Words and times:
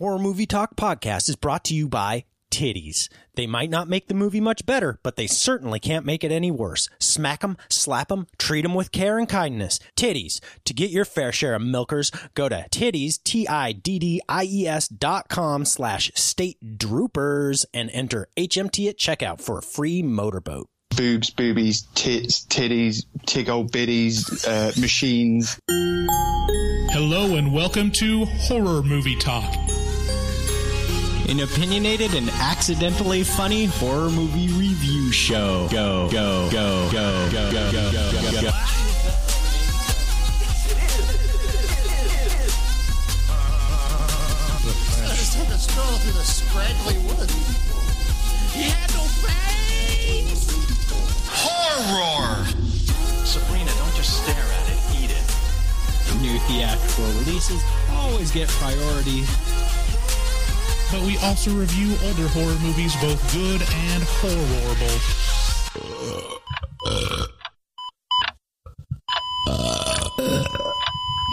Horror 0.00 0.18
Movie 0.18 0.46
Talk 0.46 0.76
podcast 0.76 1.28
is 1.28 1.36
brought 1.36 1.62
to 1.64 1.74
you 1.74 1.86
by 1.86 2.24
Titties. 2.50 3.10
They 3.34 3.46
might 3.46 3.68
not 3.68 3.86
make 3.86 4.08
the 4.08 4.14
movie 4.14 4.40
much 4.40 4.64
better, 4.64 4.98
but 5.02 5.16
they 5.16 5.26
certainly 5.26 5.78
can't 5.78 6.06
make 6.06 6.24
it 6.24 6.32
any 6.32 6.50
worse. 6.50 6.88
Smack 6.98 7.44
'em, 7.44 7.58
slap 7.68 8.10
'em, 8.10 8.26
treat 8.38 8.64
'em 8.64 8.72
with 8.72 8.92
care 8.92 9.18
and 9.18 9.28
kindness. 9.28 9.78
Titties. 9.98 10.40
To 10.64 10.72
get 10.72 10.88
your 10.88 11.04
fair 11.04 11.32
share 11.32 11.54
of 11.54 11.60
milkers, 11.60 12.10
go 12.32 12.48
to 12.48 12.64
titties, 12.70 13.22
T-I-D-D-I-E-S 13.22 14.88
dot 14.88 15.28
com 15.28 15.66
slash 15.66 16.10
state 16.14 16.78
droopers 16.78 17.66
and 17.74 17.90
enter 17.90 18.26
HMT 18.38 18.88
at 18.88 18.96
checkout 18.96 19.42
for 19.42 19.58
a 19.58 19.62
free 19.62 20.02
motorboat. 20.02 20.70
boobs, 20.96 21.28
boobies, 21.28 21.82
tits, 21.94 22.46
titties, 22.46 23.04
tig 23.26 23.50
old 23.50 23.70
biddies, 23.70 24.46
uh, 24.46 24.72
machines. 24.78 25.58
Hello 26.90 27.36
and 27.36 27.52
welcome 27.52 27.90
to 27.92 28.24
Horror 28.24 28.82
Movie 28.82 29.16
Talk. 29.16 29.54
An 31.30 31.38
opinionated 31.38 32.14
and 32.14 32.28
accidentally 32.28 33.22
funny 33.22 33.66
horror 33.66 34.10
movie 34.10 34.48
review 34.48 35.12
show. 35.12 35.68
Go, 35.70 36.10
go, 36.10 36.50
go, 36.50 36.90
go, 36.90 37.30
go, 37.30 37.52
go, 37.52 37.70
go, 37.70 37.92
go, 37.92 38.10
go, 38.10 38.32
go. 38.32 38.50
Just 45.14 45.38
took 45.38 45.46
a 45.46 45.56
stroll 45.56 45.86
through 45.98 46.18
the 46.18 46.24
scraggly 46.24 46.98
woods. 47.06 47.32
He 48.52 48.64
had 48.64 48.92
no 48.92 49.04
face! 49.22 50.50
Horror! 51.30 52.44
Sabrina, 53.24 53.70
don't 53.78 53.94
just 53.94 54.24
stare 54.24 54.34
at 54.34 54.68
it, 54.68 54.80
eat 54.98 55.10
it. 55.12 56.20
New 56.20 56.40
theatrical 56.48 57.04
releases 57.20 57.62
always 57.92 58.32
get 58.32 58.48
priority. 58.48 59.22
But 60.92 61.02
we 61.02 61.16
also 61.18 61.52
review 61.52 61.96
older 62.04 62.26
horror 62.28 62.58
movies, 62.60 62.96
both 62.96 63.32
good 63.32 63.62
and 63.62 64.02
horrible. 64.02 64.98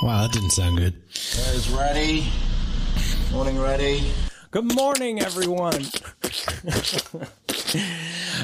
Wow, 0.04 0.22
that 0.22 0.32
didn't 0.32 0.52
sound 0.52 0.78
good. 0.78 0.94
Guys 1.12 1.70
ready? 1.72 2.28
Morning 3.32 3.60
ready? 3.60 4.12
Good 4.52 4.76
morning, 4.76 5.22
everyone. 5.22 5.86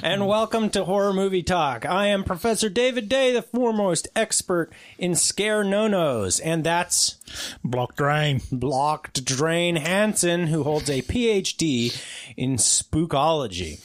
And 0.03 0.27
welcome 0.27 0.69
to 0.69 0.85
Horror 0.85 1.13
Movie 1.13 1.43
Talk. 1.43 1.85
I 1.85 2.07
am 2.07 2.23
Professor 2.23 2.69
David 2.69 3.09
Day, 3.09 3.33
the 3.33 3.41
foremost 3.41 4.07
expert 4.15 4.71
in 4.97 5.15
scare 5.15 5.63
no-nos, 5.63 6.39
and 6.39 6.63
that's 6.63 7.17
Block 7.63 7.95
Drain. 7.95 8.41
Blocked 8.51 9.25
Drain 9.25 9.75
Hansen, 9.75 10.47
who 10.47 10.63
holds 10.63 10.89
a 10.89 11.01
PhD 11.01 12.01
in 12.37 12.55
spookology. 12.55 13.79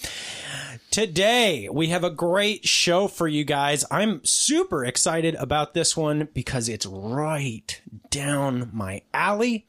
Today, 0.90 1.68
we 1.70 1.88
have 1.88 2.02
a 2.02 2.10
great 2.10 2.66
show 2.66 3.08
for 3.08 3.28
you 3.28 3.44
guys. 3.44 3.84
I'm 3.90 4.24
super 4.24 4.84
excited 4.84 5.34
about 5.34 5.74
this 5.74 5.96
one 5.96 6.28
because 6.32 6.68
it's 6.68 6.86
right 6.86 7.80
down 8.10 8.70
my 8.72 9.02
alley. 9.12 9.66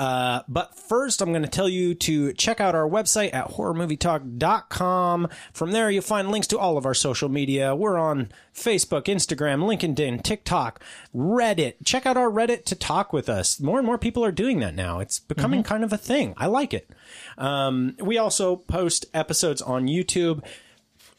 Uh, 0.00 0.42
but 0.48 0.74
first, 0.74 1.20
I'm 1.20 1.28
going 1.28 1.42
to 1.42 1.48
tell 1.48 1.68
you 1.68 1.94
to 1.94 2.32
check 2.32 2.58
out 2.58 2.74
our 2.74 2.88
website 2.88 3.34
at 3.34 3.48
horrormovietalk.com. 3.48 5.28
From 5.52 5.72
there, 5.72 5.90
you'll 5.90 6.00
find 6.00 6.30
links 6.30 6.46
to 6.46 6.58
all 6.58 6.78
of 6.78 6.86
our 6.86 6.94
social 6.94 7.28
media. 7.28 7.76
We're 7.76 7.98
on 7.98 8.32
Facebook, 8.54 9.04
Instagram, 9.04 9.60
LinkedIn, 9.60 10.22
TikTok, 10.22 10.82
Reddit. 11.14 11.74
Check 11.84 12.06
out 12.06 12.16
our 12.16 12.30
Reddit 12.30 12.64
to 12.64 12.74
talk 12.74 13.12
with 13.12 13.28
us. 13.28 13.60
More 13.60 13.76
and 13.76 13.84
more 13.84 13.98
people 13.98 14.24
are 14.24 14.32
doing 14.32 14.60
that 14.60 14.74
now. 14.74 15.00
It's 15.00 15.18
becoming 15.18 15.62
kind 15.62 15.84
of 15.84 15.92
a 15.92 15.98
thing. 15.98 16.32
I 16.38 16.46
like 16.46 16.72
it. 16.72 16.88
Um, 17.36 17.94
we 18.00 18.16
also 18.16 18.56
post 18.56 19.04
episodes 19.12 19.60
on 19.60 19.86
YouTube. 19.86 20.42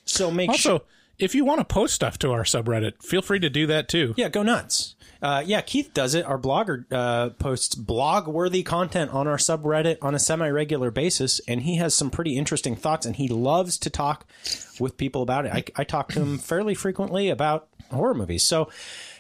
So 0.06 0.32
make 0.32 0.56
sure. 0.56 0.72
Also, 0.72 0.86
if 1.20 1.36
you 1.36 1.46
want 1.46 1.60
to 1.60 1.66
post 1.66 1.94
stuff 1.94 2.18
to 2.18 2.32
our 2.32 2.46
subreddit, 2.46 3.04
feel 3.04 3.22
free 3.22 3.40
to 3.42 3.50
do 3.52 3.68
that 3.68 3.88
too. 3.88 4.16
Yeah, 4.18 4.30
go 4.30 4.42
nuts. 4.42 4.96
Uh, 5.22 5.44
yeah, 5.46 5.62
Keith 5.62 5.94
does 5.94 6.16
it. 6.16 6.26
Our 6.26 6.40
blogger 6.40 6.86
uh, 6.92 7.30
posts 7.32 7.76
blog 7.76 8.28
worthy 8.28 8.64
content 8.64 9.12
on 9.12 9.28
our 9.28 9.38
subreddit 9.38 9.98
on 10.02 10.16
a 10.16 10.20
semi 10.20 10.50
regular 10.50 10.90
basis, 10.90 11.40
and 11.48 11.62
he 11.62 11.78
has 11.78 11.94
some 11.94 12.10
pretty 12.10 12.38
interesting 12.38 12.76
thoughts, 12.76 13.06
and 13.06 13.16
he 13.16 13.28
loves 13.28 13.78
to 13.80 13.90
talk 13.90 14.26
with 14.80 14.98
people 14.98 15.22
about 15.22 15.46
it. 15.46 15.52
I, 15.54 15.82
I 15.82 15.84
talk 15.84 16.10
to 16.14 16.22
him 16.22 16.38
fairly 16.40 16.74
frequently 16.74 17.30
about 17.30 17.68
horror 17.92 18.16
movies. 18.16 18.44
So 18.44 18.70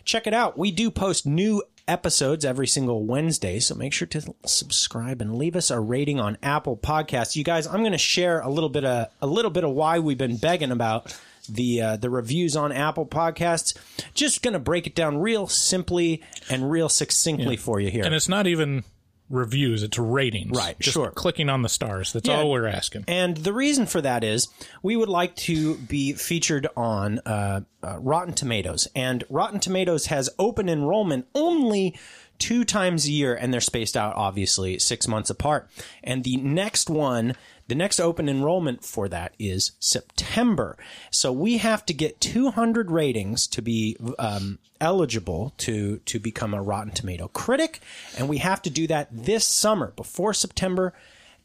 check 0.03 0.25
it 0.25 0.34
out. 0.34 0.57
We 0.57 0.72
do 0.72 0.89
post 0.89 1.25
new 1.25 1.62
episodes 1.88 2.45
every 2.45 2.68
single 2.68 3.06
Wednesday, 3.06 3.59
so 3.59 3.75
make 3.75 3.94
sure 3.94 4.07
to 4.07 4.33
subscribe 4.45 5.22
and 5.22 5.38
leave 5.38 5.56
us 5.56 5.69
a 5.69 5.79
rating 5.79 6.19
on 6.19 6.38
Apple 6.41 6.78
Podcasts. 6.78 7.35
You 7.35 7.44
guys, 7.44 7.68
I'm 7.68 7.81
going 7.81 7.91
to 7.91 7.97
share 7.97 8.39
a 8.39 8.50
little 8.50 8.69
bit 8.69 8.85
of 8.85 9.07
a 9.22 9.28
little 9.28 9.51
bit 9.51 9.63
of 9.63 9.72
why 9.72 10.00
we've 10.00 10.18
been 10.18 10.38
begging 10.38 10.72
about 10.72 11.16
the 11.53 11.81
uh, 11.81 11.97
the 11.97 12.09
reviews 12.09 12.56
on 12.56 12.72
Apple 12.72 13.06
Podcasts. 13.06 13.75
Just 14.13 14.41
going 14.41 14.53
to 14.53 14.59
break 14.59 14.88
it 14.88 14.95
down 14.95 15.17
real 15.19 15.47
simply 15.47 16.22
and 16.50 16.69
real 16.72 16.89
succinctly 16.89 17.57
for 17.57 17.79
you 17.79 17.89
here. 17.91 18.03
And 18.06 18.16
it's 18.16 18.29
not 18.29 18.47
even 18.47 18.84
reviews, 19.29 19.81
it's 19.81 19.97
ratings. 19.97 20.57
Right, 20.57 20.78
Just 20.79 20.94
sure. 20.95 21.09
clicking 21.12 21.47
on 21.50 21.62
the 21.62 21.69
stars. 21.69 22.12
That's 22.12 22.28
Yeah. 22.28 22.41
all 22.41 22.51
we're 22.51 22.67
asking. 22.67 23.06
And 23.07 23.38
the 23.38 23.53
reason 23.53 23.85
for 23.85 24.01
that 24.01 24.23
is 24.25 24.50
we 24.84 24.97
would 24.97 25.07
like 25.07 25.35
to 25.38 25.75
be 25.78 26.12
featured 26.13 26.67
on 26.75 27.19
uh, 27.19 27.62
uh, 27.81 27.97
Rotten 28.00 28.33
Tomatoes. 28.33 28.89
And 28.94 29.23
Rotten 29.29 29.62
Tomatoes 29.62 30.07
has 30.07 30.29
open 30.38 30.68
enrollment 30.68 31.28
only 31.33 31.97
two 32.39 32.66
times 32.66 33.06
a 33.06 33.12
year, 33.12 33.33
and 33.33 33.53
they're 33.53 33.62
spaced 33.62 33.95
out, 33.95 34.16
obviously, 34.18 34.78
six 34.79 35.07
months 35.07 35.29
apart. 35.29 35.69
And 36.03 36.23
the 36.25 36.35
next 36.38 36.89
one, 36.89 37.35
the 37.72 37.76
next 37.76 38.02
open 38.02 38.28
enrollment 38.28 38.84
for 38.84 39.08
that 39.08 39.34
is 39.40 39.72
September. 39.80 40.78
So 41.09 41.32
we 41.32 41.59
have 41.59 41.86
to 41.86 41.94
get 41.94 42.20
200 42.20 42.92
ratings 42.92 43.48
to 43.48 43.62
be 43.62 43.96
um, 44.20 44.59
eligible 44.82 45.54
to, 45.59 46.00
to 46.00 46.20
become 46.20 46.54
a 46.54 46.62
Rotten 46.62 46.92
Tomato 46.92 47.30
critic. 47.30 47.80
And 48.18 48.28
we 48.28 48.40
have 48.40 48.62
to 48.64 48.70
do 48.70 48.88
that 48.88 49.08
this 49.10 49.46
summer 49.46 49.94
before 49.96 50.34
September. 50.34 50.92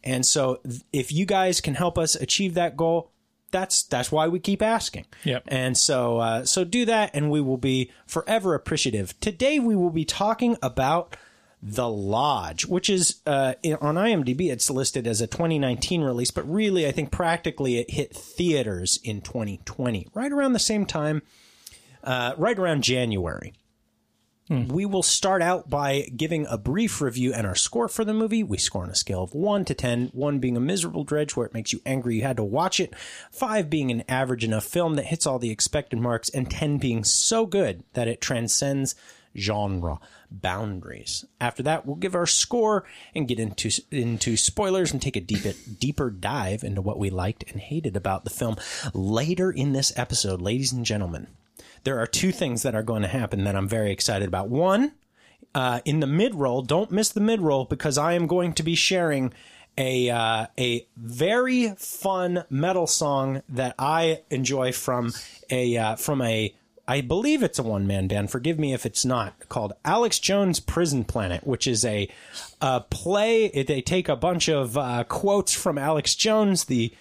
And 0.03 0.27
so 0.27 0.59
if 0.93 1.13
you 1.13 1.27
guys 1.27 1.61
can 1.61 1.75
help 1.75 1.97
us 1.97 2.17
achieve 2.17 2.55
that 2.55 2.77
goal, 2.77 3.13
that's 3.53 3.85
that's 3.85 4.11
why 4.11 4.27
we 4.27 4.41
keep 4.41 4.63
asking. 4.63 5.07
Yep. 5.23 5.45
And 5.47 5.79
so 5.79 6.19
uh, 6.19 6.45
so 6.45 6.65
do 6.65 6.87
that 6.87 7.13
and 7.15 7.31
we 7.31 7.41
will 7.41 7.57
be 7.57 7.93
forever 8.05 8.55
appreciative. 8.55 9.19
Today 9.21 9.61
we 9.61 9.77
will 9.77 9.91
be 9.91 10.05
talking 10.05 10.57
about 10.61 11.17
The 11.63 11.89
Lodge, 11.89 12.67
which 12.67 12.89
is 12.91 13.21
uh, 13.27 13.55
on 13.81 13.97
IMDb 13.97 14.51
it's 14.53 14.71
listed 14.71 15.07
as 15.07 15.21
a 15.21 15.27
2019 15.27 16.03
release, 16.03 16.31
but 16.31 16.49
really 16.49 16.87
I 16.87 16.93
think 16.93 17.11
practically 17.11 17.79
it 17.79 17.91
hit 17.91 18.15
theaters 18.15 19.01
in 19.03 19.21
2020, 19.21 20.09
right 20.15 20.33
around 20.33 20.53
the 20.53 20.59
same 20.59 20.87
time, 20.87 21.23
uh, 22.05 22.35
right 22.37 22.59
around 22.59 22.83
January. 22.83 23.55
We 24.69 24.87
will 24.87 25.03
start 25.03 25.43
out 25.43 25.69
by 25.69 26.09
giving 26.17 26.47
a 26.47 26.57
brief 26.57 27.01
review 27.01 27.33
and 27.33 27.49
our 27.49 27.57
score 27.57 27.89
for 27.89 28.05
the 28.05 28.15
movie. 28.15 28.45
We 28.45 28.59
score 28.59 28.85
on 28.85 28.91
a 28.91 28.95
scale 28.95 29.25
of 29.25 29.35
1 29.35 29.65
to 29.65 29.75
10, 29.75 30.11
1 30.13 30.39
being 30.39 30.57
a 30.57 30.61
miserable 30.61 31.03
dredge 31.03 31.35
where 31.35 31.47
it 31.47 31.55
makes 31.55 31.73
you 31.73 31.81
angry 31.85 32.17
you 32.17 32.23
had 32.23 32.37
to 32.37 32.45
watch 32.45 32.79
it, 32.79 32.95
5 33.33 33.69
being 33.69 33.91
an 33.91 34.05
average 34.09 34.45
enough 34.45 34.65
film 34.65 34.95
that 34.95 35.07
hits 35.07 35.27
all 35.27 35.41
the 35.41 35.51
expected 35.51 35.99
marks, 35.99 36.29
and 36.29 36.49
10 36.49 36.79
being 36.79 37.03
so 37.03 37.45
good 37.45 37.83
that 37.95 38.07
it 38.07 38.21
transcends 38.21 38.95
genre 39.37 39.99
boundaries. 40.31 41.25
After 41.41 41.63
that, 41.65 41.87
we'll 41.87 41.97
give 41.97 42.15
our 42.15 42.27
score 42.27 42.85
and 43.15 43.29
get 43.29 43.39
into 43.39 43.71
into 43.91 44.37
spoilers 44.37 44.93
and 44.93 45.01
take 45.01 45.17
a 45.17 45.21
deep, 45.21 45.45
deeper 45.79 46.11
dive 46.11 46.63
into 46.63 46.83
what 46.83 46.99
we 46.99 47.11
liked 47.11 47.45
and 47.51 47.61
hated 47.61 47.97
about 47.97 48.25
the 48.25 48.31
film 48.31 48.57
later 48.95 49.51
in 49.51 49.73
this 49.73 49.93
episode, 49.97 50.41
ladies 50.41 50.73
and 50.73 50.85
gentlemen 50.85 51.29
there 51.87 52.01
are 52.01 52.07
two 52.07 52.33
things 52.33 52.65
that 52.65 52.75
are 52.75 52.83
going 52.83 53.03
to 53.03 53.09
happen 53.09 53.45
that 53.45 53.55
I'm 53.55 53.69
very 53.69 53.93
excited 53.93 54.27
about. 54.27 54.49
One, 54.49 54.93
uh, 55.55 55.81
in 55.85 56.01
the 56.01 56.07
mid 56.07 56.35
roll, 56.35 56.61
don't 56.61 56.91
miss 56.91 57.11
the 57.11 57.21
mid 57.21 57.41
roll 57.41 57.65
because 57.65 57.97
I 57.97 58.15
am 58.15 58.27
going 58.27 58.53
to 58.55 58.63
be 58.65 58.75
sharing 58.75 59.33
a 59.79 60.11
uh, 60.11 60.47
a 60.59 60.87
very 60.97 61.71
fun 61.77 62.45
metal 62.51 62.87
song 62.87 63.43
that 63.49 63.75
I 63.79 64.23
enjoy 64.31 64.73
from 64.73 65.13
a 65.49 65.77
uh, 65.77 65.97
from 65.97 66.23
a 66.23 66.55
I 66.89 67.01
believe 67.01 67.43
it's 67.43 67.59
a 67.59 67.63
one 67.65 67.87
man 67.87 68.07
band. 68.09 68.31
Forgive 68.31 68.59
me 68.59 68.73
if 68.73 68.87
it's 68.87 69.05
not. 69.05 69.49
Called 69.49 69.73
Alex 69.85 70.19
Jones 70.19 70.61
Prison 70.61 71.05
Planet, 71.05 71.47
which 71.47 71.67
is 71.67 71.85
a, 71.85 72.09
a 72.61 72.81
play. 72.83 73.49
They 73.49 73.83
take 73.83 74.09
a 74.09 74.17
bunch 74.17 74.49
of 74.49 74.79
uh, 74.79 75.05
quotes 75.05 75.53
from 75.53 75.79
Alex 75.79 76.15
Jones, 76.15 76.65
the 76.65 76.93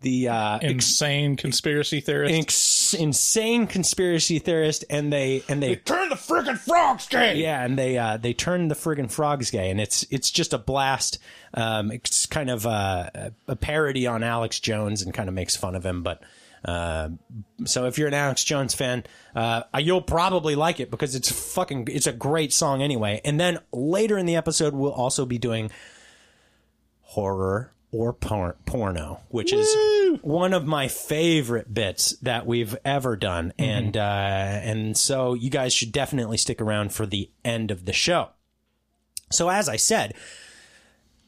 the 0.00 0.28
uh, 0.28 0.58
Insane 0.60 1.34
conspiracy 1.36 2.00
theorist. 2.00 2.32
ex- 2.32 2.94
insane 2.94 3.66
conspiracy 3.66 4.38
theorist, 4.38 4.84
and 4.88 5.12
they 5.12 5.42
and 5.48 5.60
they 5.60 5.74
Turn 5.74 6.08
the 6.08 6.14
freaking 6.14 6.56
frogs 6.56 7.08
gay! 7.08 7.34
yeah, 7.36 7.64
and 7.64 7.76
they 7.76 7.98
uh, 7.98 8.16
they 8.16 8.32
turn 8.32 8.68
the 8.68 8.76
friggin' 8.76 9.10
frogs 9.10 9.50
gay, 9.50 9.70
and 9.70 9.80
it's 9.80 10.06
it's 10.10 10.30
just 10.30 10.52
a 10.52 10.58
blast. 10.58 11.18
Um, 11.52 11.90
it's 11.90 12.26
kind 12.26 12.48
of 12.48 12.64
a, 12.64 13.32
a 13.48 13.56
parody 13.56 14.06
on 14.06 14.22
Alex 14.22 14.60
Jones, 14.60 15.02
and 15.02 15.12
kind 15.12 15.28
of 15.28 15.34
makes 15.34 15.56
fun 15.56 15.74
of 15.74 15.84
him. 15.84 16.04
But 16.04 16.22
uh, 16.64 17.10
so 17.64 17.86
if 17.86 17.98
you're 17.98 18.08
an 18.08 18.14
Alex 18.14 18.44
Jones 18.44 18.74
fan, 18.74 19.04
uh, 19.34 19.62
you'll 19.78 20.02
probably 20.02 20.54
like 20.54 20.80
it 20.80 20.90
because 20.90 21.14
it's 21.14 21.30
fucking 21.54 21.88
it's 21.90 22.06
a 22.06 22.12
great 22.12 22.52
song 22.52 22.82
anyway. 22.82 23.20
And 23.24 23.38
then 23.38 23.58
later 23.72 24.18
in 24.18 24.26
the 24.26 24.36
episode, 24.36 24.74
we'll 24.74 24.92
also 24.92 25.24
be 25.24 25.38
doing 25.38 25.70
horror 27.02 27.72
or 27.90 28.12
por- 28.12 28.56
porno, 28.66 29.20
which 29.28 29.52
is 29.52 29.68
one 30.20 30.52
of 30.52 30.66
my 30.66 30.88
favorite 30.88 31.72
bits 31.72 32.12
that 32.20 32.46
we've 32.46 32.76
ever 32.84 33.16
done, 33.16 33.52
and 33.58 33.96
uh, 33.96 34.00
and 34.00 34.96
so 34.96 35.34
you 35.34 35.48
guys 35.50 35.72
should 35.72 35.92
definitely 35.92 36.36
stick 36.36 36.60
around 36.60 36.92
for 36.92 37.06
the 37.06 37.30
end 37.44 37.70
of 37.70 37.86
the 37.86 37.92
show. 37.92 38.28
So 39.30 39.48
as 39.48 39.68
I 39.68 39.76
said, 39.76 40.14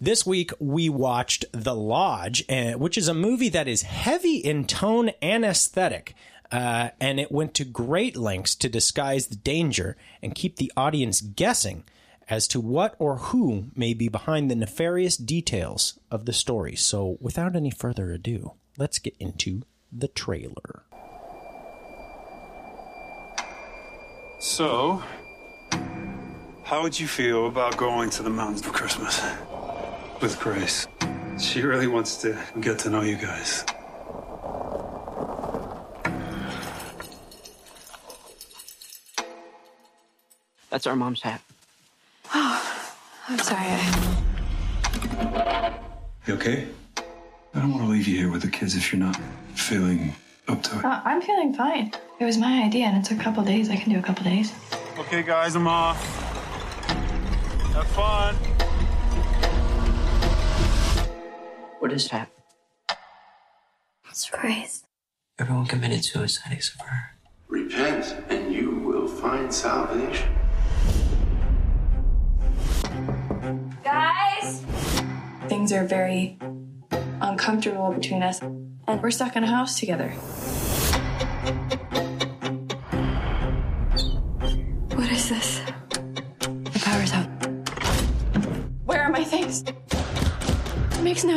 this 0.01 0.25
week 0.25 0.53
we 0.59 0.89
watched 0.89 1.45
The 1.53 1.75
Lodge, 1.75 2.45
uh, 2.49 2.73
which 2.73 2.97
is 2.97 3.09
a 3.09 3.15
movie 3.15 3.51
that 3.51 3.69
is 3.69 3.83
heavy 3.83 4.37
in 4.37 4.65
tone 4.67 5.11
and 5.21 5.45
aesthetic. 5.45 6.15
Uh, 6.51 6.89
and 7.01 7.21
it 7.21 7.31
went 7.31 7.55
to 7.55 7.65
great 7.65 8.17
lengths 8.17 8.57
to 8.57 8.69
disguise 8.69 9.29
the 9.29 9.37
danger 9.37 9.97
and 10.21 10.35
keep 10.35 10.57
the 10.57 10.73
audience 10.77 11.21
guessing 11.21 11.85
as 12.29 12.49
to 12.49 12.61
what 12.61 12.97
or 12.99 13.17
who 13.17 13.67
may 13.77 13.95
be 13.95 14.09
behind 14.09 14.51
the 14.51 14.57
nefarious 14.57 15.17
details 15.17 15.99
of 16.11 16.25
the 16.25 16.33
story. 16.33 16.75
So, 16.75 17.19
without 17.21 17.55
any 17.55 17.71
further 17.71 18.11
ado, 18.11 18.55
let's 18.79 18.99
get 18.99 19.15
into 19.21 19.63
the 19.93 20.09
trailer. 20.09 20.85
So, 24.41 25.03
how 26.65 26.83
would 26.83 26.99
you 26.99 27.07
feel 27.07 27.47
about 27.47 27.77
going 27.77 28.11
to 28.11 28.23
the 28.23 28.31
mountains 28.31 28.63
for 28.63 28.71
Christmas 28.71 29.21
with 30.21 30.39
Grace? 30.41 30.87
She 31.39 31.63
really 31.63 31.87
wants 31.87 32.17
to 32.19 32.39
get 32.61 32.79
to 32.81 32.91
know 32.91 33.01
you 33.01 33.17
guys. 33.17 33.65
That's 40.71 40.87
our 40.87 40.95
mom's 40.95 41.23
hat. 41.23 41.41
Oh, 42.35 42.95
I'm 43.29 43.39
sorry. 43.39 43.67
I... 43.67 44.11
You 46.27 46.35
okay? 46.35 46.69
I 47.55 47.59
don't 47.59 47.73
want 47.73 47.85
to 47.85 47.89
leave 47.89 48.07
you 48.07 48.17
here 48.17 48.31
with 48.31 48.43
the 48.43 48.51
kids 48.51 48.77
if 48.77 48.93
you're 48.93 49.01
not 49.01 49.17
feeling 49.55 50.15
up 50.47 50.63
to 50.65 50.79
it. 50.79 50.85
Uh, 50.85 51.01
I'm 51.05 51.21
feeling 51.23 51.55
fine. 51.55 51.93
It 52.21 52.25
was 52.25 52.39
my 52.39 52.63
idea, 52.63 52.87
and 52.87 52.99
it's 52.99 53.11
a 53.11 53.17
couple 53.17 53.43
days. 53.43 53.71
I 53.71 53.77
can 53.77 53.93
do 53.93 53.99
a 53.99 54.03
couple 54.03 54.25
days. 54.25 54.53
Okay, 54.99 55.23
guys, 55.23 55.57
I'm 55.57 55.67
off. 55.67 55.99
Have 57.75 57.87
fun. 57.89 58.37
What 61.81 61.93
is 61.93 62.09
that? 62.11 62.29
It's 64.11 64.29
Grace. 64.29 64.85
Everyone 65.39 65.65
committed 65.65 66.05
suicide 66.05 66.53
except 66.53 66.79
for 66.79 66.89
her. 66.89 67.17
Repent, 67.49 68.17
and 68.29 68.53
you 68.53 68.71
will 68.81 69.09
find 69.09 69.51
salvation. 69.51 70.29
Guys! 73.83 74.63
Things 75.49 75.73
are 75.73 75.87
very 75.87 76.37
uncomfortable 77.23 77.93
between 77.93 78.23
us, 78.23 78.43
and 78.43 79.03
we're 79.03 79.11
stuck 79.11 79.35
in 79.35 79.45
a 79.45 79.47
house 79.47 79.81
together. 79.81 80.13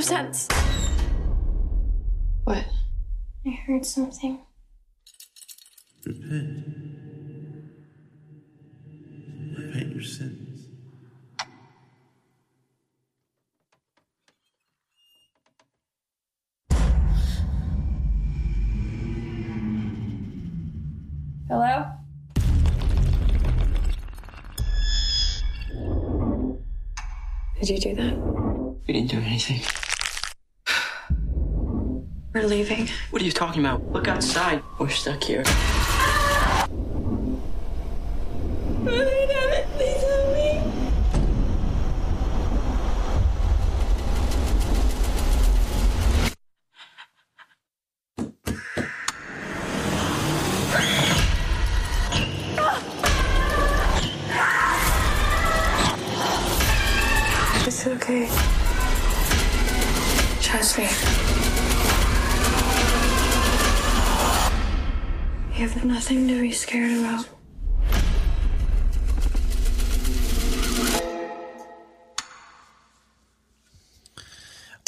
Sense. 0.04 0.48
What? 2.44 2.66
I 3.46 3.50
heard 3.66 3.86
something. 3.86 4.42
Repent. 6.06 6.66
Repent 9.58 9.94
your 9.94 10.04
sins. 10.04 10.68
Hello? 21.48 21.86
Did 27.60 27.70
you 27.70 27.78
do 27.80 27.96
that? 27.96 28.18
We 28.86 28.94
didn't 28.94 29.12
do 29.12 29.20
anything. 29.20 29.62
We're 32.44 32.50
leaving. 32.50 32.90
What 33.12 33.22
are 33.22 33.26
you 33.26 33.32
talking 33.32 33.62
about? 33.62 33.90
Look 33.94 34.10
outside. 34.10 34.62
We're 34.78 34.90
stuck 34.90 35.24
here. 35.24 35.46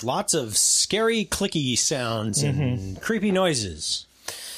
Lots 0.05 0.35
of 0.35 0.55
scary, 0.55 1.25
clicky 1.25 1.75
sounds 1.75 2.43
and 2.43 3.01
creepy 3.01 3.31
noises. 3.31 4.05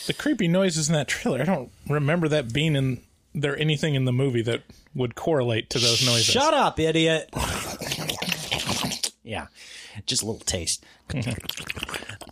The 0.05 0.13
creepy 0.13 0.49
noises 0.49 0.89
in 0.89 0.94
that 0.95 1.07
trailer. 1.07 1.41
I 1.41 1.45
don't 1.45 1.71
remember 1.88 2.27
that 2.27 2.51
being 2.51 2.75
in 2.75 3.01
there 3.33 3.57
anything 3.57 3.95
in 3.95 4.05
the 4.05 4.11
movie 4.11 4.41
that 4.41 4.63
would 4.94 5.15
correlate 5.15 5.69
to 5.69 5.79
those 5.79 6.05
noises. 6.05 6.25
Shut 6.25 6.53
up, 6.53 6.79
idiot. 6.79 7.29
yeah, 9.23 9.47
just 10.05 10.21
a 10.21 10.25
little 10.25 10.41
taste. 10.41 10.85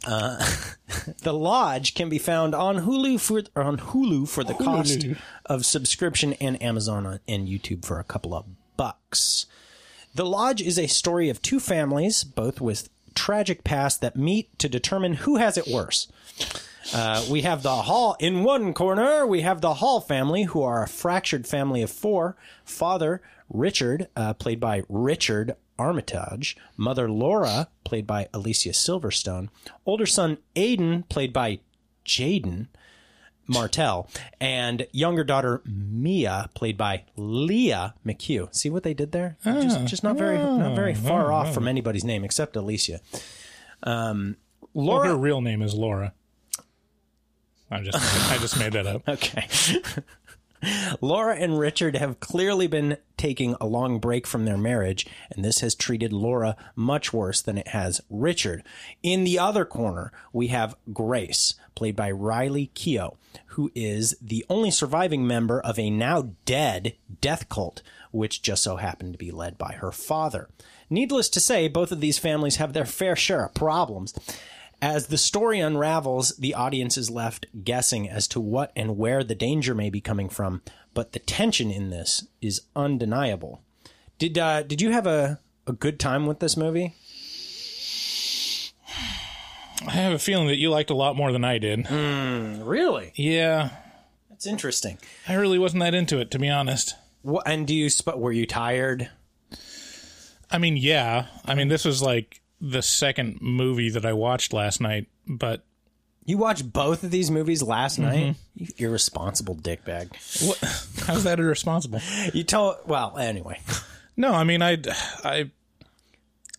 uh, 0.06 0.56
the 1.21 1.33
Lodge 1.33 1.94
can 1.94 2.09
be 2.09 2.18
found 2.18 2.53
on 2.53 2.85
Hulu 2.85 3.19
for 3.19 3.44
on 3.59 3.77
Hulu 3.77 4.27
for 4.27 4.44
the 4.44 4.56
cost 4.56 5.06
of 5.45 5.65
subscription 5.65 6.33
and 6.33 6.61
Amazon 6.61 7.19
and 7.27 7.47
YouTube 7.47 7.85
for 7.85 8.00
a 8.00 8.03
couple 8.03 8.33
of 8.33 8.45
bucks. 8.75 9.45
The 10.13 10.25
Lodge 10.25 10.61
is 10.61 10.79
a 10.79 10.88
story 10.88 11.29
of 11.29 11.41
two 11.41 11.59
families, 11.59 12.23
both 12.23 12.61
with 12.61 12.89
tragic 13.15 13.63
past, 13.63 14.01
that 14.01 14.16
meet 14.16 14.57
to 14.59 14.69
determine 14.69 15.13
who 15.13 15.37
has 15.37 15.57
it 15.57 15.68
worse. 15.68 16.07
Uh, 16.94 17.25
we 17.30 17.42
have 17.42 17.63
the 17.63 17.83
Hall 17.83 18.16
in 18.19 18.44
one 18.44 18.73
corner. 18.73 19.25
We 19.25 19.42
have 19.42 19.61
the 19.61 19.75
Hall 19.75 20.01
family, 20.01 20.44
who 20.44 20.61
are 20.61 20.83
a 20.83 20.87
fractured 20.87 21.47
family 21.47 21.81
of 21.81 21.90
four. 21.90 22.35
Father 22.63 23.21
Richard, 23.49 24.07
uh, 24.16 24.33
played 24.33 24.59
by 24.59 24.83
Richard 24.87 25.56
Armitage. 25.80 26.56
Mother 26.78 27.09
Laura, 27.09 27.69
played 27.83 28.06
by 28.06 28.28
Alicia 28.33 28.69
Silverstone. 28.69 29.49
Older 29.85 30.06
son 30.06 30.37
Aiden, 30.56 31.07
played 31.09 31.33
by 31.33 31.59
Jaeden 32.06 32.68
Martell, 33.47 34.09
and 34.40 34.87
younger 34.92 35.23
daughter 35.23 35.61
Mia, 35.66 36.49
played 36.54 36.78
by 36.78 37.04
Lia 37.16 37.94
McHugh. 38.06 38.54
See 38.56 38.69
what 38.69 38.83
they 38.83 38.94
did 38.94 39.11
there? 39.11 39.37
just, 39.44 39.85
just 39.85 40.04
not 40.04 40.18
very, 40.18 40.37
not 40.37 40.75
very 40.75 40.94
far 40.95 41.31
off 41.31 41.54
from 41.54 41.68
anybody's 41.68 42.04
name 42.04 42.23
except 42.23 42.56
Alicia. 42.56 42.99
Um, 43.83 44.37
Well, 44.73 44.85
Laura, 44.87 45.07
her 45.09 45.16
real 45.18 45.42
name 45.42 45.61
is 45.61 45.73
Laura. 45.73 46.14
I 47.71 47.81
just 47.81 47.97
I 48.31 48.37
just 48.37 48.57
made 48.59 48.73
that 48.73 48.85
up. 48.87 49.02
Okay. 49.07 49.47
Laura 51.02 51.35
and 51.35 51.59
Richard 51.59 51.95
have 51.95 52.19
clearly 52.19 52.68
been 52.68 52.97
taking 53.18 53.56
a 53.59 53.66
long 53.66 54.00
break 54.00 54.28
from 54.28 54.45
their 54.45 54.57
marriage, 54.57 55.06
and 55.31 55.44
this 55.44 55.59
has 55.62 55.76
treated 55.76 56.14
Laura 56.14 56.56
much 56.76 57.14
worse 57.14 57.42
than 57.42 57.57
it 57.57 57.69
has 57.69 58.02
Richard. 58.09 58.64
In 59.04 59.24
the 59.24 59.40
other 59.40 59.66
corner, 59.66 60.12
we 60.33 60.47
have 60.47 60.76
Grace, 60.94 61.56
played 61.76 61.95
by 61.95 62.12
Riley 62.12 62.71
Keough, 62.76 63.16
who 63.47 63.71
is 63.76 64.16
the 64.21 64.45
only 64.50 64.71
surviving 64.71 65.26
member 65.28 65.59
of 65.59 65.78
a 65.78 65.90
now 65.90 66.30
dead 66.45 66.95
death 67.21 67.50
cult, 67.50 67.81
which 68.12 68.42
just 68.42 68.64
so 68.64 68.78
happened 68.78 69.14
to 69.14 69.19
be 69.19 69.31
led 69.31 69.57
by 69.57 69.74
her 69.74 69.92
father. 69.92 70.50
Needless 70.90 71.30
to 71.30 71.40
say, 71.40 71.68
both 71.68 71.92
of 71.92 72.00
these 72.00 72.19
families 72.19 72.57
have 72.57 72.74
their 72.74 72.85
fair 72.85 73.16
share 73.16 73.45
of 73.45 73.54
problems. 73.54 74.14
As 74.85 75.07
the 75.07 75.18
story 75.18 75.59
unravels, 75.61 76.37
the 76.37 76.54
audience 76.54 76.95
is 76.95 77.09
left 77.09 77.47
guessing 77.63 78.07
as 78.07 78.27
to 78.27 78.39
what 78.39 78.71
and 78.75 78.97
where 78.97 79.23
the 79.23 79.33
danger 79.33 79.73
may 79.73 79.89
be 79.89 79.99
coming 79.99 80.30
from, 80.30 80.61
but 80.94 81.11
the 81.11 81.18
tension 81.18 81.71
in 81.71 81.89
this 81.89 82.27
is 82.39 82.61
undeniable. 82.75 83.63
Did 84.19 84.37
uh, 84.37 84.61
did 84.61 84.81
you 84.81 84.92
have 84.92 85.07
a, 85.07 85.39
a 85.65 85.73
good 85.73 85.99
time 85.99 86.27
with 86.27 86.39
this 86.39 86.56
movie? 86.56 86.94
I 89.87 89.94
have 89.94 90.13
a 90.13 90.19
feeling 90.19 90.45
that 90.49 90.57
you 90.57 90.69
liked 90.69 90.92
a 90.92 90.95
lot 90.95 91.15
more 91.15 91.31
than 91.31 91.44
I 91.44 91.57
did. 91.57 91.89
Really? 91.89 93.11
Yeah, 93.15 93.71
That's 94.30 94.45
interesting. 94.45 94.99
I 95.27 95.33
really 95.33 95.57
wasn't 95.57 95.81
that 95.81 95.95
into 95.95 96.19
it, 96.19 96.30
to 96.30 96.37
be 96.37 96.47
honest. 96.47 96.94
What, 97.23 97.47
and 97.47 97.65
do 97.65 97.73
you 97.73 97.89
were 98.15 98.31
you 98.31 98.45
tired? 98.45 99.09
I 100.51 100.59
mean, 100.59 100.77
yeah. 100.77 101.25
I 101.44 101.56
mean, 101.56 101.69
this 101.69 101.85
was 101.85 102.04
like 102.04 102.44
the 102.62 102.81
second 102.81 103.40
movie 103.42 103.90
that 103.90 104.06
I 104.06 104.14
watched 104.14 104.54
last 104.54 104.80
night, 104.81 105.07
but 105.28 105.64
You 106.26 106.38
watched 106.38 106.71
both 106.71 107.04
of 107.04 107.12
these 107.12 107.30
movies 107.30 107.62
last 107.62 108.00
Mm-hmm. 108.00 108.09
night? 108.28 108.35
You 108.56 108.68
irresponsible 108.90 109.56
dickbag. 109.56 110.09
what, 110.47 110.57
how's 111.07 111.24
that 111.26 111.40
irresponsible? 111.40 112.02
You 112.33 112.44
told, 112.44 112.78
well, 112.85 113.18
anyway. 113.18 113.59
No, 114.18 114.31
I 114.33 114.44
mean, 114.45 114.62
I, 114.62 114.78
I, 115.24 115.52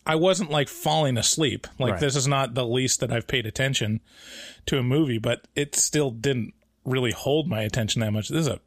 I 0.05 0.15
wasn't 0.17 0.50
like 0.50 0.69
falling 0.69 1.17
asleep. 1.17 1.67
Like 1.79 1.93
Right. 1.93 2.00
this 2.00 2.15
is 2.17 2.29
not 2.29 2.55
the 2.55 2.67
least 2.67 3.00
that 3.00 3.11
I've 3.11 3.26
paid 3.26 3.47
attention 3.47 4.00
to 4.67 4.79
a 4.79 4.83
movie, 4.83 5.19
but 5.19 5.49
it 5.57 5.75
still 5.75 6.11
didn't 6.11 6.53
really 6.85 7.12
hold 7.12 7.49
my 7.49 7.62
attention 7.62 8.00
that 8.03 8.12
much. 8.12 8.29
This 8.29 8.41
is 8.43 8.49
a 8.49 8.61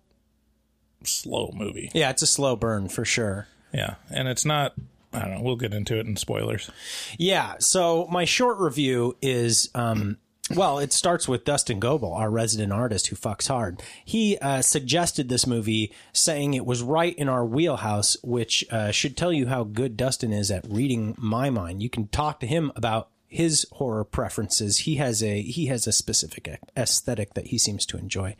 slow 1.03 1.51
movie. 1.53 1.91
Yeah, 1.93 2.09
it's 2.09 2.21
a 2.23 2.27
slow 2.27 2.55
burn 2.55 2.89
for 2.89 3.05
sure. 3.05 3.47
Yeah, 3.73 3.95
and 4.09 4.27
it's 4.27 4.43
not. 4.43 4.73
I 5.13 5.19
don't 5.19 5.31
know. 5.31 5.41
We'll 5.41 5.55
get 5.55 5.73
into 5.73 5.97
it 5.97 6.05
in 6.05 6.15
spoilers. 6.15 6.69
Yeah. 7.17 7.55
So 7.59 8.07
my 8.11 8.25
short 8.25 8.59
review 8.59 9.17
is, 9.21 9.69
um, 9.73 10.17
well, 10.55 10.79
it 10.79 10.93
starts 10.93 11.27
with 11.27 11.45
Dustin 11.45 11.79
Goebel, 11.79 12.13
our 12.13 12.29
resident 12.29 12.71
artist 12.71 13.07
who 13.07 13.15
fucks 13.15 13.47
hard. 13.47 13.81
He 14.05 14.37
uh, 14.37 14.61
suggested 14.61 15.29
this 15.29 15.45
movie, 15.45 15.93
saying 16.13 16.53
it 16.53 16.65
was 16.65 16.81
right 16.81 17.15
in 17.15 17.29
our 17.29 17.45
wheelhouse, 17.45 18.17
which 18.23 18.65
uh, 18.71 18.91
should 18.91 19.17
tell 19.17 19.33
you 19.33 19.47
how 19.47 19.63
good 19.63 19.97
Dustin 19.97 20.31
is 20.31 20.51
at 20.51 20.65
reading 20.67 21.15
my 21.17 21.49
mind. 21.49 21.83
You 21.83 21.89
can 21.89 22.07
talk 22.07 22.39
to 22.39 22.47
him 22.47 22.71
about 22.75 23.09
his 23.27 23.67
horror 23.73 24.03
preferences. 24.03 24.79
He 24.79 24.95
has 24.95 25.21
a 25.21 25.41
he 25.41 25.67
has 25.67 25.85
a 25.85 25.91
specific 25.91 26.59
aesthetic 26.75 27.35
that 27.35 27.47
he 27.47 27.57
seems 27.59 27.85
to 27.87 27.97
enjoy 27.97 28.35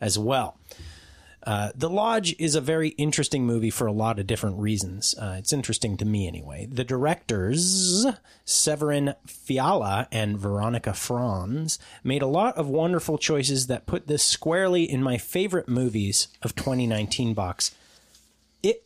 as 0.00 0.18
well. 0.18 0.58
Uh, 1.44 1.70
the 1.74 1.90
Lodge 1.90 2.34
is 2.38 2.54
a 2.54 2.60
very 2.60 2.90
interesting 2.90 3.44
movie 3.44 3.70
for 3.70 3.86
a 3.86 3.92
lot 3.92 4.18
of 4.18 4.26
different 4.26 4.58
reasons. 4.58 5.14
Uh, 5.18 5.36
it's 5.38 5.52
interesting 5.52 5.96
to 5.98 6.04
me 6.06 6.26
anyway. 6.26 6.66
The 6.66 6.84
directors, 6.84 8.06
Severin 8.46 9.14
Fiala 9.26 10.08
and 10.10 10.38
Veronika 10.38 10.94
Franz, 10.94 11.78
made 12.02 12.22
a 12.22 12.26
lot 12.26 12.56
of 12.56 12.68
wonderful 12.68 13.18
choices 13.18 13.66
that 13.66 13.86
put 13.86 14.06
this 14.06 14.24
squarely 14.24 14.84
in 14.84 15.02
my 15.02 15.18
favorite 15.18 15.68
movies 15.68 16.28
of 16.42 16.54
2019 16.54 17.34
box. 17.34 17.72
It 18.62 18.82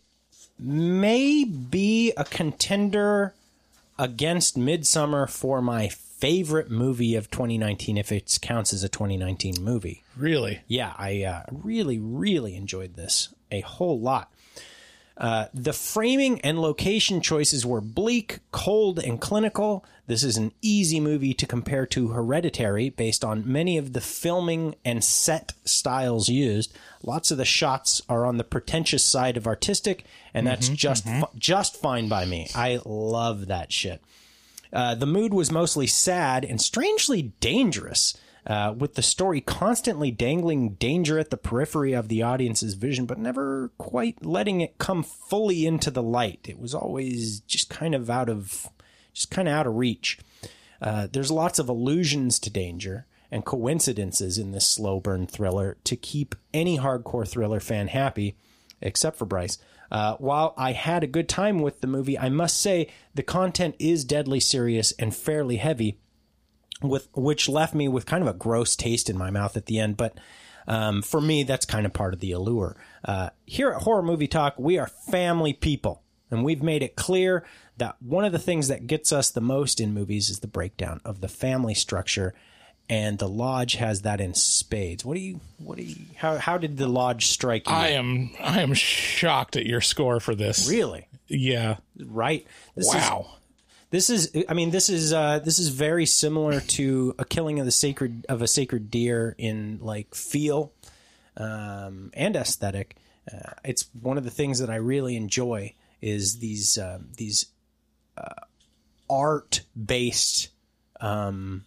may 0.58 1.44
be 1.44 2.12
a 2.16 2.24
contender 2.24 3.34
against 4.00 4.58
Midsommar 4.58 5.30
for 5.30 5.62
my 5.62 5.90
favorite 6.18 6.70
movie 6.70 7.14
of 7.14 7.30
2019 7.30 7.96
if 7.96 8.10
it 8.12 8.38
counts 8.42 8.72
as 8.72 8.82
a 8.84 8.88
2019 8.88 9.54
movie 9.62 10.02
Really? 10.16 10.60
yeah, 10.66 10.92
I 10.98 11.22
uh, 11.22 11.42
really, 11.52 11.98
really 11.98 12.56
enjoyed 12.56 12.94
this 12.94 13.32
a 13.50 13.60
whole 13.60 14.00
lot. 14.00 14.32
Uh, 15.16 15.46
the 15.52 15.72
framing 15.72 16.40
and 16.42 16.60
location 16.60 17.20
choices 17.20 17.66
were 17.66 17.80
bleak, 17.80 18.38
cold, 18.52 19.00
and 19.00 19.20
clinical. 19.20 19.84
This 20.06 20.22
is 20.22 20.36
an 20.36 20.52
easy 20.62 21.00
movie 21.00 21.34
to 21.34 21.44
compare 21.46 21.86
to 21.86 22.08
Hereditary 22.08 22.88
based 22.90 23.24
on 23.24 23.50
many 23.50 23.76
of 23.78 23.94
the 23.94 24.00
filming 24.00 24.76
and 24.84 25.02
set 25.02 25.52
styles 25.64 26.28
used. 26.28 26.72
Lots 27.02 27.32
of 27.32 27.36
the 27.38 27.44
shots 27.44 28.00
are 28.08 28.24
on 28.24 28.36
the 28.36 28.44
pretentious 28.44 29.04
side 29.04 29.36
of 29.36 29.46
artistic, 29.48 30.04
and 30.32 30.46
that's 30.46 30.68
just 30.68 31.04
fi- 31.04 31.26
just 31.36 31.76
fine 31.76 32.08
by 32.08 32.24
me. 32.24 32.48
I 32.54 32.80
love 32.84 33.48
that 33.48 33.72
shit. 33.72 34.00
Uh, 34.72 34.94
the 34.94 35.06
mood 35.06 35.32
was 35.32 35.50
mostly 35.50 35.86
sad 35.86 36.44
and 36.44 36.60
strangely 36.60 37.32
dangerous, 37.40 38.16
uh, 38.46 38.74
with 38.76 38.94
the 38.94 39.02
story 39.02 39.40
constantly 39.40 40.10
dangling 40.10 40.70
danger 40.74 41.18
at 41.18 41.30
the 41.30 41.36
periphery 41.36 41.92
of 41.92 42.08
the 42.08 42.22
audience's 42.22 42.74
vision, 42.74 43.04
but 43.04 43.18
never 43.18 43.70
quite 43.78 44.24
letting 44.24 44.60
it 44.60 44.78
come 44.78 45.02
fully 45.02 45.66
into 45.66 45.90
the 45.90 46.02
light. 46.02 46.46
It 46.48 46.58
was 46.58 46.74
always 46.74 47.40
just 47.40 47.68
kind 47.68 47.94
of 47.94 48.08
out 48.08 48.28
of, 48.28 48.68
just 49.12 49.30
kind 49.30 49.48
of 49.48 49.54
out 49.54 49.66
of 49.66 49.76
reach. 49.76 50.18
Uh, 50.80 51.08
there's 51.10 51.30
lots 51.30 51.58
of 51.58 51.68
allusions 51.68 52.38
to 52.38 52.50
danger 52.50 53.06
and 53.30 53.44
coincidences 53.44 54.38
in 54.38 54.52
this 54.52 54.66
slow 54.66 55.00
burn 55.00 55.26
thriller 55.26 55.76
to 55.84 55.96
keep 55.96 56.34
any 56.54 56.78
hardcore 56.78 57.28
thriller 57.28 57.60
fan 57.60 57.88
happy, 57.88 58.36
except 58.80 59.18
for 59.18 59.26
Bryce. 59.26 59.58
Uh, 59.90 60.16
while 60.16 60.54
I 60.56 60.72
had 60.72 61.02
a 61.02 61.08
good 61.08 61.28
time 61.28 61.60
with 61.60 61.80
the 61.80 61.86
movie, 61.86 62.18
I 62.18 62.28
must 62.28 62.60
say 62.60 62.88
the 63.14 63.22
content 63.22 63.74
is 63.78 64.04
deadly 64.04 64.40
serious 64.40 64.92
and 64.92 65.14
fairly 65.14 65.56
heavy, 65.56 65.98
with 66.82 67.08
which 67.14 67.48
left 67.48 67.74
me 67.74 67.88
with 67.88 68.06
kind 68.06 68.22
of 68.22 68.28
a 68.28 68.38
gross 68.38 68.76
taste 68.76 69.08
in 69.08 69.16
my 69.16 69.30
mouth 69.30 69.56
at 69.56 69.66
the 69.66 69.78
end. 69.78 69.96
But 69.96 70.18
um, 70.66 71.00
for 71.00 71.20
me, 71.20 71.42
that's 71.42 71.64
kind 71.64 71.86
of 71.86 71.94
part 71.94 72.12
of 72.12 72.20
the 72.20 72.32
allure. 72.32 72.76
Uh, 73.04 73.30
here 73.46 73.70
at 73.70 73.82
Horror 73.82 74.02
Movie 74.02 74.28
Talk, 74.28 74.54
we 74.58 74.78
are 74.78 74.86
family 74.86 75.54
people, 75.54 76.02
and 76.30 76.44
we've 76.44 76.62
made 76.62 76.82
it 76.82 76.94
clear 76.94 77.44
that 77.78 77.96
one 78.00 78.24
of 78.24 78.32
the 78.32 78.38
things 78.38 78.68
that 78.68 78.86
gets 78.86 79.12
us 79.12 79.30
the 79.30 79.40
most 79.40 79.80
in 79.80 79.94
movies 79.94 80.28
is 80.28 80.40
the 80.40 80.46
breakdown 80.46 81.00
of 81.04 81.20
the 81.20 81.28
family 81.28 81.74
structure. 81.74 82.34
And 82.90 83.18
the 83.18 83.28
lodge 83.28 83.74
has 83.74 84.02
that 84.02 84.20
in 84.20 84.32
spades. 84.34 85.04
What 85.04 85.14
do 85.14 85.20
you? 85.20 85.40
What 85.58 85.76
do 85.76 85.82
you? 85.84 85.96
How 86.16 86.38
how 86.38 86.56
did 86.56 86.78
the 86.78 86.88
lodge 86.88 87.26
strike 87.26 87.68
you? 87.68 87.74
I 87.74 87.88
am. 87.88 88.30
I 88.40 88.60
am 88.62 88.72
shocked 88.74 89.56
at 89.56 89.66
your 89.66 89.80
score 89.82 90.20
for 90.20 90.34
this. 90.34 90.68
really 90.70 91.06
Yeah. 91.26 91.76
right. 92.02 92.46
This 92.74 92.86
is- 92.88 92.94
wow. 92.94 93.26
This 93.90 94.10
is, 94.10 94.30
I 94.50 94.52
mean, 94.52 94.70
this 94.70 94.90
is 94.90 95.14
uh, 95.14 95.38
this 95.38 95.58
is 95.58 95.68
very 95.70 96.04
similar 96.04 96.60
to 96.60 97.14
a 97.18 97.24
killing 97.24 97.58
of 97.58 97.64
the 97.64 97.72
sacred 97.72 98.26
of 98.28 98.42
a 98.42 98.46
sacred 98.46 98.90
deer 98.90 99.34
in 99.38 99.78
like 99.80 100.14
feel 100.14 100.72
um, 101.38 102.10
and 102.14 102.36
aesthetic. 102.36 102.96
Uh, 103.32 103.52
it's 103.64 103.86
one 104.02 104.18
of 104.18 104.24
the 104.24 104.30
things 104.30 104.58
that 104.58 104.68
I 104.68 104.76
really 104.76 105.16
enjoy 105.16 105.72
is 106.02 106.38
these 106.38 106.76
uh, 106.76 106.98
these 107.16 107.46
uh, 108.18 108.42
art 109.08 109.62
based. 109.82 110.48
Um, 111.00 111.64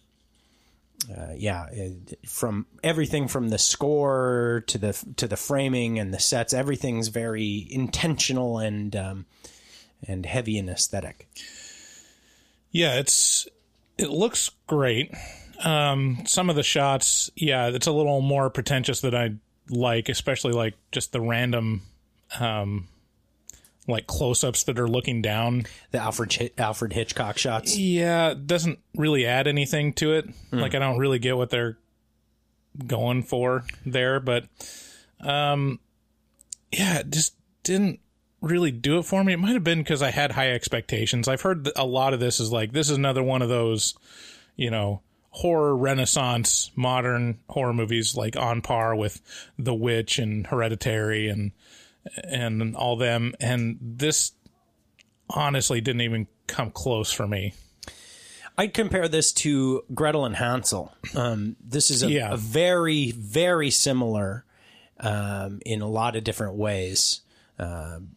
uh, 1.10 1.32
yeah, 1.36 1.62
uh, 1.64 2.14
from 2.26 2.66
everything 2.82 3.28
from 3.28 3.48
the 3.48 3.58
score 3.58 4.62
to 4.66 4.78
the 4.78 4.92
to 5.16 5.26
the 5.26 5.36
framing 5.36 5.98
and 5.98 6.14
the 6.14 6.20
sets, 6.20 6.52
everything's 6.52 7.08
very 7.08 7.66
intentional 7.70 8.58
and 8.58 8.94
um, 8.94 9.26
and 10.06 10.26
heavy 10.26 10.58
in 10.58 10.68
aesthetic. 10.68 11.28
Yeah, 12.70 12.98
it's 12.98 13.48
it 13.98 14.10
looks 14.10 14.50
great. 14.66 15.12
Um, 15.64 16.24
some 16.26 16.50
of 16.50 16.56
the 16.56 16.62
shots, 16.62 17.30
yeah, 17.36 17.68
it's 17.68 17.86
a 17.86 17.92
little 17.92 18.20
more 18.20 18.50
pretentious 18.50 19.00
than 19.00 19.14
I 19.14 19.34
like, 19.68 20.08
especially 20.08 20.52
like 20.52 20.74
just 20.90 21.12
the 21.12 21.20
random, 21.20 21.82
um, 22.40 22.88
like 23.88 24.06
close-ups 24.06 24.64
that 24.64 24.78
are 24.78 24.88
looking 24.88 25.22
down. 25.22 25.64
the 25.90 25.98
Alfred 25.98 26.52
Alfred 26.58 26.92
Hitchcock 26.92 27.38
shots. 27.38 27.76
Yeah, 27.76 28.30
it 28.30 28.46
doesn't 28.46 28.78
really 28.96 29.26
add 29.26 29.46
anything 29.46 29.92
to 29.94 30.12
it. 30.12 30.28
Like 30.52 30.74
I 30.74 30.78
don't 30.78 30.98
really 30.98 31.18
get 31.18 31.36
what 31.36 31.50
they're 31.50 31.78
going 32.86 33.22
for 33.22 33.64
there, 33.84 34.20
but 34.20 34.44
um, 35.20 35.78
yeah, 36.70 37.00
it 37.00 37.10
just 37.10 37.34
didn't 37.64 38.00
really 38.40 38.70
do 38.70 38.98
it 38.98 39.04
for 39.04 39.22
me. 39.22 39.32
It 39.34 39.38
might 39.38 39.52
have 39.54 39.64
been 39.64 39.78
because 39.80 40.02
I 40.02 40.10
had 40.10 40.32
high 40.32 40.50
expectations. 40.52 41.28
I've 41.28 41.42
heard 41.42 41.68
a 41.76 41.84
lot 41.86 42.14
of 42.14 42.20
this 42.20 42.40
is 42.40 42.50
like 42.50 42.72
this 42.72 42.90
is 42.90 42.96
another 42.96 43.22
one 43.22 43.42
of 43.42 43.48
those, 43.48 43.94
you 44.56 44.70
know, 44.70 45.02
horror 45.30 45.76
renaissance 45.76 46.70
modern 46.76 47.38
horror 47.48 47.72
movies 47.72 48.16
like 48.16 48.36
on 48.36 48.60
par 48.60 48.94
with 48.94 49.20
The 49.58 49.74
Witch 49.74 50.18
and 50.18 50.46
Hereditary 50.46 51.28
and 51.28 51.52
and 52.24 52.74
all 52.76 52.96
them 52.96 53.34
and 53.40 53.78
this 53.80 54.32
honestly 55.30 55.80
didn't 55.80 56.00
even 56.02 56.26
come 56.46 56.70
close 56.70 57.12
for 57.12 57.26
me. 57.26 57.54
I'd 58.58 58.74
compare 58.74 59.08
this 59.08 59.32
to 59.32 59.82
Gretel 59.94 60.24
and 60.26 60.36
Hansel. 60.36 60.92
Um, 61.16 61.56
this 61.64 61.90
is 61.90 62.02
a, 62.02 62.10
Yeah. 62.10 62.32
a 62.32 62.36
very, 62.36 63.10
very 63.12 63.70
similar 63.70 64.44
um, 65.00 65.60
in 65.64 65.80
a 65.80 65.88
lot 65.88 66.16
of 66.16 66.24
different 66.24 66.54
ways. 66.56 67.20
Um 67.58 68.16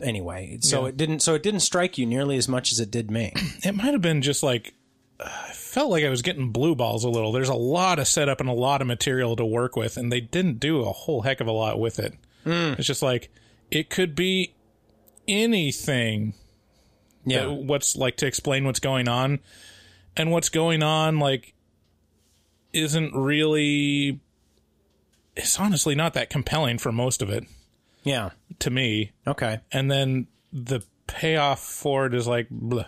anyway, 0.00 0.58
so 0.60 0.82
Yeah. 0.82 0.88
it 0.90 0.96
didn't. 0.96 1.20
So 1.20 1.34
it 1.34 1.42
didn't 1.42 1.60
strike 1.60 1.98
you 1.98 2.06
nearly 2.06 2.36
as 2.36 2.48
much 2.48 2.72
as 2.72 2.80
it 2.80 2.90
did 2.90 3.10
me. 3.10 3.32
it 3.64 3.74
might 3.74 3.92
have 3.92 4.02
been 4.02 4.22
just 4.22 4.42
like 4.42 4.74
I 5.20 5.50
felt 5.52 5.90
like 5.90 6.04
I 6.04 6.08
was 6.10 6.22
getting 6.22 6.52
blue 6.52 6.76
balls 6.76 7.02
a 7.02 7.08
little. 7.08 7.32
There's 7.32 7.48
a 7.48 7.54
lot 7.54 7.98
of 7.98 8.06
setup 8.06 8.38
and 8.40 8.48
a 8.48 8.52
lot 8.52 8.80
of 8.80 8.86
material 8.86 9.34
to 9.34 9.44
work 9.44 9.74
with, 9.74 9.96
and 9.96 10.12
they 10.12 10.20
didn't 10.20 10.60
do 10.60 10.82
a 10.82 10.92
whole 10.92 11.22
heck 11.22 11.40
of 11.40 11.48
a 11.48 11.52
lot 11.52 11.80
with 11.80 11.98
it. 11.98 12.14
It's 12.46 12.86
just 12.86 13.02
like 13.02 13.30
it 13.70 13.90
could 13.90 14.14
be 14.14 14.54
anything. 15.26 16.34
Yeah, 17.24 17.44
that- 17.44 17.52
what's 17.52 17.94
like 17.96 18.16
to 18.18 18.26
explain 18.26 18.64
what's 18.64 18.80
going 18.80 19.08
on, 19.08 19.40
and 20.16 20.30
what's 20.30 20.48
going 20.48 20.82
on 20.82 21.18
like 21.18 21.54
isn't 22.72 23.14
really. 23.14 24.20
It's 25.36 25.58
honestly 25.60 25.94
not 25.94 26.14
that 26.14 26.30
compelling 26.30 26.78
for 26.78 26.90
most 26.90 27.22
of 27.22 27.30
it 27.30 27.44
yeah. 28.02 28.30
to 28.58 28.70
me 28.70 29.12
Okay. 29.24 29.60
and 29.70 29.88
then 29.88 30.26
the 30.52 30.82
payoff 31.06 31.60
for 31.60 32.06
it 32.06 32.14
is 32.14 32.26
like 32.26 32.48
bleh. 32.50 32.84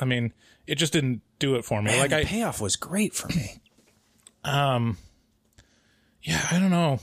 i 0.00 0.06
mean 0.06 0.32
it 0.66 0.76
just 0.76 0.94
didn't 0.94 1.20
do 1.38 1.56
it 1.56 1.66
for 1.66 1.82
me 1.82 1.90
Man, 1.90 1.98
like 2.00 2.10
the 2.10 2.18
i 2.20 2.24
payoff 2.24 2.60
was 2.62 2.76
great 2.76 3.12
for 3.14 3.28
me. 3.28 3.60
Um, 4.44 4.96
yeah 6.22 6.46
i 6.50 6.58
don't 6.58 6.70
know 6.70 7.00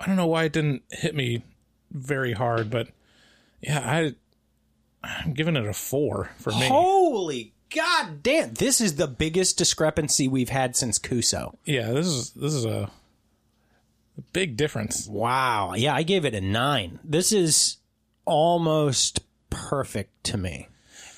i 0.00 0.06
don't 0.06 0.16
know 0.16 0.26
why 0.26 0.44
it 0.44 0.52
didn't 0.52 0.82
hit 0.90 1.14
me 1.14 1.42
very 1.92 2.32
hard 2.32 2.70
but 2.70 2.88
yeah 3.60 3.80
i 3.84 4.14
I'm 5.02 5.32
giving 5.32 5.56
it 5.56 5.66
a 5.66 5.72
four 5.72 6.30
for 6.38 6.50
me. 6.50 6.68
Holy 6.68 7.54
god 7.74 8.22
damn! 8.22 8.54
This 8.54 8.80
is 8.80 8.96
the 8.96 9.08
biggest 9.08 9.56
discrepancy 9.56 10.28
we've 10.28 10.50
had 10.50 10.76
since 10.76 10.98
Kuso. 10.98 11.56
Yeah, 11.64 11.92
this 11.92 12.06
is 12.06 12.30
this 12.32 12.52
is 12.52 12.64
a, 12.64 12.90
a 14.18 14.22
big 14.32 14.56
difference. 14.56 15.06
Wow. 15.08 15.74
Yeah, 15.74 15.94
I 15.94 16.02
gave 16.02 16.24
it 16.24 16.34
a 16.34 16.40
nine. 16.40 16.98
This 17.02 17.32
is 17.32 17.78
almost 18.24 19.20
perfect 19.48 20.24
to 20.24 20.36
me. 20.36 20.68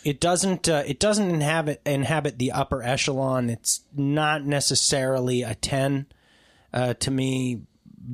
It 0.05 0.21
doesn't. 0.21 0.69
Uh, 0.69 0.85
it 0.87 1.01
doesn't 1.01 1.31
inhabit 1.31 1.81
inhabit 1.85 2.39
the 2.39 2.53
upper 2.53 2.83
echelon. 2.83 3.51
It's 3.51 3.83
not 3.97 4.45
necessarily 4.45 5.43
a 5.43 5.55
ten 5.55 6.07
uh, 6.73 6.95
to 6.95 7.11
me, 7.11 7.63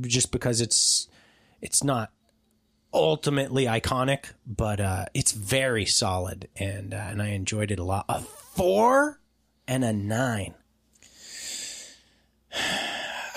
just 0.02 0.30
because 0.32 0.60
it's 0.60 1.08
it's 1.60 1.82
not 1.82 2.10
ultimately 2.92 3.64
iconic, 3.66 4.32
but 4.46 4.80
uh, 4.80 5.06
it's 5.14 5.32
very 5.32 5.84
solid, 5.84 6.48
and 6.56 6.94
uh, 6.94 6.96
and 6.96 7.20
I 7.22 7.28
enjoyed 7.28 7.70
it 7.70 7.78
a 7.78 7.84
lot. 7.84 8.04
A 8.08 8.20
four 8.20 9.20
and 9.66 9.84
a 9.84 9.92
nine. 9.92 10.54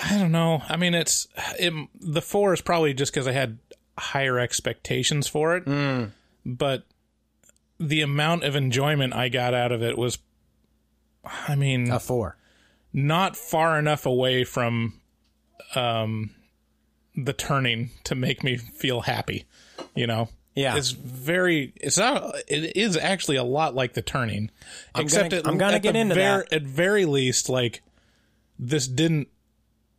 I 0.04 0.18
don't 0.18 0.32
know. 0.32 0.62
I 0.68 0.76
mean, 0.76 0.94
it's 0.94 1.28
it, 1.58 1.72
the 2.00 2.22
four 2.22 2.52
is 2.52 2.60
probably 2.60 2.92
just 2.94 3.12
because 3.12 3.26
I 3.28 3.32
had 3.32 3.58
higher 3.98 4.38
expectations 4.38 5.28
for 5.28 5.56
it, 5.56 6.10
but 6.44 6.84
the 7.78 8.00
amount 8.00 8.44
of 8.44 8.56
enjoyment 8.56 9.14
I 9.14 9.28
got 9.28 9.54
out 9.54 9.70
of 9.72 9.82
it 9.82 9.96
was, 9.98 10.18
I 11.24 11.54
mean, 11.54 11.90
A 11.90 12.00
four. 12.00 12.36
not 12.92 13.36
far 13.36 13.78
enough 13.78 14.06
away 14.06 14.44
from 14.44 15.00
um 15.76 16.30
the 17.16 17.32
turning 17.32 17.90
to 18.04 18.14
make 18.14 18.42
me 18.42 18.56
feel 18.56 19.02
happy 19.02 19.44
you 19.94 20.06
know 20.06 20.28
Yeah. 20.54 20.76
it's 20.76 20.90
very 20.90 21.72
it's 21.76 21.98
not 21.98 22.34
it 22.48 22.76
is 22.76 22.96
actually 22.96 23.36
a 23.36 23.44
lot 23.44 23.74
like 23.74 23.92
the 23.94 24.02
turning 24.02 24.50
I'm 24.94 25.04
except 25.04 25.30
gonna- 25.30 25.40
at, 25.42 25.46
I'm 25.48 25.58
gonna 25.58 25.80
get 25.80 25.92
the 25.92 25.98
into 26.00 26.14
ver- 26.14 26.44
that. 26.48 26.52
at 26.52 26.62
very 26.62 27.04
least 27.04 27.48
like 27.48 27.82
this 28.58 28.86
didn't 28.86 29.28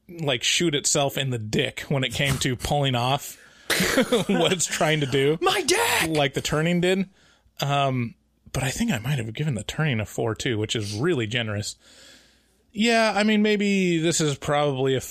like 0.10 0.44
shoot 0.44 0.76
itself 0.76 1.18
in 1.18 1.30
the 1.30 1.38
dick 1.40 1.82
when 1.88 2.04
it 2.04 2.14
came 2.14 2.38
to 2.40 2.56
pulling 2.56 2.96
off 2.96 3.38
what 4.28 4.52
it's 4.52 4.66
trying 4.66 5.00
to 5.00 5.06
do 5.06 5.38
My 5.42 5.62
dad. 5.62 6.10
like 6.10 6.34
the 6.34 6.42
turning 6.42 6.82
did. 6.82 7.10
Um, 7.62 8.16
but 8.52 8.62
I 8.64 8.70
think 8.70 8.92
I 8.92 9.00
might 9.00 9.18
have 9.18 9.34
given 9.34 9.56
the 9.56 9.64
turning 9.64 10.00
a 10.00 10.06
four 10.06 10.36
too, 10.36 10.58
which 10.60 10.76
is 10.76 10.94
really 10.96 11.26
generous. 11.26 11.76
Yeah, 12.72 13.14
I 13.16 13.24
mean 13.24 13.42
maybe 13.42 13.98
this 14.00 14.20
is 14.22 14.38
probably 14.38 14.96
a 14.96 15.02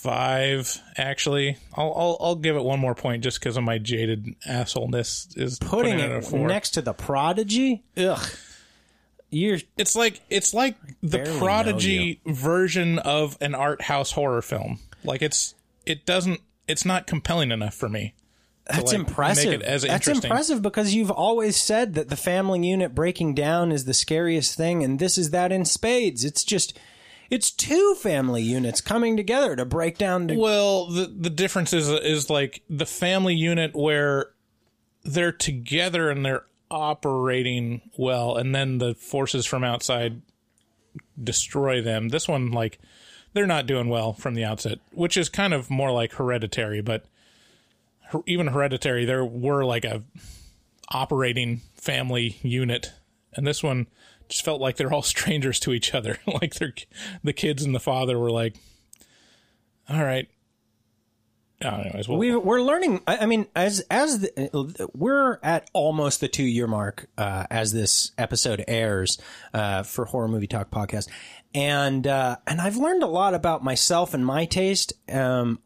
five. 0.00 0.80
Actually, 0.96 1.58
I'll 1.74 1.92
I'll, 1.96 2.16
I'll 2.20 2.36
give 2.36 2.56
it 2.56 2.62
one 2.62 2.80
more 2.80 2.94
point 2.94 3.22
just 3.22 3.38
because 3.40 3.56
of 3.56 3.64
my 3.64 3.78
jaded 3.78 4.34
assholeness. 4.48 5.36
Is 5.38 5.58
Putting 5.58 5.98
it, 5.98 6.10
a 6.10 6.18
it 6.18 6.24
four. 6.24 6.46
next 6.48 6.70
to 6.70 6.82
the 6.82 6.92
Prodigy. 6.92 7.84
Ugh. 7.96 8.28
You're 9.30 9.58
It's 9.76 9.94
like 9.94 10.20
it's 10.28 10.52
like 10.52 10.76
the 11.02 11.36
Prodigy 11.38 12.20
version 12.26 12.98
of 12.98 13.38
an 13.40 13.54
art 13.54 13.82
house 13.82 14.12
horror 14.12 14.42
film. 14.42 14.80
Like 15.04 15.22
it's 15.22 15.54
it 15.86 16.04
doesn't 16.04 16.40
it's 16.66 16.84
not 16.84 17.06
compelling 17.06 17.52
enough 17.52 17.74
for 17.74 17.88
me. 17.88 18.14
That's 18.66 18.92
like, 18.92 19.00
impressive. 19.00 19.50
Make 19.50 19.60
it 19.60 19.62
as 19.62 19.82
That's 19.82 20.06
impressive 20.06 20.62
because 20.62 20.94
you've 20.94 21.10
always 21.10 21.56
said 21.56 21.94
that 21.94 22.08
the 22.08 22.16
family 22.16 22.66
unit 22.66 22.94
breaking 22.94 23.34
down 23.34 23.72
is 23.72 23.84
the 23.84 23.94
scariest 23.94 24.56
thing, 24.56 24.84
and 24.84 24.98
this 24.98 25.18
is 25.18 25.30
that 25.30 25.50
in 25.50 25.64
spades. 25.64 26.24
It's 26.24 26.44
just, 26.44 26.78
it's 27.30 27.50
two 27.50 27.94
family 27.94 28.42
units 28.42 28.80
coming 28.80 29.16
together 29.16 29.56
to 29.56 29.64
break 29.64 29.96
down. 29.96 30.28
To, 30.28 30.34
Well, 30.34 30.86
the 30.86 31.06
the 31.06 31.30
difference 31.30 31.72
is 31.72 31.88
is 31.88 32.28
like 32.28 32.62
the 32.68 32.86
family 32.86 33.34
unit 33.34 33.74
where 33.74 34.30
they're 35.04 35.32
together 35.32 36.10
and 36.10 36.24
they're 36.26 36.44
operating 36.70 37.80
well, 37.96 38.36
and 38.36 38.54
then 38.54 38.78
the 38.78 38.94
forces 38.94 39.46
from 39.46 39.64
outside 39.64 40.22
destroy 41.22 41.80
them. 41.82 42.08
This 42.08 42.28
one, 42.28 42.50
like, 42.50 42.78
they're 43.32 43.46
not 43.46 43.66
doing 43.66 43.88
well 43.88 44.12
from 44.12 44.34
the 44.34 44.44
outset, 44.44 44.78
which 44.92 45.16
is 45.16 45.28
kind 45.28 45.54
of 45.54 45.70
more 45.70 45.90
like 45.92 46.14
Hereditary. 46.14 46.80
But 46.80 47.04
her- 48.10 48.22
even 48.26 48.48
Hereditary, 48.48 49.04
there 49.04 49.24
were 49.24 49.64
like 49.64 49.84
a 49.84 50.02
operating 50.88 51.62
family 51.74 52.38
unit, 52.42 52.92
and 53.34 53.46
this 53.46 53.62
one 53.62 53.86
just 54.30 54.44
felt 54.44 54.60
like 54.60 54.76
they're 54.76 54.92
all 54.92 55.02
strangers 55.16 55.60
to 55.60 55.72
each 55.72 55.94
other. 55.94 56.18
like 56.26 56.54
they're 56.54 56.74
the 57.22 57.32
kids 57.32 57.62
and 57.62 57.74
the 57.74 57.80
father 57.80 58.18
were 58.18 58.30
like, 58.30 58.56
all 59.88 60.02
right. 60.02 60.28
Oh, 61.62 61.68
anyways, 61.68 62.08
well, 62.08 62.16
we, 62.16 62.34
we're 62.34 62.62
learning. 62.62 63.02
I 63.06 63.18
I 63.18 63.26
mean, 63.26 63.46
as 63.54 63.84
as 63.90 64.20
the, 64.20 64.88
we're 64.94 65.38
at 65.42 65.68
almost 65.74 66.20
the 66.20 66.28
two 66.28 66.44
year 66.44 66.66
mark 66.66 67.06
uh, 67.18 67.44
as 67.50 67.70
this 67.70 68.12
episode 68.16 68.64
airs 68.66 69.18
uh, 69.52 69.82
for 69.82 70.06
Horror 70.06 70.28
Movie 70.28 70.46
Talk 70.46 70.70
podcast, 70.70 71.10
and 71.52 72.06
uh, 72.06 72.36
and 72.46 72.62
I've 72.62 72.78
learned 72.78 73.02
a 73.02 73.08
lot 73.08 73.34
about 73.34 73.62
myself 73.62 74.14
and 74.14 74.24
my 74.24 74.46
taste. 74.46 74.94
Um, 75.12 75.58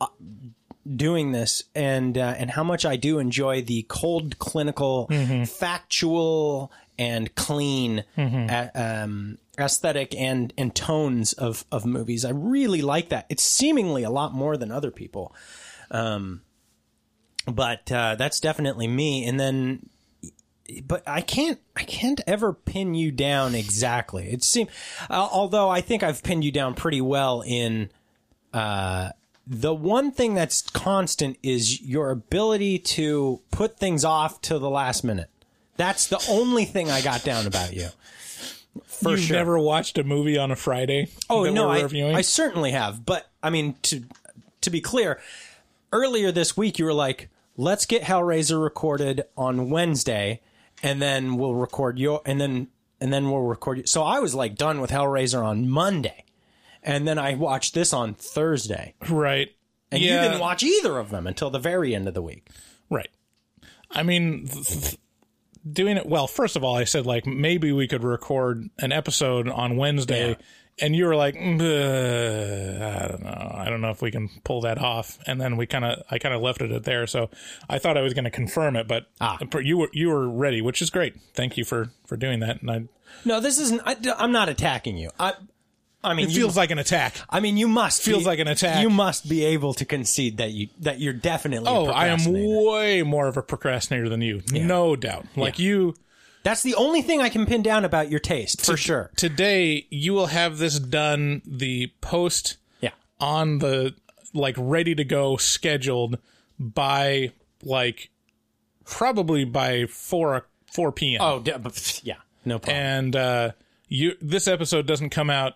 doing 0.97 1.33
this 1.33 1.65
and 1.75 2.17
uh, 2.19 2.35
and 2.37 2.51
how 2.51 2.65
much 2.65 2.85
I 2.85 2.97
do 2.97 3.19
enjoy 3.19 3.63
the 3.63 3.85
cold, 3.89 4.39
clinical, 4.39 5.09
factual, 5.47 6.71
and 6.99 7.35
clean 7.35 8.05
a- 8.51 8.71
um, 9.03 9.39
aesthetic 9.59 10.15
and 10.15 10.53
and 10.59 10.75
tones 10.75 11.33
of 11.33 11.65
of 11.73 11.85
movies. 11.87 12.25
I 12.25 12.31
really 12.31 12.83
like 12.83 13.09
that. 13.11 13.27
It's 13.29 13.43
seemingly 13.43 14.03
a 14.03 14.11
lot 14.11 14.33
more 14.35 14.57
than 14.57 14.71
other 14.71 14.91
people, 14.91 15.35
um, 15.91 16.43
but 17.47 17.91
uh, 17.93 18.15
that's 18.17 18.41
definitely 18.41 18.89
me. 18.89 19.27
And 19.27 19.39
then. 19.39 19.89
But 20.87 21.03
I 21.07 21.21
can't, 21.21 21.61
I 21.77 21.83
can't 21.85 22.23
ever 22.27 22.55
pin 22.55 22.95
you 22.95 23.13
down 23.13 23.55
exactly. 23.55 24.31
It 24.33 24.43
seems, 24.43 24.71
uh, 25.11 25.29
although 25.31 25.69
I 25.69 25.83
think 25.83 26.03
I've 26.03 26.23
pinned 26.23 26.43
you 26.43 26.51
down 26.53 26.73
pretty 26.75 27.03
well 27.03 27.43
in 27.47 27.91
uh, 28.55 29.11
the 29.47 29.75
one 29.75 30.11
thing 30.11 30.35
that's 30.35 30.63
constant 30.63 31.37
is 31.43 31.83
your 31.83 32.11
ability 32.11 32.79
to 32.79 33.41
put 33.51 33.79
things 33.79 34.05
off 34.05 34.41
to 34.43 34.59
the 34.59 34.71
last 34.71 35.05
minute. 35.05 35.31
That's 35.77 36.07
the 36.07 36.25
only 36.29 36.65
thing 36.65 36.91
I 36.91 37.01
got 37.01 37.25
down 37.25 37.47
about 37.47 37.75
you. 37.75 37.89
For 38.85 39.13
You've 39.13 39.21
sure. 39.21 39.37
never 39.37 39.59
watched 39.59 39.99
a 39.99 40.05
movie 40.05 40.39
on 40.39 40.51
a 40.51 40.57
Friday? 40.57 41.09
oh 41.31 41.45
that 41.45 41.53
no, 41.53 41.69
we're 41.69 42.07
I. 42.07 42.15
I 42.15 42.21
certainly 42.23 42.73
have. 42.73 43.05
But 43.05 43.31
I 43.43 43.51
mean, 43.51 43.77
to 43.83 44.05
to 44.63 44.71
be 44.71 44.81
clear, 44.81 45.21
earlier 45.93 46.33
this 46.33 46.57
week 46.57 46.79
you 46.79 46.85
were 46.85 46.95
like, 46.95 47.29
"Let's 47.57 47.87
get 47.87 48.03
Hellraiser 48.03 48.61
recorded 48.61 49.25
on 49.37 49.71
Wednesday, 49.71 50.41
and 50.83 51.01
then 51.01 51.37
we'll 51.37 51.55
record 51.55 51.99
your, 51.99 52.21
and 52.25 52.41
then 52.41 52.69
and 53.01 53.13
then 53.13 53.31
we'll 53.31 53.43
record." 53.43 53.79
You. 53.79 53.87
So 53.87 54.03
I 54.03 54.19
was 54.19 54.35
like 54.35 54.57
done 54.57 54.81
with 54.81 54.91
Hellraiser 54.91 55.45
on 55.45 55.69
Monday, 55.69 56.25
and 56.85 57.07
then 57.09 57.19
I 57.19 57.35
watched 57.35 57.75
this 57.75 57.93
on 57.93 58.15
Thursday. 58.15 58.95
right. 59.09 59.49
And 59.93 60.03
yeah, 60.03 60.23
you 60.23 60.29
didn't 60.29 60.41
watch 60.41 60.63
either 60.65 60.99
of 60.99 61.11
them 61.11 61.27
until 61.27 61.51
the 61.51 61.59
very 61.61 61.95
end 61.95 62.09
of 62.09 62.15
the 62.15 62.23
week. 62.23 62.49
Right. 62.91 63.11
I 63.91 64.03
mean, 64.03 64.47
th- 64.49 64.67
th- 64.67 64.97
doing 65.71 65.97
it 65.97 66.07
well. 66.07 66.27
First 66.27 66.57
of 66.57 66.65
all, 66.65 66.75
I 66.77 66.83
said 66.85 67.07
like 67.07 67.27
maybe 67.27 67.71
we 67.71 67.87
could 67.87 68.03
record 68.03 68.69
an 68.81 68.91
episode 68.91 69.49
on 69.49 69.77
Wednesday, 69.77 70.31
Yeah. 70.31 70.35
and 70.81 70.97
you 70.97 71.05
were 71.07 71.15
like, 71.15 71.37
"Mm, 71.37 71.61
uh, 71.61 72.85
I 73.05 73.09
don't 73.09 73.23
know, 73.23 73.53
I 73.55 73.65
don't 73.71 73.81
know 73.81 73.91
if 73.91 74.03
we 74.03 74.11
can 74.11 74.29
pull 74.43 74.63
that 74.63 74.79
off. 74.79 75.19
And 75.27 75.41
then 75.41 75.57
we 75.57 75.67
kind 75.67 75.85
of, 75.85 76.03
I 76.11 76.19
kind 76.19 76.35
of 76.35 76.41
left 76.43 76.61
it 76.61 76.73
at 76.73 76.83
there. 76.85 77.07
So 77.07 77.31
I 77.69 77.79
thought 77.79 77.97
I 77.97 78.01
was 78.03 78.15
going 78.15 78.25
to 78.25 78.31
confirm 78.31 78.75
it, 78.77 78.89
but 78.89 79.07
Ah. 79.21 79.39
you 79.61 79.79
were 79.79 79.91
you 79.93 80.09
were 80.09 80.29
ready, 80.29 80.61
which 80.61 80.83
is 80.83 80.91
great. 80.91 81.15
Thank 81.35 81.57
you 81.57 81.65
for 81.65 81.91
for 82.07 82.17
doing 82.17 82.41
that. 82.41 82.61
And 82.63 82.71
I, 82.71 82.83
No, 83.25 83.39
this 83.39 83.59
isn't. 83.61 83.81
I, 83.85 83.97
am 84.19 84.33
not 84.33 84.49
attacking 84.49 84.97
you. 84.97 85.11
I, 85.21 85.35
I 86.05 86.15
mean, 86.15 86.27
it 86.29 86.33
you, 86.33 86.43
feels 86.43 86.57
like 86.57 86.71
an 86.71 86.79
attack. 86.79 87.15
I 87.31 87.41
mean, 87.41 87.57
you 87.57 87.67
must 87.69 88.03
feels 88.03 88.25
be- 88.25 88.27
like 88.27 88.39
an 88.39 88.49
attack. 88.49 88.83
You 88.83 88.91
must 88.91 89.29
be 89.29 89.45
able 89.45 89.75
to 89.75 89.85
concede 89.85 90.37
that 90.37 90.53
you 90.53 90.69
that 90.81 91.01
you're 91.01 91.13
definitely. 91.13 91.69
a 91.69 91.75
Oh, 91.75 91.87
I 91.87 92.09
am 92.09 92.21
way 92.27 93.03
more 93.03 93.27
of 93.27 93.37
a 93.37 93.43
procrastinator 93.43 94.09
than 94.09 94.21
you, 94.23 94.43
no 94.53 94.97
doubt. 94.97 95.27
Like 95.37 95.59
you. 95.59 95.95
That's 96.43 96.63
the 96.63 96.75
only 96.75 97.01
thing 97.01 97.23
I 97.23 97.31
can 97.31 97.47
pin 97.47 97.63
down 97.63 97.87
about 97.87 98.11
your 98.11 98.21
taste, 98.21 98.67
for 98.67 98.77
sure. 98.77 99.11
today 99.17 99.87
you 99.89 100.13
will 100.13 100.27
have 100.27 100.59
this 100.59 100.79
done 100.79 101.41
the 101.47 101.91
post 102.03 102.59
Yeah. 102.83 102.91
on 103.19 103.61
the 103.61 103.95
like 104.35 104.55
ready 104.59 104.95
to 104.95 105.05
go 105.05 105.39
scheduled 105.39 106.19
by 106.59 107.33
like 107.63 108.11
probably 108.85 109.45
by 109.45 109.87
4 109.87 110.47
4 110.71 110.93
p.m. 110.93 111.21
Oh, 111.23 111.43
yeah. 112.03 112.17
No 112.45 112.59
problem. 112.59 112.77
and 112.85 113.17
uh 113.17 113.51
you 113.89 114.13
this 114.21 114.47
episode 114.47 114.87
doesn't 114.87 115.11
come 115.11 115.31
out 115.31 115.55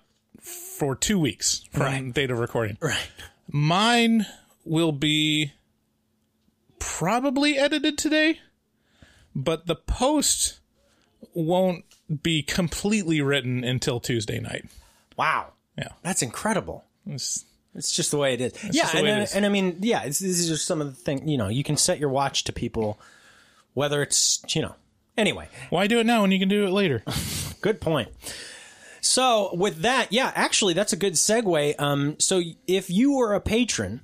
for 0.79 0.95
2 0.95 1.19
weeks 1.19 1.64
from 1.73 1.83
Right. 1.83 2.14
date 2.14 2.31
of 2.31 2.38
recording. 2.38 2.79
right. 2.81 3.09
Mine 3.51 4.27
will 4.64 4.93
be 4.93 5.53
probably 6.79 7.59
edited 7.59 7.99
today, 7.99 8.41
but 9.35 9.67
the 9.67 9.75
post 9.75 10.61
won't 11.35 11.85
be 12.23 12.43
completely 12.43 13.21
written 13.21 13.64
until 13.64 14.01
Tuesday 14.01 14.38
night. 14.38 14.67
Wow. 15.17 15.53
Yeah. 15.77 15.88
That's 16.03 16.23
incredible. 16.23 16.85
It's- 17.07 17.45
It's 17.75 17.93
just 17.93 18.11
the 18.11 18.17
way 18.17 18.35
it 18.35 18.41
is. 18.41 18.53
yeah, 18.75 18.91
and, 18.97 19.07
it 19.07 19.35
and, 19.35 19.47
I 19.47 19.49
mean, 19.49 19.79
yeah, 19.83 20.05
this 20.05 20.21
is 20.23 20.49
just 20.49 20.67
some 20.67 20.81
of 20.81 20.88
the 20.88 21.01
things. 21.01 21.29
You 21.31 21.37
know, 21.38 21.49
you 21.49 21.62
can 21.62 21.77
set 21.77 21.99
your 22.01 22.09
watch 22.09 22.45
to 22.45 22.53
people, 22.53 22.99
whether 23.75 24.03
it's 24.03 24.41
you 24.55 24.62
know 24.62 24.75
Anyway, 25.17 25.49
Why 25.71 25.88
do 25.88 25.99
it 25.99 26.07
now 26.07 26.23
when 26.23 26.31
you 26.31 26.38
can 26.38 26.49
do 26.49 26.64
it 26.64 26.71
later? 26.71 27.03
Good 27.61 27.81
point. 27.81 28.09
So 29.01 29.55
with 29.55 29.83
that, 29.83 30.13
yeah, 30.13 30.33
actually, 30.35 30.75
that's 30.75 30.93
a 30.93 30.97
good 30.97 31.15
segue. 31.15 31.75
Um, 31.79 32.17
so 32.19 32.43
if 32.67 32.91
you 32.91 33.17
were 33.17 33.35
a 33.35 33.41
patron 33.41 34.03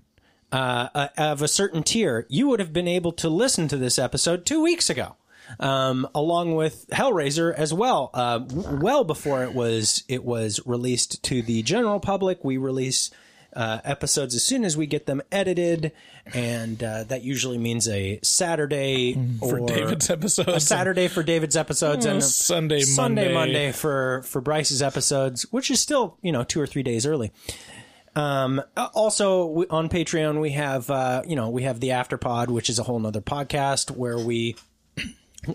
uh, 0.53 0.89
uh, 0.95 1.09
of 1.17 1.43
a 1.43 1.49
certain 1.49 1.83
tier, 1.83 2.27
you 2.29 2.49
would 2.49 2.61
have 2.61 2.73
been 2.73 2.89
able 2.89 3.13
to 3.13 3.29
listen 3.29 3.69
to 3.69 3.77
this 3.77 3.99
episode 3.99 4.47
two 4.47 4.63
weeks 4.63 4.89
ago, 4.89 5.17
um, 5.59 6.09
along 6.15 6.55
with 6.55 6.87
Hellraiser 6.91 7.53
as 7.55 7.75
well. 7.75 8.11
Uh, 8.15 8.41
well 8.49 9.05
before 9.05 9.43
it 9.43 9.55
was 9.55 10.05
it 10.09 10.25
was 10.25 10.61
released 10.65 11.23
to 11.25 11.43
the 11.43 11.63
general 11.63 12.01
public, 12.01 12.45
we 12.45 12.57
release. 12.57 13.11
Uh, 13.55 13.81
episodes 13.85 14.35
as 14.35 14.43
soon 14.43 14.65
as 14.65 14.77
we 14.77 14.85
get 14.85 15.07
them 15.07 15.23
edited, 15.31 15.93
and 16.35 16.83
uh, 16.83 17.05
that 17.05 17.23
usually 17.23 17.57
means 17.57 17.87
a 17.89 18.19
Saturday 18.21 19.15
For 19.39 19.61
or 19.61 19.67
David's 19.67 20.11
episodes. 20.11 20.49
a 20.49 20.59
Saturday 20.59 21.07
for 21.07 21.23
David's 21.23 21.57
episodes, 21.57 22.05
and 22.05 22.19
a 22.19 22.23
Sunday, 22.23 22.81
Sunday, 22.81 23.33
Monday. 23.33 23.35
Monday 23.35 23.73
for 23.73 24.23
for 24.25 24.41
Bryce's 24.41 24.83
episodes, 24.83 25.43
which 25.53 25.71
is 25.71 25.79
still 25.79 26.19
you 26.21 26.33
know 26.33 26.43
two 26.43 26.61
or 26.61 26.67
three 26.67 26.83
days 26.83 27.07
early. 27.07 27.31
Um, 28.17 28.61
uh, 28.77 28.89
also 28.95 29.47
we, 29.47 29.67
on 29.69 29.89
Patreon 29.89 30.41
we 30.41 30.51
have 30.51 30.91
uh, 30.91 31.23
you 31.27 31.37
know 31.37 31.51
we 31.51 31.63
have 31.63 31.81
the 31.81 31.91
Afterpod, 31.91 32.49
which 32.49 32.69
is 32.69 32.79
a 32.79 32.83
whole 32.83 32.99
nother 32.99 33.21
podcast 33.21 33.91
where 33.91 34.19
we 34.19 34.57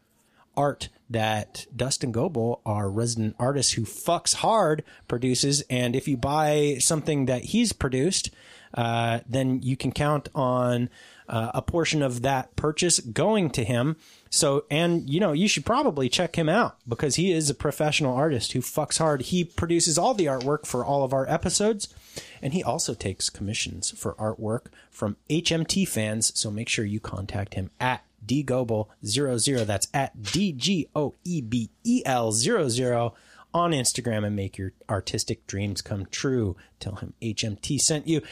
art 0.56 0.88
that 1.08 1.66
Dustin 1.74 2.12
Goebel, 2.12 2.60
our 2.66 2.90
resident 2.90 3.36
artist 3.38 3.74
who 3.74 3.82
fucks 3.82 4.34
hard, 4.36 4.82
produces. 5.08 5.62
And 5.70 5.94
if 5.94 6.08
you 6.08 6.16
buy 6.16 6.76
something 6.80 7.26
that 7.26 7.44
he's 7.44 7.72
produced, 7.72 8.30
uh, 8.74 9.20
then 9.28 9.60
you 9.62 9.76
can 9.76 9.92
count 9.92 10.28
on 10.34 10.88
uh, 11.28 11.50
a 11.54 11.62
portion 11.62 12.02
of 12.02 12.22
that 12.22 12.56
purchase 12.56 13.00
going 13.00 13.50
to 13.50 13.64
him. 13.64 13.96
So, 14.32 14.64
and 14.70 15.10
you 15.10 15.20
know, 15.20 15.32
you 15.32 15.46
should 15.46 15.66
probably 15.66 16.08
check 16.08 16.36
him 16.36 16.48
out 16.48 16.76
because 16.88 17.16
he 17.16 17.32
is 17.32 17.50
a 17.50 17.54
professional 17.54 18.14
artist 18.14 18.52
who 18.52 18.60
fucks 18.60 18.96
hard. 18.96 19.20
He 19.20 19.44
produces 19.44 19.98
all 19.98 20.14
the 20.14 20.24
artwork 20.24 20.64
for 20.64 20.82
all 20.82 21.04
of 21.04 21.12
our 21.12 21.28
episodes, 21.28 21.94
and 22.40 22.54
he 22.54 22.62
also 22.64 22.94
takes 22.94 23.28
commissions 23.28 23.90
for 23.90 24.14
artwork 24.14 24.68
from 24.90 25.16
HMT 25.28 25.86
fans. 25.86 26.32
So 26.34 26.50
make 26.50 26.70
sure 26.70 26.86
you 26.86 26.98
contact 26.98 27.54
him 27.54 27.70
at 27.78 28.04
dgoebel00. 28.26 29.66
That's 29.66 29.88
at 29.92 30.22
D 30.22 30.52
G 30.52 30.88
O 30.96 31.14
E 31.24 31.42
B 31.42 31.68
E 31.84 32.02
L 32.06 32.32
00 32.32 33.14
on 33.52 33.72
Instagram 33.72 34.24
and 34.24 34.34
make 34.34 34.56
your 34.56 34.72
artistic 34.88 35.46
dreams 35.46 35.82
come 35.82 36.06
true. 36.06 36.56
Tell 36.80 36.94
him 36.94 37.12
HMT 37.20 37.78
sent 37.78 38.08
you. 38.08 38.22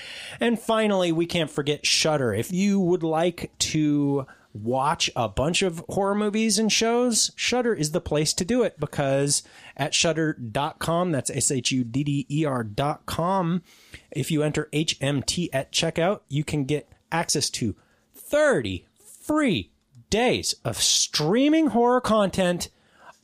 And 0.40 0.58
finally, 0.58 1.12
we 1.12 1.26
can't 1.26 1.50
forget 1.50 1.84
Shudder. 1.84 2.32
If 2.32 2.50
you 2.50 2.80
would 2.80 3.02
like 3.02 3.52
to 3.58 4.26
watch 4.52 5.10
a 5.14 5.28
bunch 5.28 5.62
of 5.62 5.84
horror 5.88 6.14
movies 6.14 6.58
and 6.58 6.70
shows, 6.70 7.30
Shudder 7.36 7.74
is 7.74 7.92
the 7.92 8.00
place 8.00 8.32
to 8.34 8.44
do 8.44 8.62
it 8.62 8.78
because 8.78 9.42
at 9.76 9.94
shudder.com, 9.94 11.12
that's 11.12 11.30
S 11.30 11.50
H 11.50 11.72
U 11.72 11.84
D 11.84 12.04
D 12.04 12.26
E 12.28 12.44
R.com, 12.44 13.62
if 14.10 14.30
you 14.30 14.42
enter 14.42 14.68
HMT 14.72 15.48
at 15.52 15.72
checkout, 15.72 16.20
you 16.28 16.44
can 16.44 16.64
get 16.64 16.90
access 17.12 17.50
to 17.50 17.74
30 18.14 18.86
free 18.96 19.70
days 20.10 20.54
of 20.64 20.76
streaming 20.76 21.68
horror 21.68 22.00
content 22.00 22.68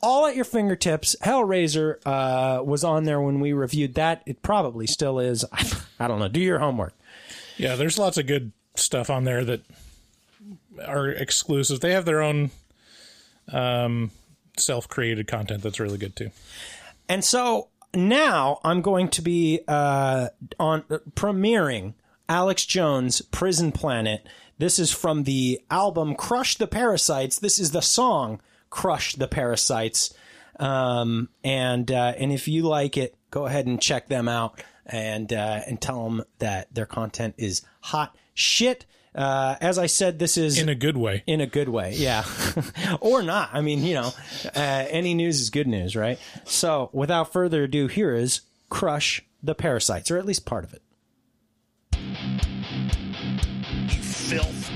all 0.01 0.25
at 0.25 0.35
your 0.35 0.45
fingertips. 0.45 1.15
Hellraiser 1.21 1.97
uh, 2.05 2.63
was 2.63 2.83
on 2.83 3.03
there 3.03 3.19
when 3.19 3.39
we 3.39 3.53
reviewed 3.53 3.95
that. 3.95 4.21
It 4.25 4.41
probably 4.41 4.87
still 4.87 5.19
is. 5.19 5.43
I 5.99 6.07
don't 6.07 6.19
know. 6.19 6.27
Do 6.27 6.39
your 6.39 6.59
homework. 6.59 6.93
Yeah, 7.57 7.75
there's 7.75 7.97
lots 7.97 8.17
of 8.17 8.27
good 8.27 8.51
stuff 8.75 9.09
on 9.09 9.23
there 9.23 9.43
that 9.43 9.61
are 10.85 11.09
exclusive. 11.09 11.79
They 11.79 11.93
have 11.93 12.05
their 12.05 12.21
own 12.21 12.51
um, 13.51 14.11
self-created 14.57 15.27
content 15.27 15.63
that's 15.63 15.79
really 15.79 15.97
good 15.97 16.15
too. 16.15 16.31
And 17.09 17.23
so 17.23 17.69
now 17.93 18.59
I'm 18.63 18.81
going 18.81 19.09
to 19.09 19.21
be 19.21 19.61
uh, 19.67 20.29
on 20.59 20.81
premiering 21.15 21.93
Alex 22.29 22.65
Jones' 22.65 23.21
Prison 23.21 23.71
Planet. 23.71 24.27
This 24.57 24.79
is 24.79 24.91
from 24.91 25.23
the 25.23 25.61
album 25.69 26.15
Crush 26.15 26.57
the 26.57 26.67
Parasites. 26.67 27.39
This 27.39 27.59
is 27.59 27.71
the 27.71 27.81
song 27.81 28.41
Crush 28.69 29.15
the 29.15 29.27
Parasites. 29.27 30.13
Um, 30.59 31.29
and 31.43 31.91
uh, 31.91 32.13
and 32.17 32.31
if 32.31 32.47
you 32.47 32.63
like 32.63 32.97
it, 32.97 33.15
go 33.29 33.45
ahead 33.45 33.67
and 33.67 33.81
check 33.81 34.07
them 34.07 34.27
out 34.27 34.61
and 34.85 35.31
uh, 35.31 35.61
and 35.67 35.79
tell 35.79 36.03
them 36.03 36.23
that 36.39 36.73
their 36.73 36.87
content 36.87 37.35
is 37.37 37.61
hot 37.81 38.15
shit. 38.33 38.85
Uh, 39.17 39.55
as 39.61 39.79
I 39.79 39.87
said, 39.87 40.19
this 40.19 40.37
is 40.37 40.59
In 40.59 40.69
a 40.69 40.75
good 40.75 40.95
way. 40.95 41.23
in 41.25 41.41
a 41.41 41.47
good 41.47 41.69
way, 41.69 41.93
yeah, 41.95 42.23
or 43.01 43.23
not. 43.23 43.49
I 43.51 43.61
mean, 43.61 43.83
you 43.83 43.95
know, 43.95 44.13
uh, 44.55 44.85
any 44.89 45.15
news 45.15 45.41
is 45.41 45.49
good 45.49 45.65
news, 45.67 45.95
right? 45.95 46.19
So, 46.45 46.91
without 46.93 47.33
further 47.33 47.63
ado, 47.63 47.87
here 47.87 48.13
is 48.13 48.41
"Crush 48.69 49.23
the 49.41 49.55
Parasites," 49.55 50.11
or 50.11 50.17
at 50.19 50.25
least 50.27 50.45
part 50.45 50.63
of 50.65 50.73
it. 50.75 50.81
You 53.89 54.01
filth. 54.03 54.69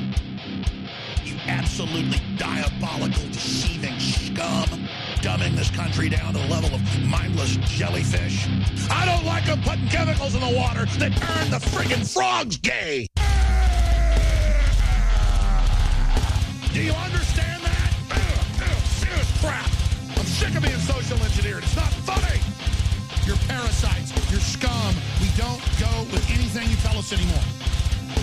You 1.23 1.35
absolutely 1.47 2.17
diabolical, 2.37 3.23
deceiving 3.31 3.99
scum. 3.99 4.87
Dumbing 5.21 5.55
this 5.55 5.69
country 5.69 6.09
down 6.09 6.33
to 6.33 6.39
the 6.39 6.47
level 6.47 6.73
of 6.73 6.81
mindless 7.03 7.57
jellyfish. 7.57 8.47
I 8.89 9.05
don't 9.05 9.23
like 9.23 9.45
them 9.45 9.61
putting 9.61 9.87
chemicals 9.87 10.33
in 10.33 10.41
the 10.41 10.49
water 10.57 10.85
that 10.97 11.11
turn 11.15 11.51
the 11.51 11.57
friggin' 11.57 12.11
frogs 12.11 12.57
gay. 12.57 13.05
Do 16.73 16.81
you 16.81 16.93
understand 16.93 17.61
that? 17.63 17.91
Ugh, 18.11 18.63
ugh, 18.63 18.83
Serious 18.95 19.27
crap. 19.43 19.67
I'm 20.15 20.23
sick 20.23 20.55
of 20.55 20.63
being 20.63 20.79
social 20.79 21.19
engineered. 21.19 21.63
It's 21.63 21.75
not 21.75 21.91
funny. 22.07 22.39
You're 23.27 23.35
parasites. 23.51 24.15
You're 24.31 24.39
scum. 24.39 24.95
We 25.19 25.27
don't 25.35 25.59
go 25.75 25.91
with 26.15 26.23
anything 26.31 26.71
you 26.71 26.77
tell 26.79 26.95
us 26.97 27.11
anymore. 27.11 27.43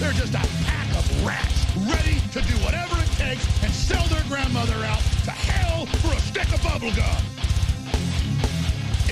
They're 0.00 0.16
just 0.16 0.32
a 0.32 0.40
pack 0.64 0.88
of 0.96 1.04
rats, 1.26 1.68
ready 1.92 2.24
to 2.32 2.40
do 2.40 2.56
whatever 2.64 2.96
it 2.96 3.12
takes 3.20 3.44
and 3.62 3.70
sell 3.70 4.06
their 4.08 4.24
grandmother 4.32 4.80
out 4.80 5.04
to 5.28 5.30
hell 5.30 5.84
for 6.00 6.16
a 6.16 6.20
stick 6.20 6.48
of 6.48 6.62
bubble 6.62 6.92
gum. 6.96 7.20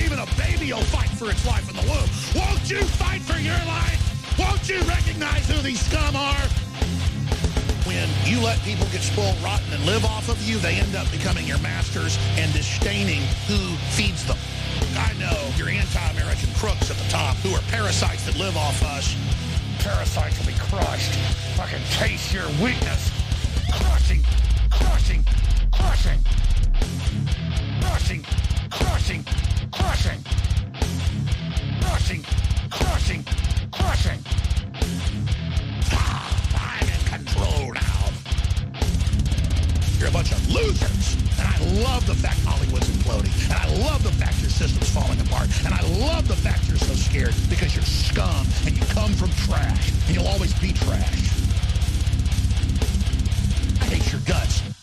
Even 0.01 0.17
a 0.19 0.27
baby 0.41 0.73
will 0.73 0.81
fight 0.89 1.13
for 1.13 1.29
its 1.31 1.45
life 1.45 1.69
in 1.69 1.77
the 1.77 1.85
womb. 1.85 2.09
Won't 2.33 2.71
you 2.71 2.81
fight 2.97 3.21
for 3.21 3.37
your 3.37 3.61
life? 3.69 4.01
Won't 4.39 4.67
you 4.67 4.81
recognize 4.89 5.45
who 5.51 5.61
these 5.61 5.85
scum 5.85 6.17
are? 6.17 6.66
When 7.87 8.09
you 8.25 8.43
let 8.43 8.59
people 8.63 8.85
get 8.87 9.01
spoiled 9.01 9.37
rotten 9.45 9.73
and 9.73 9.87
live 9.87 10.05
off 10.05 10.29
of 10.29 10.43
you, 10.43 10.59
they 10.59 10.75
end 10.75 10.97
up 10.97 11.09
becoming 11.13 11.47
your 11.47 11.59
masters 11.59 12.19
and 12.37 12.53
disdaining 12.53 13.23
who 13.47 13.59
feeds 13.95 14.27
them. 14.27 14.37
I 14.99 15.13
know 15.21 15.37
you're 15.57 15.69
anti-American 15.69 16.49
crooks 16.55 16.91
at 16.91 16.97
the 16.97 17.09
top 17.09 17.37
who 17.37 17.55
are 17.55 17.63
parasites 17.71 18.27
that 18.27 18.37
live 18.37 18.57
off 18.57 18.83
us. 18.83 19.15
Parasites 19.79 20.37
will 20.41 20.47
be 20.47 20.59
crushed. 20.59 21.15
I 21.61 21.67
can 21.69 21.81
taste 21.93 22.35
your 22.35 22.49
weakness. 22.61 23.09
Crushing, 23.71 24.23
crushing, 24.69 25.25
crushing. 25.71 26.19
Crushing, 27.83 28.25
crushing, 28.69 29.25
crushing. 29.71 30.25
Crushing, 31.81 32.25
crushing, 32.69 33.25
crushing. 33.71 34.19
You're 39.99 40.09
a 40.09 40.13
bunch 40.13 40.31
of 40.31 40.53
losers. 40.53 41.17
And 41.39 41.49
I 41.49 41.83
love 41.83 42.07
the 42.07 42.15
fact 42.15 42.39
Hollywood's 42.45 42.89
imploding. 42.91 43.33
And 43.45 43.55
I 43.55 43.67
love 43.91 44.03
the 44.03 44.13
fact 44.13 44.41
your 44.41 44.51
system's 44.51 44.91
falling 44.91 45.21
apart. 45.21 45.49
And 45.65 45.75
I 45.75 45.81
love 46.07 46.29
the 46.29 46.37
fact 46.37 46.69
you're 46.69 46.77
so 46.77 46.95
scared 46.95 47.35
because 47.49 47.75
you're 47.75 47.85
scum 47.85 48.47
and 48.67 48.77
you 48.77 48.85
come 48.87 49.13
from 49.15 49.31
trash. 49.49 49.93
And 50.07 50.15
you'll 50.15 50.29
always 50.29 50.53
be 50.61 50.73
trash. 50.73 51.31
I 53.81 53.85
hate 53.87 54.13
your 54.13 54.21
guts. 54.27 54.76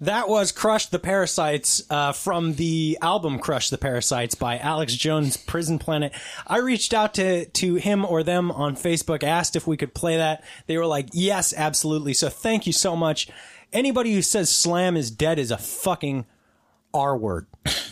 That 0.00 0.28
was 0.28 0.52
Crush 0.52 0.86
the 0.86 0.98
Parasites 0.98 1.82
uh, 1.88 2.12
from 2.12 2.54
the 2.54 2.98
album 3.00 3.38
Crush 3.38 3.70
the 3.70 3.78
Parasites 3.78 4.34
by 4.34 4.58
Alex 4.58 4.94
Jones, 4.94 5.38
Prison 5.38 5.78
Planet. 5.78 6.12
I 6.46 6.58
reached 6.58 6.92
out 6.92 7.14
to, 7.14 7.46
to 7.46 7.76
him 7.76 8.04
or 8.04 8.22
them 8.22 8.50
on 8.50 8.76
Facebook, 8.76 9.22
asked 9.22 9.56
if 9.56 9.66
we 9.66 9.78
could 9.78 9.94
play 9.94 10.18
that. 10.18 10.44
They 10.66 10.76
were 10.76 10.86
like, 10.86 11.08
yes, 11.12 11.54
absolutely. 11.56 12.12
So 12.12 12.28
thank 12.28 12.66
you 12.66 12.74
so 12.74 12.94
much. 12.94 13.28
Anybody 13.72 14.12
who 14.12 14.20
says 14.20 14.50
Slam 14.50 14.98
is 14.98 15.10
dead 15.10 15.38
is 15.38 15.50
a 15.50 15.58
fucking 15.58 16.26
R 16.92 17.16
word. 17.16 17.46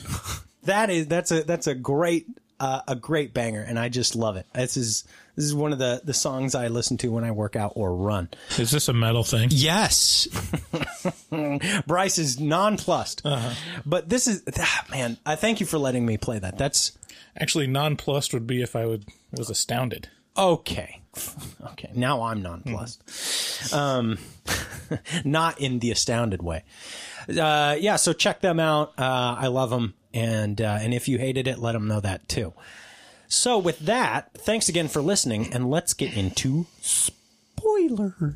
that 0.65 0.91
is, 0.91 1.07
that's 1.07 1.33
a, 1.33 1.43
that's 1.43 1.67
a 1.67 1.75
great, 1.75 2.27
uh, 2.61 2.83
a 2.89 2.95
great 2.97 3.35
banger. 3.35 3.61
And 3.63 3.79
I 3.79 3.89
just 3.89 4.15
love 4.17 4.37
it. 4.37 4.47
This 4.55 4.77
is, 4.77 5.05
this 5.37 5.45
is 5.45 5.55
one 5.55 5.73
of 5.73 5.79
the, 5.79 6.01
the 6.05 6.15
songs 6.15 6.55
I 6.55 6.69
listen 6.69 6.97
to 6.99 7.09
when 7.11 7.25
I 7.25 7.31
work 7.31 7.57
out 7.57 7.73
or 7.75 7.95
run. 7.95 8.29
Is 8.59 8.71
this 8.71 8.89
a 8.89 8.93
metal 8.93 9.25
thing? 9.25 9.49
Yes. 9.53 10.29
Bryce 11.87 12.19
is 12.19 12.39
nonplussed. 12.41 13.23
But 13.85 14.09
this 14.09 14.27
is, 14.27 14.43
ah, 14.59 14.85
man, 14.91 15.19
I 15.27 15.37
thank 15.37 15.61
you 15.61 15.67
for 15.67 15.79
letting 15.79 16.07
me 16.07 16.17
play 16.17 16.39
that. 16.39 16.57
That's 16.59 16.93
Actually, 17.37 17.67
nonplussed 17.67 18.33
would 18.33 18.47
be 18.47 18.63
if 18.63 18.77
I 18.77 18.87
would 18.87 19.07
was 19.33 19.51
astounded. 19.51 20.09
okay. 20.37 21.01
Okay. 21.73 21.91
Now 21.95 22.23
I'm 22.23 22.43
nonplussed. 22.43 23.73
Um, 23.73 24.19
not 25.25 25.61
in 25.61 25.79
the 25.81 25.91
astounded 25.93 26.43
way. 26.43 26.63
Uh, 27.29 27.77
yeah. 27.79 27.97
So 27.97 28.13
check 28.13 28.41
them 28.41 28.61
out. 28.61 28.93
Uh, 28.99 29.37
I 29.39 29.47
love 29.49 29.71
them. 29.71 29.95
And, 30.15 30.61
uh, 30.61 30.79
and 30.81 30.95
if 30.95 31.09
you 31.09 31.19
hated 31.19 31.47
it, 31.49 31.59
let 31.59 31.73
them 31.73 31.89
know 31.89 32.01
that 32.01 32.29
too. 32.29 32.55
So 33.27 33.59
with 33.59 33.81
that, 33.81 34.31
thanks 34.35 34.69
again 34.69 34.87
for 34.87 35.03
listening 35.03 35.53
and 35.53 35.69
let's 35.69 35.93
get 35.93 36.17
into 36.17 36.67
spoilers. 36.81 38.35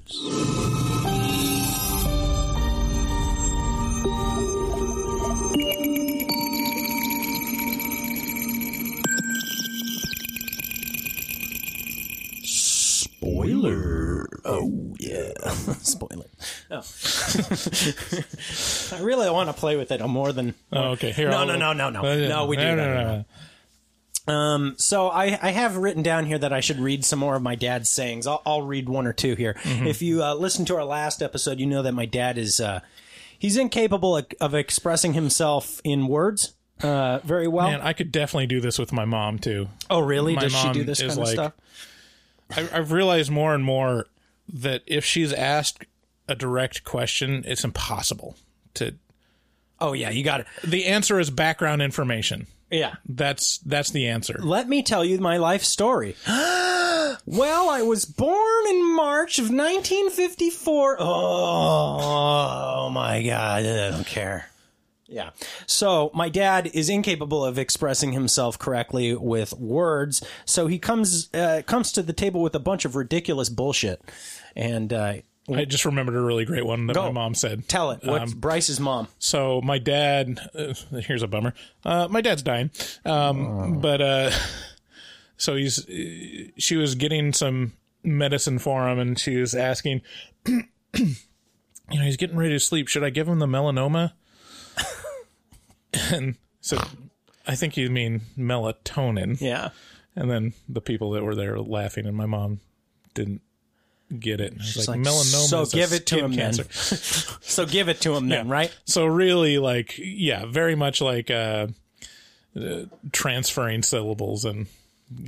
Spoiler. 12.42 14.26
Oh 14.44 14.77
yeah, 15.18 15.50
spoiler. 15.82 16.26
Oh. 16.70 16.82
I 18.92 19.00
really 19.00 19.30
want 19.30 19.48
to 19.48 19.52
play 19.54 19.76
with 19.76 19.90
it 19.92 20.04
more 20.06 20.32
than. 20.32 20.54
Oh, 20.72 20.90
okay. 20.90 21.12
Here, 21.12 21.30
No, 21.30 21.38
I'll- 21.38 21.46
no, 21.46 21.56
no, 21.56 21.72
no, 21.72 21.90
no. 21.90 22.00
Uh. 22.02 22.28
No, 22.28 22.46
we 22.46 22.56
do. 22.56 22.62
No, 22.62 22.76
No, 22.76 22.84
no, 22.84 22.94
no, 22.94 23.04
no, 23.04 23.16
no. 23.18 23.24
Um, 24.32 24.74
so 24.76 25.08
I, 25.08 25.38
I 25.40 25.52
have 25.52 25.78
written 25.78 26.02
down 26.02 26.26
here 26.26 26.36
that 26.38 26.52
I 26.52 26.60
should 26.60 26.80
read 26.80 27.02
some 27.02 27.18
more 27.18 27.34
of 27.34 27.40
my 27.42 27.54
dad's 27.54 27.88
sayings. 27.88 28.26
I'll, 28.26 28.42
I'll 28.44 28.60
read 28.60 28.86
one 28.86 29.06
or 29.06 29.14
two 29.14 29.34
here. 29.36 29.54
Mm-hmm. 29.62 29.86
If 29.86 30.02
you 30.02 30.22
uh, 30.22 30.34
listen 30.34 30.66
to 30.66 30.76
our 30.76 30.84
last 30.84 31.22
episode, 31.22 31.58
you 31.58 31.64
know 31.66 31.82
that 31.82 31.92
my 31.92 32.04
dad 32.04 32.36
is 32.36 32.60
uh, 32.60 32.80
he's 33.38 33.56
incapable 33.56 34.18
of, 34.18 34.26
of 34.38 34.54
expressing 34.54 35.14
himself 35.14 35.80
in 35.82 36.08
words 36.08 36.52
uh, 36.82 37.20
very 37.24 37.48
well. 37.48 37.70
Man, 37.70 37.80
I 37.80 37.94
could 37.94 38.12
definitely 38.12 38.48
do 38.48 38.60
this 38.60 38.78
with 38.78 38.92
my 38.92 39.06
mom 39.06 39.38
too. 39.38 39.68
oh, 39.88 40.00
really? 40.00 40.34
my 40.34 40.42
Does 40.42 40.54
she 40.54 40.72
do 40.72 40.84
this 40.84 41.00
kind 41.00 41.12
of 41.12 41.18
like- 41.18 41.28
stuff? 41.28 41.52
I, 42.54 42.68
I've 42.72 42.92
realized 42.92 43.30
more 43.30 43.54
and 43.54 43.64
more 43.64 44.06
that 44.52 44.82
if 44.86 45.04
she's 45.04 45.32
asked 45.32 45.84
a 46.28 46.34
direct 46.34 46.84
question, 46.84 47.44
it's 47.46 47.64
impossible 47.64 48.36
to. 48.74 48.94
Oh 49.80 49.92
yeah, 49.92 50.10
you 50.10 50.24
got 50.24 50.40
it. 50.40 50.46
The 50.64 50.86
answer 50.86 51.20
is 51.20 51.30
background 51.30 51.82
information. 51.82 52.46
Yeah. 52.70 52.96
That's 53.08 53.58
that's 53.58 53.90
the 53.90 54.08
answer. 54.08 54.38
Let 54.40 54.68
me 54.68 54.82
tell 54.82 55.04
you 55.04 55.18
my 55.18 55.36
life 55.38 55.64
story. 55.64 56.16
well, 56.26 57.70
I 57.70 57.82
was 57.82 58.04
born 58.04 58.66
in 58.68 58.94
March 58.94 59.38
of 59.38 59.44
1954. 59.46 60.96
Oh, 61.00 61.98
oh 62.00 62.90
my 62.90 63.22
God. 63.22 63.64
I 63.64 63.90
don't 63.90 64.06
care. 64.06 64.50
Yeah. 65.08 65.30
So 65.66 66.10
my 66.14 66.28
dad 66.28 66.70
is 66.74 66.88
incapable 66.90 67.42
of 67.44 67.58
expressing 67.58 68.12
himself 68.12 68.58
correctly 68.58 69.14
with 69.14 69.54
words. 69.54 70.22
So 70.44 70.66
he 70.66 70.78
comes 70.78 71.32
uh, 71.34 71.62
comes 71.66 71.92
to 71.92 72.02
the 72.02 72.12
table 72.12 72.42
with 72.42 72.54
a 72.54 72.58
bunch 72.60 72.84
of 72.84 72.94
ridiculous 72.94 73.48
bullshit. 73.48 74.02
And 74.54 74.92
uh, 74.92 75.14
I 75.50 75.64
just 75.64 75.86
remembered 75.86 76.14
a 76.14 76.20
really 76.20 76.44
great 76.44 76.66
one 76.66 76.86
that 76.88 76.94
Go. 76.94 77.04
my 77.06 77.12
mom 77.12 77.34
said. 77.34 77.66
tell 77.68 77.90
it. 77.92 78.00
What's 78.04 78.32
Um, 78.34 78.38
Bryce's 78.38 78.78
mom? 78.80 79.08
So 79.18 79.62
my 79.62 79.78
dad, 79.78 80.40
uh, 80.54 80.74
here's 81.00 81.22
a 81.22 81.26
bummer. 81.28 81.54
Uh, 81.86 82.06
my 82.10 82.20
dad's 82.20 82.42
dying, 82.42 82.70
um, 83.06 83.80
but 83.80 84.02
uh, 84.02 84.30
so 85.38 85.56
he's 85.56 85.86
she 86.58 86.76
was 86.76 86.96
getting 86.96 87.32
some 87.32 87.72
medicine 88.02 88.58
for 88.58 88.88
him, 88.90 88.98
and 88.98 89.18
she 89.18 89.36
was 89.36 89.54
asking, 89.54 90.02
you 90.46 90.66
know, 90.94 92.02
he's 92.02 92.18
getting 92.18 92.36
ready 92.36 92.52
to 92.52 92.60
sleep. 92.60 92.88
Should 92.88 93.04
I 93.04 93.08
give 93.10 93.26
him 93.26 93.38
the 93.38 93.46
melanoma? 93.46 94.12
And 95.92 96.36
so 96.60 96.78
I 97.46 97.54
think 97.54 97.76
you 97.76 97.90
mean 97.90 98.22
melatonin. 98.38 99.40
Yeah. 99.40 99.70
And 100.16 100.30
then 100.30 100.52
the 100.68 100.80
people 100.80 101.12
that 101.12 101.22
were 101.24 101.34
there 101.34 101.58
laughing, 101.60 102.06
and 102.06 102.16
my 102.16 102.26
mom 102.26 102.60
didn't 103.14 103.40
get 104.18 104.40
it. 104.40 104.54
She's 104.62 104.88
like, 104.88 104.98
like, 104.98 105.06
melanoma. 105.06 105.46
"So 105.48 105.62
is 105.62 105.72
a 105.72 105.76
give 105.76 105.92
it 105.92 106.06
to 106.06 106.18
him 106.18 106.32
then." 106.32 106.54
cancer. 106.54 106.64
So 107.42 107.66
give 107.66 107.88
it 107.88 108.00
to 108.02 108.14
him 108.14 108.28
then, 108.28 108.46
Yeah. 108.46 108.52
right? 108.52 108.76
So 108.84 109.06
really, 109.06 109.58
like, 109.58 109.94
yeah, 109.98 110.44
very 110.46 110.74
much 110.74 111.00
like 111.00 111.30
uh, 111.30 111.68
uh, 112.58 112.82
transferring 113.12 113.82
syllables 113.82 114.44
and 114.44 114.66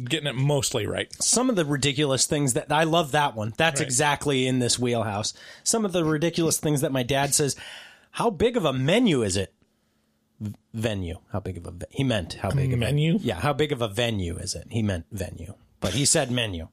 getting 0.04 0.26
it 0.26 0.34
mostly 0.36 0.86
right. 0.86 1.10
some 1.22 1.48
of 1.48 1.56
the 1.56 1.64
ridiculous 1.64 2.26
things 2.26 2.52
that 2.52 2.70
I 2.70 2.84
love 2.84 3.12
that 3.12 3.34
one. 3.34 3.54
That's 3.56 3.80
Right. 3.80 3.86
exactly 3.86 4.46
in 4.46 4.58
this 4.58 4.78
wheelhouse. 4.78 5.32
Some 5.64 5.84
of 5.84 5.92
the 5.92 6.04
ridiculous 6.04 6.58
things 6.58 6.82
that 6.82 6.92
my 6.92 7.02
dad 7.02 7.34
says. 7.34 7.56
How 8.12 8.28
big 8.28 8.56
of 8.56 8.64
a 8.64 8.72
menu 8.72 9.22
is 9.22 9.36
it? 9.36 9.54
Venue. 10.72 11.18
How 11.32 11.40
big 11.40 11.56
of 11.58 11.66
a 11.66 11.70
ve- 11.70 11.86
he 11.90 12.04
meant 12.04 12.34
how 12.34 12.50
big 12.50 12.72
of 12.72 12.78
Menu? 12.78 13.16
A, 13.16 13.18
yeah, 13.18 13.40
how 13.40 13.52
big 13.52 13.72
of 13.72 13.82
a 13.82 13.88
venue 13.88 14.36
is 14.36 14.54
it? 14.54 14.66
He 14.70 14.82
meant 14.82 15.04
venue, 15.12 15.54
but 15.80 15.92
he 15.92 16.04
said 16.04 16.30
menu. 16.30 16.68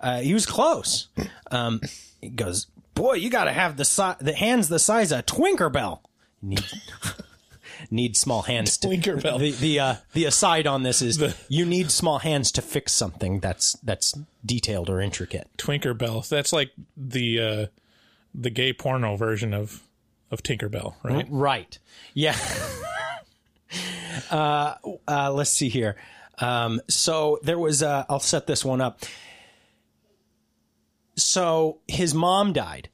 Uh, 0.00 0.20
he 0.20 0.32
was 0.34 0.46
close. 0.46 1.08
Um, 1.50 1.80
he 2.20 2.28
goes, 2.28 2.66
boy, 2.94 3.14
you 3.14 3.30
got 3.30 3.44
to 3.44 3.52
have 3.52 3.76
the 3.76 3.84
si- 3.84 4.14
the 4.20 4.32
hands 4.32 4.68
the 4.68 4.78
size 4.78 5.12
of 5.12 5.26
Twinkerbell. 5.26 6.00
Need 6.42 6.64
need 7.90 8.16
small 8.16 8.42
hands. 8.42 8.76
To, 8.78 8.88
Tinkerbell. 8.88 9.38
The 9.38 9.50
the 9.52 9.80
uh, 9.80 9.94
the 10.12 10.24
aside 10.24 10.66
on 10.66 10.82
this 10.82 11.02
is 11.02 11.34
you 11.48 11.64
need 11.64 11.90
small 11.90 12.18
hands 12.18 12.50
to 12.52 12.62
fix 12.62 12.92
something 12.92 13.40
that's 13.40 13.74
that's 13.82 14.14
detailed 14.44 14.90
or 14.90 15.00
intricate. 15.00 15.48
Twinkerbell. 15.58 16.28
That's 16.28 16.52
like 16.52 16.70
the 16.96 17.40
uh, 17.40 17.66
the 18.34 18.50
gay 18.50 18.72
porno 18.72 19.16
version 19.16 19.54
of 19.54 19.82
of 20.30 20.42
Tinkerbell, 20.42 20.94
right? 21.02 21.26
Right. 21.30 21.78
Yeah. 22.14 22.36
uh, 24.30 24.74
uh, 25.06 25.32
let's 25.32 25.50
see 25.50 25.68
here. 25.68 25.96
Um, 26.38 26.80
so 26.88 27.38
there 27.42 27.58
was, 27.58 27.82
uh, 27.82 28.04
I'll 28.08 28.20
set 28.20 28.46
this 28.46 28.64
one 28.64 28.80
up. 28.80 29.00
So 31.16 31.78
his 31.88 32.14
mom 32.14 32.52
died. 32.52 32.90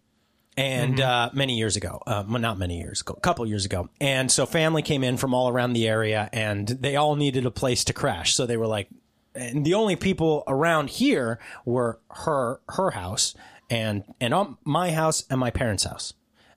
And 0.54 1.00
uh, 1.00 1.30
many 1.32 1.56
years 1.56 1.76
ago, 1.76 2.02
uh, 2.06 2.24
not 2.28 2.58
many 2.58 2.78
years 2.78 3.00
ago, 3.00 3.14
a 3.16 3.20
couple 3.20 3.46
years 3.46 3.64
ago, 3.64 3.88
and 4.02 4.30
so 4.30 4.44
family 4.44 4.82
came 4.82 5.02
in 5.02 5.16
from 5.16 5.32
all 5.32 5.48
around 5.48 5.72
the 5.72 5.88
area, 5.88 6.28
and 6.30 6.68
they 6.68 6.94
all 6.94 7.16
needed 7.16 7.46
a 7.46 7.50
place 7.50 7.84
to 7.84 7.94
crash. 7.94 8.34
So 8.34 8.44
they 8.44 8.58
were 8.58 8.66
like, 8.66 8.88
and 9.34 9.64
the 9.64 9.72
only 9.72 9.96
people 9.96 10.44
around 10.46 10.90
here 10.90 11.38
were 11.64 12.00
her 12.10 12.60
her 12.68 12.90
house 12.90 13.34
and 13.70 14.04
and 14.20 14.34
my 14.62 14.92
house 14.92 15.24
and 15.30 15.40
my 15.40 15.50
parents' 15.50 15.84
house. 15.84 16.12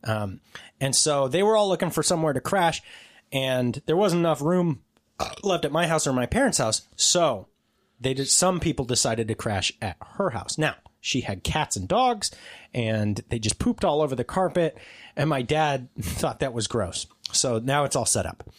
Um, 0.06 0.40
and 0.80 0.96
so 0.96 1.28
they 1.28 1.44
were 1.44 1.58
all 1.58 1.68
looking 1.68 1.90
for 1.90 2.04
somewhere 2.04 2.34
to 2.34 2.42
crash, 2.42 2.82
and 3.32 3.82
there 3.86 3.98
wasn't 3.98 4.20
enough 4.20 4.42
room 4.42 4.82
left 5.44 5.66
at 5.66 5.72
my 5.72 5.88
house 5.88 6.06
or 6.06 6.14
my 6.14 6.26
parents' 6.26 6.58
house. 6.58 6.88
So 6.96 7.48
they 8.00 8.14
did. 8.14 8.28
Some 8.28 8.60
people 8.60 8.86
decided 8.86 9.28
to 9.28 9.36
crash 9.36 9.72
at 9.82 9.98
her 10.18 10.32
house. 10.32 10.58
Now 10.58 10.76
she 11.02 11.22
had 11.22 11.44
cats 11.44 11.76
and 11.76 11.88
dogs, 11.88 12.32
and 12.74 13.22
they 13.30 13.40
just 13.40 13.60
pooped 13.60 13.86
all 13.86 14.02
over 14.02 14.16
the 14.16 14.24
carpet. 14.24 14.78
And 15.16 15.30
my 15.30 15.42
dad 15.42 15.90
thought 16.02 16.40
that 16.40 16.54
was 16.54 16.68
gross. 16.68 17.08
So 17.32 17.60
now 17.60 17.84
it's 17.84 17.96
all 17.96 18.06
set 18.06 18.26
up. 18.26 18.50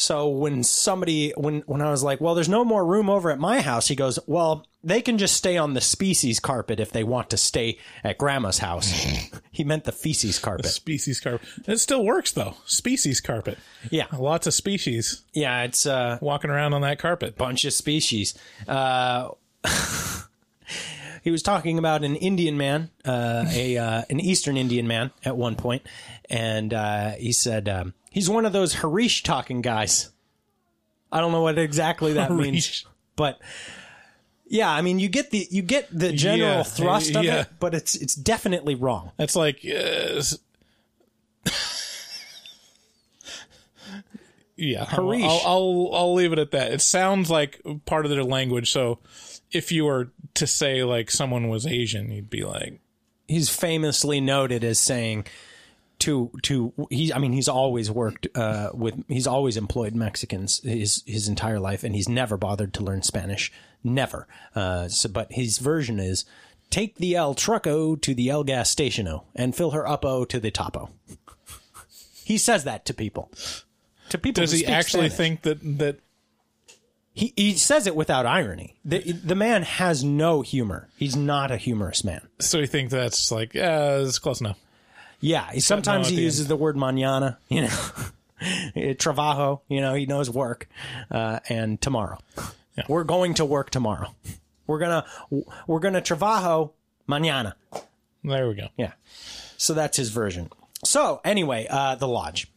So 0.00 0.28
when 0.28 0.62
somebody 0.62 1.32
when 1.36 1.62
when 1.66 1.82
I 1.82 1.90
was 1.90 2.04
like, 2.04 2.20
"Well, 2.20 2.36
there's 2.36 2.48
no 2.48 2.64
more 2.64 2.86
room 2.86 3.10
over 3.10 3.32
at 3.32 3.40
my 3.40 3.60
house," 3.62 3.88
he 3.88 3.96
goes, 3.96 4.16
"Well, 4.28 4.64
they 4.84 5.02
can 5.02 5.18
just 5.18 5.34
stay 5.34 5.56
on 5.56 5.74
the 5.74 5.80
species 5.80 6.38
carpet 6.38 6.78
if 6.78 6.92
they 6.92 7.02
want 7.02 7.30
to 7.30 7.36
stay 7.36 7.78
at 8.04 8.16
grandma's 8.16 8.58
house." 8.58 8.88
he 9.50 9.64
meant 9.64 9.82
the 9.82 9.90
feces 9.90 10.38
carpet. 10.38 10.66
Species 10.66 11.18
carpet. 11.18 11.48
It 11.66 11.78
still 11.80 12.04
works 12.04 12.30
though. 12.30 12.54
Species 12.64 13.20
carpet. 13.20 13.58
Yeah. 13.90 14.06
Lots 14.16 14.46
of 14.46 14.54
species 14.54 15.24
Yeah, 15.32 15.64
it's 15.64 15.84
uh 15.84 16.18
walking 16.20 16.50
around 16.50 16.74
on 16.74 16.82
that 16.82 17.00
carpet. 17.00 17.36
bunch 17.36 17.64
of 17.64 17.72
species. 17.72 18.38
Uh 18.68 19.30
He 21.24 21.32
was 21.32 21.42
talking 21.42 21.78
about 21.78 22.04
an 22.04 22.14
Indian 22.16 22.56
man, 22.56 22.90
uh, 23.04 23.44
a 23.50 23.76
uh, 23.76 24.02
an 24.08 24.20
Eastern 24.20 24.56
Indian 24.56 24.86
man, 24.86 25.10
at 25.24 25.36
one 25.36 25.56
point, 25.56 25.82
and 26.30 26.72
uh, 26.72 27.10
he 27.12 27.32
said 27.32 27.68
um, 27.68 27.92
he's 28.18 28.28
one 28.28 28.44
of 28.44 28.52
those 28.52 28.74
Harish 28.74 29.22
talking 29.22 29.60
guys. 29.62 30.10
I 31.12 31.20
don't 31.20 31.30
know 31.30 31.42
what 31.42 31.56
exactly 31.56 32.14
that 32.14 32.32
means, 32.32 32.84
but 33.14 33.38
yeah, 34.48 34.68
I 34.68 34.82
mean 34.82 34.98
you 34.98 35.08
get 35.08 35.30
the 35.30 35.46
you 35.50 35.62
get 35.62 35.86
the 35.96 36.12
general 36.12 36.48
Yeah, 36.58 36.62
thrust 36.64 37.14
of 37.14 37.22
yeah. 37.22 37.42
it, 37.42 37.48
but 37.60 37.74
it's 37.74 37.94
it's 37.94 38.16
definitely 38.16 38.74
wrong. 38.74 39.12
That's 39.18 39.36
like, 39.36 39.58
uh, 39.64 40.20
yeah. 44.56 44.84
Harish. 44.84 45.22
I'll, 45.22 45.40
I'll 45.46 45.90
I'll 45.92 46.14
leave 46.14 46.32
it 46.32 46.40
at 46.40 46.50
that. 46.50 46.72
It 46.72 46.82
sounds 46.82 47.30
like 47.30 47.60
part 47.86 48.04
of 48.04 48.10
their 48.10 48.24
language. 48.24 48.72
So, 48.72 48.98
if 49.52 49.70
you 49.70 49.84
were 49.84 50.10
to 50.34 50.46
say 50.48 50.82
like 50.82 51.12
someone 51.12 51.48
was 51.48 51.68
Asian, 51.68 52.10
you'd 52.10 52.30
be 52.30 52.44
like, 52.44 52.80
he's 53.28 53.48
famously 53.48 54.20
noted 54.20 54.64
as 54.64 54.80
saying 54.80 55.24
to 56.00 56.30
to 56.42 56.72
he 56.90 57.12
I 57.12 57.18
mean 57.18 57.32
he's 57.32 57.48
always 57.48 57.90
worked 57.90 58.28
uh, 58.34 58.70
with 58.72 59.02
he's 59.08 59.26
always 59.26 59.56
employed 59.56 59.94
Mexicans 59.94 60.60
his 60.62 61.02
his 61.06 61.28
entire 61.28 61.58
life 61.58 61.82
and 61.82 61.94
he's 61.94 62.08
never 62.08 62.36
bothered 62.36 62.72
to 62.74 62.82
learn 62.82 63.02
Spanish. 63.02 63.52
Never. 63.82 64.26
Uh, 64.54 64.88
so 64.88 65.08
but 65.08 65.32
his 65.32 65.58
version 65.58 65.98
is 65.98 66.24
take 66.70 66.96
the 66.96 67.16
El 67.16 67.34
Trucko 67.34 68.00
to 68.00 68.14
the 68.14 68.28
El 68.28 68.44
Gas 68.44 68.74
Stationo 68.74 69.24
and 69.34 69.56
fill 69.56 69.72
her 69.72 69.86
up-o 69.88 70.24
to 70.26 70.38
the 70.38 70.50
topo. 70.50 70.90
He 72.24 72.38
says 72.38 72.64
that 72.64 72.84
to 72.86 72.94
people. 72.94 73.30
To 74.10 74.18
people 74.18 74.42
does 74.42 74.52
he 74.52 74.66
actually 74.66 75.08
Spanish. 75.08 75.40
think 75.40 75.42
that 75.42 75.78
that 75.78 76.00
he 77.12 77.32
he 77.36 77.54
says 77.54 77.86
it 77.86 77.96
without 77.96 78.26
irony. 78.26 78.76
The 78.84 79.12
the 79.12 79.34
man 79.34 79.62
has 79.64 80.04
no 80.04 80.42
humor. 80.42 80.88
He's 80.96 81.16
not 81.16 81.50
a 81.50 81.56
humorous 81.56 82.04
man. 82.04 82.28
So 82.38 82.58
you 82.58 82.66
think 82.66 82.90
that's 82.90 83.32
like 83.32 83.54
yeah, 83.54 83.96
it's 83.96 84.18
close 84.18 84.40
enough. 84.40 84.58
Yeah, 85.20 85.50
he, 85.50 85.60
sometimes 85.60 86.08
he 86.08 86.20
uses 86.20 86.46
the 86.46 86.56
word 86.56 86.76
mañana, 86.76 87.36
you 87.48 87.62
know, 87.62 87.90
Eh, 88.40 88.94
trabajo, 88.94 89.60
you 89.68 89.80
know, 89.80 89.94
he 89.94 90.06
knows 90.06 90.30
work, 90.30 90.68
uh, 91.10 91.40
and 91.48 91.80
tomorrow. 91.80 92.18
Yeah. 92.76 92.84
We're 92.88 93.04
going 93.04 93.34
to 93.34 93.44
work 93.44 93.70
tomorrow. 93.70 94.14
We're 94.66 94.78
gonna, 94.78 95.04
we're 95.66 95.80
gonna 95.80 96.02
trabajo 96.02 96.72
mañana. 97.08 97.54
There 98.22 98.48
we 98.48 98.54
go. 98.54 98.68
Yeah. 98.76 98.92
So 99.56 99.74
that's 99.74 99.96
his 99.96 100.10
version. 100.10 100.50
So 100.84 101.20
anyway, 101.24 101.66
uh, 101.68 101.96
the 101.96 102.06
lodge. 102.06 102.48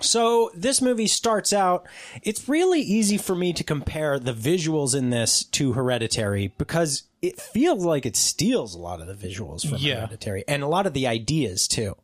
So 0.00 0.50
this 0.54 0.80
movie 0.80 1.06
starts 1.06 1.52
out. 1.52 1.86
It's 2.22 2.48
really 2.48 2.80
easy 2.80 3.18
for 3.18 3.34
me 3.34 3.52
to 3.52 3.62
compare 3.62 4.18
the 4.18 4.32
visuals 4.32 4.94
in 4.94 5.10
this 5.10 5.44
to 5.44 5.72
Hereditary 5.72 6.52
because 6.58 7.04
it 7.28 7.40
feels 7.40 7.84
like 7.84 8.04
it 8.06 8.16
steals 8.16 8.74
a 8.74 8.78
lot 8.78 9.00
of 9.00 9.06
the 9.06 9.14
visuals 9.14 9.68
from 9.68 9.78
Yeah. 9.78 9.96
Hereditary 9.96 10.44
and 10.46 10.62
a 10.62 10.68
lot 10.68 10.86
of 10.86 10.92
the 10.94 11.06
ideas 11.06 11.66
too. 11.68 11.96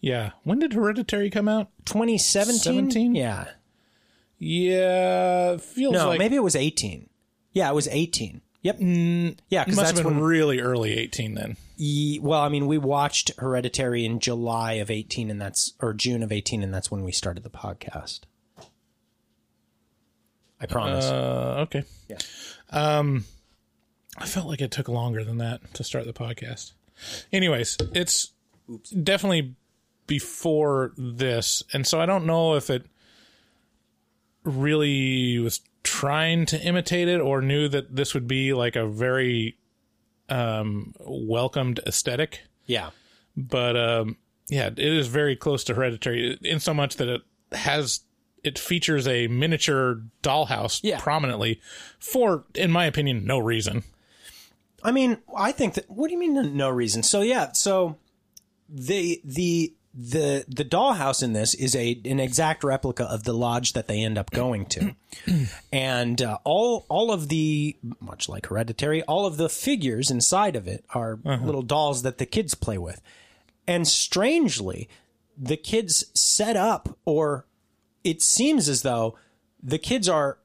Yeah. 0.00 0.32
When 0.44 0.58
did 0.58 0.72
Hereditary 0.74 1.30
come 1.30 1.48
out? 1.48 1.68
2017? 1.86 2.60
17? 2.90 3.14
Yeah. 3.14 3.46
Yeah, 4.38 5.56
feels 5.56 5.94
No, 5.94 6.08
like 6.08 6.18
maybe 6.18 6.36
it 6.36 6.42
was 6.42 6.54
18. 6.56 7.08
Yeah, 7.52 7.70
it 7.70 7.74
was 7.74 7.88
18. 7.88 8.42
Yep. 8.62 8.78
Mm, 8.80 9.38
yeah, 9.48 9.64
because 9.64 9.76
must 9.76 9.86
that's 9.88 9.98
have 10.00 10.06
been 10.08 10.16
when. 10.18 10.24
really 10.24 10.58
early 10.60 10.98
eighteen 10.98 11.34
then. 11.34 11.56
Ye- 11.76 12.18
well, 12.18 12.40
I 12.40 12.48
mean, 12.48 12.66
we 12.66 12.78
watched 12.78 13.30
Hereditary 13.38 14.04
in 14.04 14.18
July 14.18 14.72
of 14.74 14.90
18, 14.90 15.30
and 15.30 15.40
that's 15.40 15.74
or 15.80 15.94
June 15.94 16.24
of 16.24 16.32
18, 16.32 16.64
and 16.64 16.74
that's 16.74 16.90
when 16.90 17.04
we 17.04 17.12
started 17.12 17.44
the 17.44 17.50
podcast. 17.50 18.22
I 20.60 20.66
promise. 20.66 21.04
Uh, 21.04 21.58
okay. 21.68 21.84
Yeah. 22.08 22.18
Um, 22.70 23.24
I 24.18 24.26
felt 24.26 24.46
like 24.46 24.60
it 24.60 24.70
took 24.70 24.88
longer 24.88 25.24
than 25.24 25.38
that 25.38 25.74
to 25.74 25.84
start 25.84 26.06
the 26.06 26.12
podcast. 26.12 26.72
Anyways, 27.32 27.76
it's 27.92 28.32
definitely 29.02 29.54
before 30.06 30.92
this, 30.96 31.62
and 31.72 31.86
so 31.86 32.00
I 32.00 32.06
don't 32.06 32.26
know 32.26 32.54
if 32.54 32.70
it 32.70 32.86
really 34.44 35.38
was 35.38 35.60
trying 35.82 36.46
to 36.46 36.60
imitate 36.60 37.08
it 37.08 37.20
or 37.20 37.42
knew 37.42 37.68
that 37.68 37.94
this 37.94 38.14
would 38.14 38.26
be 38.28 38.52
like 38.52 38.76
a 38.76 38.86
very 38.86 39.56
um 40.28 40.92
welcomed 41.00 41.78
aesthetic 41.86 42.40
yeah. 42.66 42.90
but 43.36 43.76
um, 43.76 44.16
yeah, 44.48 44.66
it 44.66 44.78
is 44.78 45.06
very 45.08 45.36
close 45.36 45.62
to 45.64 45.74
Hereditary 45.74 46.38
in 46.42 46.58
so 46.60 46.74
much 46.74 46.96
that 46.96 47.08
it 47.08 47.22
has 47.52 48.00
it 48.42 48.58
features 48.58 49.06
a 49.08 49.26
miniature 49.28 50.02
dollhouse 50.22 50.80
Yeah. 50.82 51.00
prominently 51.00 51.60
for, 51.98 52.44
in 52.54 52.70
my 52.70 52.86
opinion, 52.86 53.24
no 53.24 53.38
reason. 53.38 53.82
I 54.86 54.92
mean, 54.92 55.18
I 55.36 55.50
think 55.50 55.74
that. 55.74 55.90
What 55.90 56.06
do 56.06 56.12
you 56.12 56.18
mean? 56.18 56.56
no- 56.56 56.70
reason. 56.70 57.02
So 57.02 57.20
yeah. 57.20 57.50
So 57.52 57.96
the 58.68 59.20
the 59.24 59.74
the 59.92 60.44
the 60.46 60.64
dollhouse 60.64 61.24
in 61.24 61.32
this 61.32 61.54
is 61.54 61.74
a 61.74 62.00
an 62.04 62.20
exact 62.20 62.62
replica 62.62 63.02
of 63.02 63.24
the 63.24 63.32
lodge 63.32 63.72
that 63.72 63.88
they 63.88 64.00
end 64.00 64.16
up 64.16 64.30
going 64.30 64.64
to, 64.66 64.94
and 65.72 66.22
uh, 66.22 66.38
all 66.44 66.86
all 66.88 67.10
of 67.10 67.28
the 67.28 67.74
much 67.98 68.28
like 68.28 68.46
Hereditary, 68.46 69.02
all 69.02 69.26
of 69.26 69.38
the 69.38 69.48
figures 69.48 70.08
inside 70.08 70.54
of 70.54 70.68
it 70.68 70.84
are 70.90 71.18
little 71.24 71.62
dolls 71.62 72.02
that 72.02 72.18
the 72.18 72.26
kids 72.26 72.54
play 72.54 72.78
with, 72.78 73.02
and 73.66 73.88
strangely, 73.88 74.88
the 75.36 75.56
kids 75.56 76.04
set 76.14 76.56
up 76.56 76.96
or 77.04 77.44
it 78.04 78.22
seems 78.22 78.68
as 78.68 78.82
though 78.82 79.18
the 79.60 79.78
kids 79.78 80.08
are 80.08 80.38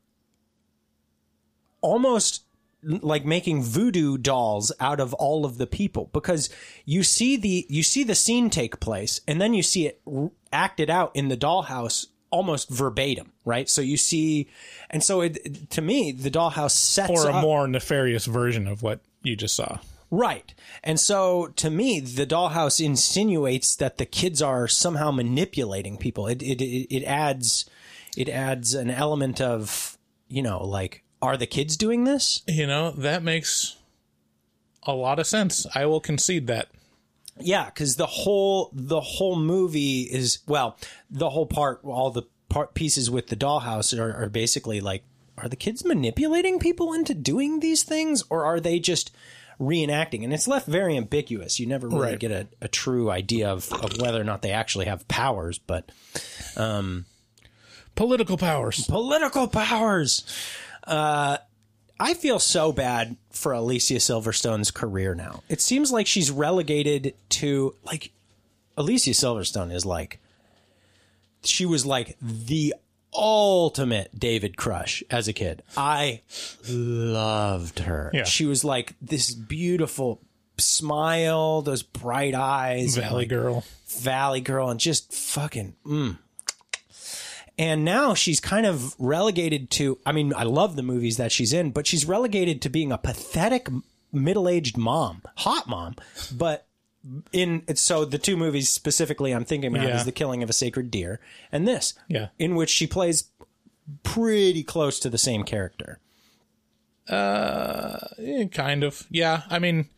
almost 1.82 2.44
like 2.84 3.26
making 3.26 3.63
voodoo 3.63 4.17
dolls 4.17 4.72
out 4.80 5.00
of 5.00 5.13
all 5.15 5.46
of 5.46 5.58
the 5.58 5.67
people 5.67 6.10
because 6.13 6.50
you 6.86 7.04
see 7.04 7.38
the 7.38 7.65
you 7.70 7.84
see 7.84 8.04
the 8.04 8.15
scene 8.15 8.50
take 8.50 8.80
place 8.80 9.22
and 9.28 9.39
then 9.39 9.54
you 9.54 9.62
see 9.62 9.88
it 9.88 10.02
acted 10.52 10.89
out 10.89 11.15
in 11.15 11.28
the 11.28 11.38
dollhouse 11.38 12.08
almost 12.32 12.70
verbatim 12.70 13.32
right 13.46 13.70
so 13.70 13.82
you 13.82 13.98
see 13.98 14.48
and 14.89 15.04
so 15.04 15.22
it 15.22 15.70
to 15.70 15.82
me 15.82 16.12
the 16.12 16.32
dollhouse 16.32 16.72
sets 16.72 17.12
Or 17.12 17.30
a 17.30 17.34
up, 17.34 17.41
more 17.41 17.67
nefarious 17.67 18.26
version 18.26 18.67
of 18.67 18.82
what 18.82 19.02
you 19.24 19.36
just 19.36 19.56
saw. 19.56 19.80
Right. 20.10 20.54
And 20.84 21.00
so 21.00 21.48
to 21.56 21.70
me, 21.70 22.02
the 22.02 22.28
dollhouse 22.28 22.84
insinuates 22.84 23.78
that 23.78 23.98
the 23.98 24.06
kids 24.06 24.41
are 24.41 24.67
somehow 24.67 25.12
manipulating 25.12 25.98
people. 25.98 26.28
It, 26.28 26.41
it, 26.41 26.62
it, 26.62 26.94
it 26.94 27.04
adds, 27.06 27.65
it 28.17 28.28
adds 28.28 28.74
an 28.74 28.91
element 28.91 29.39
of, 29.39 29.98
you 30.28 30.41
know, 30.41 30.65
like, 30.65 31.06
are 31.22 31.38
the 31.38 31.48
kids 31.48 31.78
doing 31.78 32.04
this? 32.04 32.42
You 32.48 32.68
know, 32.68 32.92
that 32.92 33.24
makes 33.24 33.78
a 34.84 34.94
lot 34.94 35.20
of 35.20 35.28
sense. 35.28 35.68
I 35.76 35.86
will 35.86 36.00
concede 36.00 36.48
that. 36.48 36.70
Yeah. 37.40 37.70
Cause 37.72 37.96
the 37.96 38.06
whole, 38.08 38.72
the 38.74 39.02
whole 39.02 39.36
movie 39.36 40.02
is, 40.02 40.40
well, 40.48 40.78
the 41.10 41.30
whole 41.30 41.45
part, 41.45 41.82
all 41.84 42.12
the 42.12 42.24
part 42.50 42.74
pieces 42.74 43.10
with 43.10 43.28
the 43.28 43.36
dollhouse 43.36 43.98
are, 43.98 44.14
are 44.24 44.30
basically 44.30 44.82
like, 44.82 45.04
are 45.38 45.48
the 45.48 45.56
kids 45.56 45.86
manipulating 45.86 46.60
people 46.60 46.93
into 46.93 47.14
doing 47.14 47.60
these 47.62 47.84
things 47.84 48.24
or 48.30 48.43
are 48.43 48.60
they 48.60 48.80
just 48.80 49.12
reenacting? 49.60 50.24
And 50.24 50.34
it's 50.34 50.48
left 50.48 50.68
very 50.68 50.98
ambiguous. 50.98 51.60
You 51.60 51.68
never 51.68 51.88
really 51.88 52.02
Right. 52.12 52.20
get 52.20 52.32
a, 52.32 52.48
a 52.62 52.68
true 52.68 53.10
idea 53.10 53.50
of, 53.50 53.72
of 53.74 54.00
whether 54.00 54.20
or 54.20 54.24
not 54.26 54.41
they 54.41 54.52
actually 54.52 54.86
have 54.86 55.08
powers, 55.08 55.58
but 55.60 55.89
um, 56.58 57.06
Political 57.95 58.38
powers. 58.38 58.86
political 58.86 59.48
powers. 59.48 60.24
Uh, 60.92 61.38
I 62.00 62.14
feel 62.16 62.38
so 62.38 62.74
bad 62.74 63.16
for 63.30 63.54
Alicia 63.54 63.96
Silverstone's 63.96 64.72
career 64.72 65.16
now. 65.16 65.44
It 65.48 65.62
seems 65.62 65.92
like 65.92 66.06
she's 66.06 66.30
relegated 66.30 67.14
to 67.30 67.76
like 67.84 68.12
Alicia 68.76 69.12
Silverstone 69.12 69.74
is 69.74 69.86
like 69.86 70.20
she 71.44 71.66
was 71.66 71.86
like 71.86 72.18
the 72.22 72.74
ultimate 73.14 74.18
David 74.18 74.58
crush 74.58 75.02
as 75.10 75.28
a 75.28 75.34
kid. 75.34 75.64
I 75.78 76.22
loved 76.68 77.80
her. 77.80 78.12
Yeah. 78.14 78.24
She 78.24 78.46
was 78.46 78.64
like 78.64 78.96
this 79.02 79.34
beautiful 79.34 80.22
smile, 80.58 81.62
those 81.62 81.84
bright 81.84 82.36
eyes, 82.36 82.98
Valley 82.98 83.24
like, 83.24 83.30
Girl. 83.30 83.64
Valley 83.88 84.42
Girl 84.42 84.70
and 84.70 84.80
just 84.80 85.14
fucking 85.14 85.76
mm. 85.86 86.18
And 87.58 87.86
now 87.86 88.14
she's 88.14 88.39
kind 88.39 88.66
of 88.66 88.95
relegated 88.97 89.70
to, 89.72 89.99
I 90.06 90.12
mean, 90.14 90.34
I 90.36 90.43
love 90.43 90.76
the 90.76 90.84
movies 90.84 91.18
that 91.18 91.32
she's 91.32 91.54
in, 91.54 91.72
but 91.72 91.86
she's 91.86 92.06
relegated 92.06 92.62
to 92.64 92.70
being 92.70 92.91
a 92.91 92.97
pathetic 92.97 93.68
middle 94.12 94.49
aged 94.49 94.78
mom, 94.78 95.22
hot 95.38 95.68
mom. 95.68 95.95
But 96.36 96.66
in, 97.32 97.64
it's 97.68 97.82
so 97.82 98.06
the 98.06 98.18
two 98.18 98.36
movies 98.38 98.70
specifically 98.70 99.32
I'm 99.34 99.45
thinking 99.45 99.76
about 99.76 99.88
Yeah. 99.88 99.97
is 99.97 100.06
The 100.06 100.12
Killing 100.12 100.41
of 100.43 100.49
a 100.49 100.54
Sacred 100.54 100.89
Deer 100.89 101.20
and 101.52 101.68
this, 101.68 101.93
Yeah. 102.08 102.30
in 102.39 102.56
which 102.56 102.70
she 102.70 102.88
plays 102.88 103.26
pretty 104.04 104.64
close 104.64 104.99
to 104.99 105.10
the 105.10 105.18
same 105.18 105.43
character. 105.43 105.99
Eh, 107.10 108.45
kind 108.52 108.84
of. 108.84 109.06
Yeah. 109.10 109.43
I 109.49 109.60
mean, 109.60 109.89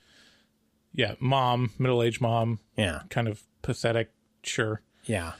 yeah, 0.93 1.16
mom, 1.20 1.72
middle 1.78 2.01
aged 2.01 2.22
mom, 2.22 2.60
Yeah. 2.78 3.01
kind 3.10 3.28
of 3.28 3.43
pathetic. 3.62 4.12
Sure. 4.43 4.82
Yeah. 5.06 5.34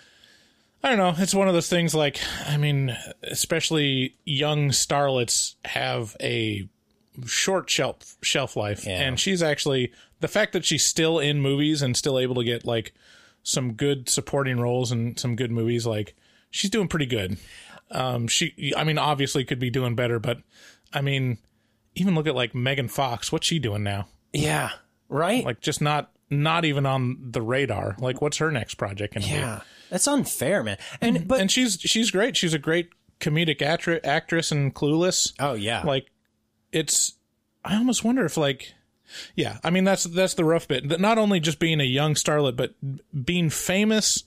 I 0.84 0.90
don't 0.90 0.98
know. 0.98 1.14
It's 1.18 1.34
one 1.34 1.48
of 1.48 1.54
those 1.54 1.70
things 1.70 1.96
like, 1.96 2.20
I 2.46 2.58
mean, 2.58 2.98
especially 3.24 4.16
young 4.26 4.70
starlets 4.70 5.56
have 5.64 6.18
a 6.20 6.68
short 7.26 7.70
shelf 7.70 8.18
shelf 8.22 8.58
life. 8.58 8.86
Yeah. 8.86 9.00
And 9.00 9.18
she's 9.18 9.42
actually 9.42 9.94
the 10.20 10.28
fact 10.28 10.52
that 10.54 10.66
she's 10.66 10.86
still 10.86 11.20
in 11.20 11.40
movies 11.40 11.82
and 11.82 11.96
still 11.96 12.20
able 12.20 12.36
to 12.36 12.44
get 12.44 12.66
like 12.66 12.94
some 13.44 13.74
good 13.74 14.10
supporting 14.10 14.60
roles 14.60 14.92
and 14.92 15.18
some 15.18 15.36
good 15.36 15.52
movies, 15.52 15.86
like 15.86 16.16
she's 16.50 16.72
doing 16.72 16.90
pretty 16.90 17.06
good. 17.06 17.38
Um, 17.92 18.28
she, 18.28 18.74
I 18.76 18.84
mean, 18.84 18.98
obviously 18.98 19.46
could 19.46 19.60
be 19.60 19.70
doing 19.70 19.96
better, 19.96 20.20
but 20.20 20.40
I 20.94 21.02
mean, 21.02 21.38
even 21.96 22.16
look 22.16 22.28
at 22.28 22.36
like 22.36 22.56
Megan 22.56 22.88
Fox. 22.90 23.32
What's 23.32 23.48
she 23.48 23.60
doing 23.60 23.84
now? 23.84 24.08
Yeah. 24.34 24.72
Right? 25.08 25.46
Like, 25.46 25.62
just 25.62 25.82
not, 25.82 26.12
not 26.30 26.66
even 26.66 26.86
on 26.86 27.32
the 27.32 27.42
radar. 27.42 27.96
Like, 28.00 28.22
what's 28.22 28.38
her 28.38 28.52
next 28.52 28.76
project 28.76 29.14
gonna 29.14 29.28
be? 29.28 29.64
That's 29.94 30.08
unfair, 30.08 30.64
man. 30.64 30.80
And, 31.02 31.18
mm-hmm. 31.18 31.28
but, 31.28 31.40
and 31.40 31.52
she's 31.52 31.80
she's 31.80 32.10
great. 32.10 32.36
She's 32.36 32.56
a 32.56 32.60
great 32.60 32.90
comedic 33.20 33.60
actri- 33.60 34.04
actress 34.04 34.52
and 34.52 34.74
Clueless. 34.74 35.34
oh, 35.40 35.54
yeah. 35.54 35.84
Like 35.84 36.08
it's, 36.72 37.14
I 37.64 37.76
almost 37.76 38.04
wonder 38.04 38.26
if 38.26 38.36
like, 38.36 38.74
yeah. 39.36 39.60
I 39.64 39.70
mean 39.70 39.84
that's 39.84 40.06
that's 40.06 40.34
the 40.34 40.46
rough 40.46 40.68
bit. 40.68 41.00
Not 41.00 41.20
only 41.20 41.40
just 41.40 41.60
being 41.60 41.80
a 41.80 41.84
young 41.84 42.16
starlet, 42.16 42.56
but 42.56 42.74
being 43.24 43.52
famous 43.52 44.24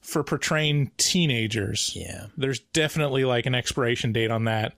for 0.00 0.24
portraying 0.24 0.90
teenagers. 0.96 1.92
Yeah. 1.94 2.28
There's 2.38 2.60
definitely 2.60 3.26
like 3.26 3.44
an 3.44 3.54
expiration 3.54 4.14
date 4.14 4.30
on 4.30 4.44
that, 4.44 4.72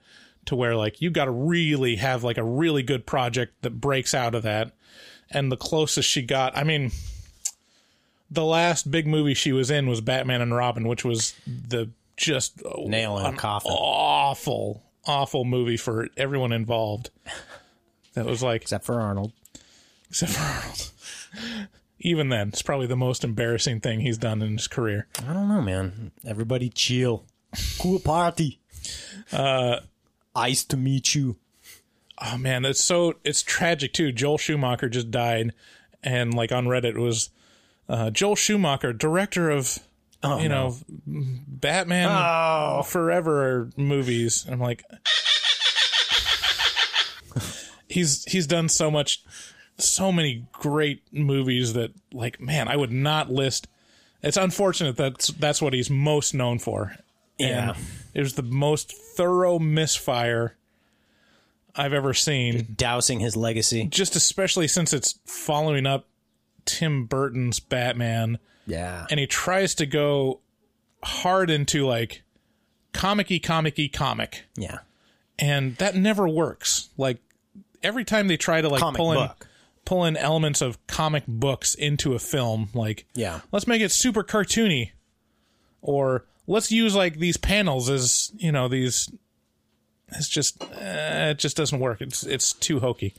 to 0.47 0.57
where 0.57 0.75
like 0.75 1.01
you 1.01 1.11
got 1.11 1.27
to 1.27 1.31
really 1.31 1.95
have 1.97 2.25
like 2.25 2.39
a 2.39 2.43
really 2.43 2.83
good 2.83 3.07
project 3.07 3.63
that 3.63 3.81
breaks 3.81 4.13
out 4.13 4.35
of 4.35 4.43
that. 4.43 4.73
And 5.31 5.53
the 5.53 5.57
closest 5.57 6.09
she 6.09 6.23
got, 6.23 6.57
I 6.57 6.65
mean, 6.65 6.91
the 8.33 8.45
last 8.45 8.91
big 8.91 9.07
movie 9.07 9.35
she 9.35 9.53
was 9.53 9.71
in 9.71 9.87
was 9.89 10.01
Batman 10.01 10.41
and 10.41 10.55
Robin, 10.55 10.89
which 10.89 11.05
was 11.05 11.35
the 11.47 11.91
just 12.17 12.63
oh, 12.65 12.87
Nail 12.87 13.19
in 13.19 13.27
a 13.27 13.29
an 13.31 13.37
coffin. 13.37 13.71
awful, 13.73 14.83
awful 15.07 15.45
movie 15.45 15.77
for 15.77 16.09
everyone 16.17 16.53
involved. 16.53 17.11
That 18.15 18.27
was 18.27 18.43
like, 18.43 18.63
Except 18.63 18.85
for 18.85 19.01
Arnold. 19.01 19.33
except 20.11 20.33
for 20.33 20.43
Arnold. 20.43 20.91
Even 22.01 22.29
then, 22.31 22.49
it's 22.49 22.63
probably 22.63 22.87
the 22.87 22.97
most 22.97 23.23
embarrassing 23.25 23.81
thing 23.81 24.01
he's 24.01 24.19
done 24.19 24.43
in 24.43 24.57
his 24.57 24.67
career. 24.69 25.07
I 25.27 25.33
don't 25.33 25.49
know, 25.49 25.63
man. 25.63 26.11
Everybody 26.27 26.69
chill. 26.69 27.25
Cool 27.81 28.01
party. 28.01 28.61
Uh, 29.33 29.81
Ice 30.35 30.65
to 30.65 30.77
meet 30.77 31.15
you. 31.15 31.37
Oh 32.21 32.37
man, 32.39 32.63
that's 32.63 32.83
so 32.83 33.15
it's 33.25 33.43
tragic 33.43 33.93
too. 33.93 34.11
Joel 34.13 34.39
Schumacher 34.39 34.89
just 34.89 35.11
died, 35.11 35.53
and 36.03 36.35
like 36.35 36.51
on 36.53 36.67
Reddit 36.67 36.97
it 36.97 36.99
was 36.99 37.31
uh, 37.89 38.11
Joel 38.11 38.37
Schumacher, 38.37 38.93
director 38.93 39.51
of 39.51 39.79
you 40.23 40.49
know 40.49 40.77
Batman 41.07 42.09
Forever 42.85 43.71
movies. 43.77 44.47
I'm 44.49 44.61
like, 44.61 44.85
he's 47.89 48.25
he's 48.25 48.47
done 48.47 48.69
so 48.69 48.91
much, 48.91 49.23
so 49.79 50.13
many 50.13 50.47
great 50.53 51.03
movies 51.13 51.73
that 51.75 51.93
like 52.13 52.41
man, 52.41 52.69
I 52.69 52.77
would 52.77 52.93
not 52.93 53.31
list. 53.31 53.69
It's 54.23 54.37
unfortunate 54.37 54.97
that's 54.97 55.29
that's 55.29 55.61
what 55.61 55.73
he's 55.73 55.91
most 55.91 56.35
known 56.35 56.59
for. 56.59 56.97
Yeah. 57.39 57.71
And 57.71 57.79
it 58.15 58.21
was 58.21 58.35
the 58.35 58.43
most 58.43 58.93
thorough 58.93 59.59
misfire 59.59 60.57
I've 61.75 61.93
ever 61.93 62.15
seen 62.15 62.75
Dousing 62.77 63.21
his 63.21 63.37
legacy. 63.37 63.87
just 63.87 64.15
especially 64.15 64.69
since 64.69 64.93
it's 64.93 65.19
following 65.25 65.87
up 65.87 66.07
Tim 66.65 67.07
Burton's 67.07 67.61
Batman, 67.61 68.39
Yeah. 68.67 69.07
and 69.11 69.19
he 69.21 69.27
tries 69.27 69.75
to 69.77 69.87
go 69.87 70.41
hard 71.03 71.51
into 71.51 71.85
like 71.87 72.23
comic-y, 72.93 73.41
comic-y, 73.43 73.91
comic, 73.93 74.45
Yeah. 74.57 74.79
and 75.39 75.77
that 75.77 75.95
never 75.97 76.29
works. 76.29 76.89
Like 76.97 77.19
every 77.83 78.05
time 78.05 78.29
they 78.29 78.37
try 78.37 78.61
to 78.61 78.69
like 78.69 78.81
Comic 78.81 78.99
pull 78.99 79.13
in 79.13 79.19
book. 79.19 79.49
pull 79.85 80.05
in 80.05 80.17
elements 80.17 80.61
of 80.61 80.85
comic 80.87 81.25
books 81.27 81.75
into 81.75 82.15
a 82.15 82.19
film, 82.19 82.69
like 82.75 83.07
Yeah. 83.15 83.41
let's 83.51 83.67
make 83.67 83.83
it 83.83 83.91
super 83.91 84.23
cartoony, 84.23 84.91
or 85.81 86.25
let's 86.47 86.71
use 86.71 86.95
like 86.95 87.19
these 87.19 87.37
panels 87.37 87.89
as 87.91 88.31
you 88.37 88.53
know 88.53 88.69
these. 88.69 89.11
It's 90.15 90.29
just 90.29 90.63
uh, 90.63 91.31
it 91.31 91.39
just 91.39 91.57
doesn't 91.57 91.81
work. 91.81 92.01
It's 92.03 92.23
it's 92.23 92.53
too 92.53 92.81
hokey. 92.81 93.15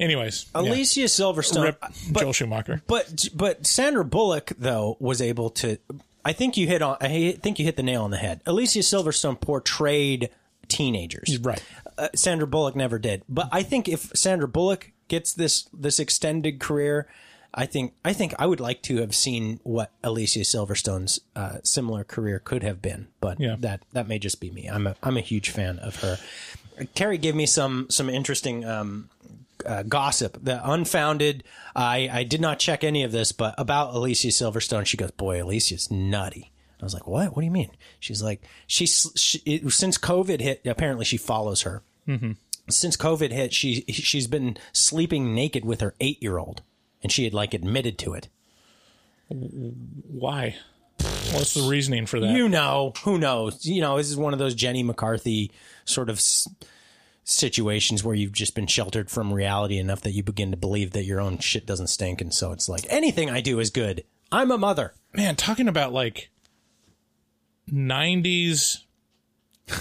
Anyways, 0.00 0.46
yeah. 0.54 0.60
Alicia 0.60 1.00
Silverstone. 1.02 1.64
Rip 1.64 1.80
but, 2.10 2.20
Joel 2.20 2.32
Schumacher. 2.32 2.82
but 2.86 3.28
but 3.34 3.66
Sandra 3.66 4.04
Bullock 4.04 4.52
though 4.58 4.96
was 5.00 5.20
able 5.20 5.50
to. 5.50 5.78
I 6.24 6.32
think 6.32 6.56
you 6.56 6.66
hit 6.66 6.82
on. 6.82 6.96
I 7.00 7.32
think 7.40 7.58
you 7.58 7.64
hit 7.64 7.76
the 7.76 7.82
nail 7.82 8.04
on 8.04 8.10
the 8.10 8.16
head. 8.18 8.40
Alicia 8.46 8.80
Silverstone 8.80 9.40
portrayed 9.40 10.30
teenagers. 10.68 11.38
Right. 11.38 11.62
Uh, 11.96 12.08
Sandra 12.14 12.46
Bullock 12.46 12.76
never 12.76 12.98
did. 12.98 13.22
But 13.28 13.48
I 13.50 13.62
think 13.62 13.88
if 13.88 14.12
Sandra 14.14 14.46
Bullock 14.46 14.92
gets 15.08 15.32
this 15.32 15.68
this 15.72 15.98
extended 15.98 16.60
career, 16.60 17.08
I 17.54 17.66
think 17.66 17.94
I 18.04 18.12
think 18.12 18.34
I 18.38 18.46
would 18.46 18.60
like 18.60 18.82
to 18.82 18.98
have 19.00 19.14
seen 19.14 19.58
what 19.64 19.90
Alicia 20.04 20.40
Silverstone's 20.40 21.20
uh, 21.34 21.58
similar 21.64 22.04
career 22.04 22.38
could 22.38 22.62
have 22.62 22.80
been. 22.82 23.08
But 23.20 23.40
Yeah. 23.40 23.56
that 23.60 23.82
that 23.94 24.06
may 24.06 24.18
just 24.20 24.40
be 24.40 24.50
me. 24.50 24.66
I'm 24.68 24.86
a 24.86 24.94
I'm 25.02 25.16
a 25.16 25.22
huge 25.22 25.50
fan 25.50 25.78
of 25.80 25.96
her. 26.02 26.18
Terry 26.94 27.18
gave 27.18 27.34
me 27.34 27.46
some 27.46 27.86
some 27.90 28.08
interesting 28.08 28.64
um, 28.64 29.08
uh, 29.68 29.82
gossip, 29.84 30.38
the 30.42 30.60
unfounded. 30.68 31.44
I 31.76 32.08
I 32.12 32.24
did 32.24 32.40
not 32.40 32.58
check 32.58 32.82
any 32.82 33.02
of 33.04 33.12
this, 33.12 33.32
but 33.32 33.54
about 33.58 33.94
Alicia 33.94 34.28
Silverstone, 34.28 34.86
she 34.86 34.96
goes, 34.96 35.10
"Boy, 35.12 35.42
Alicia's 35.42 35.90
nutty." 35.90 36.50
I 36.80 36.84
was 36.84 36.94
like, 36.94 37.06
"What? 37.06 37.34
What 37.34 37.40
do 37.42 37.44
you 37.44 37.50
mean?" 37.50 37.70
She's 38.00 38.22
like, 38.22 38.42
"She's 38.66 39.10
she, 39.16 39.38
it, 39.44 39.70
since 39.72 39.98
COVID 39.98 40.40
hit. 40.40 40.66
Apparently, 40.66 41.04
she 41.04 41.16
follows 41.16 41.62
her. 41.62 41.82
Mm-hmm. 42.06 42.32
Since 42.70 42.96
COVID 42.96 43.30
hit, 43.32 43.52
she 43.52 43.82
she's 43.88 44.26
been 44.26 44.56
sleeping 44.72 45.34
naked 45.34 45.64
with 45.64 45.80
her 45.80 45.94
eight 46.00 46.22
year 46.22 46.38
old, 46.38 46.62
and 47.02 47.10
she 47.12 47.24
had 47.24 47.34
like 47.34 47.54
admitted 47.54 47.98
to 47.98 48.14
it. 48.14 48.28
Why? 49.28 50.56
What's 51.32 51.54
the 51.54 51.68
reasoning 51.68 52.06
for 52.06 52.20
that? 52.20 52.30
You 52.30 52.48
know, 52.48 52.92
who 53.04 53.18
knows? 53.18 53.66
You 53.66 53.80
know, 53.82 53.98
this 53.98 54.08
is 54.10 54.16
one 54.16 54.32
of 54.32 54.38
those 54.38 54.54
Jenny 54.54 54.82
McCarthy 54.82 55.52
sort 55.84 56.08
of 56.08 56.16
s- 56.16 56.48
situations 57.30 58.02
where 58.02 58.14
you've 58.14 58.32
just 58.32 58.54
been 58.54 58.66
sheltered 58.66 59.10
from 59.10 59.32
reality 59.34 59.78
enough 59.78 60.00
that 60.00 60.12
you 60.12 60.22
begin 60.22 60.50
to 60.50 60.56
believe 60.56 60.92
that 60.92 61.04
your 61.04 61.20
own 61.20 61.36
shit 61.38 61.66
doesn't 61.66 61.88
stink. 61.88 62.22
And 62.22 62.32
so 62.32 62.52
it's 62.52 62.68
like, 62.70 62.86
anything 62.88 63.28
I 63.28 63.42
do 63.42 63.60
is 63.60 63.68
good. 63.68 64.04
I'm 64.32 64.50
a 64.50 64.56
mother. 64.56 64.94
Man, 65.14 65.36
talking 65.36 65.68
about 65.68 65.92
like 65.92 66.30
90s 67.70 68.78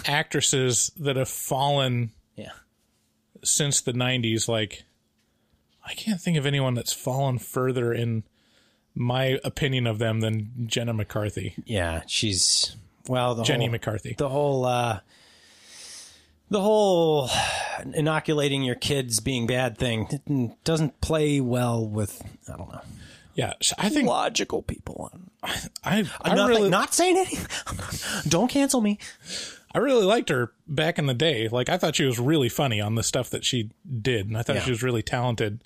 actresses 0.05 0.91
that 0.97 1.15
have 1.15 1.29
fallen 1.29 2.11
Yeah. 2.35 2.51
since 3.43 3.79
the 3.81 3.93
90s, 3.93 4.47
like, 4.47 4.83
I 5.85 5.93
can't 5.93 6.19
think 6.19 6.37
of 6.37 6.45
anyone 6.45 6.73
that's 6.73 6.91
fallen 6.91 7.39
further 7.39 7.93
in 7.93 8.23
my 8.93 9.39
opinion 9.45 9.87
of 9.87 9.99
them 9.99 10.19
than 10.19 10.51
Jenna 10.67 10.93
McCarthy. 10.93 11.55
Yeah. 11.65 12.01
She's, 12.07 12.75
well, 13.07 13.35
the 13.35 13.43
Jenny 13.43 13.65
whole, 13.65 13.71
McCarthy. 13.71 14.15
the 14.17 14.27
whole, 14.27 14.65
uh, 14.65 14.99
the 16.49 16.61
whole 16.61 17.29
inoculating 17.93 18.63
your 18.63 18.75
kids 18.75 19.19
being 19.19 19.47
bad 19.47 19.77
thing 19.77 20.55
doesn't 20.63 20.99
play 21.01 21.39
well 21.41 21.87
with, 21.87 22.21
I 22.51 22.57
don't 22.57 22.71
know, 22.71 22.81
yeah, 23.35 23.53
I 23.77 23.89
think 23.89 24.07
logical 24.07 24.63
people. 24.63 25.11
I, 25.43 25.61
I'm 25.83 26.07
I 26.21 26.33
not, 26.35 26.49
really, 26.49 26.69
not 26.69 26.93
saying 26.93 27.17
anything. 27.17 27.45
don't 28.29 28.49
cancel 28.49 28.81
me. 28.81 28.97
I 29.75 29.77
really 29.77 30.05
liked 30.05 30.29
her 30.29 30.53
back 30.67 30.97
in 30.97 31.05
the 31.05 31.13
day. 31.13 31.47
Like 31.47 31.69
I 31.69 31.77
thought 31.77 31.95
she 31.95 32.05
was 32.05 32.17
really 32.19 32.49
funny 32.49 32.81
on 32.81 32.95
the 32.95 33.03
stuff 33.03 33.29
that 33.29 33.45
she 33.45 33.69
did, 34.01 34.27
and 34.27 34.35
I 34.37 34.41
thought 34.41 34.55
Yeah. 34.55 34.63
she 34.63 34.71
was 34.71 34.81
really 34.81 35.03
talented. 35.03 35.63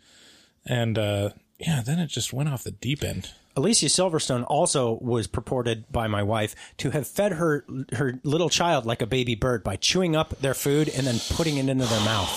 And 0.65 0.97
uh, 0.97 1.29
yeah, 1.59 1.81
then 1.85 1.97
it 1.99 2.07
just 2.07 2.33
went 2.33 2.49
off 2.49 2.63
the 2.65 2.71
deep 2.71 3.03
end. 3.05 3.31
Alicia 3.55 3.87
Silverstone 3.87 4.45
also 4.47 4.97
was 5.01 5.27
purported 5.27 5.91
by 5.91 6.07
my 6.07 6.23
wife 6.23 6.55
to 6.77 6.91
have 6.91 7.07
fed 7.07 7.33
her 7.33 7.65
her 7.93 8.19
little 8.23 8.49
child 8.49 8.85
like 8.85 9.01
a 9.01 9.07
baby 9.07 9.35
bird 9.35 9.63
by 9.63 9.75
chewing 9.75 10.15
up 10.15 10.39
their 10.39 10.53
food 10.53 10.87
and 10.89 11.05
then 11.05 11.19
putting 11.31 11.57
it 11.57 11.67
into 11.67 11.85
their 11.85 12.05
mouth. 12.05 12.29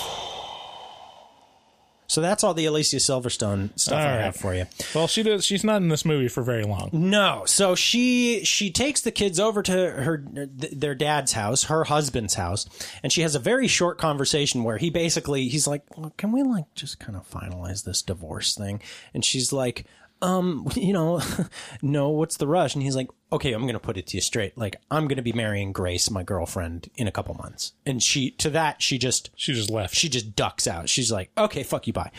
So 2.07 2.21
that's 2.21 2.43
all 2.43 2.53
the 2.53 2.65
Alicia 2.65 2.97
Silverstone 2.97 3.77
stuff 3.79 3.99
All 3.99 4.07
I 4.07 4.11
right. 4.17 4.23
have 4.25 4.35
for 4.35 4.53
you. 4.53 4.67
Well, 4.93 5.07
she 5.07 5.23
does. 5.23 5.43
She's 5.43 5.63
not 5.63 5.77
in 5.81 5.87
this 5.87 6.05
movie 6.05 6.27
for 6.27 6.43
very 6.43 6.63
long. 6.63 6.89
No, 6.93 7.43
so 7.47 7.73
she 7.73 8.43
she 8.43 8.69
takes 8.69 9.01
the 9.01 9.11
kids 9.11 9.39
over 9.39 9.63
to 9.63 9.71
her 9.91 10.19
th- 10.19 10.71
their 10.71 10.93
dad's 10.93 11.31
house, 11.33 11.63
her 11.63 11.85
husband's 11.85 12.35
house, 12.35 12.67
and 13.01 13.11
she 13.11 13.21
has 13.21 13.33
a 13.33 13.39
very 13.39 13.67
short 13.67 13.97
conversation 13.97 14.63
where 14.63 14.77
he 14.77 14.91
basically 14.91 15.47
he's 15.47 15.65
like, 15.65 15.81
"Look, 15.97 16.15
"Can 16.15 16.31
we 16.31 16.43
like 16.43 16.65
just 16.75 16.99
kind 16.99 17.15
of 17.17 17.27
finalize 17.27 17.83
this 17.85 18.03
divorce 18.03 18.53
thing?" 18.53 18.81
And 19.15 19.25
she's 19.25 19.51
like, 19.51 19.85
"Um, 20.21 20.67
you 20.75 20.93
know, 20.93 21.21
no, 21.81 22.09
what's 22.09 22.37
the 22.37 22.47
rush?" 22.47 22.73
And 22.75 22.83
he's 22.83 22.95
like, 22.95 23.09
"Okay, 23.31 23.53
I'm 23.53 23.61
going 23.63 23.73
to 23.73 23.79
put 23.79 23.97
it 23.97 24.07
to 24.07 24.17
you 24.17 24.21
straight. 24.21 24.57
Like, 24.57 24.77
I'm 24.91 25.07
going 25.07 25.17
to 25.17 25.21
be 25.23 25.33
marrying 25.33 25.71
Grace, 25.71 26.09
my 26.09 26.23
girlfriend, 26.23 26.89
in 26.95 27.07
a 27.07 27.11
couple 27.11 27.33
months." 27.35 27.73
And 27.85 28.01
she 28.01 28.31
to 28.31 28.49
that 28.51 28.81
she 28.81 28.97
just 28.97 29.29
She 29.35 29.53
just 29.53 29.69
left. 29.69 29.95
she 29.95 30.09
just 30.09 30.35
ducks 30.35 30.67
out. 30.67 30.89
She's 30.89 31.11
like, 31.11 31.31
okay, 31.37 31.63
fuck 31.63 31.87
you, 31.87 31.93
bye. 31.93 32.11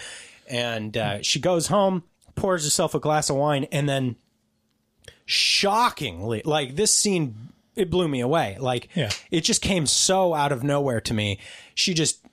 And 0.48 0.96
uh, 0.96 1.22
she 1.22 1.40
goes 1.40 1.66
home, 1.68 2.04
pours 2.36 2.64
herself 2.64 2.94
a 2.94 3.00
glass 3.00 3.30
of 3.30 3.36
wine, 3.36 3.64
and 3.72 3.88
then 3.88 4.16
shockingly, 5.24 6.42
like 6.44 6.76
this 6.76 6.92
scene, 6.92 7.34
it 7.74 7.90
blew 7.90 8.08
me 8.08 8.20
away. 8.20 8.56
Like, 8.60 8.88
Yeah. 8.94 9.10
it 9.30 9.42
just 9.42 9.60
came 9.62 9.86
so 9.86 10.34
out 10.34 10.52
of 10.52 10.62
nowhere 10.62 11.00
to 11.02 11.14
me. 11.14 11.38
She 11.74 11.94
just 11.94 12.24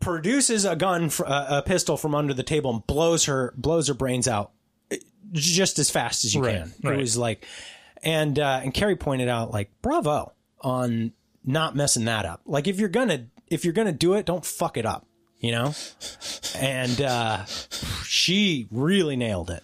produces 0.00 0.64
a 0.64 0.74
gun, 0.76 1.10
a, 1.26 1.62
pistol 1.62 1.96
from 1.96 2.14
under 2.14 2.32
the 2.32 2.42
table, 2.42 2.70
and 2.72 2.86
blows 2.86 3.26
her 3.26 3.52
blows 3.56 3.88
her 3.88 3.94
brains 3.94 4.26
out 4.26 4.52
just 5.32 5.78
as 5.78 5.90
fast 5.90 6.24
as 6.24 6.34
you 6.34 6.42
Right, 6.44 6.56
can. 6.56 6.72
right. 6.82 6.94
It 6.94 7.00
was 7.00 7.16
like, 7.16 7.46
and 8.02 8.38
uh, 8.38 8.60
and 8.62 8.72
Carrie 8.74 8.96
pointed 8.96 9.28
out, 9.28 9.50
like, 9.50 9.70
bravo 9.82 10.32
on 10.60 11.12
not 11.44 11.74
messing 11.76 12.04
that 12.06 12.24
up. 12.26 12.40
Like, 12.46 12.66
if 12.68 12.78
you're 12.80 12.88
gonna 12.88 13.26
if 13.48 13.64
you're 13.64 13.74
gonna 13.74 13.92
do 13.92 14.14
it, 14.14 14.26
don't 14.26 14.44
fuck 14.44 14.76
it 14.76 14.86
up. 14.86 15.06
You 15.38 15.52
know, 15.52 15.74
and 16.58 17.00
uh, 17.00 17.44
she 18.04 18.68
really 18.70 19.16
nailed 19.16 19.50
it. 19.50 19.62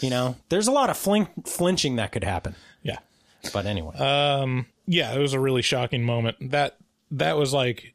You 0.00 0.08
know, 0.10 0.36
there's 0.48 0.66
a 0.68 0.72
lot 0.72 0.88
of 0.90 0.96
flink- 0.96 1.46
flinching 1.46 1.96
that 1.96 2.12
could 2.12 2.24
happen. 2.24 2.54
yeah. 2.82 2.98
But 3.52 3.66
anyway, 3.66 3.94
yeah, 4.86 5.12
it 5.14 5.18
was 5.18 5.32
a 5.34 5.40
really 5.40 5.62
shocking 5.62 6.04
moment. 6.04 6.36
That 6.52 6.76
that 7.10 7.36
was 7.36 7.52
like 7.52 7.93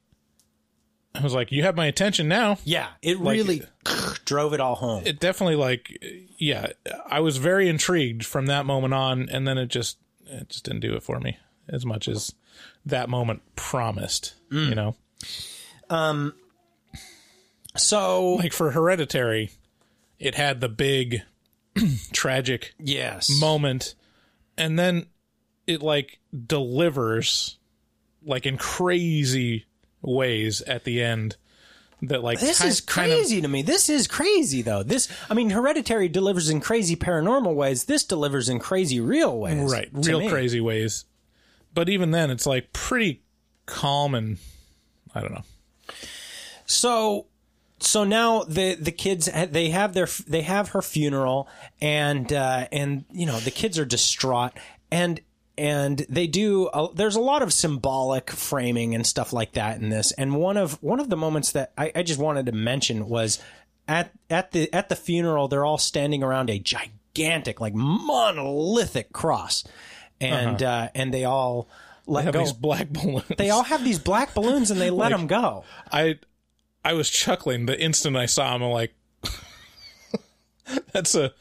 I 1.19 1.23
was 1.23 1.33
like, 1.33 1.51
you 1.51 1.63
have 1.63 1.75
my 1.75 1.85
attention 1.87 2.27
now. 2.27 2.57
yeah, 2.63 2.87
it 3.01 3.19
like- 3.19 3.35
really 3.35 3.61
drove 4.25 4.53
it 4.53 4.59
all 4.61 4.75
home. 4.75 5.03
It 5.05 5.19
definitely 5.19 5.55
like 5.57 5.97
yeah, 6.37 6.67
I 7.05 7.19
was 7.19 7.37
very 7.37 7.67
intrigued 7.67 8.25
from 8.25 8.45
that 8.45 8.65
moment 8.65 8.93
on 8.93 9.27
and 9.29 9.47
then 9.47 9.57
it 9.57 9.67
just 9.67 9.97
it 10.25 10.49
just 10.49 10.63
didn't 10.63 10.81
do 10.81 10.95
it 10.95 11.03
for 11.03 11.19
me 11.19 11.37
as 11.67 11.85
much 11.85 12.07
as 12.07 12.33
that 12.85 13.09
moment 13.09 13.41
promised, 13.55 14.33
Mm. 14.51 14.69
you 14.69 14.75
know. 14.75 14.95
Um 15.89 16.33
so 17.75 18.35
Like 18.35 18.53
for 18.53 18.71
Hereditary, 18.71 19.51
it 20.17 20.35
had 20.35 20.59
the 20.61 20.69
big 20.69 21.21
tragic 22.13 22.73
yes, 22.79 23.29
moment 23.39 23.95
and 24.57 24.77
then 24.77 25.05
it 25.67 25.81
like 25.81 26.19
delivers 26.47 27.57
like 28.23 28.45
in 28.45 28.57
crazy 28.57 29.65
ways 30.01 30.61
at 30.61 30.83
the 30.83 31.01
end 31.03 31.35
that 32.01 32.23
like 32.23 32.39
This 32.39 32.61
ki- 32.61 32.67
is 32.67 32.81
kind 32.81 33.11
of- 33.11 33.17
crazy 33.17 33.41
to 33.41 33.47
me. 33.47 33.61
This 33.61 33.89
is 33.89 34.07
crazy 34.07 34.61
though. 34.61 34.83
This, 34.83 35.07
I 35.29 35.33
mean, 35.33 35.49
Hereditary 35.49 36.07
delivers 36.07 36.49
in 36.49 36.61
crazy 36.61 36.95
paranormal 36.95 37.53
ways. 37.55 37.85
This 37.85 38.03
delivers 38.05 38.47
in 38.49 38.59
crazy 38.59 38.99
real 39.01 39.37
ways. 39.37 39.71
right 39.71 39.89
real 39.91 40.19
me. 40.19 40.29
crazy 40.29 40.61
ways 40.61 41.05
but 41.73 41.87
even 41.89 42.09
then 42.11 42.31
it's 42.31 42.47
like 42.47 42.73
pretty 42.73 43.21
calm 43.67 44.15
and 44.15 44.37
i 45.13 45.21
don't 45.21 45.31
know 45.31 45.43
So, 46.65 47.27
so 47.79 48.03
now 48.03 48.43
the 48.43 48.75
the 48.75 48.91
kids 48.91 49.29
they 49.51 49.69
have 49.69 49.93
their 49.93 50.07
they 50.27 50.41
have 50.41 50.69
her 50.69 50.81
funeral 50.81 51.47
and 51.81 52.31
uh, 52.33 52.67
and 52.71 53.05
you 53.11 53.25
know 53.25 53.39
the 53.39 53.51
kids 53.51 53.77
are 53.79 53.85
distraught 53.85 54.53
and 54.91 55.21
and 55.59 56.05
they 56.07 56.25
do 56.25 56.69
a, 56.73 56.87
there's 56.93 57.17
a 57.17 57.21
lot 57.21 57.41
of 57.41 57.51
symbolic 57.51 58.31
framing 58.31 58.95
and 58.95 59.05
stuff 59.05 59.33
like 59.33 59.51
that 59.53 59.81
in 59.81 59.89
this. 59.89 60.13
And 60.13 60.37
one 60.37 60.55
of 60.55 60.81
one 60.81 61.01
of 61.01 61.09
the 61.09 61.17
moments 61.17 61.51
that 61.51 61.73
I, 61.77 61.91
I 61.93 62.03
just 62.03 62.19
wanted 62.19 62.45
to 62.45 62.53
mention 62.53 63.09
was 63.09 63.39
at 63.85 64.13
at 64.29 64.51
the 64.53 64.73
at 64.73 64.87
the 64.87 64.95
funeral 64.95 65.49
they're 65.49 65.65
all 65.65 65.77
standing 65.77 66.23
around 66.23 66.49
a 66.49 66.59
gigantic 66.59 67.59
like 67.59 67.73
monolithic 67.73 69.11
cross. 69.11 69.65
And 70.21 70.63
uh 70.63 70.89
and 70.95 71.13
they 71.13 71.25
all 71.25 71.67
let 72.07 72.23
have 72.23 72.33
go. 72.33 72.39
these 72.39 72.53
black 72.53 72.87
balloons. 72.89 73.25
They 73.37 73.49
all 73.49 73.63
have 73.63 73.83
these 73.83 73.99
black 73.99 74.33
balloons 74.33 74.71
and 74.71 74.79
they 74.79 74.89
let 74.89 75.09
them 75.09 75.27
go. 75.27 75.65
I 75.91 76.19
i 76.85 76.93
was 76.93 77.09
chuckling 77.09 77.65
the 77.65 77.77
instant 77.77 78.15
i 78.15 78.25
saw 78.25 78.53
them 78.53 78.63
i'm 78.63 78.71
like 78.71 78.93
that's 80.93 81.13
a 81.13 81.33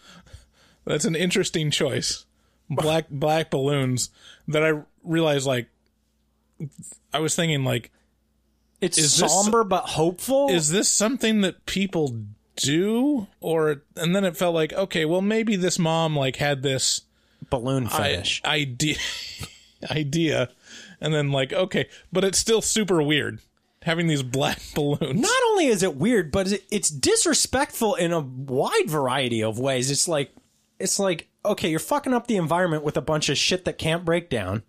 that's 0.85 1.05
an 1.05 1.15
interesting 1.15 1.71
choice 1.71 2.27
black 2.71 3.07
black 3.11 3.51
balloons 3.51 4.11
that 4.47 4.63
i 4.65 4.81
realized 5.03 5.47
like 5.47 5.69
i 7.13 7.19
was 7.19 7.35
thinking 7.35 7.65
like 7.65 7.91
it's 8.81 8.97
Is 8.99 9.17
this- 9.19 9.33
somber 9.33 9.65
but 9.65 9.85
hopeful? 9.87 10.49
is 10.51 10.71
this 10.71 10.89
something 10.89 11.41
that 11.41 11.67
people 11.67 12.15
do? 12.55 13.27
Or 13.41 13.83
and 13.97 14.15
then 14.15 14.25
it 14.25 14.37
felt 14.37 14.55
like 14.55 14.73
okay 14.73 15.05
well 15.05 15.21
maybe 15.21 15.57
this 15.57 15.79
mom 15.81 16.17
like 16.17 16.37
had 16.37 16.63
this 16.63 17.01
balloon 17.51 17.89
I- 17.91 18.23
idea 18.45 18.97
idea. 19.91 20.51
And 21.01 21.13
then 21.15 21.31
like 21.33 21.53
okay 21.53 21.89
but 22.13 22.23
it's 22.25 22.39
still 22.39 22.61
super 22.63 23.03
weird 23.03 23.41
having 23.83 24.07
these 24.07 24.23
black 24.23 24.61
balloons. 24.77 25.21
Not 25.21 25.41
only 25.51 25.67
is 25.67 25.83
it 25.83 25.97
weird, 25.97 26.31
but 26.31 26.53
it's 26.71 26.89
disrespectful 26.91 27.95
in 27.97 28.13
a 28.13 28.21
wide 28.21 28.89
variety 28.89 29.43
of 29.43 29.59
ways. 29.59 29.91
It's 29.91 30.07
like 30.09 30.31
it's 30.79 30.99
like 30.99 31.29
okay, 31.45 31.71
you're 31.71 31.79
fucking 31.79 32.13
up 32.15 32.27
the 32.27 32.37
environment 32.37 32.83
with 32.85 32.97
a 32.97 33.01
bunch 33.03 33.29
of 33.29 33.39
shit 33.39 33.65
that 33.65 33.79
can't 33.79 34.05
break 34.05 34.29
down. 34.29 34.63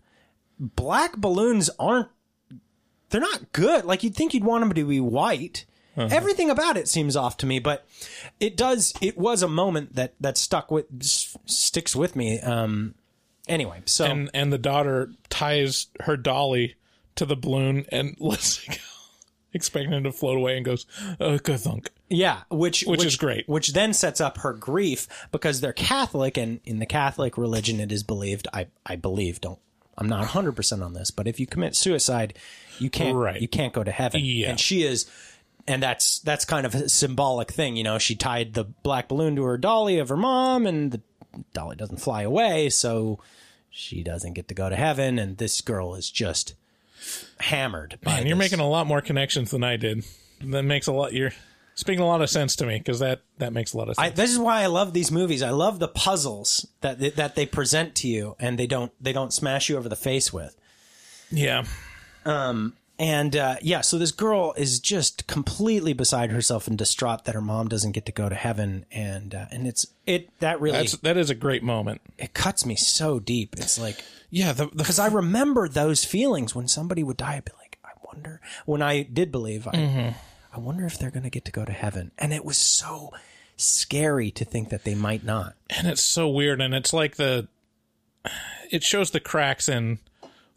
Black 0.59 1.17
balloons 1.17 1.69
aren't 1.79 2.09
they're 3.09 3.21
not 3.21 3.51
good. 3.53 3.85
Like 3.85 4.03
you'd 4.03 4.15
think 4.15 4.33
you'd 4.33 4.43
want 4.43 4.61
them 4.61 4.73
to 4.73 4.85
be 4.85 4.99
white. 4.99 5.65
Everything 5.97 6.49
about 6.49 6.77
it 6.77 6.87
seems 6.87 7.17
off 7.17 7.35
to 7.37 7.45
me, 7.45 7.59
but 7.59 7.85
it 8.39 8.55
does. 8.55 8.93
It 9.01 9.17
was 9.17 9.43
a 9.43 9.49
moment 9.49 9.95
that 9.95 10.13
that 10.21 10.37
stuck 10.37 10.71
with 10.71 10.85
s- 11.01 11.35
sticks 11.45 11.93
with 11.95 12.15
me. 12.15 12.39
Um. 12.39 12.95
Anyway, 13.49 13.81
so 13.85 14.05
and 14.05 14.29
and 14.33 14.53
the 14.53 14.57
daughter 14.57 15.11
ties 15.29 15.87
her 16.01 16.15
dolly 16.15 16.75
to 17.15 17.25
the 17.25 17.35
balloon 17.35 17.85
and 17.91 18.15
lets 18.21 18.63
it 18.65 18.69
go 18.69 18.75
expecting 19.53 20.03
to 20.03 20.11
float 20.11 20.37
away 20.37 20.55
and 20.57 20.65
goes 20.65 20.85
uh 21.19 21.37
thunk 21.37 21.89
Yeah, 22.09 22.41
which, 22.49 22.83
Which 22.83 23.03
is 23.03 23.15
great. 23.15 23.47
Which 23.47 23.73
then 23.73 23.93
sets 23.93 24.21
up 24.21 24.39
her 24.39 24.53
grief 24.53 25.07
because 25.31 25.61
they're 25.61 25.73
Catholic, 25.73 26.37
and 26.37 26.59
in 26.65 26.79
the 26.79 26.85
Catholic 26.85 27.37
religion, 27.37 27.79
it 27.79 27.91
is 27.91 28.03
believed. 28.03 28.47
I 28.53 28.67
I 28.85 28.95
believe. 28.95 29.41
Don't. 29.41 29.59
I'm 29.97 30.07
not 30.07 30.19
100 30.19 30.53
percent 30.53 30.81
on 30.81 30.93
this, 30.93 31.11
but 31.11 31.27
if 31.27 31.39
you 31.39 31.45
commit 31.45 31.75
suicide, 31.75 32.37
you 32.79 32.89
can't. 32.89 33.15
Right. 33.15 33.41
You 33.41 33.47
can't 33.47 33.73
go 33.73 33.83
to 33.83 33.91
heaven. 33.91 34.21
Yeah. 34.23 34.49
And 34.49 34.59
she 34.59 34.83
is. 34.83 35.09
And 35.67 35.83
that's 35.83 36.19
that's 36.19 36.45
kind 36.45 36.65
of 36.65 36.73
a 36.73 36.89
symbolic 36.89 37.51
thing, 37.51 37.75
you 37.75 37.83
know. 37.83 37.99
She 37.99 38.15
tied 38.15 38.53
the 38.53 38.63
black 38.63 39.07
balloon 39.07 39.35
to 39.35 39.43
her 39.43 39.57
dolly 39.57 39.99
of 39.99 40.09
her 40.09 40.17
mom, 40.17 40.65
and 40.65 40.91
the 40.91 41.01
dolly 41.53 41.75
doesn't 41.75 41.97
fly 41.97 42.23
away, 42.23 42.69
so 42.69 43.19
she 43.69 44.01
doesn't 44.01 44.33
get 44.33 44.47
to 44.47 44.55
go 44.55 44.69
to 44.69 44.75
heaven. 44.75 45.19
And 45.19 45.37
this 45.37 45.61
girl 45.61 45.93
is 45.93 46.09
just 46.09 46.55
hammered. 47.39 47.99
By 48.03 48.19
and 48.19 48.27
you're 48.27 48.37
this. 48.37 48.51
making 48.51 48.59
a 48.59 48.69
lot 48.69 48.87
more 48.87 49.01
connections 49.01 49.51
than 49.51 49.63
i 49.63 49.77
did 49.77 50.03
that 50.41 50.63
makes 50.63 50.87
a 50.87 50.93
lot 50.93 51.13
you're 51.13 51.31
speaking 51.75 52.01
a 52.01 52.07
lot 52.07 52.21
of 52.21 52.29
sense 52.29 52.57
to 52.57 52.65
me 52.65 52.77
because 52.77 52.99
that 52.99 53.21
that 53.37 53.53
makes 53.53 53.73
a 53.73 53.77
lot 53.77 53.89
of 53.89 53.95
I, 53.97 54.07
sense 54.07 54.17
this 54.17 54.31
is 54.31 54.39
why 54.39 54.61
I 54.61 54.65
love 54.67 54.93
these 54.93 55.11
movies. 55.11 55.41
I 55.41 55.51
love 55.51 55.79
the 55.79 55.87
puzzles 55.87 56.67
that 56.81 56.99
they, 56.99 57.09
that 57.11 57.35
they 57.35 57.45
present 57.45 57.95
to 57.95 58.07
you, 58.07 58.35
and 58.39 58.59
they 58.59 58.67
don't 58.67 58.91
they 59.01 59.13
don't 59.13 59.33
smash 59.33 59.69
you 59.69 59.77
over 59.77 59.87
the 59.87 59.95
face 59.95 60.33
with. 60.33 60.55
yeah 61.31 61.63
um, 62.25 62.73
And 62.99 63.33
uh, 63.35 63.55
yeah, 63.61 63.79
so 63.79 63.97
this 63.97 64.11
girl 64.11 64.53
is 64.57 64.79
just 64.81 65.25
completely 65.25 65.93
beside 65.93 66.31
herself 66.31 66.67
and 66.67 66.77
distraught 66.77 67.23
that 67.23 67.33
her 67.33 67.39
mom 67.41 67.69
doesn't 67.69 67.93
get 67.93 68.05
to 68.07 68.11
go 68.11 68.27
to 68.27 68.35
heaven, 68.35 68.85
and 68.91 69.33
uh, 69.33 69.45
and 69.51 69.65
it's 69.65 69.87
it 70.05 70.29
that 70.39 70.59
really 70.59 70.77
that's 70.77 70.97
that 70.97 71.15
is 71.15 71.29
a 71.29 71.35
great 71.35 71.63
moment 71.63 72.01
it 72.17 72.33
cuts 72.33 72.65
me 72.65 72.75
so 72.75 73.17
deep. 73.19 73.55
It's 73.57 73.79
like 73.79 74.03
yeah 74.29 74.51
the, 74.51 74.65
the 74.65 74.75
because 74.75 74.99
I 74.99 75.07
remember 75.07 75.69
those 75.69 76.03
feelings 76.03 76.53
when 76.53 76.67
somebody 76.67 77.01
would 77.01 77.15
die. 77.15 77.37
I'd 77.37 77.45
be 77.45 77.53
like, 77.57 77.79
I 77.85 77.91
wonder 78.03 78.41
when 78.65 78.81
I 78.81 79.03
did 79.03 79.31
believe. 79.31 79.65
I, 79.65 80.15
I 80.53 80.59
wonder 80.59 80.85
if 80.85 80.99
they're 80.99 81.09
going 81.11 81.23
to 81.23 81.29
get 81.29 81.45
to 81.45 81.53
go 81.53 81.63
to 81.63 81.71
heaven, 81.71 82.11
and 82.17 82.33
it 82.33 82.43
was 82.43 82.57
so 82.57 83.13
scary 83.55 84.29
to 84.31 84.43
think 84.43 84.69
that 84.69 84.83
they 84.83 84.95
might 84.95 85.23
not. 85.23 85.55
and 85.69 85.87
it's 85.87 86.03
so 86.03 86.27
weird 86.27 86.59
and 86.59 86.73
it's 86.73 86.91
like 86.91 87.15
the 87.15 87.47
it 88.71 88.83
shows 88.83 89.11
the 89.11 89.19
cracks 89.21 89.69
in 89.69 89.99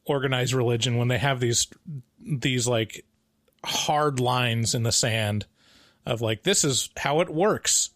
organized 0.04 0.52
religion 0.52 0.96
when 0.96 1.08
they 1.08 1.18
have 1.18 1.40
these 1.40 1.66
these 2.20 2.66
like 2.66 3.04
hard 3.64 4.18
lines 4.20 4.74
in 4.74 4.82
the 4.82 4.92
sand 4.92 5.46
of 6.04 6.20
like 6.20 6.42
this 6.42 6.64
is 6.64 6.90
how 6.96 7.20
it 7.20 7.28
works 7.30 7.90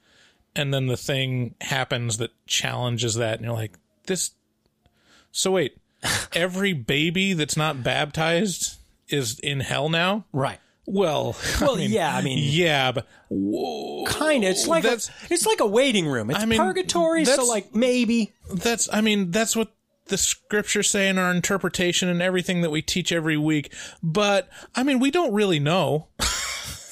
and 0.55 0.73
then 0.73 0.87
the 0.87 0.97
thing 0.97 1.55
happens 1.61 2.19
that 2.19 2.31
challenges 2.47 3.17
that 3.17 3.35
and 3.39 3.45
you're 3.45 3.55
like 3.55 3.73
this 4.07 4.31
so 5.33 5.51
wait 5.53 5.77
every 6.33 6.73
baby 6.73 7.33
that's 7.33 7.57
not 7.57 7.83
baptized 7.83 8.77
is 9.09 9.39
in 9.41 9.61
hell 9.61 9.89
now 9.89 10.25
Right. 10.33 10.59
Well, 10.89 11.35
Well, 11.61 11.81
yeah, 11.81 12.17
I 12.17 12.23
mean- 12.23 12.39
yeah, 12.41 12.93
but 12.93 13.09
kind 14.09 14.45
of. 14.45 14.51
It's 14.51 14.69
like 14.69 14.85
a, 14.85 14.99
it's 15.31 15.45
like 15.45 15.59
a 15.59 15.67
waiting 15.67 16.07
room. 16.07 16.31
It's 16.31 16.39
I 16.39 16.45
mean, 16.47 16.61
purgatory, 16.61 17.25
so 17.25 17.45
like 17.45 17.75
maybe. 17.75 18.33
that's 18.53 18.89
I 18.93 19.01
mean 19.01 19.33
that's 19.33 19.57
what 19.57 19.73
the 20.09 20.17
scriptures 20.19 20.91
say 20.91 21.09
in 21.09 21.19
our 21.19 21.31
interpretation 21.31 22.09
and 22.09 22.23
everything 22.23 22.61
that 22.63 22.71
we 22.71 22.83
teach 22.83 23.13
every 23.13 23.37
week. 23.37 23.73
But 24.03 24.49
I 24.75 24.83
mean, 24.83 24.99
we 25.01 25.11
don't 25.11 25.33
really 25.33 25.61
know. 25.61 26.09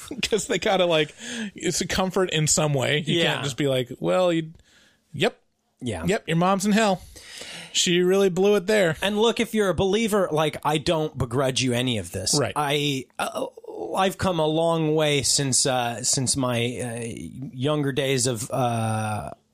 Because 0.07 0.45
they 0.45 0.59
gotta 0.59 0.85
like, 0.85 1.15
it's 1.55 1.81
a 1.81 1.87
comfort 1.87 2.29
in 2.29 2.45
some 2.45 2.75
way. 2.75 3.03
You 3.07 3.19
Yeah. 3.21 3.33
can't 3.33 3.43
just 3.43 3.57
be 3.57 3.67
like, 3.67 3.89
well, 3.99 4.31
you, 4.31 4.51
yep, 5.13 5.35
Yeah. 5.81 6.03
yep, 6.05 6.27
your 6.27 6.37
mom's 6.37 6.63
in 6.63 6.73
hell. 6.73 7.01
She 7.73 8.01
really 8.01 8.29
blew 8.29 8.55
it 8.55 8.67
there. 8.67 8.97
And 9.01 9.17
look, 9.19 9.39
if 9.39 9.55
you're 9.55 9.69
a 9.69 9.73
believer, 9.73 10.29
like 10.31 10.57
I 10.63 10.77
don't 10.77 11.17
begrudge 11.17 11.63
you 11.63 11.73
any 11.73 11.97
of 11.97 12.11
this. 12.11 12.37
Right. 12.39 12.53
I 12.55 13.05
uh, 13.17 13.47
I've 13.97 14.19
come 14.19 14.39
a 14.39 14.45
long 14.45 14.93
way 14.93 15.23
since 15.23 15.65
uh, 15.65 16.03
since 16.03 16.37
my 16.37 16.57
uh, 16.59 17.03
younger 17.51 17.91
days 17.91 18.27
of. 18.27 18.49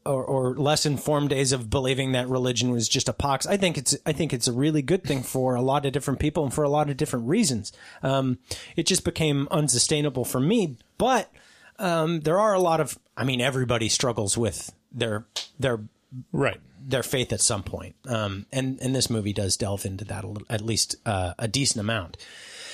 Or, 0.04 0.24
or 0.24 0.56
less 0.56 0.88
informed 0.88 1.30
days 1.30 1.52
of 1.52 1.70
believing 1.70 2.14
that 2.14 2.28
religion 2.28 2.72
was 2.72 2.90
just 2.90 3.08
a 3.08 3.14
pox. 3.14 3.46
I 3.46 3.56
think 3.56 3.78
it's 3.78 3.96
I 4.04 4.14
think 4.14 4.34
it's 4.34 4.48
a 4.48 4.52
really 4.52 4.82
good 4.82 5.04
thing 5.04 5.22
for 5.22 5.54
a 5.54 5.62
lot 5.62 5.86
of 5.86 5.94
different 5.94 6.20
people 6.20 6.44
and 6.44 6.52
for 6.52 6.64
a 6.64 6.70
lot 6.70 6.90
of 6.90 6.98
different 6.98 7.28
reasons. 7.28 7.72
Um, 8.02 8.40
it 8.76 8.88
just 8.88 9.06
became 9.06 9.48
unsustainable 9.52 10.26
for 10.26 10.40
me, 10.40 10.78
but 10.98 11.32
um, 11.78 12.22
there 12.22 12.40
are 12.40 12.56
a 12.56 12.60
lot 12.60 12.80
of. 12.82 12.98
I 13.16 13.24
mean, 13.24 13.42
everybody 13.42 13.90
struggles 13.90 14.36
with 14.36 14.74
their 14.92 15.26
their 15.60 15.82
Right. 16.34 16.60
their 16.80 17.04
faith 17.04 17.32
at 17.32 17.40
some 17.40 17.64
point. 17.64 17.96
Um, 18.08 18.46
and 18.52 18.80
and 18.82 18.96
this 18.96 19.10
movie 19.10 19.34
does 19.34 19.56
delve 19.56 19.86
into 19.86 20.04
that 20.06 20.24
a 20.24 20.28
little, 20.28 20.48
at 20.50 20.62
least 20.62 20.96
uh, 21.06 21.36
a 21.38 21.48
decent 21.48 21.80
amount. 21.80 22.18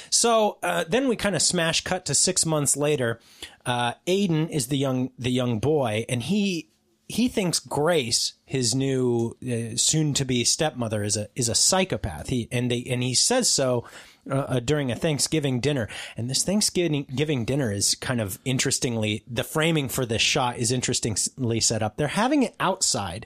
So 0.10 0.58
uh, 0.64 0.86
then 0.88 1.08
we 1.08 1.16
kind 1.16 1.36
of 1.36 1.42
smash 1.42 1.84
cut 1.84 2.06
to 2.06 2.16
six 2.16 2.46
months 2.46 2.78
later. 2.78 3.20
Uh, 3.66 3.94
Aiden 4.08 4.50
is 4.50 4.68
the 4.68 4.78
young 4.78 5.12
the 5.20 5.30
young 5.30 5.60
boy, 5.60 6.06
and 6.10 6.24
he 6.24 6.70
he 7.08 7.28
thinks 7.28 7.60
Grace, 7.60 8.34
his 8.46 8.76
new 8.76 9.38
uh, 9.42 9.78
soon 9.78 10.14
to 10.16 10.26
be 10.26 10.44
stepmother, 10.44 11.04
is 11.04 11.16
a 11.16 11.30
is 11.36 11.50
a 11.50 11.56
psychopath. 11.56 12.30
He 12.30 12.48
and 12.52 12.70
they 12.70 12.84
and 12.84 13.04
he 13.04 13.14
says 13.14 13.50
so. 13.50 13.86
Uh, 14.30 14.36
uh, 14.40 14.60
during 14.60 14.92
a 14.92 14.96
Thanksgiving 14.96 15.62
dinner, 15.62 15.88
and 16.18 16.30
this 16.30 16.44
Thanksgiving 16.44 17.08
giving 17.16 17.46
dinner 17.46 17.72
is 17.72 17.96
kind 17.96 18.20
of 18.20 18.40
interestingly 18.44 19.24
the 19.26 19.46
framing 19.46 19.88
for 19.88 20.06
this 20.06 20.22
shot 20.22 20.58
is 20.58 20.70
interestingly 20.70 21.62
set 21.62 21.82
up. 21.82 21.96
They're 21.96 22.10
having 22.10 22.44
it 22.44 22.54
outside, 22.60 23.26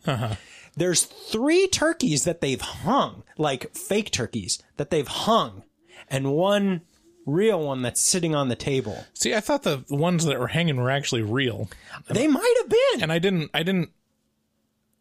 there's 0.75 1.01
three 1.01 1.67
turkeys 1.67 2.23
that 2.25 2.41
they've 2.41 2.61
hung, 2.61 3.23
like 3.36 3.75
fake 3.75 4.11
turkeys 4.11 4.61
that 4.77 4.91
they've 4.91 5.07
hung, 5.07 5.63
and 6.07 6.34
one 6.34 6.82
real 7.26 7.59
one 7.61 7.82
that's 7.82 8.01
sitting 8.01 8.34
on 8.36 8.49
the 8.49 8.55
table. 8.55 9.05
See, 9.13 9.34
I 9.34 9.39
thought 9.39 9.63
the 9.63 9.84
ones 9.89 10.26
that 10.26 10.39
were 10.39 10.47
hanging 10.47 10.78
were 10.78 10.89
actually 10.91 11.22
real, 11.22 11.69
They 12.09 12.28
might 12.28 12.55
have 12.61 12.69
been. 12.69 13.03
and 13.03 13.11
I 13.11 13.19
didn't. 13.19 13.51
I 13.53 13.63
didn't 13.63 13.91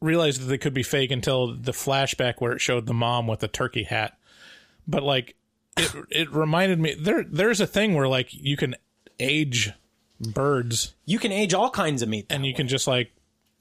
realize 0.01 0.39
that 0.39 0.47
they 0.47 0.59
could 0.59 0.75
be 0.75 0.83
fake 0.83 1.11
until 1.11 1.55
the 1.55 1.73
flashback 1.73 2.35
where 2.39 2.53
it 2.53 2.61
showed 2.61 2.87
the 2.87 2.95
mom 2.95 3.27
with 3.27 3.41
the 3.41 3.49
turkey 3.49 3.85
hat. 3.85 4.17
But 4.89 5.03
like, 5.03 5.35
it 5.77 5.95
it 6.11 6.31
reminded 6.33 6.79
me 6.81 6.95
there. 6.99 7.25
There's 7.25 7.61
a 7.61 7.67
thing 7.67 7.95
where 7.95 8.09
like 8.09 8.33
you 8.33 8.57
can 8.57 8.77
age 9.19 9.73
birds, 10.21 10.95
You 11.07 11.19
can 11.19 11.33
age 11.33 11.55
all 11.55 11.71
kinds 11.71 12.03
of 12.03 12.09
meat. 12.09 12.27
and 12.31 12.45
you 12.47 12.55
can 12.55 12.69
just 12.69 12.87
like 12.87 13.13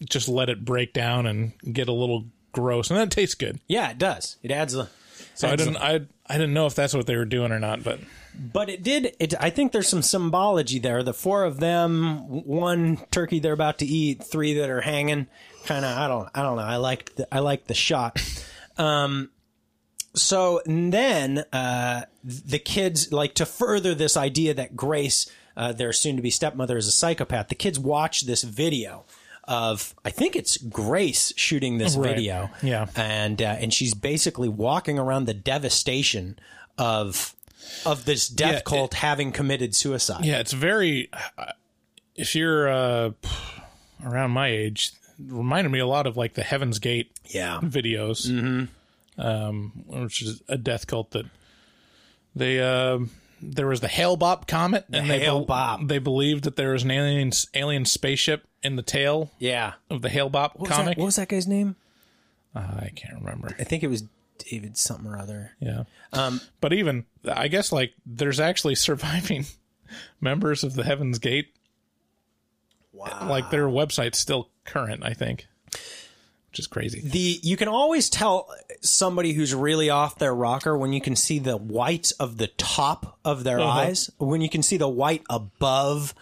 just 0.10 0.30
let 0.30 0.49
it 0.49 0.64
break 0.66 0.93
down 0.93 1.26
and 1.26 1.53
get 1.74 1.88
a 1.89 1.93
little 1.93 2.26
gross, 2.51 2.89
and 2.89 2.99
that 2.99 3.12
tastes 3.12 3.36
good. 3.36 3.60
Yeah, 3.68 3.91
it 3.91 3.97
does. 3.97 4.38
It 4.43 4.51
adds 4.51 4.74
a. 4.76 4.89
So 5.36 5.47
I 5.47 5.51
adds 5.51 5.62
a- 5.62 5.66
didn't. 5.66 5.78
I 5.82 6.01
I 6.30 6.34
didn't 6.34 6.53
know 6.53 6.67
if 6.67 6.75
that's 6.75 6.93
what 6.93 7.07
they 7.07 7.15
were 7.15 7.25
doing 7.25 7.51
or 7.51 7.59
not, 7.59 7.84
but 7.84 7.99
But 8.39 8.69
it 8.69 8.84
did. 8.84 9.15
It. 9.19 9.34
I 9.39 9.49
think 9.49 9.71
there's 9.71 9.88
some 9.88 10.03
symbology 10.03 10.80
there. 10.80 11.01
The 11.01 11.13
four 11.13 11.43
of 11.43 11.59
them, 11.59 12.17
one 12.45 12.97
turkey 13.11 13.39
they're 13.39 13.53
about 13.53 13.80
to 13.80 13.86
eat, 13.86 14.23
three 14.23 14.53
that 14.53 14.69
are 14.69 14.82
hanging. 14.82 15.27
Kind 15.65 15.86
of. 15.86 15.97
I 15.97 16.07
don't. 16.07 16.30
I 16.36 16.43
don't 16.43 16.55
know. 16.55 16.63
I 16.63 16.77
like. 16.77 17.15
The, 17.15 17.27
I 17.34 17.39
like 17.39 17.65
the 17.65 17.73
shot. 17.73 18.21
Um. 18.77 19.32
So 20.15 20.61
then, 20.65 21.45
uh, 21.53 22.03
the 22.23 22.59
kids 22.59 23.11
like 23.11 23.36
to 23.36 23.45
further 23.45 23.93
this 23.93 24.17
idea 24.17 24.53
that 24.55 24.75
Grace, 24.75 25.32
uh, 25.55 25.71
their 25.71 25.93
soon-to-be 25.93 26.32
stepmother, 26.32 26.77
is 26.77 26.88
a 26.88 26.91
psychopath. 26.91 27.49
The 27.49 27.55
kids 27.55 27.80
watch 27.80 28.21
this 28.21 28.43
video 28.43 29.05
of 29.50 29.93
I 30.06 30.12
think 30.12 30.36
it's 30.38 30.56
Grace 30.58 31.34
shooting 31.36 31.78
this 31.80 31.97
Right. 31.97 32.16
video. 32.16 32.50
Yeah. 32.64 32.86
and 32.95 33.41
uh, 33.41 33.58
and 33.60 33.74
she's 33.74 33.93
basically 33.93 34.47
walking 34.47 34.97
around 35.00 35.26
the 35.26 35.34
devastation 35.34 36.38
of 36.78 37.36
of 37.86 38.06
this 38.06 38.30
death 38.30 38.54
Yeah, 38.54 38.62
cult 38.62 38.93
having 38.93 39.32
committed 39.34 39.76
suicide. 39.76 40.24
Yeah, 40.24 40.39
it's 40.39 40.54
very. 40.54 41.10
uh, 41.38 41.52
If 42.16 42.36
you're 42.36 42.68
uh, 42.70 43.12
around 44.06 44.32
my 44.32 44.47
age, 44.50 44.91
reminded 45.20 45.72
me 45.72 45.80
a 45.80 45.88
lot 45.88 46.06
of 46.08 46.16
like 46.16 46.34
the 46.36 46.43
Heaven's 46.43 46.80
Gate 46.80 47.12
Yeah. 47.26 47.60
videos, 47.64 48.28
mm-hmm. 48.30 49.22
um, 49.22 49.72
which 49.88 50.22
is 50.22 50.41
a 50.47 50.58
death 50.58 50.86
cult 50.88 51.12
that 51.12 51.26
they. 52.36 52.60
Uh, 52.62 53.00
there 53.41 53.67
was 53.67 53.79
the 53.81 53.87
Hale 53.87 54.17
Bopp 54.17 54.47
comet, 54.47 54.85
and 54.91 55.09
they 55.09 55.19
Hale 55.19 55.45
Bopp. 55.45 55.87
they 55.87 55.99
believed 55.99 56.43
that 56.45 56.55
there 56.55 56.71
was 56.73 56.83
an 56.83 56.91
alien 56.91 57.31
alien 57.53 57.85
spaceship 57.85 58.45
in 58.63 58.75
the 58.75 58.81
tail 58.83 59.31
Yeah. 59.39 59.73
of 59.89 60.01
the 60.01 60.09
Hale 60.09 60.29
Bopp 60.29 60.51
What 60.55 60.61
was, 60.61 60.69
that, 60.69 60.75
comet. 60.75 60.97
what 60.97 61.05
was 61.05 61.15
that 61.17 61.29
guy's 61.29 61.47
name? 61.47 61.75
Uh, 62.55 62.59
I 62.59 62.91
can't 62.95 63.15
remember. 63.15 63.55
I 63.59 63.63
think 63.63 63.83
it 63.83 63.87
was 63.87 64.03
David 64.49 64.77
something 64.77 65.05
or 65.07 65.17
other. 65.17 65.51
Yeah. 65.59 65.83
Um, 66.13 66.41
but 66.61 66.73
even 66.73 67.05
I 67.25 67.47
guess 67.47 67.71
like 67.71 67.93
there's 68.05 68.39
actually 68.39 68.75
surviving 68.75 69.45
members 70.19 70.63
of 70.63 70.73
the 70.75 70.83
Heaven's 70.83 71.19
Gate. 71.19 71.53
Wow. 72.91 73.27
Like 73.29 73.49
their 73.49 73.67
website's 73.67 74.17
still 74.17 74.49
current, 74.65 75.03
I 75.03 75.13
think. 75.13 75.47
Which 76.52 76.60
is 76.60 76.68
crazy. 76.68 77.02
The 77.04 77.39
you 77.43 77.58
can 77.58 77.68
always 77.68 78.10
tell 78.10 78.50
somebody 78.82 79.34
who's 79.34 79.54
really 79.54 79.89
off 79.89 80.18
their 80.18 80.34
rocker 80.34 80.78
when 80.78 80.93
you 80.93 81.02
can 81.02 81.16
see 81.16 81.38
the 81.39 81.58
white 81.58 82.12
of 82.20 82.38
the 82.38 82.47
top 82.47 83.20
of 83.24 83.43
their 83.43 83.60
Uh-huh. 83.60 83.70
eyes, 83.82 84.10
when 84.18 84.41
you 84.41 84.50
can 84.50 84.64
see 84.64 84.78
the 84.78 84.89
white 84.89 85.24
above 85.30 86.14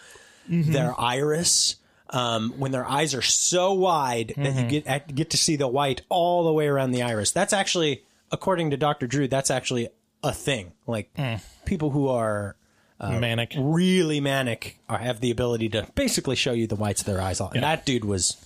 Mm-hmm. 0.50 0.72
their 0.72 0.98
iris. 1.00 1.76
Um, 2.10 2.54
when 2.58 2.72
their 2.72 2.86
eyes 2.86 3.14
are 3.14 3.22
so 3.22 3.74
wide 3.74 4.30
that 4.30 4.38
Mm-hmm. 4.38 4.60
you 4.70 4.82
get 4.82 5.14
get 5.16 5.30
to 5.32 5.38
see 5.38 5.58
the 5.58 5.68
white 5.68 6.04
all 6.08 6.46
the 6.46 6.54
way 6.54 6.68
around 6.68 6.92
the 6.92 7.02
iris. 7.02 7.32
That's 7.32 7.52
actually, 7.52 8.04
according 8.32 8.70
to 8.72 8.78
Dr. 8.78 9.08
Drew, 9.08 9.28
that's 9.28 9.52
actually 9.52 9.90
a 10.24 10.32
thing. 10.34 10.72
Like 10.88 11.14
Mm. 11.16 11.42
people 11.66 11.90
who 11.92 12.08
are 12.08 12.56
Manic. 13.02 13.54
really 13.58 14.20
manic 14.22 14.80
are, 14.90 14.98
have 15.00 15.20
the 15.20 15.32
ability 15.32 15.68
to 15.70 15.86
basically 15.96 16.36
show 16.38 16.54
you 16.54 16.66
the 16.66 16.76
whites 16.78 17.02
of 17.02 17.08
their 17.08 17.22
eyes. 17.22 17.40
And 17.42 17.62
that 17.62 17.86
dude 17.86 18.06
was 18.06 18.38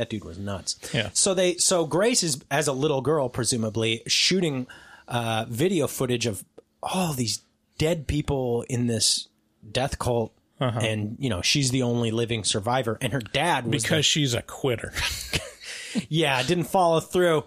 that 0.00 0.08
dude 0.08 0.24
was 0.24 0.38
nuts. 0.38 0.76
Yeah. 0.94 1.10
So 1.12 1.34
they 1.34 1.56
so 1.56 1.84
Grace 1.84 2.22
is 2.22 2.42
as 2.50 2.66
a 2.68 2.72
little 2.72 3.02
girl 3.02 3.28
presumably 3.28 4.02
shooting 4.06 4.66
uh, 5.06 5.44
video 5.46 5.86
footage 5.86 6.24
of 6.24 6.42
all 6.82 7.12
these 7.12 7.42
dead 7.76 8.06
people 8.06 8.64
in 8.68 8.86
this 8.86 9.28
death 9.70 9.98
cult. 9.98 10.32
And 10.58 11.16
you 11.18 11.30
know 11.30 11.40
she's 11.42 11.70
the 11.70 11.82
only 11.82 12.10
living 12.10 12.44
survivor, 12.44 12.98
and 13.00 13.14
her 13.14 13.20
dad 13.20 13.66
was 13.66 13.82
Because 13.82 14.04
she's 14.04 14.34
a 14.34 14.42
quitter. 14.42 14.92
yeah 16.08 16.42
didn't 16.42 16.64
follow 16.64 17.00
through, 17.00 17.44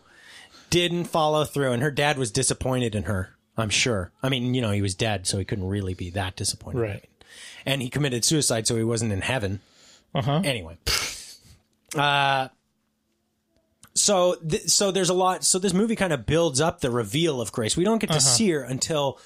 didn't 0.69 1.05
follow 1.05 1.45
through, 1.45 1.71
and 1.73 1.83
her 1.83 1.91
dad 1.91 2.17
was 2.17 2.31
disappointed 2.31 2.95
in 2.95 3.03
her. 3.03 3.35
I'm 3.55 3.69
sure. 3.69 4.11
I 4.23 4.29
mean, 4.29 4.53
you 4.55 4.61
know, 4.61 4.71
he 4.71 4.81
was 4.81 4.95
dead, 4.95 5.27
so 5.27 5.37
he 5.37 5.45
couldn't 5.45 5.67
really 5.67 5.93
be 5.93 6.09
that 6.11 6.35
disappointed. 6.35 6.79
right. 6.79 7.09
and 7.67 7.81
he 7.83 7.89
committed 7.89 8.25
suicide, 8.25 8.65
so 8.67 8.75
he 8.77 8.83
wasn't 8.83 9.11
in 9.11 9.21
heaven. 9.21 9.59
Uh 10.15 10.21
huh. 10.23 10.41
Anyway, 10.43 10.77
uh, 11.95 12.47
so 13.95 14.35
th- 14.35 14.63
so 14.69 14.91
there's 14.91 15.09
a 15.09 15.13
lot. 15.13 15.43
So 15.43 15.59
this 15.59 15.73
movie 15.73 15.95
kind 15.95 16.13
of 16.13 16.25
builds 16.25 16.59
up 16.59 16.81
the 16.81 16.89
reveal 16.89 17.39
of 17.41 17.51
Grace. 17.51 17.77
We 17.77 17.83
don't 17.83 17.99
get 17.99 18.11
to 18.11 18.21
see 18.21 18.49
her 18.51 18.61
until 18.63 19.19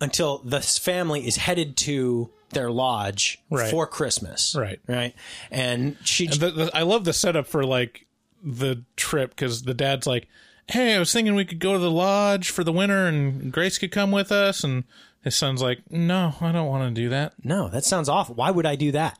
until 0.00 0.38
this 0.38 0.78
family 0.78 1.26
is 1.26 1.36
headed 1.36 1.76
to 1.76 2.30
their 2.50 2.70
lodge 2.70 3.38
Right. 3.50 3.70
for 3.70 3.86
Christmas. 3.86 4.54
Right. 4.56 4.80
right, 4.88 5.14
and 5.50 5.96
she 6.04 6.26
The, 6.26 6.50
the, 6.50 6.70
I 6.74 6.82
love 6.82 7.04
the 7.04 7.12
setup 7.12 7.46
for 7.46 7.64
like 7.64 8.06
the 8.42 8.84
trip 8.96 9.30
because 9.30 9.62
the 9.62 9.74
dad's 9.74 10.06
like, 10.06 10.28
"Hey, 10.68 10.94
I 10.94 10.98
was 10.98 11.12
thinking 11.12 11.34
we 11.34 11.44
could 11.44 11.58
go 11.60 11.72
to 11.74 11.78
the 11.78 11.90
lodge 11.90 12.50
for 12.50 12.64
the 12.64 12.72
winter, 12.72 13.06
and 13.06 13.52
Grace 13.52 13.76
could 13.78 13.92
come 13.92 14.10
with 14.12 14.30
us." 14.32 14.62
And 14.64 14.84
his 15.22 15.34
son's 15.34 15.62
like, 15.62 15.80
"No, 15.90 16.34
I 16.40 16.52
don't 16.52 16.68
want 16.68 16.94
to 16.94 17.00
do 17.02 17.08
that." 17.08 17.34
no, 17.44 17.68
that 17.68 17.84
sounds 17.84 18.08
awful. 18.08 18.34
Why 18.36 18.50
would 18.52 18.66
I 18.66 18.76
do 18.76 18.92
that? 18.92 19.18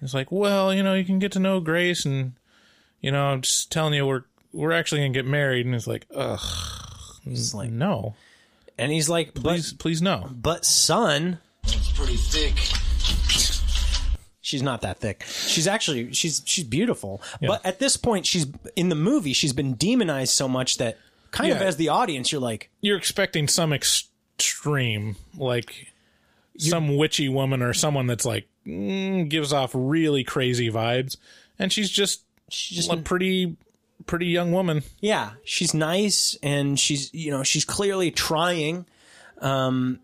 He's 0.00 0.14
like, 0.14 0.32
"Well, 0.32 0.72
you 0.74 0.82
know, 0.82 0.94
you 0.94 1.04
can 1.04 1.18
get 1.18 1.32
to 1.32 1.38
know 1.38 1.60
Grace, 1.60 2.04
and 2.04 2.32
you 3.00 3.10
know, 3.12 3.26
I'm 3.26 3.42
just 3.42 3.70
telling 3.70 3.94
you, 3.94 4.06
we're 4.06 4.24
we're 4.52 4.72
actually 4.72 5.02
gonna 5.02 5.10
get 5.12 5.26
married." 5.26 5.66
And 5.66 5.74
he's 5.74 5.86
like, 5.86 6.06
"Ugh, 6.14 6.40
he's 7.24 7.52
like, 7.54 7.70
no, 7.70 8.14
and 8.78 8.90
he's 8.92 9.08
like, 9.08 9.34
please, 9.34 9.72
but 9.72 9.82
please, 9.82 10.00
no." 10.02 10.28
but 10.30 10.64
son, 10.64 11.38
It's 11.64 11.92
pretty 11.92 12.16
thick. 12.16 12.56
she's 14.40 14.62
not 14.62 14.80
that 14.80 14.98
thick. 14.98 15.22
She's 15.26 15.66
actually 15.66 16.12
she's 16.12 16.42
she's 16.44 16.64
beautiful. 16.64 17.22
But 17.40 17.64
at 17.64 17.78
this 17.78 17.96
point 17.96 18.26
she's 18.26 18.46
in 18.76 18.88
the 18.88 18.94
movie 18.94 19.32
she's 19.32 19.52
been 19.52 19.74
demonized 19.74 20.32
so 20.32 20.48
much 20.48 20.78
that 20.78 20.98
kind 21.30 21.52
of 21.52 21.58
as 21.62 21.76
the 21.76 21.88
audience 21.90 22.32
you're 22.32 22.40
like 22.40 22.70
You're 22.80 22.96
expecting 22.98 23.46
some 23.48 23.72
extreme, 23.72 25.16
like 25.36 25.92
some 26.58 26.96
witchy 26.96 27.28
woman 27.28 27.62
or 27.62 27.72
someone 27.72 28.06
that's 28.06 28.24
like 28.24 28.48
mm, 28.66 29.28
gives 29.28 29.52
off 29.52 29.70
really 29.74 30.24
crazy 30.24 30.70
vibes, 30.70 31.16
and 31.58 31.72
she's 31.72 31.90
just 31.90 32.24
She's 32.50 32.78
just 32.78 32.92
a 32.92 32.96
pretty 32.96 33.56
pretty 34.06 34.26
young 34.26 34.52
woman. 34.52 34.82
Yeah, 35.00 35.32
she's 35.44 35.72
nice 35.72 36.36
and 36.42 36.78
she's 36.78 37.12
you 37.14 37.30
know 37.30 37.42
she's 37.42 37.64
clearly 37.64 38.10
trying. 38.10 38.86
Um, 39.38 40.00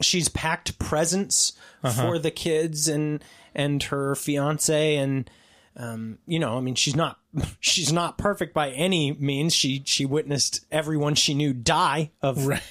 she's 0.00 0.28
packed 0.28 0.78
presents 0.78 1.52
for 1.96 2.18
the 2.18 2.30
kids 2.30 2.88
and 2.88 3.22
and 3.54 3.82
her 3.84 4.14
fiance 4.14 4.96
and 4.96 5.28
um, 5.76 6.18
you 6.26 6.38
know 6.38 6.56
I 6.56 6.60
mean 6.60 6.76
she's 6.76 6.96
not 6.96 7.17
she's 7.60 7.92
not 7.92 8.18
perfect 8.18 8.54
by 8.54 8.70
any 8.70 9.12
means. 9.12 9.54
She 9.54 9.82
she 9.84 10.06
witnessed 10.06 10.64
everyone 10.70 11.14
she 11.14 11.34
knew 11.34 11.52
die 11.52 12.10
of 12.22 12.46
Right. 12.46 12.62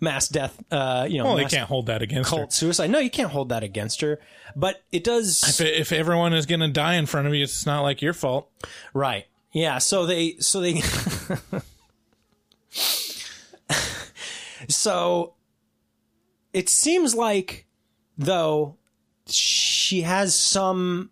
mass 0.00 0.28
death. 0.28 0.62
Uh, 0.70 1.06
you 1.08 1.18
know, 1.18 1.24
Well, 1.24 1.36
they 1.36 1.44
can't 1.46 1.68
hold 1.68 1.86
that 1.86 2.02
against 2.02 2.34
her. 2.34 2.46
suicide. 2.50 2.90
No, 2.90 2.98
you 2.98 3.10
can't 3.10 3.30
hold 3.30 3.48
that 3.48 3.62
against 3.62 4.00
her. 4.02 4.20
But 4.54 4.82
it 4.92 5.04
does. 5.04 5.60
If, 5.60 5.66
if 5.66 5.92
everyone 5.92 6.34
is 6.34 6.46
going 6.46 6.60
to 6.60 6.68
die 6.68 6.94
in 6.94 7.06
front 7.06 7.26
of 7.26 7.34
you, 7.34 7.42
it's 7.44 7.66
not 7.66 7.80
like 7.80 8.02
your 8.02 8.12
fault. 8.12 8.50
Right. 8.92 9.26
Yeah. 9.52 9.78
So 9.78 10.06
they. 10.06 10.36
So 10.38 10.60
they. 10.60 10.80
so 14.68 15.34
it 16.52 16.68
seems 16.68 17.14
like, 17.14 17.66
though, 18.18 18.76
she 19.26 20.02
has 20.02 20.34
some. 20.34 21.10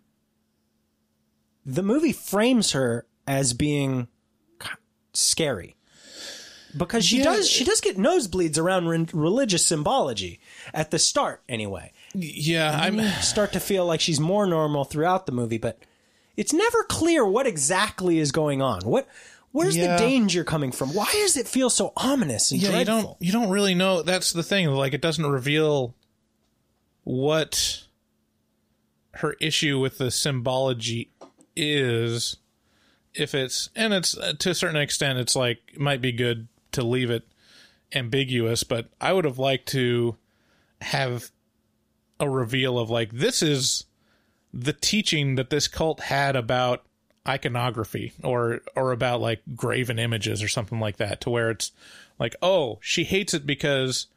The 1.65 1.83
movie 1.83 2.13
frames 2.13 2.71
her 2.71 3.05
as 3.27 3.53
being 3.53 4.07
scary 5.13 5.75
because 6.75 7.05
she 7.05 7.17
Yeah. 7.19 7.25
does 7.25 7.49
she 7.49 7.63
does 7.63 7.79
get 7.81 7.97
nosebleeds 7.97 8.57
around 8.57 8.87
re- 8.87 9.05
religious 9.13 9.63
symbology 9.65 10.39
at 10.73 10.89
the 10.89 10.97
start 10.97 11.43
anyway 11.47 11.93
Yeah, 12.15 12.75
I'm. 12.81 12.99
start 13.21 13.53
to 13.53 13.59
feel 13.59 13.85
like 13.85 14.01
she's 14.01 14.19
more 14.19 14.47
normal 14.47 14.83
throughout 14.83 15.27
the 15.27 15.31
movie, 15.31 15.59
but 15.59 15.77
it's 16.35 16.51
never 16.51 16.83
clear 16.85 17.23
what 17.25 17.45
exactly 17.45 18.17
is 18.17 18.31
going 18.31 18.61
on. 18.63 18.81
What 18.81 19.07
where's 19.51 19.77
Yeah. 19.77 19.95
the 19.95 19.99
danger 20.03 20.43
coming 20.43 20.71
from? 20.71 20.95
Why 20.95 21.05
does 21.13 21.37
it 21.37 21.47
feel 21.47 21.69
so 21.69 21.93
ominous 21.95 22.49
and 22.51 22.59
Yeah, 22.59 22.79
you 22.79 22.85
don't 22.85 23.15
you 23.21 23.31
don't 23.31 23.51
really 23.51 23.75
know. 23.75 24.01
That's 24.01 24.33
the 24.33 24.41
thing. 24.43 24.67
Like, 24.71 24.95
it 24.95 25.01
doesn't 25.01 25.25
reveal 25.27 25.93
what 27.03 27.83
her 29.17 29.33
issue 29.39 29.77
with 29.79 29.99
the 29.99 30.09
symbology 30.09 31.11
is. 31.55 32.37
If 33.13 33.35
it's 33.35 33.69
and 33.75 33.93
it's 33.93 34.17
uh, 34.17 34.33
to 34.39 34.49
a 34.49 34.55
certain 34.55 34.81
extent, 34.81 35.19
it's 35.19 35.35
like 35.35 35.59
it 35.73 35.79
might 35.79 36.01
be 36.01 36.11
good 36.11 36.47
to 36.71 36.83
leave 36.83 37.11
it 37.11 37.27
ambiguous. 37.93 38.63
But 38.63 38.89
I 38.99 39.13
would 39.13 39.25
have 39.25 39.37
liked 39.37 39.67
to 39.69 40.17
have 40.81 41.31
a 42.19 42.29
reveal 42.29 42.79
of 42.79 42.89
like 42.89 43.11
this 43.11 43.41
is 43.41 43.85
the 44.53 44.73
teaching 44.73 45.35
that 45.35 45.49
this 45.49 45.67
cult 45.67 45.99
had 46.01 46.35
about 46.35 46.85
iconography 47.27 48.13
or 48.23 48.61
or 48.75 48.91
about 48.91 49.21
like 49.21 49.41
graven 49.55 49.97
images 49.97 50.43
or 50.43 50.47
something 50.47 50.79
like 50.79 50.97
that 50.97 51.21
to 51.21 51.29
where 51.29 51.49
it's 51.49 51.71
like 52.19 52.35
oh 52.41 52.77
she 52.81 53.05
hates 53.05 53.33
it 53.33 53.45
because 53.45 54.07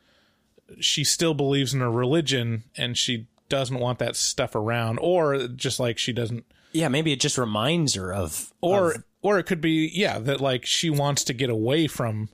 she 0.80 1.04
still 1.04 1.32
believes 1.32 1.72
in 1.72 1.80
her 1.80 1.90
religion 1.90 2.64
and 2.76 2.98
she 2.98 3.26
doesn't 3.48 3.78
want 3.78 4.00
that 4.00 4.16
stuff 4.16 4.56
around 4.56 4.98
or 4.98 5.46
just 5.46 5.78
like 5.78 5.98
she 5.98 6.12
doesn't 6.12 6.44
Yeah, 6.76 6.88
maybe 6.88 7.12
it 7.12 7.20
just 7.20 7.38
reminds 7.38 7.94
her 7.94 8.12
of 8.12 8.52
or 8.60 8.92
of- 8.92 9.04
or 9.22 9.38
it 9.38 9.44
could 9.44 9.60
be 9.60 9.90
yeah 9.92 10.18
that 10.20 10.40
like 10.40 10.64
she 10.66 10.90
wants 10.90 11.24
to 11.24 11.32
get 11.32 11.50
away 11.50 11.86
from 11.88 12.28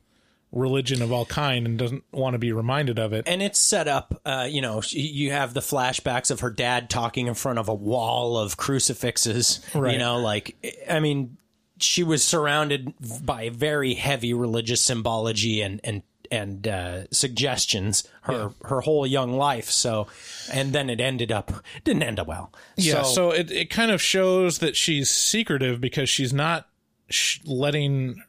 religion 0.51 1.01
of 1.01 1.11
all 1.11 1.25
kind 1.25 1.65
and 1.67 1.79
doesn't 1.79 2.05
want 2.13 2.35
to 2.35 2.39
be 2.39 2.53
reminded 2.53 2.99
of 2.99 3.15
it 3.15 3.25
and 3.27 3.43
it's 3.43 3.59
set 3.59 3.89
up. 3.89 4.21
Uh, 4.27 4.47
you 4.51 4.61
know, 4.61 4.83
she- 4.83 5.01
you 5.01 5.31
have 5.33 5.55
the 5.55 5.61
flashbacks 5.61 6.31
of 6.31 6.41
her 6.41 6.51
dad 6.51 6.91
talking 6.91 7.27
in 7.27 7.33
front 7.35 7.59
of 7.59 7.69
a 7.71 7.75
wall 7.75 8.37
of 8.37 8.59
crucifixes. 8.59 9.61
You 9.93 9.99
know, 9.99 10.19
like 10.19 10.57
I 10.91 11.01
mean, 11.01 11.39
she 11.79 12.03
was 12.03 12.23
surrounded 12.23 12.93
by 13.25 13.49
very 13.49 13.95
heavy 13.95 14.35
religious 14.35 14.81
symbology 14.83 15.63
and 15.63 15.81
and 15.85 16.03
and 16.33 16.67
uh, 16.67 17.07
suggestions 17.11 18.09
her 18.23 18.53
her 18.65 18.81
whole 18.81 19.07
young 19.07 19.37
life. 19.37 19.71
So, 19.71 20.07
and 20.51 20.73
then 20.73 20.89
it 20.89 21.01
ended 21.01 21.31
up 21.31 21.53
didn't 21.85 22.03
end 22.03 22.19
up 22.19 22.27
well. 22.27 22.51
Yeah, 22.77 23.03
so, 23.03 23.31
it, 23.31 23.51
it 23.51 23.71
kind 23.71 23.91
of 23.91 24.01
shows 24.01 24.59
that 24.59 24.75
she's 24.75 25.11
secretive 25.11 25.81
because 25.81 26.09
she's 26.09 26.33
not 26.33 26.67
sh- 27.11 27.41
letting 27.45 28.23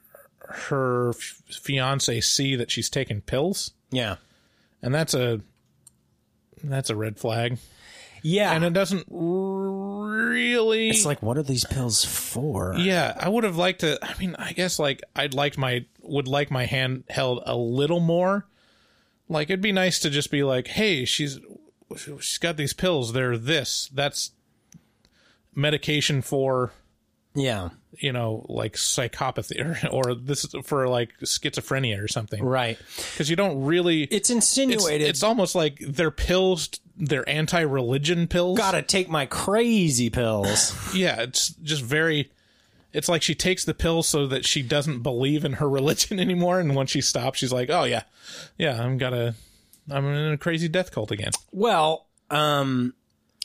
her 0.50 1.12
f- 1.12 1.42
fiance 1.50 2.20
see 2.20 2.56
that 2.58 2.70
she's 2.70 2.90
taking 2.90 3.22
pills, 3.22 3.72
yeah, 3.90 4.18
and 4.82 4.94
that's 4.94 5.14
a 5.14 5.40
that's 6.64 6.90
a 6.90 6.96
red 6.96 7.18
flag. 7.18 7.58
yeah. 8.22 8.52
And 8.54 8.64
it 8.64 8.74
doesn't 8.74 9.06
really. 9.10 10.90
it's 10.90 11.06
like, 11.06 11.22
what 11.22 11.38
are 11.38 11.44
these 11.44 11.66
pills 11.66 12.04
for? 12.06 12.76
yeah, 12.78 13.16
I 13.20 13.30
would 13.30 13.44
have 13.44 13.58
liked 13.58 13.82
to. 13.82 13.98
I 14.02 14.18
mean, 14.20 14.36
I 14.38 14.52
guess 14.54 14.80
like 14.80 15.02
I'd 15.16 15.34
like 15.34 15.58
my 15.58 15.86
would 16.04 16.28
like 16.28 16.52
my 16.52 16.66
hand 16.66 17.04
held 17.10 17.42
a 17.46 17.56
little 17.56 18.00
more. 18.00 18.46
Like 19.30 19.50
it'd 19.50 19.62
be 19.62 19.72
nice 19.72 20.00
to 20.00 20.10
just 20.10 20.32
be 20.32 20.44
like, 20.44 20.68
hey, 20.68 21.06
she's 21.06 21.40
she's 21.98 22.38
got 22.38 22.58
these 22.58 22.74
pills. 22.74 23.14
They're 23.14 23.38
this. 23.38 23.90
That's 23.94 24.32
medication 25.56 26.22
for 26.22 26.72
yeah, 27.36 27.70
you 27.98 28.12
know, 28.12 28.46
like 28.48 28.74
psychopathy 28.74 29.60
or, 29.84 29.90
or 29.90 30.16
this 30.16 30.44
is 30.44 30.56
for 30.66 30.88
like 30.88 31.18
schizophrenia 31.22 32.04
or 32.04 32.08
something. 32.08 32.44
right. 32.44 32.78
Because 32.96 33.30
you 33.30 33.36
don't 33.36 33.64
really. 33.64 34.04
It's 34.04 34.14
it's, 34.14 34.30
insinuated. 34.30 35.08
it's 35.08 35.24
almost 35.24 35.56
like 35.56 35.80
they're 35.80 36.12
pills, 36.12 36.70
they're 36.96 37.28
anti 37.28 37.62
religion 37.62 38.28
pills. 38.28 38.58
gotta 38.58 38.82
take 38.82 39.10
my 39.10 39.26
crazy 39.26 40.10
pills. 40.10 40.74
Yeah, 40.94 41.22
it's 41.22 41.50
just 41.50 41.82
very. 41.82 42.32
It's 42.94 43.10
like 43.10 43.22
she 43.24 43.36
takes 43.36 43.66
the 43.66 43.74
pill 43.74 44.04
so 44.04 44.28
that 44.28 44.46
she 44.46 44.62
doesn't 44.62 45.00
believe 45.02 45.44
in 45.44 45.54
her 45.54 45.70
religion 45.80 46.20
anymore. 46.20 46.60
And 46.60 46.76
once 46.76 46.92
she 46.92 47.02
stops, 47.02 47.40
she's 47.40 47.52
like, 47.52 47.70
oh, 47.70 47.84
yeah, 47.84 48.04
yeah, 48.58 48.82
I'm 48.82 48.98
gonna, 48.98 49.36
I'm 49.90 50.06
in 50.06 50.34
a 50.34 50.38
crazy 50.38 50.68
death 50.68 50.92
cult 50.92 51.12
again. 51.12 51.32
well, 51.52 52.08
um, 52.30 52.94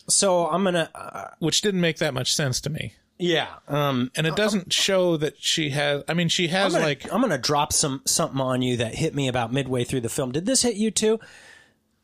so 0.09 0.47
I'm 0.49 0.65
gonna, 0.65 0.91
uh, 0.95 1.29
Which 1.39 1.61
didn't 1.63 1.81
make 1.81 1.99
that 1.99 2.15
much 2.15 2.33
sense 2.35 2.61
to 2.63 2.71
me. 2.71 2.95
yeah, 3.19 3.49
um, 3.69 4.11
And 4.17 4.27
it 4.27 4.37
doesn't 4.37 4.73
show 4.73 5.17
that 5.19 5.43
she 5.43 5.71
has. 5.71 6.03
I 6.09 6.15
mean, 6.15 6.29
she 6.29 6.45
I'm 6.45 6.51
has 6.51 6.73
gonna, 6.75 6.85
like. 6.85 7.13
I'm 7.13 7.21
gonna 7.21 7.37
drop 7.39 7.73
some 7.73 8.01
something 8.07 8.41
on 8.41 8.63
you 8.63 8.77
that 8.79 8.95
hit 8.95 9.15
me 9.15 9.29
about 9.29 9.53
midway 9.53 9.85
through 9.85 10.03
the 10.03 10.09
film. 10.09 10.33
Did 10.33 10.47
this 10.47 10.63
hit 10.63 10.77
you 10.77 10.91
too? 10.91 11.19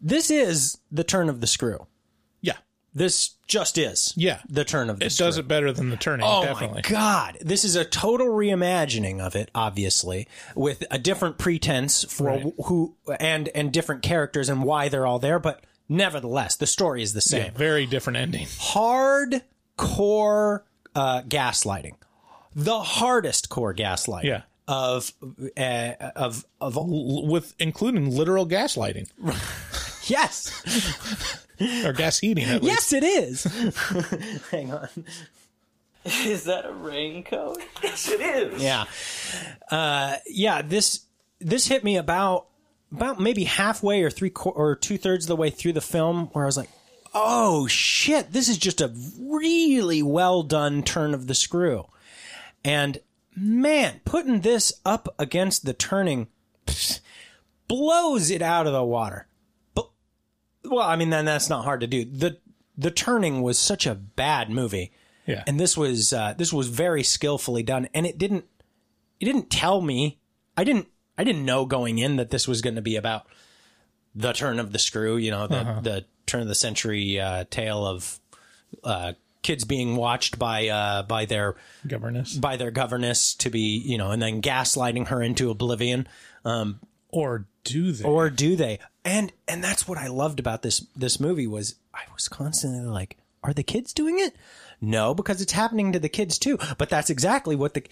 This 0.01 0.31
is 0.31 0.79
the 0.93 1.05
turn 1.05 1.29
of 1.31 1.41
the 1.41 1.47
screw. 1.47 1.87
This 2.95 3.31
just 3.49 3.77
is. 3.77 4.13
Yeah. 4.17 4.39
the 4.49 4.65
turn 4.65 4.89
of 4.89 5.01
the 5.01 5.07
It 5.07 5.11
screw. 5.13 5.27
does 5.27 5.37
it 5.39 5.49
better 5.49 5.73
than 5.73 5.91
the 5.91 5.97
turning, 5.97 6.25
Oh 6.29 6.45
definitely. 6.45 6.83
my 6.85 6.89
god! 6.89 7.39
This 7.41 7.65
is 7.65 7.75
a 7.75 7.85
total 7.85 8.29
reimagining 8.29 9.19
of 9.21 9.35
it, 9.35 9.51
obviously, 9.55 10.29
with 10.55 10.85
a 10.93 10.99
different 10.99 11.37
pretense 11.39 12.05
for 12.05 12.27
Right. 12.29 12.47
who 12.67 12.95
and 13.19 13.49
and 13.49 13.73
different 13.73 14.03
characters 14.03 14.49
and 14.49 14.63
why 14.63 14.89
they're 14.89 15.07
all 15.07 15.19
there. 15.19 15.41
But 15.41 15.65
nevertheless, 15.89 16.55
the 16.57 16.67
story 16.69 17.03
is 17.03 17.15
the 17.15 17.21
same. 17.21 17.47
Yeah, 17.47 17.51
very 17.59 17.85
different 17.87 18.17
ending. 18.19 18.47
Hardcore 18.47 20.61
uh, 20.95 21.23
gaslighting, 21.23 21.95
the 22.55 22.79
hardest 22.81 23.49
core 23.49 23.75
gaslighting. 23.75 24.23
Yeah. 24.25 24.43
Of 24.67 25.13
uh, 25.59 25.93
of 26.17 26.47
of 26.59 26.79
with 26.79 27.55
including 27.59 28.17
literal 28.17 28.47
gaslighting 28.49 29.11
yes 30.09 31.44
or 31.61 31.93
gas 31.93 32.19
heating. 32.19 32.45
At 32.45 32.63
least. 32.63 32.93
yes 32.93 32.93
it 32.93 33.05
is. 33.05 33.45
Hang 34.51 34.73
on. 34.73 34.89
Is 36.05 36.45
that 36.45 36.67
a 36.67 36.73
raincoat? 36.73 37.63
Yes, 37.83 38.09
it 38.11 38.21
is. 38.21 38.63
Yeah. 38.63 38.85
Uh, 39.71 40.17
yeah, 40.27 40.61
this 40.63 41.01
this 41.41 41.67
hit 41.67 41.83
me 41.83 41.97
about 41.97 42.47
about 42.93 43.21
maybe 43.21 43.45
halfway 43.45 44.03
or 44.03 44.11
three 44.11 44.31
qu- 44.31 44.51
or 44.51 44.77
two 44.77 44.99
thirds 44.99 45.25
of 45.25 45.29
the 45.29 45.37
way 45.37 45.49
through 45.51 45.73
the 45.73 45.81
film, 45.81 46.27
where 46.33 46.45
I 46.45 46.47
was 46.47 46.57
like, 46.59 46.69
"Oh 47.15 47.67
shit, 47.67 48.33
this 48.33 48.49
is 48.51 48.59
just 48.59 48.81
a 48.83 48.93
really 49.19 50.03
well 50.03 50.43
done 50.43 50.83
turn 50.83 51.15
of 51.15 51.27
the 51.27 51.35
screw," 51.35 51.87
and 52.63 52.99
man, 53.35 54.01
putting 54.05 54.41
this 54.43 54.75
up 54.85 55.09
against 55.19 55.65
the 55.65 55.73
turning 55.73 56.29
pfft, 56.67 57.01
blows 57.67 58.31
it 58.31 58.43
out 58.43 58.67
of 58.67 58.75
the 58.75 58.85
water. 58.85 59.27
Well, 60.65 60.87
I 60.87 60.97
mean, 60.97 61.11
then 61.11 61.25
that's 61.25 61.49
not 61.51 61.65
hard 61.65 61.81
to 61.81 61.87
do. 61.87 62.05
the 62.05 62.39
The 62.77 62.91
turning 62.91 63.43
was 63.43 63.59
such 63.59 63.87
a 63.87 63.95
bad 63.95 64.51
movie 64.51 64.93
Yeah. 65.27 65.45
and 65.47 65.59
this 65.61 65.77
was 65.77 66.13
uh, 66.13 66.35
this 66.37 66.53
was 66.53 66.69
very 66.69 67.03
skillfully 67.03 67.63
done 67.63 67.89
and 67.95 68.07
it 68.07 68.19
didn't 68.19 68.45
it 69.21 69.25
didn't 69.27 69.49
tell 69.51 69.81
me 69.81 70.19
i 70.57 70.65
didn't 70.65 70.89
i 71.17 71.23
didn't 71.25 71.45
know 71.45 71.65
going 71.67 71.99
in 71.99 72.17
that 72.17 72.31
this 72.31 72.47
was 72.49 72.61
going 72.63 72.75
to 72.77 72.83
be 72.83 72.97
about 72.97 73.27
the 74.15 74.33
turn 74.33 74.59
of 74.59 74.73
the 74.73 74.79
screw 74.79 75.17
you 75.17 75.31
know 75.31 75.47
the 75.47 75.57
Uh-huh. 75.57 75.81
the 75.81 76.05
turn 76.27 76.43
of 76.43 76.49
the 76.49 76.55
century 76.55 77.19
uh, 77.21 77.45
tale 77.51 77.87
of 77.87 78.19
uh, 78.83 79.13
kids 79.43 79.65
being 79.65 79.95
watched 79.97 80.39
by 80.39 80.69
uh, 80.69 81.03
by 81.05 81.25
their 81.27 81.55
governess. 81.87 82.35
by 82.37 82.57
their 82.57 82.71
governess 82.73 83.35
to 83.37 83.51
be 83.51 83.79
you 83.79 83.97
know 83.99 84.11
and 84.11 84.21
then 84.21 84.43
gaslighting 84.43 85.07
her 85.09 85.23
into 85.23 85.51
oblivion 85.51 86.07
um, 86.45 86.81
Or 87.09 87.47
do 87.63 87.93
they? 87.93 88.05
or 88.05 88.31
do 88.31 88.57
they? 88.57 88.79
And 89.05 89.33
and 89.47 89.63
that's 89.63 89.87
what 89.87 89.99
I 89.99 90.07
loved 90.07 90.41
about 90.41 90.63
this 90.63 90.87
this 90.97 91.21
movie 91.21 91.47
was 91.47 91.75
I 91.93 92.03
was 92.15 92.29
constantly 92.29 92.81
like, 92.81 93.19
are 93.43 93.53
the 93.53 93.63
kids 93.63 93.93
doing 93.93 94.19
it? 94.19 94.35
No, 94.81 95.15
because 95.15 95.41
it's 95.41 95.53
happening 95.53 95.93
to 95.93 95.99
the 95.99 96.09
kids 96.09 96.39
too. 96.39 96.59
But 96.79 96.89
that's 96.89 97.11
exactly 97.11 97.57
what 97.57 97.75
the 97.75 97.85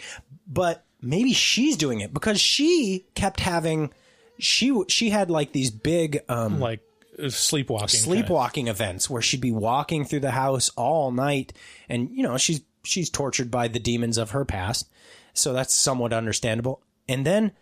but 0.47 0.85
maybe 1.03 1.33
she's 1.33 1.77
doing 1.77 2.01
it 2.01 2.15
because 2.15 2.41
she 2.41 3.05
kept 3.15 3.41
having 3.41 3.93
she 4.39 4.75
she 4.89 5.11
had 5.11 5.31
like 5.31 5.53
these 5.53 5.71
big 5.71 6.21
um 6.29 6.61
like 6.61 6.81
uh, 7.23 7.29
sleepwalking. 7.29 7.89
kinda. 7.89 8.05
sleepwalking 8.05 8.69
events 8.69 9.11
where 9.11 9.21
she'd 9.21 9.41
be 9.41 9.53
walking 9.53 10.05
through 10.05 10.21
the 10.21 10.31
house 10.31 10.71
all 10.77 11.11
night 11.11 11.53
and 11.89 12.11
you 12.11 12.23
know 12.23 12.39
she's 12.39 12.63
she's 12.85 13.11
tortured 13.11 13.51
by 13.51 13.69
the 13.69 13.79
demons 13.79 14.17
of 14.17 14.31
her 14.31 14.45
past 14.45 14.89
so 15.35 15.53
that's 15.53 15.75
somewhat 15.75 16.13
understandable 16.13 16.81
and 17.09 17.27
then 17.27 17.53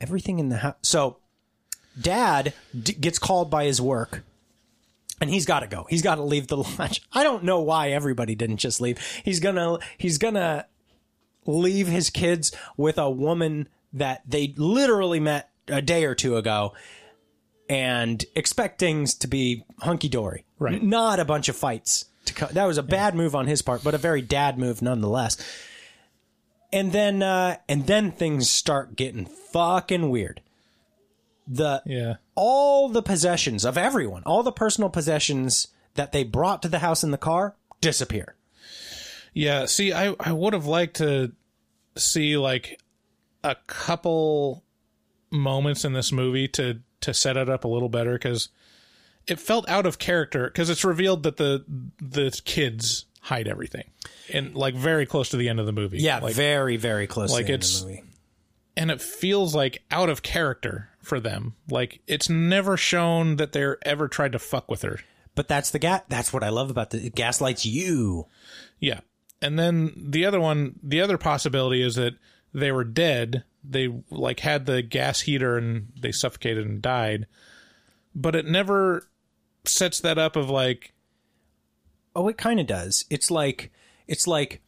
everything 0.00 0.38
in 0.38 0.48
the 0.48 0.58
house 0.58 0.74
so 0.82 1.18
dad 2.00 2.52
d- 2.78 2.92
gets 2.94 3.18
called 3.18 3.50
by 3.50 3.64
his 3.64 3.80
work 3.80 4.22
and 5.20 5.30
he's 5.30 5.46
got 5.46 5.60
to 5.60 5.66
go 5.66 5.86
he's 5.88 6.02
got 6.02 6.16
to 6.16 6.22
leave 6.22 6.46
the 6.48 6.56
lodge 6.56 7.00
i 7.12 7.22
don't 7.22 7.44
know 7.44 7.60
why 7.60 7.90
everybody 7.90 8.34
didn't 8.34 8.58
just 8.58 8.80
leave 8.80 8.98
he's 9.24 9.40
gonna 9.40 9.78
he's 9.98 10.18
gonna 10.18 10.66
leave 11.46 11.86
his 11.88 12.10
kids 12.10 12.52
with 12.76 12.98
a 12.98 13.10
woman 13.10 13.68
that 13.92 14.22
they 14.28 14.52
literally 14.56 15.20
met 15.20 15.50
a 15.68 15.80
day 15.80 16.04
or 16.04 16.14
two 16.14 16.36
ago 16.36 16.74
and 17.68 18.24
expect 18.34 18.78
things 18.78 19.14
to 19.14 19.26
be 19.26 19.64
hunky 19.80 20.08
dory. 20.08 20.44
Right. 20.58 20.82
Not 20.82 21.18
a 21.18 21.24
bunch 21.24 21.48
of 21.48 21.56
fights. 21.56 22.04
To 22.26 22.34
co- 22.34 22.46
that 22.46 22.64
was 22.64 22.78
a 22.78 22.82
bad 22.82 23.14
move 23.14 23.34
on 23.34 23.46
his 23.46 23.62
part, 23.62 23.82
but 23.82 23.94
a 23.94 23.98
very 23.98 24.22
dad 24.22 24.58
move 24.58 24.82
nonetheless. 24.82 25.36
And 26.72 26.92
then, 26.92 27.22
uh, 27.22 27.56
and 27.68 27.86
then 27.86 28.12
things 28.12 28.50
start 28.50 28.96
getting 28.96 29.26
fucking 29.26 30.10
weird. 30.10 30.40
The 31.46 31.82
Yeah. 31.86 32.14
all 32.34 32.88
the 32.88 33.02
possessions 33.02 33.64
of 33.64 33.78
everyone, 33.78 34.22
all 34.26 34.42
the 34.42 34.52
personal 34.52 34.90
possessions 34.90 35.68
that 35.94 36.12
they 36.12 36.24
brought 36.24 36.62
to 36.62 36.68
the 36.68 36.80
house 36.80 37.02
in 37.04 37.10
the 37.12 37.18
car 37.18 37.54
disappear. 37.80 38.34
Yeah, 39.32 39.66
see, 39.66 39.92
I, 39.92 40.14
I 40.18 40.32
would 40.32 40.52
have 40.54 40.66
liked 40.66 40.96
to 40.96 41.32
see 41.96 42.36
like 42.36 42.80
a 43.44 43.56
couple 43.66 44.64
moments 45.30 45.84
in 45.84 45.92
this 45.92 46.10
movie 46.12 46.48
to 46.48 46.80
to 47.02 47.12
set 47.14 47.36
it 47.36 47.48
up 47.48 47.64
a 47.64 47.68
little 47.68 47.88
better 47.88 48.14
because 48.14 48.48
it 49.26 49.38
felt 49.38 49.68
out 49.68 49.86
of 49.86 49.98
character 49.98 50.46
because 50.46 50.70
it's 50.70 50.84
revealed 50.84 51.22
that 51.24 51.36
the 51.36 51.64
the 52.00 52.38
kids 52.44 53.04
hide 53.20 53.46
everything 53.48 53.90
and 54.32 54.54
like 54.54 54.74
very 54.74 55.04
close 55.04 55.28
to 55.30 55.36
the 55.36 55.48
end 55.48 55.60
of 55.60 55.66
the 55.66 55.72
movie. 55.72 55.98
Yeah, 55.98 56.18
like, 56.20 56.34
very, 56.34 56.76
very 56.76 57.06
close 57.06 57.30
like 57.30 57.42
to 57.42 57.46
the 57.48 57.52
end 57.54 57.62
it's- 57.62 57.80
of 57.82 57.86
the 57.88 57.94
movie. 57.94 58.02
And 58.76 58.90
it 58.90 59.00
feels 59.00 59.54
like 59.54 59.82
out 59.90 60.08
of 60.08 60.22
character 60.22 60.90
for 61.00 61.18
them. 61.20 61.54
Like 61.70 62.00
it's 62.06 62.28
never 62.28 62.76
shown 62.76 63.36
that 63.36 63.52
they're 63.52 63.78
ever 63.82 64.08
tried 64.08 64.32
to 64.32 64.38
fuck 64.38 64.70
with 64.70 64.82
her. 64.82 65.00
But 65.34 65.48
that's 65.48 65.70
the 65.70 65.78
gas. 65.78 66.02
That's 66.08 66.32
what 66.32 66.42
I 66.42 66.48
love 66.48 66.70
about 66.70 66.90
the 66.90 67.06
it 67.06 67.14
gaslights 67.14 67.64
you. 67.64 68.26
Yeah. 68.78 69.00
And 69.40 69.58
then 69.58 69.92
the 69.96 70.24
other 70.24 70.40
one, 70.40 70.78
the 70.82 71.00
other 71.00 71.18
possibility 71.18 71.82
is 71.82 71.94
that 71.96 72.14
they 72.52 72.72
were 72.72 72.84
dead. 72.84 73.44
They 73.62 73.92
like 74.10 74.40
had 74.40 74.66
the 74.66 74.82
gas 74.82 75.20
heater 75.20 75.56
and 75.56 75.92
they 75.98 76.12
suffocated 76.12 76.66
and 76.66 76.80
died. 76.80 77.26
But 78.14 78.34
it 78.34 78.46
never 78.46 79.08
sets 79.64 80.00
that 80.00 80.18
up 80.18 80.36
of 80.36 80.48
like, 80.50 80.92
Oh, 82.14 82.28
it 82.28 82.38
kind 82.38 82.58
of 82.58 82.66
does. 82.66 83.04
It's 83.10 83.30
like 83.30 83.70
it's 84.08 84.26
like 84.26 84.62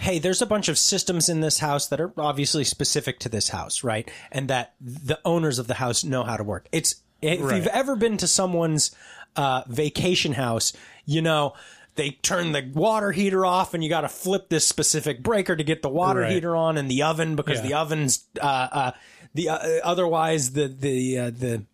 hey, 0.00 0.18
there's 0.18 0.42
a 0.42 0.46
bunch 0.46 0.68
of 0.68 0.78
systems 0.78 1.28
in 1.28 1.40
this 1.40 1.58
house 1.58 1.86
that 1.88 2.00
are 2.00 2.12
obviously 2.18 2.64
specific 2.64 3.18
to 3.20 3.28
this 3.28 3.48
house, 3.48 3.84
right? 3.84 4.10
And 4.30 4.48
that 4.48 4.74
the 4.80 5.18
owners 5.24 5.58
of 5.58 5.66
the 5.66 5.74
house 5.74 6.02
know 6.04 6.22
how 6.24 6.36
to 6.36 6.44
work. 6.44 6.66
It's 6.72 6.96
if 7.20 7.40
Right. 7.40 7.56
you've 7.56 7.66
ever 7.68 7.94
been 7.96 8.16
to 8.18 8.26
someone's 8.26 8.90
uh, 9.36 9.62
vacation 9.68 10.32
house, 10.32 10.72
you 11.06 11.22
know, 11.22 11.54
they 11.94 12.10
turn 12.22 12.52
the 12.52 12.68
water 12.74 13.12
heater 13.12 13.44
off 13.46 13.74
and 13.74 13.84
you 13.84 13.90
got 13.90 14.00
to 14.00 14.08
flip 14.08 14.48
this 14.48 14.66
specific 14.66 15.22
breaker 15.22 15.54
to 15.54 15.62
get 15.62 15.82
the 15.82 15.88
water 15.88 16.20
Right. 16.20 16.32
heater 16.32 16.56
on 16.56 16.76
and 16.78 16.90
the 16.90 17.02
oven 17.02 17.36
because 17.36 17.58
Yeah. 17.60 17.66
the 17.68 17.74
oven's 17.74 18.24
uh, 18.40 18.44
uh, 18.72 18.90
the 19.34 19.48
uh, 19.50 19.58
otherwise 19.84 20.52
the 20.52 20.68
the 20.68 21.18
uh, 21.18 21.30
the 21.30 21.64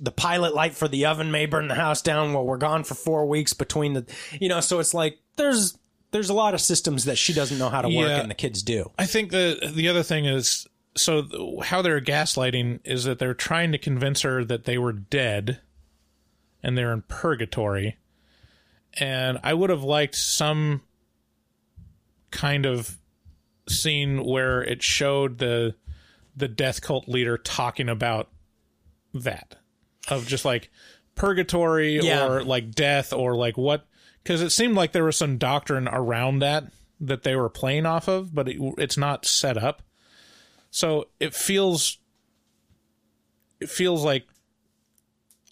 the 0.00 0.12
pilot 0.12 0.54
light 0.54 0.74
for 0.74 0.86
the 0.88 1.06
oven 1.06 1.30
may 1.30 1.46
burn 1.46 1.68
the 1.68 1.74
house 1.74 2.02
down 2.02 2.32
while 2.32 2.44
we're 2.44 2.56
gone 2.56 2.84
for 2.84 2.94
four 2.94 3.26
weeks 3.26 3.52
between 3.52 3.94
the 3.94 4.04
you 4.40 4.48
know 4.48 4.60
so 4.60 4.78
it's 4.78 4.94
like 4.94 5.18
there's 5.36 5.76
there's 6.10 6.30
a 6.30 6.34
lot 6.34 6.54
of 6.54 6.60
systems 6.60 7.04
that 7.04 7.16
she 7.18 7.32
doesn't 7.32 7.58
know 7.58 7.68
how 7.68 7.82
to 7.82 7.88
work 7.88 8.08
Yeah. 8.08 8.20
and 8.20 8.30
the 8.30 8.34
kids 8.34 8.62
do 8.62 8.90
I 8.98 9.06
think 9.06 9.30
the 9.30 9.70
the 9.74 9.88
other 9.88 10.02
thing 10.02 10.24
is 10.24 10.66
so 10.96 11.22
th- 11.22 11.64
how 11.64 11.82
they're 11.82 12.00
gaslighting 12.00 12.80
is 12.84 13.04
that 13.04 13.18
they're 13.18 13.34
trying 13.34 13.72
to 13.72 13.78
convince 13.78 14.22
her 14.22 14.44
that 14.44 14.64
they 14.64 14.78
were 14.78 14.92
dead 14.92 15.60
and 16.62 16.76
they're 16.76 16.92
in 16.92 17.02
purgatory. 17.02 17.98
And 18.94 19.38
I 19.44 19.54
would 19.54 19.70
have 19.70 19.84
liked 19.84 20.16
some 20.16 20.82
kind 22.30 22.66
of 22.66 22.98
scene 23.68 24.24
where 24.24 24.62
it 24.62 24.82
showed 24.82 25.38
the 25.38 25.74
the 26.36 26.48
death 26.48 26.80
cult 26.80 27.08
leader 27.08 27.36
talking 27.36 27.88
about 27.88 28.30
that 29.14 29.56
of 30.08 30.26
just 30.26 30.44
like 30.44 30.70
purgatory 31.14 32.00
Yeah. 32.00 32.26
or 32.26 32.42
like 32.44 32.72
death 32.72 33.12
or 33.12 33.36
like 33.36 33.56
what 33.56 33.86
because 34.28 34.42
it 34.42 34.50
seemed 34.50 34.74
like 34.74 34.92
there 34.92 35.04
was 35.04 35.16
some 35.16 35.38
doctrine 35.38 35.88
around 35.88 36.40
that 36.40 36.64
that 37.00 37.22
they 37.22 37.34
were 37.34 37.48
playing 37.48 37.86
off 37.86 38.08
of 38.08 38.34
but 38.34 38.46
it, 38.46 38.58
it's 38.76 38.98
not 38.98 39.24
set 39.24 39.56
up. 39.56 39.80
So 40.70 41.08
it 41.18 41.32
feels 41.34 41.96
it 43.58 43.70
feels 43.70 44.04
like 44.04 44.26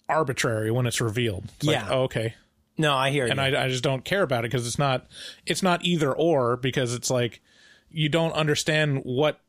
arbitrary 0.07 0.69
when 0.69 0.85
it's 0.85 1.01
revealed. 1.01 1.45
It's 1.55 1.65
like, 1.65 1.75
Yeah. 1.75 1.87
oh, 1.89 2.03
okay. 2.03 2.35
No 2.77 2.93
i 2.93 3.09
hear 3.09 3.25
and 3.25 3.37
you. 3.37 3.41
And 3.41 3.55
I, 3.57 3.65
I 3.65 3.67
just 3.67 3.83
don't 3.83 4.05
care 4.05 4.21
about 4.21 4.45
it 4.45 4.51
because 4.51 4.67
it's 4.67 4.77
not 4.77 5.07
it's 5.47 5.63
not 5.63 5.83
either 5.83 6.13
or 6.13 6.55
because 6.55 6.93
it's 6.93 7.09
like 7.09 7.41
you 7.89 8.09
don't 8.09 8.33
understand 8.33 8.99
what 9.05 9.41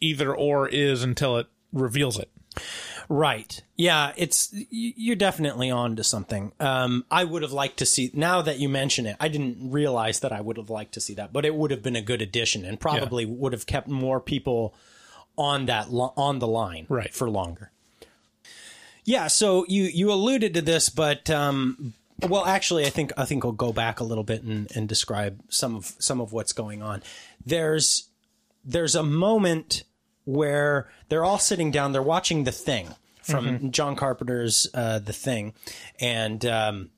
either 0.00 0.34
or 0.34 0.66
is 0.68 1.04
until 1.04 1.36
it 1.36 1.46
reveals 1.72 2.18
it 2.18 2.28
right. 3.08 3.62
Yeah 3.76 4.12
it's 4.16 4.54
you're 4.70 5.16
definitely 5.16 5.70
on 5.70 5.96
to 5.96 6.04
something. 6.04 6.52
Um 6.60 7.04
i 7.10 7.24
would 7.24 7.42
have 7.42 7.52
liked 7.52 7.78
to 7.78 7.86
see 7.86 8.10
now 8.14 8.42
that 8.42 8.58
you 8.58 8.68
mention 8.68 9.06
it 9.06 9.16
i 9.20 9.28
didn't 9.28 9.70
realize 9.70 10.20
that 10.20 10.32
i 10.32 10.40
would 10.40 10.56
have 10.56 10.70
liked 10.70 10.92
to 10.94 11.00
see 11.00 11.14
that 11.14 11.32
but 11.32 11.44
it 11.44 11.54
would 11.54 11.70
have 11.70 11.82
been 11.82 11.96
a 11.96 12.02
good 12.02 12.22
addition 12.22 12.64
and 12.64 12.78
probably 12.80 13.24
would 13.26 13.52
have 13.52 13.66
kept 13.66 13.88
more 13.88 14.20
people 14.20 14.74
on 15.36 15.66
that 15.66 15.86
on 15.90 16.38
the 16.38 16.46
line 16.46 16.86
Right. 16.88 17.12
for 17.12 17.28
longer. 17.30 17.70
Yeah 19.04 19.26
so 19.28 19.64
you 19.68 19.84
you 19.84 20.12
alluded 20.12 20.54
to 20.54 20.62
this 20.62 20.88
but 20.88 21.28
um 21.30 21.94
well 22.28 22.44
actually 22.46 22.86
i 22.86 22.90
think 22.90 23.12
i 23.16 23.24
think 23.24 23.44
i'll 23.44 23.50
go 23.52 23.72
back 23.72 23.98
a 24.00 24.04
little 24.04 24.22
bit 24.24 24.42
and, 24.42 24.70
and 24.76 24.88
describe 24.88 25.40
some 25.48 25.74
of 25.74 25.94
some 25.98 26.20
of 26.20 26.32
what's 26.32 26.52
going 26.52 26.82
on. 26.82 27.02
There's 27.44 28.08
there's 28.64 28.94
a 28.94 29.02
moment 29.02 29.82
where 30.24 30.88
they're 31.08 31.24
all 31.24 31.38
sitting 31.38 31.70
down 31.70 31.92
they're 31.92 32.02
watching 32.02 32.44
the 32.44 32.52
thing 32.52 32.94
from 33.22 33.70
john 33.70 33.94
carpenter's 33.96 34.66
uh 34.74 34.98
the 34.98 35.12
thing 35.12 35.52
and 36.00 36.44
um 36.44 36.90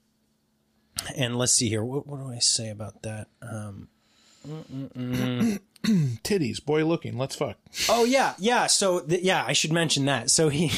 and 1.17 1.37
let's 1.37 1.53
see 1.53 1.69
here 1.69 1.85
what, 1.85 2.07
what 2.07 2.19
do 2.21 2.31
i 2.31 2.39
say 2.39 2.71
about 2.71 3.03
that 3.03 3.29
um 3.43 3.89
titties 6.23 6.65
boy 6.65 6.85
looking 6.85 7.17
let's 7.19 7.37
fuck 7.37 7.57
Oh 7.89 8.05
yeah, 8.05 8.35
yeah. 8.39 8.67
So 8.69 9.01
th- 9.01 9.23
yeah, 9.23 9.45
I 9.47 9.53
should 9.53 9.73
mention 9.73 10.05
that. 10.05 10.31
So 10.31 10.49
he, 10.49 10.71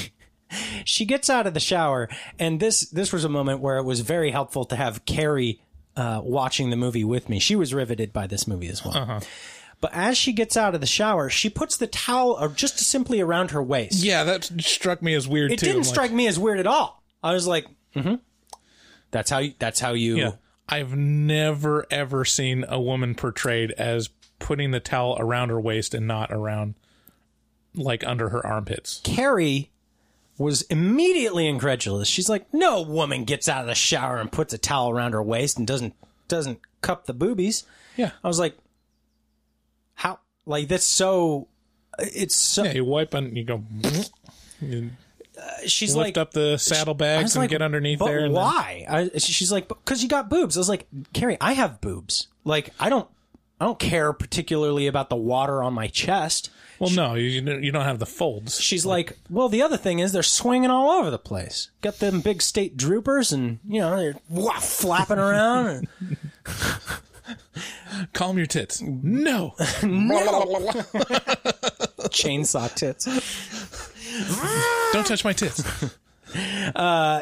she 0.85 1.05
gets 1.05 1.29
out 1.29 1.47
of 1.47 1.53
the 1.55 1.61
shower, 1.61 2.09
and 2.39 2.59
this 2.59 2.81
this 2.89 3.13
was 3.13 3.25
a 3.25 3.29
moment 3.29 3.61
where 3.61 3.77
it 3.77 3.85
was 3.85 4.01
very 4.01 4.31
helpful 4.31 4.65
to 4.67 4.77
have 4.77 5.05
Carrie 5.05 5.61
uh, 5.97 6.21
watching 6.25 6.71
the 6.71 6.77
movie 6.77 7.05
with 7.05 7.29
me. 7.29 7.39
She 7.39 7.55
was 7.55 7.75
riveted 7.75 8.13
by 8.13 8.27
this 8.27 8.47
movie 8.47 8.69
as 8.69 8.85
well. 8.85 9.21
But 9.81 9.93
as 9.93 10.17
she 10.17 10.33
gets 10.33 10.57
out 10.57 10.75
of 10.75 10.81
the 10.81 10.87
shower, 10.87 11.29
she 11.29 11.51
puts 11.51 11.77
the 11.77 11.87
towel 11.87 12.37
uh, 12.39 12.49
just 12.49 12.79
simply 12.79 13.21
around 13.21 13.51
her 13.51 13.63
waist. 13.63 14.03
yeah 14.03 14.25
that 14.25 14.45
struck 14.61 15.03
me 15.03 15.15
as 15.15 15.29
weird 15.29 15.53
it 15.53 15.59
too 15.59 15.67
didn't 15.67 15.77
I'm 15.77 15.83
like, 15.83 15.93
strike 15.95 16.13
me 16.13 16.27
as 16.27 16.39
weird 16.39 16.59
at 16.59 16.67
all. 16.67 17.03
I 17.23 17.33
was 17.33 17.47
like, 17.47 17.67
mm-hmm. 17.95 18.15
That's 19.11 19.31
how 19.31 19.39
you. 19.39 19.55
That's 19.59 19.81
how 19.81 19.93
you. 19.93 20.17
yeah 20.17 20.31
i've 20.69 20.97
never 20.97 21.87
ever 21.93 22.25
seen 22.25 22.65
a 22.69 22.81
woman 22.81 23.15
portrayed 23.15 23.71
as 23.79 24.09
putting 24.41 24.73
the 24.73 24.81
towel 24.81 25.17
around 25.21 25.49
her 25.49 25.61
waist 25.61 25.95
and 25.95 26.09
not 26.09 26.33
around 26.33 26.75
like 27.77 28.05
under 28.05 28.31
her 28.31 28.45
armpits 28.45 29.01
Carrie 29.05 29.71
was 30.39 30.63
immediately 30.63 31.47
incredulous. 31.47 32.09
She's 32.09 32.29
like, 32.29 32.53
"No 32.53 32.83
woman 32.83 33.25
gets 33.25 33.49
out 33.49 33.63
of 33.63 33.69
the 33.69 33.75
shower 33.75 34.19
and 34.19 34.31
puts 34.31 34.53
a 34.53 34.59
towel 34.59 34.91
around 34.91 35.13
her 35.13 35.23
waist 35.23 35.57
and 35.57 35.67
doesn't 35.67 35.95
doesn't 36.29 36.59
cup 36.83 37.07
the 37.07 37.15
boobies." 37.15 37.65
yeah 37.97 38.11
I 38.25 38.29
was 38.29 38.39
like, 38.39 38.55
"How? 38.55 38.63
Like 40.47 40.69
that's 40.69 40.87
so? 40.87 41.49
It's 41.99 42.37
so." 42.37 42.65
yeah 42.65 42.73
you 42.73 42.85
wipe 42.85 43.15
and 43.15 43.37
you 43.37 43.45
go 43.45 43.63
you 44.61 44.91
she's 45.67 45.95
like 45.95 46.07
lift 46.07 46.17
like, 46.17 46.23
up 46.23 46.33
the 46.33 46.57
saddlebags 46.57 47.35
and 47.35 47.43
like, 47.43 47.51
get 47.51 47.63
underneath 47.63 47.99
"But 47.99 48.07
there 48.07 48.25
and 48.25 48.35
then- 48.35 48.43
why? 48.43 48.87
I, 48.89 49.19
she's 49.19 49.53
like, 49.53 49.69
"Because 49.69 50.03
you 50.03 50.09
got 50.09 50.31
boobs." 50.31 50.57
I 50.57 50.61
was 50.61 50.69
like, 50.69 50.87
"Carrie, 51.13 51.37
I 51.41 51.53
have 51.53 51.81
boobs. 51.81 52.29
Like, 52.45 52.71
I 52.81 52.89
don't." 52.89 53.09
I 53.59 53.65
don't 53.65 53.79
care 53.79 54.13
particularly 54.13 54.87
about 54.87 55.09
the 55.09 55.17
water 55.17 55.63
on 55.63 55.73
my 55.73 55.87
chest. 55.87 56.51
Well, 56.79 56.91
no, 56.91 57.15
you 57.15 57.41
you 57.41 57.73
don't 57.73 57.85
have 57.85 57.99
the 57.99 58.05
folds. 58.05 58.61
She's 58.61 58.85
like, 58.85 59.17
well, 59.31 59.49
the 59.49 59.63
other 59.63 59.79
thing 59.79 59.99
is 59.99 60.13
they're 60.13 60.23
swinging 60.23 60.69
all 60.71 60.91
over 60.91 61.11
the 61.11 61.19
place. 61.19 61.71
Got 61.81 61.99
them 61.99 62.21
big 62.21 62.43
state 62.43 62.77
droopers, 62.77 63.33
and 63.33 63.59
you 63.67 63.81
know 63.81 63.97
they're 63.97 64.17
wah, 64.29 64.59
flapping 64.59 65.19
around. 65.19 65.67
And, 65.69 65.89
Calm 68.13 68.37
your 68.39 68.47
tits. 68.47 68.83
No. 68.83 69.55
chainsaw 72.11 72.75
tits. 72.75 73.05
Don't 74.93 75.07
touch 75.07 75.25
my 75.25 75.33
tits. 75.33 75.63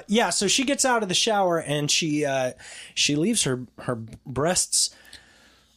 Yeah, 0.09 0.31
so 0.31 0.49
she 0.49 0.65
gets 0.65 0.85
out 0.85 1.03
of 1.03 1.09
the 1.09 1.15
shower 1.15 1.59
and 1.59 1.91
she 1.91 2.25
uh, 2.25 2.53
she 2.95 3.17
leaves 3.17 3.45
her 3.45 3.67
her 3.81 3.97
breasts 4.27 4.95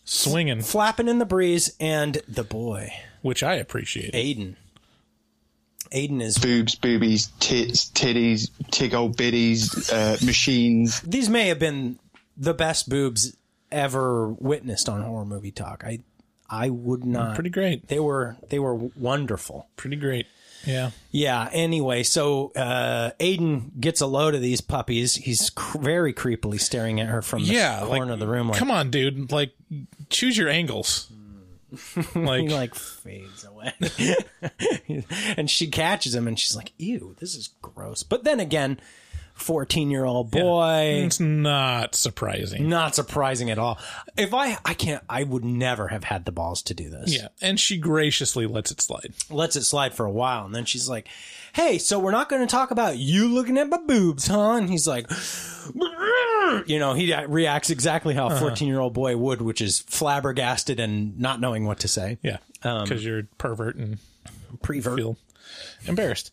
Swinging, 0.09 0.61
flapping 0.61 1.09
in 1.09 1.19
the 1.19 1.25
breeze, 1.25 1.75
and 1.82 2.21
the 2.30 2.45
boy 2.45 2.93
which 3.21 3.43
I 3.43 3.55
appreciate. 3.55 4.13
Aiden. 4.13 4.55
Aiden 5.91 6.21
is. 6.21 6.38
Boobs, 6.38 6.75
boobies, 6.75 7.28
tits, 7.41 7.91
titties, 7.91 8.49
tickle 8.71 9.09
bitties, 9.09 9.91
uh, 9.91 10.25
machines. 10.25 11.01
These 11.01 11.28
may 11.28 11.49
have 11.49 11.59
been 11.59 11.99
the 12.38 12.53
best 12.53 12.88
boobs 12.88 13.36
ever 13.72 14.30
witnessed 14.30 14.89
on 14.89 15.01
horror 15.01 15.26
movie 15.26 15.51
talk. 15.51 15.84
I 15.86 15.99
I 16.49 16.70
would 16.70 17.03
not. 17.05 17.36
Pretty 17.36 17.49
great. 17.49 17.88
They 17.88 17.99
were 17.99 18.38
they 18.49 18.59
were 18.59 18.76
wonderful. 18.76 19.68
Pretty 19.76 19.97
great. 19.97 20.28
Yeah. 20.65 20.91
Yeah. 21.11 21.49
Anyway, 21.51 22.03
so 22.03 22.51
uh, 22.55 23.11
Aiden 23.20 23.80
gets 23.80 24.01
a 24.01 24.07
load 24.07 24.34
of 24.36 24.41
these 24.41 24.59
puppies. 24.61 25.15
He's 25.15 25.49
cr- 25.51 25.78
very 25.80 26.13
creepily 26.13 26.59
staring 26.59 26.99
at 26.99 27.07
her 27.07 27.22
from 27.22 27.43
the 27.43 27.53
Yeah. 27.53 27.80
corner 27.86 28.05
like, 28.05 28.13
of 28.13 28.20
the 28.20 28.28
room. 28.28 28.49
Like, 28.49 28.57
come 28.57 28.72
on, 28.72 28.89
dude. 28.89 29.32
Like, 29.32 29.51
choose 30.09 30.38
your 30.38 30.49
angles. 30.49 31.11
like, 32.15 32.43
he 32.43 32.49
like 32.49 32.76
fades 32.76 33.43
away, 33.43 33.74
and 35.38 35.49
she 35.49 35.68
catches 35.68 36.15
him, 36.15 36.26
and 36.26 36.39
she's 36.39 36.55
like, 36.55 36.72
"Ew, 36.78 37.13
this 37.20 37.36
is 37.36 37.49
gross." 37.61 38.03
But 38.03 38.24
then 38.24 38.39
again, 38.39 38.80
fourteen-year-old 39.38 40.31
boy. 40.31 41.03
it's 41.05 41.19
not 41.19 41.95
surprising. 41.95 42.67
Not 42.69 42.95
surprising 42.95 43.49
at 43.49 43.57
all. 43.59 43.77
If 44.17 44.33
I, 44.33 44.57
I 44.65 44.73
can't, 44.73 45.03
I 45.09 45.23
would 45.23 45.45
never 45.45 45.88
have 45.89 46.03
had 46.03 46.25
the 46.25 46.31
balls 46.31 46.61
to 46.63 46.73
do 46.73 46.89
this. 46.89 47.15
Yeah. 47.15 47.27
And 47.41 47.59
she 47.59 47.77
graciously 47.77 48.45
lets 48.47 48.71
it 48.71 48.81
slide. 48.81 49.13
lets 49.29 49.55
it 49.55 49.63
slide 49.63 49.93
for 49.93 50.05
a 50.05 50.11
while, 50.11 50.45
and 50.45 50.53
then 50.55 50.65
she's 50.65 50.89
like, 50.89 51.07
"Hey, 51.53 51.77
so 51.77 51.99
we're 51.99 52.11
not 52.11 52.29
going 52.29 52.41
to 52.41 52.51
talk 52.51 52.71
about 52.71 52.97
you 52.97 53.27
looking 53.27 53.57
at 53.57 53.69
my 53.69 53.77
boobs, 53.77 54.27
huh?" 54.27 54.53
And 54.55 54.69
he's 54.69 54.88
like, 54.88 55.09
you 56.65 56.79
know, 56.79 56.93
he 56.93 57.13
reacts 57.25 57.69
exactly 57.69 58.13
how 58.13 58.27
a 58.27 58.35
fourteen-year-old 58.39 58.93
boy 58.93 59.15
would, 59.17 59.41
which 59.41 59.61
is 59.61 59.79
flabbergasted 59.81 60.79
and 60.79 61.19
not 61.19 61.39
knowing 61.39 61.65
what 61.65 61.79
to 61.79 61.88
say. 61.88 62.17
Yeah. 62.21 62.38
Because 62.61 63.05
you're 63.05 63.23
pervert 63.38 63.75
and 63.75 63.99
Prevert. 64.61 64.97
feel 64.97 65.17
embarrassed. 65.85 66.31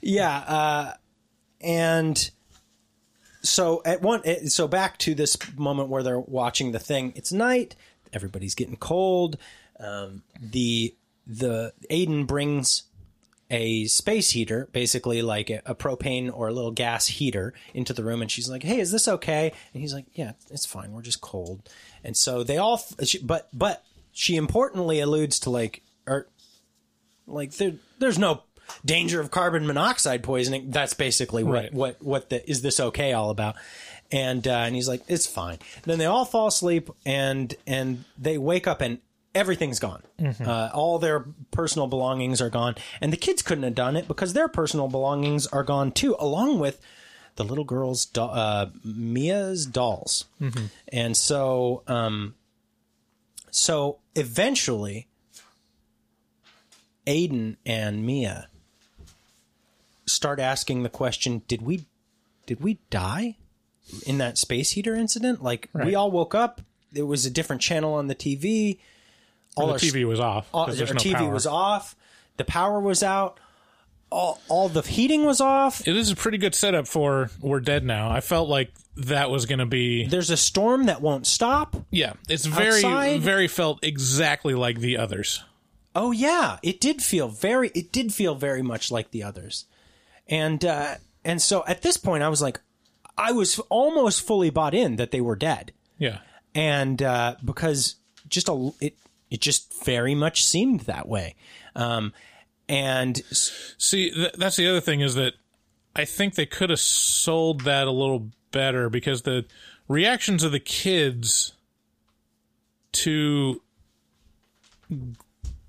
Yeah, 0.00 0.30
uh, 0.36 0.92
and 1.60 2.30
so 3.42 3.82
at 3.84 4.02
one, 4.02 4.48
so 4.48 4.68
back 4.68 4.98
to 4.98 5.14
this 5.14 5.36
moment 5.56 5.88
where 5.88 6.02
they're 6.02 6.20
watching 6.20 6.72
the 6.72 6.78
thing. 6.78 7.12
It's 7.16 7.32
night. 7.32 7.76
Everybody's 8.12 8.54
getting 8.54 8.76
cold. 8.76 9.36
Um, 9.78 10.22
the 10.40 10.94
the 11.26 11.72
Aiden 11.90 12.26
brings 12.26 12.84
a 13.50 13.86
space 13.86 14.30
heater, 14.30 14.68
basically 14.72 15.22
like 15.22 15.50
a, 15.50 15.60
a 15.66 15.74
propane 15.74 16.30
or 16.32 16.48
a 16.48 16.52
little 16.52 16.70
gas 16.70 17.06
heater, 17.06 17.52
into 17.74 17.92
the 17.92 18.04
room, 18.04 18.22
and 18.22 18.30
she's 18.30 18.48
like, 18.48 18.62
"Hey, 18.62 18.80
is 18.80 18.92
this 18.92 19.08
okay?" 19.08 19.52
And 19.72 19.80
he's 19.80 19.94
like, 19.94 20.06
"Yeah, 20.12 20.32
it's 20.50 20.66
fine. 20.66 20.92
We're 20.92 21.02
just 21.02 21.20
cold." 21.20 21.68
And 22.04 22.16
so 22.16 22.42
they 22.44 22.58
all, 22.58 22.82
but 23.22 23.48
but 23.52 23.84
she 24.12 24.36
importantly 24.36 25.00
alludes 25.00 25.40
to 25.40 25.50
like, 25.50 25.82
or 26.06 26.28
like 27.26 27.52
there, 27.52 27.74
there's 27.98 28.18
no 28.18 28.42
danger 28.84 29.20
of 29.20 29.30
carbon 29.30 29.66
monoxide 29.66 30.22
poisoning. 30.22 30.70
That's 30.70 30.94
basically 30.94 31.44
what 31.44 31.54
Right. 31.54 31.72
what 31.74 32.02
what 32.02 32.30
the 32.30 32.48
is 32.50 32.62
this 32.62 32.80
okay 32.80 33.12
all 33.12 33.30
about? 33.30 33.56
And 34.12 34.46
uh, 34.48 34.50
and 34.50 34.74
he's 34.74 34.88
like, 34.88 35.02
it's 35.08 35.26
fine. 35.26 35.58
Then 35.84 35.98
they 35.98 36.06
all 36.06 36.24
fall 36.24 36.48
asleep 36.48 36.90
and 37.06 37.54
and 37.66 38.04
they 38.18 38.38
wake 38.38 38.66
up 38.66 38.80
and 38.80 38.98
everything's 39.34 39.78
gone. 39.78 40.02
Uh, 40.44 40.70
all 40.74 40.98
their 40.98 41.26
personal 41.52 41.86
belongings 41.86 42.40
are 42.40 42.50
gone, 42.50 42.74
and 43.00 43.12
the 43.12 43.16
kids 43.16 43.42
couldn't 43.42 43.62
have 43.64 43.76
done 43.76 43.96
it 43.96 44.08
because 44.08 44.32
their 44.32 44.48
personal 44.48 44.88
belongings 44.88 45.46
are 45.46 45.62
gone 45.62 45.92
too, 45.92 46.16
along 46.18 46.58
with 46.58 46.80
the 47.36 47.44
little 47.44 47.62
girl's 47.64 48.04
do- 48.06 48.20
uh, 48.22 48.70
Mia's 48.82 49.64
dolls. 49.66 50.24
And 50.92 51.16
so 51.16 51.84
um, 51.86 52.34
so 53.52 53.98
eventually 54.16 55.06
Aiden 57.06 57.56
and 57.64 58.04
Mia 58.04 58.48
start 60.12 60.40
asking 60.40 60.82
the 60.82 60.88
question, 60.88 61.42
did 61.48 61.62
we 61.62 61.86
did 62.46 62.60
we 62.62 62.78
die 62.90 63.36
in 64.06 64.18
that 64.18 64.38
space 64.38 64.72
heater 64.72 64.94
incident? 64.94 65.42
Like 65.42 65.68
we 65.72 65.94
all 65.94 66.10
woke 66.10 66.34
up, 66.34 66.60
there 66.92 67.06
was 67.06 67.26
a 67.26 67.30
different 67.30 67.62
channel 67.62 67.94
on 67.94 68.08
the 68.08 68.14
TV. 68.14 68.78
All 69.56 69.66
the 69.66 69.72
our 69.74 69.78
TV 69.78 70.06
was 70.06 70.20
off. 70.20 70.48
all, 70.52 70.64
our 70.64 70.74
no 70.74 70.74
TV 70.74 71.14
power. 71.14 71.32
was 71.32 71.46
off, 71.46 71.96
the 72.36 72.44
power 72.44 72.80
was 72.80 73.02
out, 73.02 73.40
all 74.10 74.40
all 74.48 74.68
the 74.68 74.82
heating 74.82 75.24
was 75.24 75.40
off. 75.40 75.86
It 75.86 75.96
is 75.96 76.10
a 76.10 76.16
pretty 76.16 76.38
good 76.38 76.54
setup 76.54 76.86
for 76.86 77.30
we're 77.40 77.60
dead 77.60 77.84
now. 77.84 78.10
I 78.10 78.20
felt 78.20 78.48
like 78.48 78.72
that 78.96 79.30
was 79.30 79.46
going 79.46 79.58
to 79.60 79.66
be. 79.66 80.06
There's 80.06 80.30
a 80.30 80.36
storm 80.36 80.86
that 80.86 81.00
won't 81.00 81.26
stop. 81.26 81.76
Yeah, 81.90 82.14
it's 82.28 82.44
very, 82.44 82.84
Outside? 82.84 83.20
very 83.20 83.48
felt 83.48 83.82
exactly 83.82 84.54
like 84.54 84.80
the 84.80 84.96
others. 84.98 85.42
Oh 85.94 86.12
yeah, 86.12 86.58
it 86.62 86.80
did 86.80 87.02
feel 87.02 87.28
very 87.28 87.70
it 87.74 87.92
did 87.92 88.12
feel 88.12 88.34
very 88.34 88.62
much 88.62 88.90
like 88.90 89.10
the 89.10 89.22
others. 89.22 89.66
And 90.30 90.64
uh 90.64 90.94
and 91.24 91.42
so 91.42 91.64
at 91.66 91.82
this 91.82 91.96
point 91.98 92.22
I 92.22 92.28
was 92.28 92.40
like 92.40 92.60
I 93.18 93.32
was 93.32 93.58
almost 93.68 94.26
fully 94.26 94.48
bought 94.48 94.72
in 94.72 94.96
that 94.96 95.10
they 95.10 95.20
were 95.20 95.36
dead. 95.36 95.72
Yeah. 95.98 96.20
And 96.54 97.02
uh 97.02 97.34
because 97.44 97.96
just 98.28 98.48
a 98.48 98.70
it 98.80 98.96
it 99.30 99.40
just 99.40 99.84
very 99.84 100.14
much 100.14 100.42
seemed 100.44 100.80
that 100.82 101.08
way. 101.08 101.34
Um 101.74 102.12
and 102.68 103.16
See, 103.26 104.10
th- 104.10 104.34
that's 104.34 104.56
the 104.56 104.68
other 104.68 104.80
thing 104.80 105.00
is 105.00 105.16
that 105.16 105.34
I 105.96 106.04
think 106.04 106.36
they 106.36 106.46
could 106.46 106.70
have 106.70 106.80
sold 106.80 107.62
that 107.62 107.88
a 107.88 107.90
little 107.90 108.30
better 108.52 108.88
because 108.88 109.22
the 109.22 109.44
reactions 109.88 110.44
of 110.44 110.52
the 110.52 110.60
kids 110.60 111.52
to 112.92 113.60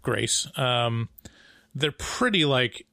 Grace, 0.03 0.47
um, 0.55 1.09
they're 1.73 1.91
pretty 1.91 2.45
like 2.45 2.85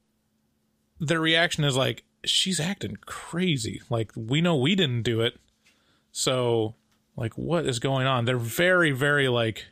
their 0.99 1.19
reaction 1.19 1.63
is 1.63 1.75
like 1.75 2.03
she's 2.25 2.59
acting 2.59 2.97
crazy. 3.05 3.81
Like 3.89 4.11
we 4.15 4.41
know 4.41 4.55
we 4.55 4.75
didn't 4.75 5.03
do 5.03 5.21
it, 5.21 5.37
so 6.11 6.75
like 7.15 7.33
what 7.37 7.65
is 7.65 7.79
going 7.79 8.07
on? 8.07 8.25
They're 8.25 8.37
very, 8.37 8.91
very 8.91 9.27
like 9.27 9.67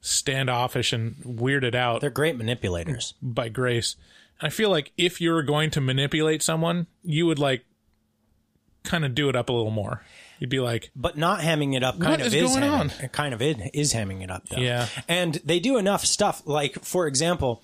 standoffish 0.00 0.92
and 0.92 1.16
weirded 1.16 1.74
out 1.74 2.00
they're 2.00 2.08
great 2.10 2.36
manipulators. 2.36 3.14
by 3.20 3.48
grace. 3.48 3.96
And 4.40 4.46
I 4.46 4.50
feel 4.50 4.70
like 4.70 4.92
if 4.96 5.20
you're 5.20 5.42
going 5.42 5.70
to 5.72 5.80
manipulate 5.80 6.42
someone, 6.42 6.86
you 7.02 7.26
would 7.26 7.38
like 7.38 7.64
kind 8.82 9.04
of 9.04 9.14
do 9.14 9.28
it 9.28 9.36
up 9.36 9.48
a 9.50 9.52
little 9.52 9.70
more. 9.70 10.02
You'd 10.38 10.48
be 10.48 10.60
like, 10.60 10.90
But 10.96 11.18
not 11.18 11.40
hamming 11.40 11.76
it 11.76 11.82
up 11.84 12.00
kind 12.00 12.12
What 12.12 12.20
of 12.22 12.26
is 12.28 12.34
is 12.34 12.50
going 12.50 12.62
hamming, 12.62 12.80
on? 12.80 12.90
It 13.04 13.12
kind 13.12 13.34
of 13.34 13.42
is, 13.42 13.56
is 13.74 13.92
hamming 13.92 14.22
it 14.22 14.30
up 14.30 14.48
though. 14.48 14.56
Yeah. 14.56 14.86
And 15.06 15.34
they 15.44 15.60
do 15.60 15.76
enough 15.76 16.06
stuff 16.06 16.42
like 16.46 16.82
for 16.82 17.06
example, 17.06 17.62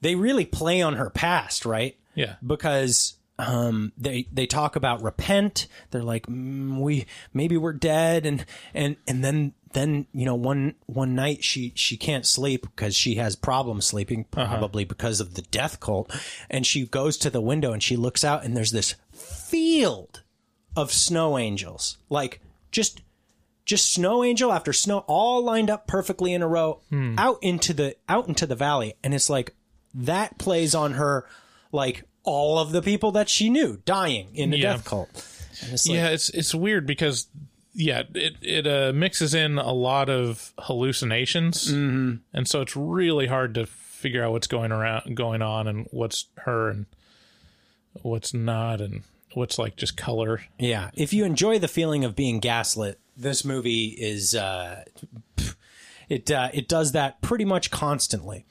they 0.00 0.14
really 0.14 0.44
play 0.44 0.82
on 0.82 0.94
her 0.94 1.10
past, 1.10 1.64
right? 1.64 1.96
yeah, 2.14 2.34
because 2.44 3.14
um, 3.38 3.92
they 3.96 4.26
they 4.32 4.46
talk 4.46 4.76
about 4.76 5.02
repent. 5.02 5.66
They're 5.90 6.02
like, 6.02 6.26
mm, 6.26 6.80
we 6.80 7.06
maybe 7.32 7.56
we're 7.56 7.72
dead, 7.72 8.26
and 8.26 8.44
and 8.74 8.96
and 9.06 9.22
then 9.22 9.54
then 9.72 10.06
you 10.12 10.24
know 10.24 10.34
one 10.34 10.74
one 10.86 11.14
night 11.14 11.44
she 11.44 11.72
she 11.76 11.96
can't 11.96 12.26
sleep 12.26 12.62
because 12.62 12.96
she 12.96 13.14
has 13.16 13.36
problems 13.36 13.86
sleeping, 13.86 14.24
probably 14.24 14.84
because 14.84 15.20
of 15.20 15.34
the 15.34 15.42
death 15.42 15.78
cult, 15.78 16.12
and 16.50 16.66
she 16.66 16.86
goes 16.86 17.16
to 17.18 17.30
the 17.30 17.40
window 17.40 17.72
and 17.72 17.82
she 17.82 17.96
looks 17.96 18.24
out 18.24 18.44
and 18.44 18.56
there's 18.56 18.72
this 18.72 18.96
field 19.12 20.22
of 20.76 20.92
snow 20.92 21.38
angels, 21.38 21.98
like 22.08 22.40
just 22.72 23.02
just 23.64 23.92
snow 23.92 24.24
angel 24.24 24.50
after 24.50 24.72
snow 24.72 25.04
all 25.06 25.44
lined 25.44 25.68
up 25.70 25.86
perfectly 25.86 26.32
in 26.32 26.42
a 26.42 26.48
row 26.48 26.80
out 27.18 27.38
into 27.42 27.74
the 27.74 27.94
out 28.08 28.26
into 28.26 28.46
the 28.46 28.56
valley. 28.56 28.94
And 29.04 29.14
it's 29.14 29.28
like 29.28 29.54
that 29.94 30.38
plays 30.38 30.74
on 30.74 30.94
her 30.94 31.24
like 31.72 32.04
all 32.24 32.58
of 32.58 32.72
the 32.72 32.82
people 32.82 33.12
that 33.12 33.28
she 33.28 33.48
knew 33.48 33.80
dying 33.84 34.28
in 34.34 34.50
the 34.50 34.58
Yeah. 34.58 34.72
death 34.72 34.84
cult 34.84 35.08
it's 35.72 35.88
like, 35.88 35.94
yeah. 35.96 36.08
It's 36.08 36.28
it's 36.30 36.54
weird 36.54 36.86
because 36.86 37.26
yeah, 37.74 38.02
it 38.14 38.34
it 38.42 38.66
uh, 38.66 38.92
mixes 38.94 39.34
in 39.34 39.58
a 39.58 39.72
lot 39.72 40.08
of 40.08 40.52
hallucinations, 40.58 41.72
mm-hmm. 41.72 42.16
and 42.32 42.48
so 42.48 42.60
it's 42.60 42.76
really 42.76 43.26
hard 43.26 43.54
to 43.54 43.66
figure 43.66 44.24
out 44.24 44.32
what's 44.32 44.46
going 44.46 44.72
around 44.72 45.16
going 45.16 45.42
on 45.42 45.66
and 45.68 45.86
what's 45.90 46.26
her 46.38 46.68
and 46.70 46.86
what's 48.02 48.32
not 48.32 48.80
and 48.80 49.02
what's 49.34 49.58
like 49.58 49.76
just 49.76 49.96
color. 49.96 50.42
yeah 50.58 50.90
if 50.94 51.12
you 51.12 51.24
enjoy 51.24 51.58
the 51.58 51.68
feeling 51.68 52.04
of 52.04 52.14
being 52.16 52.38
gaslit 52.38 52.98
this 53.16 53.44
movie 53.44 53.86
is 53.98 54.34
uh 54.34 54.84
It 56.08 56.30
uh, 56.30 56.48
it 56.54 56.68
does 56.68 56.92
that 56.92 57.20
pretty 57.20 57.44
much 57.44 57.70
constantly. 57.70 58.46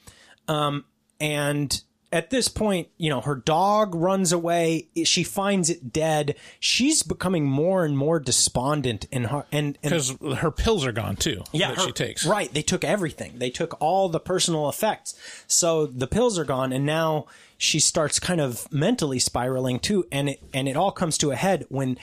Um, 0.48 0.86
and 1.20 1.82
at 2.12 2.30
this 2.30 2.48
point, 2.48 2.88
you 2.98 3.10
know, 3.10 3.20
her 3.22 3.36
dog 3.36 3.94
runs 3.94 4.32
away. 4.32 4.88
She 5.04 5.24
finds 5.24 5.70
it 5.70 5.92
dead. 5.92 6.36
She's 6.60 7.04
becoming 7.04 7.46
more 7.46 7.84
and 7.84 7.98
more 7.98 8.20
despondent 8.20 9.08
and 9.12 9.28
her, 9.28 9.46
and, 9.52 9.78
because 9.82 10.16
her 10.38 10.52
pills 10.52 10.86
are 10.86 10.94
gone 10.94 11.18
too. 11.18 11.44
yeah, 11.52 11.70
that 11.70 11.78
her- 11.78 11.84
she 11.88 11.92
takes. 11.92 12.26
Right. 12.26 12.52
They 12.54 12.62
took 12.62 12.84
everything. 12.84 13.40
They 13.40 13.50
took 13.50 13.76
all 13.82 14.08
the 14.10 14.20
personal 14.22 14.70
effects. 14.70 15.16
So 15.48 15.86
the 15.86 16.08
pills 16.08 16.40
are 16.40 16.46
gone, 16.46 16.72
and 16.72 16.86
now 16.86 17.26
she 17.58 17.80
starts 17.80 18.20
kind 18.20 18.40
of 18.40 18.72
mentally 18.72 19.20
spiraling 19.20 19.80
too. 19.80 20.06
And 20.12 20.30
it 20.30 20.42
and 20.54 20.70
it 20.70 20.78
all 20.78 20.92
comes 20.92 21.18
to 21.20 21.32
a 21.32 21.36
head 21.36 21.66
when 21.68 21.98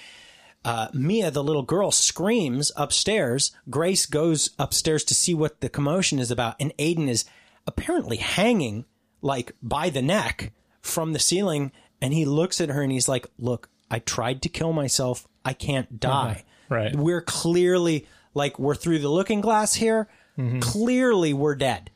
uh, 0.66 0.88
Mia, 0.92 1.30
the 1.30 1.44
little 1.44 1.62
girl, 1.62 1.90
screams 1.90 2.72
upstairs. 2.76 3.52
Grace 3.70 4.04
goes 4.04 4.50
upstairs 4.58 5.04
to 5.04 5.14
see 5.14 5.32
what 5.34 5.60
the 5.60 5.70
commotion 5.70 6.18
is 6.18 6.30
about, 6.30 6.56
and 6.60 6.76
Aiden 6.78 7.08
is 7.08 7.24
apparently 7.66 8.18
hanging 8.18 8.84
like 9.24 9.52
by 9.62 9.90
the 9.90 10.02
neck 10.02 10.52
from 10.80 11.14
the 11.14 11.18
ceiling. 11.18 11.72
And 12.00 12.12
he 12.12 12.24
looks 12.24 12.60
at 12.60 12.68
her 12.68 12.82
and 12.82 12.92
he's 12.92 13.08
like, 13.08 13.26
"Look, 13.38 13.70
I 13.90 13.98
tried 13.98 14.42
to 14.42 14.48
kill 14.48 14.72
myself. 14.72 15.26
I 15.44 15.54
can't 15.54 15.88
uh-huh. 15.88 16.24
die. 16.24 16.44
Right. 16.68 16.94
We're 16.94 17.22
clearly 17.22 18.06
like 18.34 18.58
we're 18.58 18.74
through 18.74 18.98
the 18.98 19.08
looking 19.08 19.40
glass 19.40 19.74
here. 19.74 20.08
Mm-hmm. 20.38 20.60
Clearly, 20.60 21.32
we're 21.32 21.56
dead." 21.56 21.90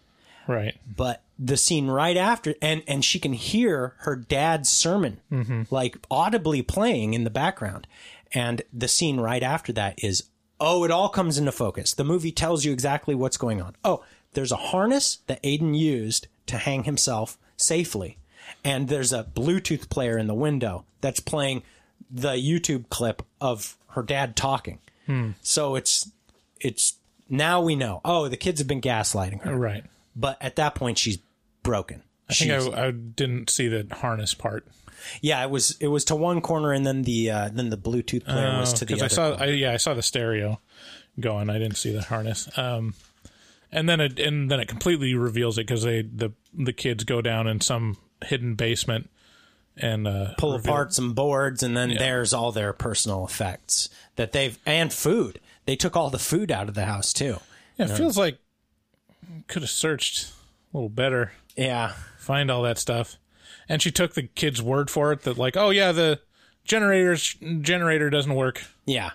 Right. 0.48 0.74
but 0.96 1.22
the 1.38 1.58
scene 1.58 1.88
right 1.88 2.16
after 2.16 2.54
and 2.60 2.82
and 2.88 3.04
she 3.04 3.20
can 3.20 3.34
hear 3.34 3.94
her 3.98 4.16
dad's 4.16 4.70
sermon 4.70 5.20
mm-hmm. 5.30 5.62
like 5.70 5.98
audibly 6.10 6.62
playing 6.62 7.14
in 7.14 7.24
the 7.24 7.30
background 7.30 7.86
and 8.32 8.62
the 8.72 8.88
scene 8.88 9.20
right 9.20 9.42
after 9.42 9.72
that 9.72 10.02
is 10.02 10.24
oh 10.58 10.84
it 10.84 10.90
all 10.90 11.10
comes 11.10 11.38
into 11.38 11.52
focus 11.52 11.92
the 11.92 12.02
movie 12.02 12.32
tells 12.32 12.64
you 12.64 12.72
exactly 12.72 13.14
what's 13.14 13.36
going 13.36 13.60
on 13.60 13.76
oh 13.84 14.02
there's 14.32 14.50
a 14.50 14.56
harness 14.56 15.18
that 15.26 15.42
aiden 15.42 15.78
used 15.78 16.26
to 16.48 16.56
hang 16.58 16.84
himself 16.84 17.38
safely 17.56 18.16
and 18.64 18.88
there's 18.88 19.12
a 19.12 19.24
bluetooth 19.24 19.88
player 19.88 20.16
in 20.18 20.26
the 20.26 20.34
window 20.34 20.84
that's 21.00 21.20
playing 21.20 21.62
the 22.10 22.32
youtube 22.32 22.88
clip 22.88 23.22
of 23.40 23.76
her 23.88 24.02
dad 24.02 24.34
talking 24.36 24.78
so 25.42 25.74
it's 25.74 26.10
it's 26.60 26.96
now 27.30 27.60
we 27.62 27.74
know 27.74 28.00
oh 28.04 28.28
the 28.28 28.36
kids 28.36 28.60
have 28.60 28.68
been 28.68 28.80
gaslighting 28.80 29.40
her 29.42 29.56
Right. 29.56 29.84
but 30.14 30.36
at 30.42 30.56
that 30.56 30.74
point 30.74 30.98
she's 30.98 31.18
broken. 31.62 32.02
I 32.28 32.34
think 32.34 32.52
I, 32.74 32.88
I 32.88 32.90
didn't 32.90 33.48
see 33.48 33.68
the 33.68 33.86
harness 33.94 34.34
part. 34.34 34.66
yeah, 35.22 35.42
it 35.42 35.48
was 35.48 35.76
it 35.80 35.86
was 35.88 36.04
to 36.06 36.14
one 36.14 36.42
corner 36.42 36.72
and 36.72 36.86
then 36.86 37.02
the 37.04 37.30
uh, 37.30 37.48
then 37.50 37.70
the 37.70 37.78
Bluetooth 37.78 38.24
player 38.26 38.58
was 38.60 38.74
to 38.74 38.84
the 38.84 38.94
because 38.96 39.16
other. 39.16 39.30
Oh, 39.30 39.34
I 39.34 39.38
saw. 39.38 39.44
I, 39.44 39.46
yeah, 39.48 39.72
I 39.72 39.76
saw 39.78 39.94
the 39.94 40.02
stereo 40.02 40.60
going. 41.18 41.48
I 41.48 41.58
didn't 41.58 41.76
see 41.78 41.90
the 41.92 42.02
harness. 42.02 42.46
Um, 42.58 42.92
and 43.72 43.88
then 43.88 44.00
it 44.00 44.18
and 44.18 44.50
then 44.50 44.60
it 44.60 44.68
completely 44.68 45.14
reveals 45.14 45.58
it 45.58 45.66
because 45.66 45.82
they 45.82 46.02
the 46.02 46.32
the 46.54 46.72
kids 46.72 47.04
go 47.04 47.20
down 47.20 47.46
in 47.46 47.60
some 47.60 47.96
hidden 48.24 48.54
basement 48.54 49.10
and 49.76 50.08
uh, 50.08 50.34
pull 50.38 50.52
reveal- 50.54 50.72
apart 50.72 50.92
some 50.92 51.12
boards 51.14 51.62
and 51.62 51.76
then 51.76 51.94
there's 51.96 52.32
all 52.34 52.50
their 52.52 52.72
personal 52.72 53.24
effects 53.24 53.88
that 54.16 54.32
they've 54.32 54.58
and 54.66 54.92
food. 54.92 55.40
They 55.66 55.76
took 55.76 55.96
all 55.96 56.10
the 56.10 56.18
food 56.18 56.50
out 56.50 56.68
of 56.68 56.74
the 56.74 56.86
house 56.86 57.12
too. 57.12 57.36
Yeah, 57.76 57.86
it 57.86 57.96
feels 57.96 58.16
like 58.18 58.38
could 59.46 59.62
have 59.62 59.70
searched 59.70 60.32
a 60.72 60.76
little 60.76 60.88
better, 60.88 61.32
Yeah. 61.56 61.92
find 62.18 62.50
all 62.50 62.62
that 62.62 62.78
stuff. 62.78 63.16
And 63.68 63.80
she 63.82 63.90
took 63.90 64.14
the 64.14 64.22
kid's 64.24 64.62
word 64.62 64.90
for 64.90 65.12
it 65.12 65.22
that 65.22 65.36
like, 65.38 65.56
oh 65.56 65.70
yeah, 65.70 65.92
the 65.92 66.20
generator's 66.64 67.34
generator 67.60 68.10
doesn't 68.10 68.34
work. 68.34 68.62
Yeah. 68.86 69.10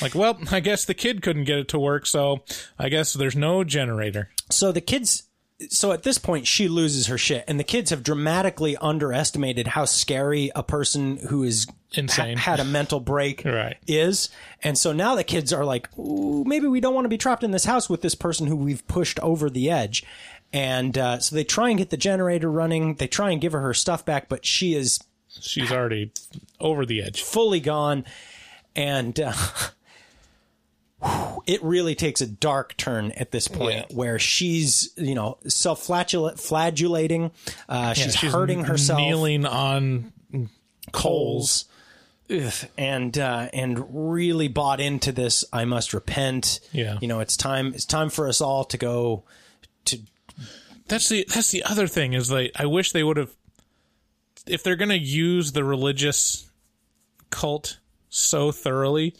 Like, 0.00 0.14
well, 0.14 0.38
I 0.50 0.60
guess 0.60 0.84
the 0.84 0.94
kid 0.94 1.22
couldn't 1.22 1.44
get 1.44 1.58
it 1.58 1.68
to 1.68 1.78
work, 1.78 2.06
so 2.06 2.42
I 2.78 2.88
guess 2.88 3.12
there's 3.12 3.36
no 3.36 3.64
generator. 3.64 4.28
So 4.50 4.72
the 4.72 4.80
kids 4.80 5.24
so 5.68 5.92
at 5.92 6.02
this 6.02 6.18
point 6.18 6.44
she 6.48 6.66
loses 6.66 7.06
her 7.06 7.16
shit 7.16 7.44
and 7.46 7.56
the 7.60 7.62
kids 7.62 7.90
have 7.90 8.02
dramatically 8.02 8.76
underestimated 8.78 9.68
how 9.68 9.84
scary 9.84 10.50
a 10.56 10.62
person 10.64 11.18
who 11.28 11.44
is 11.44 11.68
Insane. 11.92 12.36
ha- 12.36 12.50
had 12.52 12.58
a 12.58 12.64
mental 12.64 12.98
break 12.98 13.42
Right. 13.44 13.76
is 13.86 14.28
and 14.64 14.76
so 14.76 14.92
now 14.92 15.14
the 15.14 15.22
kids 15.22 15.52
are 15.52 15.64
like 15.64 15.88
Ooh, 15.96 16.42
maybe 16.44 16.66
we 16.66 16.80
don't 16.80 16.94
want 16.96 17.04
to 17.04 17.08
be 17.08 17.16
trapped 17.16 17.44
in 17.44 17.52
this 17.52 17.64
house 17.64 17.88
with 17.88 18.02
this 18.02 18.16
person 18.16 18.48
who 18.48 18.56
we've 18.56 18.84
pushed 18.88 19.20
over 19.20 19.48
the 19.48 19.70
edge 19.70 20.02
and 20.52 20.98
uh, 20.98 21.20
so 21.20 21.36
they 21.36 21.44
try 21.44 21.68
and 21.68 21.78
get 21.78 21.90
the 21.90 21.96
generator 21.96 22.50
running 22.50 22.96
they 22.96 23.06
try 23.06 23.30
and 23.30 23.40
give 23.40 23.52
her 23.52 23.60
her 23.60 23.74
stuff 23.74 24.04
back 24.04 24.28
but 24.28 24.44
she 24.44 24.74
is 24.74 24.98
She's 25.28 25.70
already 25.70 26.10
over 26.58 26.84
the 26.84 27.00
edge. 27.04 27.22
fully 27.22 27.60
gone 27.60 28.04
and 28.76 29.18
uh, 29.20 29.32
it 31.46 31.62
really 31.62 31.94
takes 31.94 32.20
a 32.20 32.26
dark 32.26 32.76
turn 32.76 33.10
at 33.12 33.30
this 33.32 33.48
point 33.48 33.86
Yeah. 33.90 33.96
where 33.96 34.18
she's 34.18 34.90
you 34.96 35.14
know 35.14 35.38
self 35.48 35.82
flagellating 35.84 37.30
uh, 37.68 37.94
she's, 37.94 38.14
she's 38.16 38.32
hurting 38.32 38.64
herself 38.64 39.00
kneeling 39.00 39.44
on 39.46 40.12
coals 40.92 41.64
Ugh, 42.30 42.52
and 42.78 43.18
uh, 43.18 43.48
and 43.52 44.12
really 44.12 44.48
bought 44.48 44.80
into 44.80 45.12
this 45.12 45.44
i 45.52 45.64
must 45.64 45.92
repent 45.92 46.60
Yeah. 46.72 46.98
you 47.00 47.08
know 47.08 47.20
it's 47.20 47.36
time 47.36 47.74
it's 47.74 47.84
time 47.84 48.10
for 48.10 48.28
us 48.28 48.40
all 48.40 48.64
to 48.66 48.78
go 48.78 49.24
to 49.86 49.98
That's 50.86 51.08
the 51.08 51.26
that's 51.28 51.50
the 51.50 51.64
other 51.64 51.88
thing 51.88 52.12
is 52.12 52.30
like 52.30 52.52
I 52.54 52.66
wish 52.66 52.92
they 52.92 53.02
would 53.02 53.16
have 53.16 53.32
if 54.46 54.62
they're 54.62 54.76
gonna 54.76 54.94
use 54.94 55.52
the 55.52 55.64
religious 55.64 56.48
cult 57.30 57.78
so 58.14 58.52
thoroughly, 58.52 59.16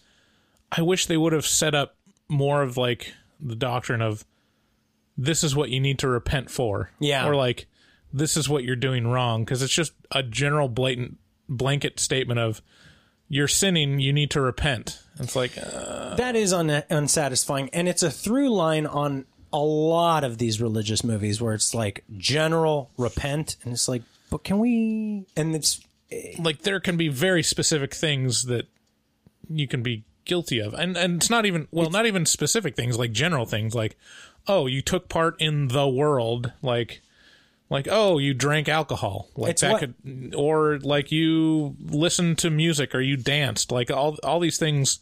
I 0.70 0.82
wish 0.82 1.06
they 1.06 1.16
would 1.16 1.32
have 1.32 1.46
set 1.46 1.74
up 1.74 1.96
more 2.28 2.62
of 2.62 2.76
like 2.76 3.14
the 3.40 3.56
doctrine 3.56 4.02
of 4.02 4.26
this 5.16 5.42
is 5.42 5.56
what 5.56 5.70
you 5.70 5.80
need 5.80 5.98
to 6.00 6.08
repent 6.08 6.50
for. 6.50 6.90
Yeah. 6.98 7.26
Or 7.26 7.34
like 7.34 7.66
this 8.12 8.36
is 8.36 8.50
what 8.50 8.64
you're 8.64 8.76
doing 8.76 9.06
wrong 9.06 9.44
because 9.44 9.62
it's 9.62 9.72
just 9.72 9.92
a 10.10 10.22
general 10.22 10.68
blatant 10.68 11.16
blanket 11.48 11.98
statement 12.00 12.38
of 12.38 12.60
you're 13.28 13.48
sinning, 13.48 13.98
you 13.98 14.12
need 14.12 14.30
to 14.32 14.42
repent. 14.42 15.00
It's 15.18 15.34
like 15.34 15.52
uh, 15.56 16.16
that 16.16 16.36
is 16.36 16.52
un- 16.52 16.84
unsatisfying 16.90 17.70
and 17.70 17.88
it's 17.88 18.02
a 18.02 18.10
through 18.10 18.50
line 18.50 18.84
on 18.84 19.24
a 19.54 19.58
lot 19.58 20.22
of 20.22 20.36
these 20.36 20.60
religious 20.60 21.02
movies 21.02 21.40
where 21.40 21.54
it's 21.54 21.74
like 21.74 22.04
general 22.18 22.90
repent 22.98 23.56
and 23.64 23.72
it's 23.72 23.88
like 23.88 24.02
but 24.28 24.44
can 24.44 24.58
we 24.58 25.24
and 25.34 25.54
it's 25.54 25.80
like 26.38 26.62
there 26.62 26.80
can 26.80 26.96
be 26.96 27.08
very 27.08 27.42
specific 27.42 27.94
things 27.94 28.44
that 28.44 28.66
you 29.48 29.66
can 29.68 29.82
be 29.82 30.04
guilty 30.24 30.58
of. 30.60 30.74
And 30.74 30.96
and 30.96 31.16
it's 31.16 31.30
not 31.30 31.46
even 31.46 31.68
well 31.70 31.90
not 31.90 32.06
even 32.06 32.26
specific 32.26 32.76
things 32.76 32.98
like 32.98 33.12
general 33.12 33.46
things 33.46 33.74
like 33.74 33.96
oh 34.48 34.66
you 34.66 34.82
took 34.82 35.08
part 35.08 35.40
in 35.40 35.68
the 35.68 35.88
world 35.88 36.52
like 36.62 37.00
like 37.70 37.86
oh 37.90 38.18
you 38.18 38.34
drank 38.34 38.68
alcohol 38.68 39.28
like 39.36 39.52
It's 39.52 39.62
that 39.62 39.72
what- 39.72 39.80
could 39.80 40.34
or 40.36 40.78
like 40.80 41.10
you 41.12 41.76
listened 41.80 42.38
to 42.38 42.50
music 42.50 42.94
or 42.94 43.00
you 43.00 43.16
danced 43.16 43.70
like 43.72 43.90
all 43.90 44.18
all 44.22 44.40
these 44.40 44.58
things 44.58 45.00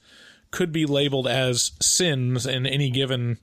could 0.50 0.72
be 0.72 0.84
labeled 0.86 1.26
as 1.28 1.72
sins 1.80 2.44
in 2.46 2.66
any 2.66 2.90
given 2.90 3.38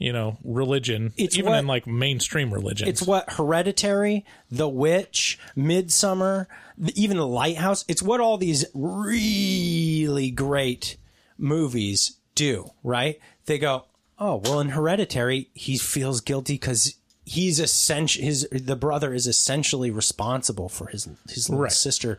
you 0.00 0.12
know 0.12 0.36
religion 0.42 1.12
It's 1.16 1.36
even 1.36 1.52
what- 1.52 1.58
in 1.60 1.66
like 1.68 1.86
mainstream 1.86 2.52
religion 2.52 2.88
it's 2.88 3.02
what 3.02 3.30
hereditary 3.34 4.24
the 4.50 4.68
witch 4.68 5.38
Midsommar 5.56 6.46
even 6.94 7.16
the 7.18 7.26
lighthouse 7.26 7.84
it's 7.86 8.02
what 8.02 8.18
all 8.20 8.36
these 8.38 8.64
really 8.74 10.30
great 10.30 10.96
movies 11.38 12.16
do 12.34 12.70
right? 12.82 13.18
They 13.46 13.58
go 13.58 13.84
oh 14.18 14.36
well 14.44 14.60
in 14.60 14.70
hereditary 14.70 15.50
he 15.54 15.76
feels 15.78 16.20
guilty 16.20 16.54
because 16.54 16.94
he's 17.24 17.60
essential 17.60 18.24
his 18.24 18.48
the 18.50 18.76
brother 18.76 19.12
is 19.14 19.26
essentially 19.26 19.90
responsible 19.90 20.68
for 20.68 20.86
his 20.88 21.08
his 21.28 21.48
little 21.48 21.64
Right. 21.64 21.72
sister 21.72 22.18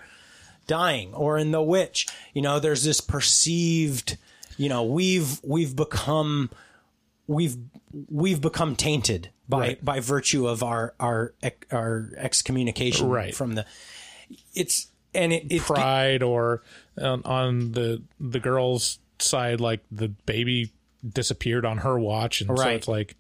dying. 0.68 1.14
Or 1.14 1.38
in 1.38 1.52
the 1.52 1.62
witch 1.64 2.08
you 2.34 2.42
know 2.42 2.60
there's 2.60 2.84
this 2.84 3.02
perceived 3.02 4.18
you 4.58 4.70
know 4.70 4.84
we've 4.84 5.40
we've 5.44 5.76
become 5.76 6.50
we've 7.32 7.58
we've 8.10 8.42
become 8.42 8.76
tainted 8.76 9.30
by 9.48 9.60
Right. 9.60 9.86
by 9.86 10.00
virtue 10.00 10.48
of 10.48 10.64
our 10.64 10.94
our 11.00 11.34
our 11.72 12.10
excommunication 12.18 13.10
Right. 13.10 13.34
from 13.36 13.56
the 13.56 13.66
it's 14.54 14.88
and 15.14 15.34
it, 15.34 15.48
it 15.50 15.62
pride 15.62 16.24
or 16.24 16.62
on, 16.98 17.22
on 17.26 17.72
the 17.74 18.02
the 18.20 18.40
girl's 18.40 19.00
side 19.20 19.60
like 19.60 19.82
the 19.92 20.08
baby 20.08 20.72
disappeared 21.08 21.66
on 21.66 21.80
her 21.80 22.00
watch. 22.00 22.42
And 22.42 22.58
so 22.58 22.68
it's 22.70 22.88
like 22.88 23.16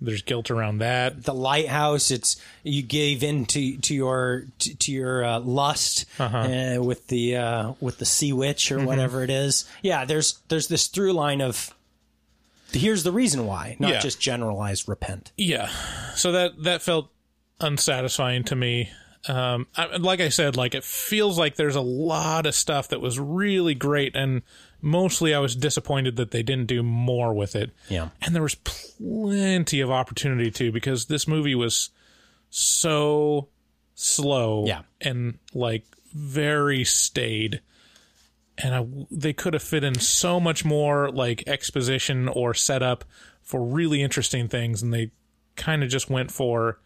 there's 0.00 0.22
guilt 0.22 0.50
around 0.50 0.78
that. 0.78 1.22
The 1.24 1.34
lighthouse 1.34 2.10
it's 2.10 2.40
you 2.62 2.82
gave 2.82 3.22
in 3.22 3.46
to 3.46 3.76
to 3.78 3.94
your 3.94 4.44
to, 4.60 4.76
to 4.76 4.92
your 4.92 5.24
uh, 5.24 5.40
lust 5.40 6.04
uh, 6.18 6.76
with 6.80 7.06
the 7.08 7.36
uh, 7.36 7.72
with 7.80 7.98
the 7.98 8.06
sea 8.06 8.32
witch 8.32 8.70
or 8.72 8.84
whatever 8.84 9.22
it 9.24 9.30
is. 9.30 9.64
Yeah 9.82 10.04
there's 10.04 10.38
there's 10.48 10.68
this 10.68 10.86
through 10.88 11.12
line 11.12 11.40
of 11.40 11.74
here's 12.74 13.02
the 13.02 13.12
reason 13.12 13.46
why 13.46 13.76
not 13.78 13.90
Yeah. 13.92 14.00
just 14.00 14.20
generalized 14.20 14.88
repent 14.88 15.32
yeah 15.36 15.68
so 16.14 16.32
that 16.32 16.62
that 16.64 16.82
felt 16.82 17.10
unsatisfying 17.60 18.44
to 18.44 18.56
me 18.56 18.90
um 19.28 19.66
I, 19.76 19.96
like 19.96 20.20
i 20.20 20.28
said 20.30 20.56
like 20.56 20.74
it 20.74 20.82
feels 20.84 21.38
like 21.38 21.54
there's 21.56 21.76
a 21.76 21.80
lot 21.80 22.46
of 22.46 22.54
stuff 22.54 22.88
that 22.88 23.00
was 23.00 23.18
really 23.20 23.74
great 23.74 24.16
and 24.16 24.42
mostly 24.84 25.32
I 25.32 25.38
was 25.38 25.54
disappointed 25.54 26.16
that 26.16 26.32
they 26.32 26.42
didn't 26.42 26.66
do 26.66 26.82
more 26.82 27.32
with 27.32 27.54
it. 27.54 27.70
Yeah. 27.88 28.08
And 28.20 28.34
there 28.34 28.42
was 28.42 28.56
plenty 28.56 29.78
of 29.80 29.92
opportunity 29.92 30.50
too 30.50 30.72
because 30.72 31.06
this 31.06 31.28
movie 31.28 31.54
was 31.54 31.90
so 32.50 33.46
slow 33.94 34.64
Yeah. 34.66 34.82
and 35.00 35.38
like 35.54 35.84
very 36.12 36.84
staid. 36.84 37.60
And 38.58 38.74
I, 38.74 38.86
they 39.10 39.32
could 39.32 39.54
have 39.54 39.62
fit 39.62 39.82
in 39.82 39.98
so 39.98 40.38
much 40.38 40.64
more 40.64 41.10
like 41.10 41.44
exposition 41.46 42.28
or 42.28 42.52
setup 42.54 43.04
for 43.40 43.62
really 43.64 44.02
interesting 44.02 44.48
things, 44.48 44.82
and 44.82 44.92
they 44.92 45.10
kind 45.56 45.82
of 45.82 45.88
just 45.88 46.10
went 46.10 46.30
for 46.30 46.78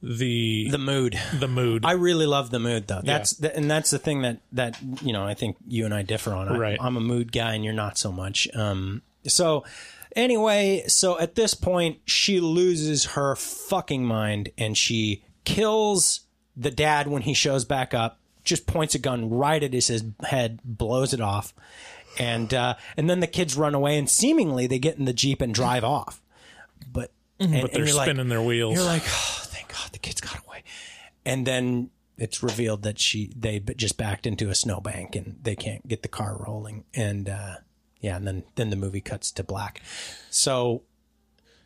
the 0.00 0.68
The 0.70 0.78
mood. 0.78 1.18
the 1.40 1.48
mood. 1.48 1.84
I 1.84 1.92
really 1.92 2.26
love 2.26 2.50
the 2.50 2.60
mood 2.60 2.86
though. 2.86 3.00
That's 3.02 3.32
the, 3.32 3.54
and 3.54 3.68
that's 3.70 3.90
the 3.90 3.98
thing 3.98 4.22
that 4.22 4.40
that 4.52 4.78
you 5.02 5.12
know 5.12 5.24
I 5.24 5.34
think 5.34 5.56
you 5.66 5.84
and 5.84 5.92
I 5.92 6.02
differ 6.02 6.32
on. 6.32 6.48
I, 6.48 6.56
Right. 6.56 6.78
I'm 6.80 6.96
a 6.96 7.00
mood 7.00 7.32
guy 7.32 7.54
and 7.54 7.64
you're 7.64 7.72
not 7.74 7.98
so 7.98 8.12
much. 8.12 8.46
Um. 8.54 9.02
So 9.26 9.64
anyway, 10.14 10.84
so 10.86 11.18
at 11.18 11.34
this 11.34 11.54
point 11.54 11.98
she 12.04 12.38
loses 12.40 13.06
her 13.06 13.34
fucking 13.34 14.04
mind 14.04 14.50
and 14.56 14.76
she 14.78 15.24
kills 15.44 16.20
the 16.56 16.70
dad 16.70 17.08
when 17.08 17.22
he 17.22 17.34
shows 17.34 17.64
back 17.64 17.92
up. 17.92 18.20
Just 18.48 18.66
points 18.66 18.94
a 18.94 18.98
gun 18.98 19.30
right 19.30 19.62
at 19.62 19.72
his, 19.72 20.04
head, 20.22 20.60
blows 20.64 21.12
it 21.12 21.20
off, 21.20 21.54
and 22.18 22.52
uh, 22.54 22.74
and 22.96 23.08
then 23.08 23.20
the 23.20 23.26
kids 23.26 23.56
run 23.56 23.74
away 23.74 23.98
and 23.98 24.08
seemingly 24.08 24.66
they 24.66 24.78
get 24.78 24.96
in 24.96 25.04
the 25.04 25.12
jeep 25.12 25.40
and 25.40 25.54
drive 25.54 25.84
off. 25.84 26.22
But 26.92 27.12
and, 27.38 27.62
but 27.62 27.72
they're 27.72 27.84
you're 27.86 27.94
like- 27.94 28.06
spinning 28.06 28.28
their 28.28 28.42
wheels. 28.42 28.74
you're 28.74 28.84
like, 28.84 29.02
oh, 29.04 29.40
thank 29.44 29.68
God 29.68 29.92
the 29.92 29.98
kids 29.98 30.20
got 30.20 30.38
away. 30.46 30.64
And 31.24 31.46
then 31.46 31.90
it's 32.16 32.42
revealed 32.42 32.82
that 32.82 32.98
she 32.98 33.32
they 33.36 33.60
just 33.60 33.96
backed 33.96 34.26
into 34.26 34.48
a 34.48 34.54
snowbank 34.54 35.14
and 35.14 35.38
they 35.42 35.54
can't 35.54 35.86
get 35.86 36.02
the 36.02 36.08
car 36.08 36.36
rolling. 36.46 36.84
And 36.94 37.28
uh, 37.28 37.56
yeah, 38.00 38.16
and 38.16 38.26
then 38.26 38.44
then 38.54 38.70
the 38.70 38.76
movie 38.76 39.00
cuts 39.02 39.30
to 39.32 39.44
black. 39.44 39.82
So 40.30 40.82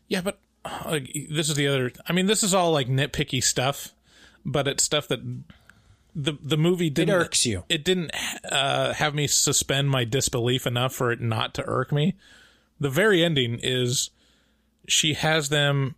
Yeah, 0.09 0.21
but 0.21 0.41
uh, 0.65 0.99
this 1.31 1.49
is 1.49 1.55
the 1.55 1.69
other. 1.69 1.93
I 2.09 2.13
mean, 2.13 2.27
this 2.27 2.43
is 2.43 2.53
all 2.55 2.73
like 2.73 2.89
nitpicky 2.89 3.43
stuff, 3.43 3.95
but 4.45 4.67
it's 4.69 4.83
stuff 4.83 5.09
that 5.09 5.21
the 6.15 6.35
the 6.43 6.57
movie 6.57 6.91
didn't 6.91 7.15
irks 7.15 7.47
you. 7.47 7.65
It 7.69 7.85
didn't 7.85 8.11
uh, 8.51 8.93
have 8.95 9.15
me 9.15 9.27
suspend 9.27 9.91
my 9.91 10.05
disbelief 10.05 10.67
enough 10.67 10.95
for 10.95 11.11
it 11.11 11.21
not 11.21 11.55
to 11.55 11.65
irk 11.67 11.93
me. 11.93 12.15
The 12.79 12.91
very 12.91 13.25
ending 13.25 13.59
is 13.63 14.11
she 14.87 15.15
has 15.15 15.49
them, 15.49 15.95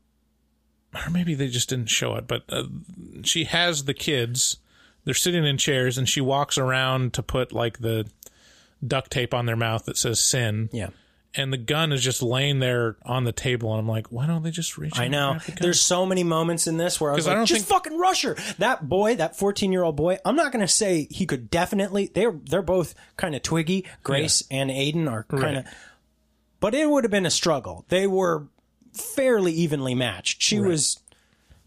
or 0.95 1.11
maybe 1.11 1.35
they 1.35 1.49
just 1.49 1.69
didn't 1.69 1.89
show 1.89 2.15
it, 2.17 2.27
but 2.27 2.45
uh, 2.49 2.65
she 3.23 3.45
has 3.45 3.85
the 3.85 3.95
kids. 3.95 4.59
They're 5.05 5.15
sitting 5.15 5.45
in 5.45 5.59
chairs, 5.59 5.99
and 5.99 6.09
she 6.09 6.21
walks 6.21 6.57
around 6.57 7.13
to 7.15 7.23
put 7.23 7.53
like 7.53 7.79
the 7.79 8.07
duct 8.87 9.11
tape 9.11 9.35
on 9.35 9.47
their 9.47 9.57
mouth 9.57 9.85
that 9.87 9.97
says 9.97 10.21
"sin." 10.21 10.69
yeah, 10.73 10.91
and 11.37 11.53
the 11.53 11.57
gun 11.59 11.93
is 11.93 12.03
just 12.03 12.23
laying 12.23 12.59
there 12.61 12.97
on 13.05 13.25
the 13.25 13.33
table, 13.33 13.71
and 13.73 13.81
I'm 13.81 13.89
like, 13.89 14.09
why 14.13 14.27
don't 14.27 14.43
they 14.43 14.51
just 14.51 14.79
reach? 14.79 14.99
I 14.99 15.09
know. 15.09 15.39
the? 15.47 15.53
There's 15.61 15.81
so 15.81 16.07
many 16.07 16.23
moments 16.25 16.67
in 16.67 16.77
this 16.77 17.01
where 17.01 17.11
I 17.11 17.15
was 17.15 17.27
I 17.27 17.31
like, 17.31 17.39
don't 17.39 17.47
just 17.47 17.67
think- 17.67 17.83
fucking 17.85 17.99
rush 17.99 18.23
her. 18.23 18.37
That 18.59 18.89
boy, 18.89 19.17
that 19.17 19.37
14 19.37 19.73
year 19.73 19.83
old 19.83 19.97
boy. 19.97 20.19
I'm 20.25 20.37
not 20.37 20.53
gonna 20.53 20.69
say 20.69 21.09
he 21.11 21.27
could 21.27 21.51
definitely. 21.51 22.11
They're 22.15 22.33
they're 22.49 22.63
both 22.63 22.95
kind 23.17 23.35
of 23.35 23.43
twiggy. 23.43 23.85
Grace 24.03 24.43
and 24.51 24.71
Aiden 24.71 25.11
are 25.11 25.25
kind 25.25 25.59
of. 25.59 25.65
Right. 25.65 25.75
But 26.61 26.75
it 26.75 26.89
would 26.89 27.05
have 27.05 27.11
been 27.11 27.27
a 27.27 27.31
struggle. 27.31 27.85
They 27.89 28.07
were 28.07 28.47
fairly 28.93 29.53
evenly 29.53 29.95
matched. 29.95 30.41
She 30.41 30.61
was 30.61 30.99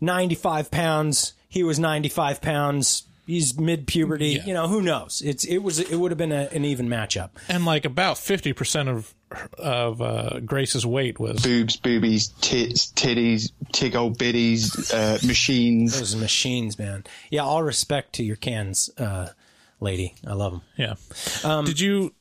95 0.01 0.71
pounds. 0.71 1.33
He 1.49 1.63
was 1.63 1.79
95 1.79 2.41
pounds. 2.41 3.03
He's 3.25 3.59
mid 3.59 3.87
puberty. 3.87 4.29
Yeah. 4.29 4.45
You 4.45 4.53
know 4.53 4.67
who 4.69 4.81
knows? 4.81 5.21
It's 5.25 5.43
it 5.43 5.57
was 5.57 5.79
it 5.79 5.95
would 5.97 6.11
have 6.11 6.17
been 6.17 6.31
a, 6.31 6.47
an 6.53 6.63
even 6.63 6.87
matchup. 6.87 7.31
and 7.49 7.65
like 7.65 7.83
about 7.83 8.17
fifty 8.17 8.53
percent 8.53 8.87
of 8.87 9.13
of 9.57 10.01
uh, 10.01 10.39
Grace's 10.45 10.85
weight 10.85 11.19
was 11.19 11.41
Boobs, 11.41 11.75
boobies, 11.77 12.29
tits, 12.41 12.91
titties, 12.93 13.51
tig 13.73 13.95
old 13.95 14.17
biddies, 14.17 14.91
uh, 14.93 15.17
machines. 15.25 15.97
Those 15.99 16.15
machines, 16.15 16.79
man. 16.79 17.03
Yeah, 17.29 17.41
all 17.43 17.63
respect 17.63 18.13
to 18.13 18.23
your 18.23 18.37
cans, 18.37 18.89
uh, 18.97 19.29
lady. 19.79 20.15
I 20.25 20.33
love 20.33 20.53
them. 20.53 20.61
yeah. 20.77 20.95
Um, 21.43 21.65
Did 21.65 21.79
you 21.79 22.13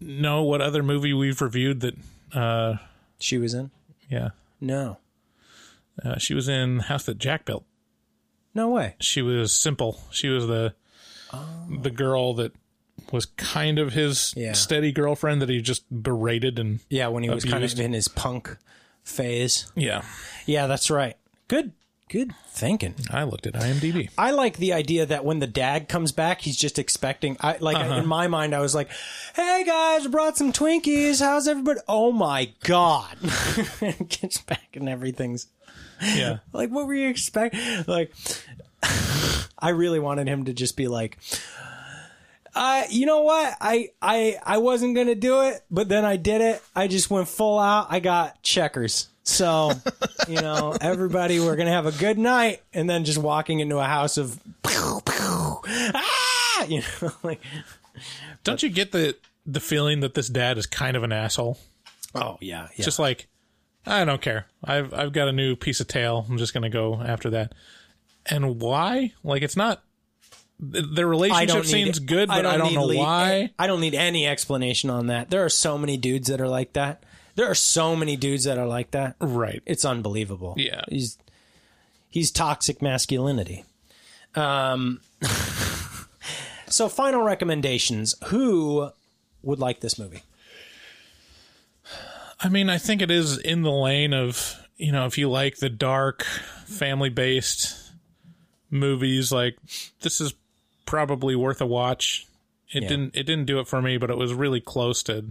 know 0.00 0.42
what 0.42 0.60
other 0.60 0.82
movie 0.82 1.12
we've 1.14 1.40
reviewed 1.40 1.80
that? 1.80 1.94
Uh, 2.32 2.76
She 3.18 3.38
was 3.38 3.54
in. 3.54 3.70
yeah, 4.10 4.30
No, 4.60 4.98
uh, 6.04 6.18
she 6.18 6.34
was 6.34 6.48
in 6.48 6.80
House 6.80 7.04
That 7.04 7.18
Jack 7.18 7.44
Built. 7.46 7.64
no 8.54 8.68
way. 8.68 8.96
She 9.00 9.22
was 9.22 9.52
simple. 9.52 10.00
She 10.10 10.28
was 10.28 10.46
the 10.46 10.74
the 11.80 11.90
girl 11.90 12.34
that 12.34 12.52
was 13.12 13.26
kind 13.26 13.78
of 13.78 13.92
his 13.92 14.32
Yeah. 14.36 14.52
steady 14.52 14.92
girlfriend 14.92 15.40
that 15.42 15.48
he 15.48 15.60
just 15.60 15.84
berated 15.90 16.58
and 16.58 16.80
Yeah, 16.88 17.08
when 17.08 17.22
he 17.22 17.30
was 17.30 17.44
kind 17.44 17.62
of 17.64 17.78
in 17.78 17.92
his 17.92 18.08
punk 18.08 18.56
phase. 19.04 19.70
yeah. 19.74 20.02
Yeah, 20.46 20.66
that's 20.66 20.90
right. 20.90 21.16
Good, 21.48 21.72
good 22.08 22.32
thinking. 22.48 22.94
I 23.10 23.22
looked 23.24 23.46
at 23.46 23.54
IMDb. 23.54 24.10
I 24.18 24.30
like 24.32 24.56
the 24.56 24.72
idea 24.72 25.06
that 25.06 25.24
when 25.24 25.38
the 25.38 25.46
dad 25.46 25.88
comes 25.88 26.10
back, 26.12 26.40
he's 26.40 26.56
just 26.56 26.78
expecting. 26.78 27.36
I 27.40 27.56
like 27.60 27.76
uh-huh. 27.76 27.94
in 27.98 28.06
my 28.06 28.26
mind, 28.26 28.54
I 28.54 28.60
was 28.60 28.74
like, 28.74 28.88
"Hey 29.34 29.62
guys, 29.64 30.06
I 30.06 30.08
brought 30.08 30.36
some 30.36 30.52
Twinkies. 30.52 31.20
How's 31.20 31.46
everybody?" 31.46 31.80
Oh 31.88 32.10
my 32.12 32.52
god! 32.64 33.16
Gets 34.08 34.38
back 34.38 34.68
and 34.74 34.88
everything's 34.88 35.46
Yeah. 36.02 36.38
like, 36.52 36.70
what 36.70 36.86
were 36.86 36.94
you 36.94 37.08
expecting? 37.08 37.60
Like, 37.86 38.12
I 39.58 39.70
really 39.70 39.98
wanted 40.00 40.28
him 40.28 40.44
to 40.46 40.52
just 40.52 40.76
be 40.76 40.88
like, 40.88 41.18
uh, 42.56 42.82
you 42.90 43.06
know 43.06 43.20
what? 43.20 43.56
I, 43.60 43.90
I, 44.00 44.36
I 44.44 44.58
wasn't 44.58 44.94
going 44.94 45.08
to 45.08 45.14
do 45.14 45.42
it, 45.42 45.62
but 45.70 45.88
then 45.88 46.04
I 46.04 46.16
did 46.16 46.40
it. 46.40 46.62
I 46.74 46.88
just 46.88 47.10
went 47.10 47.28
full 47.28 47.58
out. 47.58 47.88
I 47.90 48.00
got 48.00 48.42
checkers. 48.42 49.08
So, 49.22 49.72
you 50.28 50.40
know, 50.40 50.74
everybody, 50.80 51.38
we're 51.38 51.56
going 51.56 51.66
to 51.66 51.72
have 51.72 51.86
a 51.86 51.92
good 51.92 52.18
night. 52.18 52.62
And 52.72 52.88
then 52.88 53.04
just 53.04 53.18
walking 53.18 53.60
into 53.60 53.78
a 53.78 53.84
house 53.84 54.16
of, 54.16 54.40
ah, 54.66 56.64
you 56.64 56.80
know, 57.02 57.12
like, 57.22 57.40
Don't 58.44 58.62
you 58.62 58.68
get 58.70 58.92
the 58.92 59.16
the 59.46 59.60
feeling 59.60 60.00
that 60.00 60.14
this 60.14 60.28
dad 60.28 60.58
is 60.58 60.66
kind 60.66 60.96
of 60.96 61.02
an 61.02 61.12
asshole? 61.12 61.58
oh 62.14 62.38
yeah, 62.40 62.68
yeah. 62.76 62.84
Just 62.84 62.98
like 62.98 63.28
I 63.84 64.04
don't 64.04 64.20
care. 64.20 64.46
I've 64.64 64.92
I've 64.92 65.12
got 65.12 65.28
a 65.28 65.32
new 65.32 65.56
piece 65.56 65.80
of 65.80 65.88
tail. 65.88 66.26
I'm 66.28 66.38
just 66.38 66.54
gonna 66.54 66.70
go 66.70 67.00
after 67.00 67.30
that. 67.30 67.52
And 68.26 68.60
why? 68.60 69.12
Like 69.22 69.42
it's 69.42 69.56
not. 69.56 69.82
Th- 70.72 70.84
Their 70.92 71.06
relationship 71.06 71.64
seems 71.64 71.98
good, 71.98 72.28
but 72.28 72.46
I 72.46 72.56
don't, 72.56 72.68
need 72.68 72.74
know 72.74 72.84
le- 72.86 72.96
why. 72.96 73.50
I 73.58 73.66
don't 73.66 73.80
need 73.80 73.94
any 73.94 74.26
explanation 74.26 74.90
on 74.90 75.08
that. 75.08 75.30
There 75.30 75.44
are 75.44 75.48
so 75.48 75.76
many 75.78 75.96
dudes 75.96 76.28
that 76.28 76.40
are 76.40 76.48
like 76.48 76.72
that. 76.74 77.02
There 77.34 77.50
are 77.50 77.54
so 77.54 77.94
many 77.94 78.16
dudes 78.16 78.44
that 78.44 78.56
are 78.58 78.66
like 78.66 78.92
that. 78.92 79.16
Right. 79.20 79.62
It's 79.66 79.84
unbelievable. 79.84 80.54
Yeah. 80.56 80.82
He's 80.88 81.18
he's 82.08 82.30
toxic 82.30 82.80
masculinity. 82.80 83.64
Um 84.34 85.00
so 86.66 86.88
final 86.88 87.22
recommendations. 87.22 88.14
Who 88.28 88.90
would 89.42 89.58
like 89.58 89.80
this 89.80 89.98
movie? 89.98 90.22
I 92.40 92.48
mean, 92.48 92.68
I 92.68 92.78
think 92.78 93.02
it 93.02 93.10
is 93.10 93.38
in 93.38 93.62
the 93.62 93.70
lane 93.70 94.12
of 94.12 94.56
you 94.76 94.92
know 94.92 95.06
if 95.06 95.18
you 95.18 95.28
like 95.30 95.56
the 95.56 95.70
dark 95.70 96.24
family 96.66 97.08
based 97.10 97.92
movies, 98.70 99.30
like 99.32 99.56
this 100.00 100.20
is 100.20 100.34
probably 100.86 101.36
worth 101.36 101.60
a 101.60 101.66
watch. 101.66 102.26
It 102.72 102.82
Yeah. 102.84 102.88
didn't 102.88 103.16
it 103.16 103.24
didn't 103.24 103.44
do 103.46 103.58
it 103.60 103.68
for 103.68 103.80
me, 103.82 103.96
but 103.96 104.10
it 104.10 104.16
was 104.16 104.32
really 104.32 104.60
close 104.60 105.02
to 105.04 105.26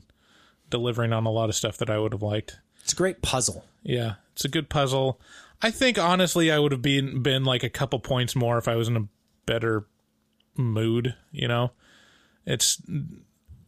delivering 0.70 1.14
on 1.14 1.26
a 1.26 1.32
lot 1.32 1.50
of 1.50 1.56
stuff 1.56 1.78
that 1.78 1.90
I 1.90 1.98
would 1.98 2.12
have 2.14 2.22
liked. 2.22 2.58
It's 2.84 2.94
a 2.94 2.96
great 2.96 3.22
puzzle. 3.22 3.66
Yeah, 3.84 4.16
it's 4.34 4.46
a 4.46 4.50
good 4.50 4.70
puzzle. 4.70 5.20
I 5.62 5.72
think 5.72 5.98
honestly, 5.98 6.52
I 6.52 6.60
would 6.60 6.72
have 6.72 6.82
been 6.82 7.22
been 7.24 7.44
like 7.44 7.64
a 7.64 7.70
couple 7.70 8.00
points 8.00 8.36
more 8.36 8.58
if 8.58 8.68
I 8.68 8.76
was 8.76 8.88
in 8.88 8.96
a 8.98 9.08
better 9.46 9.86
mood. 10.56 11.16
You 11.32 11.48
know, 11.48 11.72
it's 12.46 12.82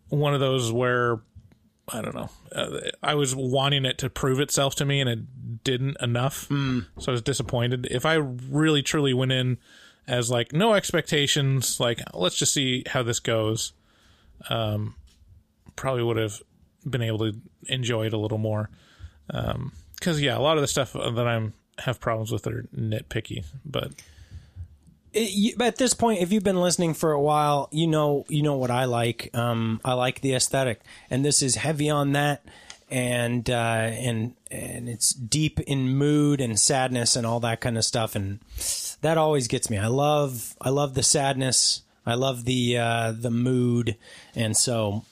one 0.09 0.33
of 0.33 0.39
those 0.39 0.71
where 0.71 1.19
I 1.91 2.01
don't 2.01 2.15
know. 2.15 2.29
Uh, 2.53 2.79
I 3.01 3.15
was 3.15 3.35
wanting 3.35 3.85
it 3.85 3.97
to 3.99 4.09
prove 4.09 4.39
itself 4.39 4.75
to 4.75 4.85
me, 4.85 4.99
and 4.99 5.09
it 5.09 5.63
didn't 5.63 5.97
enough. 6.01 6.47
So 6.49 6.83
I 7.07 7.11
was 7.11 7.21
disappointed. 7.21 7.87
If 7.89 8.05
I 8.05 8.15
really 8.15 8.81
truly 8.81 9.13
went 9.13 9.31
in 9.31 9.57
as 10.07 10.29
like 10.29 10.53
no 10.53 10.73
expectations, 10.73 11.79
like 11.79 11.99
let's 12.13 12.37
just 12.37 12.53
see 12.53 12.83
how 12.87 13.03
this 13.03 13.19
goes, 13.19 13.73
um, 14.49 14.95
probably 15.75 16.03
would 16.03 16.17
have 16.17 16.41
been 16.89 17.01
able 17.01 17.19
to 17.19 17.33
enjoy 17.67 18.05
it 18.05 18.13
a 18.13 18.17
little 18.17 18.37
more. 18.37 18.69
Um, 19.29 19.73
because 19.95 20.21
yeah, 20.21 20.37
a 20.37 20.39
lot 20.39 20.57
of 20.57 20.61
the 20.61 20.67
stuff 20.67 20.93
that 20.93 21.27
I'm 21.27 21.53
have 21.79 21.99
problems 21.99 22.31
with 22.31 22.47
are 22.47 22.63
nitpicky, 22.75 23.45
but 23.65 23.91
It, 25.13 25.31
you, 25.31 25.53
at 25.59 25.77
this 25.77 25.93
point, 25.93 26.21
if 26.21 26.31
you've 26.31 26.43
been 26.43 26.61
listening 26.61 26.93
for 26.93 27.11
a 27.11 27.21
while, 27.21 27.69
you 27.71 27.87
know 27.87 28.25
you 28.29 28.43
know 28.43 28.55
what 28.55 28.71
I 28.71 28.85
like. 28.85 29.29
Um, 29.33 29.81
I 29.83 29.93
like 29.93 30.21
the 30.21 30.33
aesthetic, 30.33 30.81
and 31.09 31.25
this 31.25 31.41
is 31.41 31.55
heavy 31.55 31.89
on 31.89 32.13
that, 32.13 32.45
and 32.89 33.49
uh, 33.49 33.53
and 33.53 34.35
and 34.49 34.87
it's 34.89 35.11
deep 35.13 35.59
in 35.61 35.89
mood 35.89 36.41
and 36.41 36.59
sadness 36.59 37.15
and 37.15 37.25
all 37.25 37.39
that 37.41 37.61
kind 37.61 37.77
of 37.77 37.85
stuff, 37.85 38.15
and 38.15 38.39
that 39.01 39.17
always 39.17 39.47
gets 39.47 39.69
me. 39.69 39.77
I 39.77 39.87
love 39.87 40.55
I 40.61 40.69
love 40.69 40.93
the 40.93 41.03
sadness. 41.03 41.81
I 42.05 42.13
love 42.13 42.45
the 42.45 42.77
uh, 42.77 43.11
the 43.11 43.31
mood, 43.31 43.97
and 44.35 44.55
so 44.55 45.03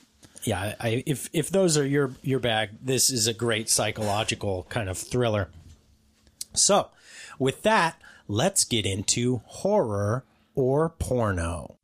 yeah, 0.44 0.76
I, 0.80 1.04
if 1.06 1.30
if 1.34 1.50
those 1.50 1.78
are 1.78 1.86
your 1.86 2.12
your 2.22 2.40
bag, 2.40 2.70
this 2.82 3.10
is 3.10 3.28
a 3.28 3.34
great 3.34 3.70
psychological 3.70 4.66
kind 4.70 4.90
of 4.90 4.98
thriller. 4.98 5.50
So, 6.54 6.90
with 7.38 7.64
that, 7.64 8.00
let's 8.28 8.64
get 8.64 8.86
into 8.86 9.42
horror 9.46 10.24
or 10.56 10.90
porno. 10.90 11.78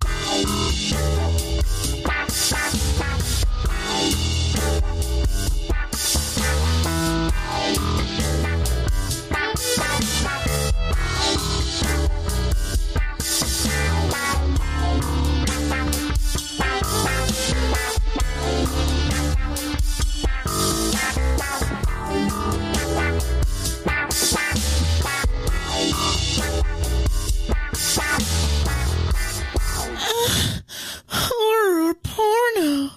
Porno. 32.22 32.89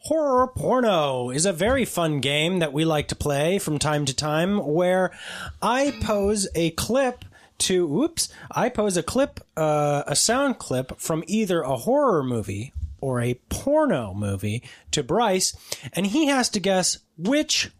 Horror 0.00 0.46
Porno 0.48 1.30
is 1.30 1.44
a 1.44 1.52
very 1.52 1.84
fun 1.84 2.20
game 2.20 2.60
that 2.60 2.72
we 2.72 2.86
like 2.86 3.08
to 3.08 3.14
play 3.14 3.58
from 3.58 3.78
time 3.78 4.06
to 4.06 4.14
time 4.14 4.58
where 4.64 5.10
I 5.60 5.98
pose 6.00 6.48
a 6.54 6.70
clip 6.70 7.24
to, 7.58 8.02
oops, 8.02 8.32
I 8.50 8.70
pose 8.70 8.96
a 8.96 9.02
clip, 9.02 9.40
uh, 9.56 10.04
a 10.06 10.16
sound 10.16 10.58
clip 10.58 10.98
from 10.98 11.22
either 11.26 11.60
a 11.60 11.76
horror 11.76 12.22
movie 12.22 12.72
or 13.00 13.20
a 13.20 13.34
porno 13.50 14.14
movie 14.14 14.62
to 14.92 15.02
Bryce, 15.02 15.54
and 15.92 16.06
he 16.06 16.26
has 16.26 16.48
to 16.50 16.60
guess 16.60 16.98
which 17.18 17.70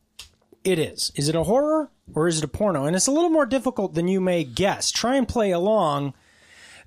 it 0.62 0.78
is. 0.78 1.10
Is 1.14 1.28
it 1.28 1.34
a 1.34 1.44
horror 1.44 1.90
or 2.12 2.28
is 2.28 2.38
it 2.38 2.44
a 2.44 2.48
porno? 2.48 2.84
And 2.84 2.94
it's 2.94 3.06
a 3.06 3.12
little 3.12 3.30
more 3.30 3.46
difficult 3.46 3.94
than 3.94 4.08
you 4.08 4.20
may 4.20 4.44
guess. 4.44 4.90
Try 4.90 5.16
and 5.16 5.26
play 5.26 5.50
along. 5.50 6.14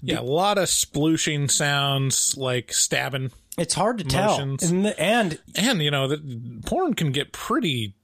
Yeah, 0.02 0.20
a 0.20 0.22
lot 0.22 0.58
of 0.58 0.66
splooshing 0.66 1.50
sounds 1.50 2.38
like 2.38 2.72
stabbing. 2.72 3.32
It's 3.58 3.74
hard 3.74 3.98
to 3.98 4.04
tell. 4.04 4.40
And, 4.40 4.60
the, 4.60 5.00
and 5.00 5.40
And 5.56 5.82
you 5.82 5.90
know, 5.90 6.08
the 6.08 6.62
porn 6.66 6.94
can 6.94 7.12
get 7.12 7.32
pretty 7.32 7.96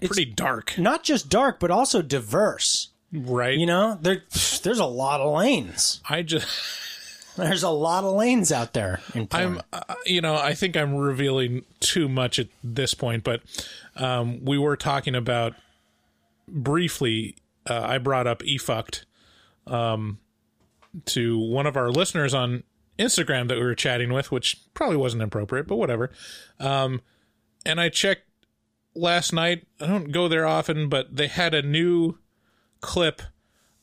pretty 0.00 0.24
dark, 0.24 0.78
not 0.78 1.02
just 1.02 1.28
dark, 1.28 1.60
but 1.60 1.70
also 1.70 2.00
diverse. 2.02 2.88
right? 3.12 3.58
You 3.58 3.66
know, 3.66 3.98
there 4.00 4.22
there's 4.62 4.78
a 4.78 4.86
lot 4.86 5.20
of 5.20 5.34
lanes. 5.34 6.00
I 6.08 6.22
just 6.22 6.46
There's 7.36 7.62
a 7.62 7.70
lot 7.70 8.04
of 8.04 8.14
lanes 8.14 8.50
out 8.50 8.72
there 8.72 9.00
in 9.14 9.26
porn. 9.26 9.42
I'm 9.44 9.60
uh, 9.72 9.94
you 10.06 10.22
know, 10.22 10.36
I 10.36 10.54
think 10.54 10.74
I'm 10.74 10.94
revealing 10.94 11.66
too 11.80 12.08
much 12.08 12.38
at 12.38 12.48
this 12.64 12.94
point, 12.94 13.24
but 13.24 13.42
um, 13.96 14.42
we 14.42 14.56
were 14.56 14.76
talking 14.76 15.14
about 15.14 15.54
briefly 16.48 17.36
uh, 17.68 17.82
I 17.84 17.98
brought 17.98 18.26
up 18.26 18.42
efucked 18.42 19.04
um 19.66 20.18
to 21.04 21.38
one 21.38 21.66
of 21.66 21.76
our 21.76 21.90
listeners 21.90 22.32
on 22.32 22.62
Instagram 22.98 23.48
that 23.48 23.56
we 23.58 23.64
were 23.64 23.74
chatting 23.74 24.12
with, 24.12 24.32
which 24.32 24.56
probably 24.74 24.96
wasn't 24.96 25.22
appropriate, 25.22 25.66
but 25.66 25.76
whatever. 25.76 26.10
Um, 26.58 27.02
and 27.64 27.80
I 27.80 27.88
checked 27.88 28.26
last 28.94 29.32
night. 29.32 29.66
I 29.80 29.86
don't 29.86 30.12
go 30.12 30.28
there 30.28 30.46
often, 30.46 30.88
but 30.88 31.14
they 31.14 31.26
had 31.26 31.54
a 31.54 31.62
new 31.62 32.18
clip 32.80 33.22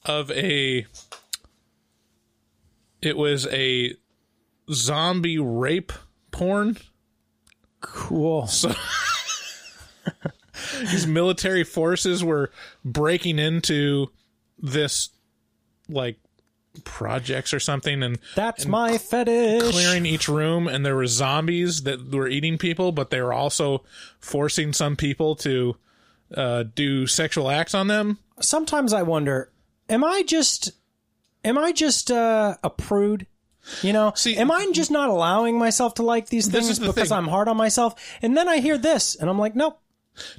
of 0.06 0.32
a. 0.32 0.86
It 3.02 3.18
was 3.18 3.48
a 3.48 3.96
zombie 4.72 5.38
rape 5.38 5.92
porn. 6.32 6.78
cool. 7.82 8.48
So 8.48 8.74
these 10.80 11.06
military 11.08 11.64
forces 11.64 12.24
were 12.24 12.52
breaking 12.86 13.40
into 13.40 14.08
this 14.60 15.10
like 15.90 16.18
projects 16.84 17.54
or 17.54 17.60
something 17.60 18.02
and 18.02 18.18
That's 18.36 18.66
my 18.66 18.98
fetish. 18.98 19.70
clearing 19.72 20.06
each 20.08 20.28
room 20.28 20.68
and 20.68 20.84
there 20.86 20.96
were 20.96 21.06
zombies 21.06 21.84
that 21.84 22.12
were 22.12 22.28
eating 22.28 22.58
people 22.58 22.92
but 22.92 23.12
they 23.12 23.22
were 23.22 23.34
also 23.34 23.84
forcing 24.20 24.74
some 24.74 24.96
people 24.96 25.36
to 25.38 25.76
uh, 26.36 26.64
do 26.74 27.06
sexual 27.06 27.50
acts 27.52 27.76
on 27.76 27.88
them 27.88 28.18
Sometimes 28.40 28.92
I 28.94 29.04
wonder, 29.04 29.52
am 29.88 30.04
I 30.04 30.24
just 30.26 30.72
am 31.46 31.58
I 31.60 31.72
just 31.72 32.10
uh, 32.10 32.56
a 32.64 32.70
prude? 32.72 33.28
You 33.84 33.94
know, 33.94 34.12
See- 34.16 34.36
am 34.36 34.50
I 34.50 34.68
just 34.74 34.90
not 34.90 35.10
allowing 35.10 35.60
myself 35.60 35.94
to 35.96 36.04
like 36.04 36.30
these 36.30 36.48
things 36.48 36.80
the 36.80 36.88
because 36.88 37.10
thing. 37.10 37.18
I'm 37.20 37.28
hard 37.28 37.48
on 37.48 37.56
myself? 37.56 37.94
And 38.24 38.36
then 38.36 38.50
I 38.50 38.58
hear 38.58 38.78
this, 38.80 39.16
and 39.16 39.30
I'm 39.30 39.38
like, 39.38 39.56
nope. 39.56 39.80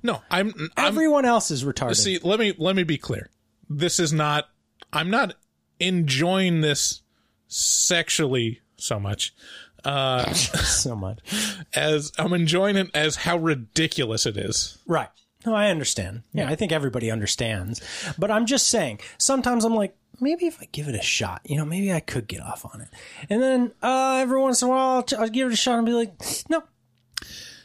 No 0.03 0.23
i'm, 0.31 0.53
I'm 0.77 0.87
Everyone 0.87 1.25
else 1.25 1.51
is 1.51 1.65
retarded. 1.65 1.97
see 1.97 2.19
let 2.23 2.39
me 2.39 2.55
let 2.59 2.77
me 2.77 2.83
be 2.85 2.97
clear 2.99 3.31
this 3.69 3.99
is 3.99 4.13
not 4.13 4.49
i'm 4.93 5.11
not 5.11 5.35
enjoying 5.81 6.61
this 6.61 7.03
sexually 7.49 8.61
so 8.77 8.99
much 9.01 9.35
Uh 9.85 10.33
so 10.33 10.95
much. 10.97 11.19
as 11.75 12.13
i'm 12.19 12.33
enjoying 12.33 12.77
it 12.77 12.91
as 12.95 13.17
how 13.17 13.37
ridiculous 13.37 14.27
it 14.27 14.37
is 14.37 14.79
Right. 14.87 15.09
No, 15.47 15.55
I 15.55 15.69
understand. 15.69 16.23
Yeah, 16.33 16.49
I 16.49 16.55
think 16.55 16.73
everybody 16.73 17.11
understands. 17.11 17.83
But 18.19 18.31
I'm 18.31 18.47
just 18.47 18.67
saying, 18.69 19.01
sometimes 19.19 19.67
I'm 19.67 19.75
like, 19.75 19.95
maybe 20.19 20.47
if 20.47 20.59
I 20.59 20.65
give 20.73 20.89
it 20.89 20.95
a 20.95 21.03
shot, 21.03 21.43
you 21.45 21.59
know, 21.59 21.67
maybe 21.67 21.93
I 21.93 22.01
could 22.01 22.29
get 22.29 22.41
off 22.41 22.65
on 22.65 22.81
it. 22.81 22.89
And 23.29 23.43
then 23.43 23.73
uh, 23.83 24.21
every 24.23 24.41
once 24.41 24.63
in 24.63 24.69
a 24.69 24.71
while, 24.71 25.05
I'll, 25.13 25.21
I'll 25.21 25.29
give 25.29 25.49
it 25.49 25.53
a 25.53 25.57
shot 25.57 25.77
and 25.77 25.85
be 25.85 25.93
like, 25.93 26.15
no, 26.49 26.63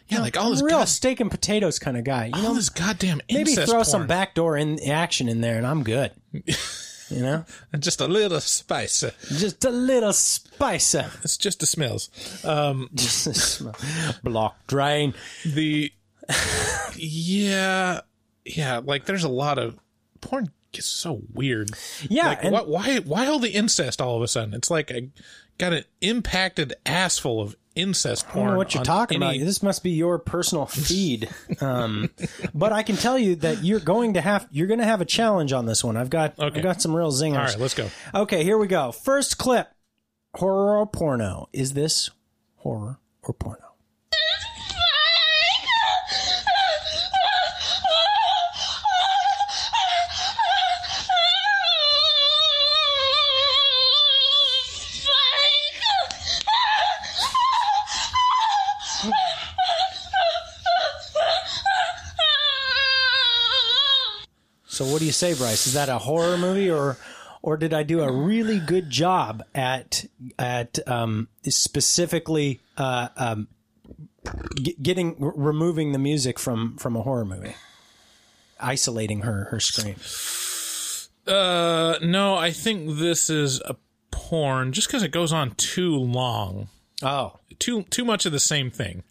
yeah 0.10 0.19
like 0.22 0.38
all 0.38 0.49
this 0.52 0.61
real 0.61 0.80
god, 0.80 0.90
steak 0.90 1.19
and 1.19 1.30
potatoes 1.31 1.80
kind 1.80 1.98
of 1.98 2.03
guy. 2.03 2.26
You 2.27 2.34
all 2.36 2.41
know, 2.41 2.53
this 2.56 2.69
goddamn 2.69 3.22
maybe 3.31 3.56
throw 3.56 3.65
porn. 3.65 3.86
some 3.86 4.07
backdoor 4.07 4.57
in 4.57 4.80
action 4.90 5.30
in 5.30 5.41
there, 5.41 5.57
and 5.57 5.65
I'm 5.68 5.84
good. 5.84 6.11
you 6.34 7.22
know, 7.22 7.44
just 7.80 8.02
a 8.02 8.07
little 8.07 8.40
spice 8.40 9.03
just 9.30 9.65
a 9.65 9.72
little 9.72 10.14
spice. 10.14 10.94
it's 11.23 11.38
just 11.38 11.60
the 11.60 11.65
smells 11.65 12.10
um 12.45 12.88
Just 12.94 13.26
a 13.26 13.34
smell. 13.34 13.76
block 14.23 14.68
drain. 14.68 15.15
the 15.44 15.91
yeah 16.95 18.02
yeah 18.45 18.81
like 18.84 19.06
there's 19.06 19.23
a 19.23 19.30
lot 19.30 19.57
of 19.57 19.77
porn 20.22 20.52
gets 20.72 20.86
so 20.88 21.22
weird 21.34 21.72
Yeah, 22.07 22.27
like 22.27 22.44
and- 22.44 22.53
why 22.68 22.99
why 22.99 23.26
all 23.26 23.40
the 23.40 23.49
incest 23.52 24.02
all 24.02 24.15
of 24.15 24.22
a 24.22 24.27
sudden 24.27 24.53
it's 24.53 24.69
like 24.69 24.91
I 24.91 25.10
got 25.57 25.73
an 25.73 25.84
impacted 26.02 26.73
ass 26.86 27.18
full 27.18 27.41
of 27.41 27.56
incest 27.80 28.26
I 28.30 28.34
don't 28.35 28.45
know 28.51 28.57
what 28.57 28.73
you're 28.76 28.84
talking 28.84 29.23
any- 29.23 29.38
about. 29.39 29.45
This 29.45 29.64
must 29.64 29.84
be 29.84 29.91
your 29.91 30.19
personal 30.19 30.65
feed. 30.68 31.30
Um, 31.61 32.10
but 32.53 32.73
I 32.73 32.84
can 32.84 32.95
tell 32.95 33.18
you 33.18 33.35
that 33.38 33.64
you're 33.64 33.80
going 33.80 34.14
to 34.15 34.22
have 34.22 34.47
you're 34.51 34.68
going 34.68 34.80
to 34.80 34.85
have 34.85 35.01
a 35.01 35.06
challenge 35.06 35.53
on 35.53 35.65
this 35.65 35.84
one. 35.84 35.97
I've 35.97 36.10
got 36.10 36.38
Okay. 36.39 36.57
I've 36.57 36.64
got 36.64 36.81
some 36.81 36.95
real 36.95 37.11
zingers. 37.11 37.38
all 37.38 37.45
right 37.45 37.60
let's 37.60 37.73
go 37.76 37.89
Okay, 38.14 38.43
here 38.43 38.57
we 38.57 38.68
go. 38.68 38.91
First 38.91 39.38
clip: 39.38 39.69
horror 40.35 40.77
or 40.77 40.85
porno? 40.88 41.47
Is 41.53 41.73
this 41.73 42.10
horror 42.57 42.99
or 43.23 43.34
porno? 43.34 43.65
So 64.67 64.85
what 64.85 64.99
do 64.99 65.05
you 65.05 65.11
say, 65.11 65.34
Bryce? 65.34 65.67
Is 65.67 65.73
that 65.73 65.89
a 65.89 65.97
horror 65.97 66.38
movie 66.38 66.69
or 66.69 66.97
or 67.41 67.57
did 67.57 67.73
I 67.73 67.84
do 67.84 68.01
a 68.01 68.11
really 68.11 68.59
good 68.59 68.89
job 68.89 69.43
at 69.55 70.05
at 70.38 70.77
um, 70.88 71.27
specifically 71.45 72.59
uh, 72.77 73.09
um, 73.17 73.47
g- 74.61 74.76
getting 74.81 75.15
r- 75.21 75.34
removing 75.35 75.91
the 75.91 75.99
music 75.99 76.38
from 76.38 76.77
from 76.77 76.95
a 76.95 77.01
horror 77.01 77.26
movie, 77.26 77.55
isolating 78.59 79.21
her 79.21 79.45
her 79.45 79.59
scream? 79.59 79.95
uh 81.27 81.99
no 82.01 82.35
i 82.35 82.49
think 82.49 82.97
this 82.97 83.30
is 83.30 83.61
a 83.65 83.76
porn 84.09 84.71
just 84.71 84.88
because 84.88 85.03
it 85.03 85.11
goes 85.11 85.31
on 85.31 85.51
too 85.51 85.95
long 85.95 86.69
Oh, 87.03 87.39
too 87.60 87.84
too 87.84 88.06
much 88.06 88.26
of 88.26 88.31
the 88.31 88.40
same 88.40 88.72
thing 88.72 89.03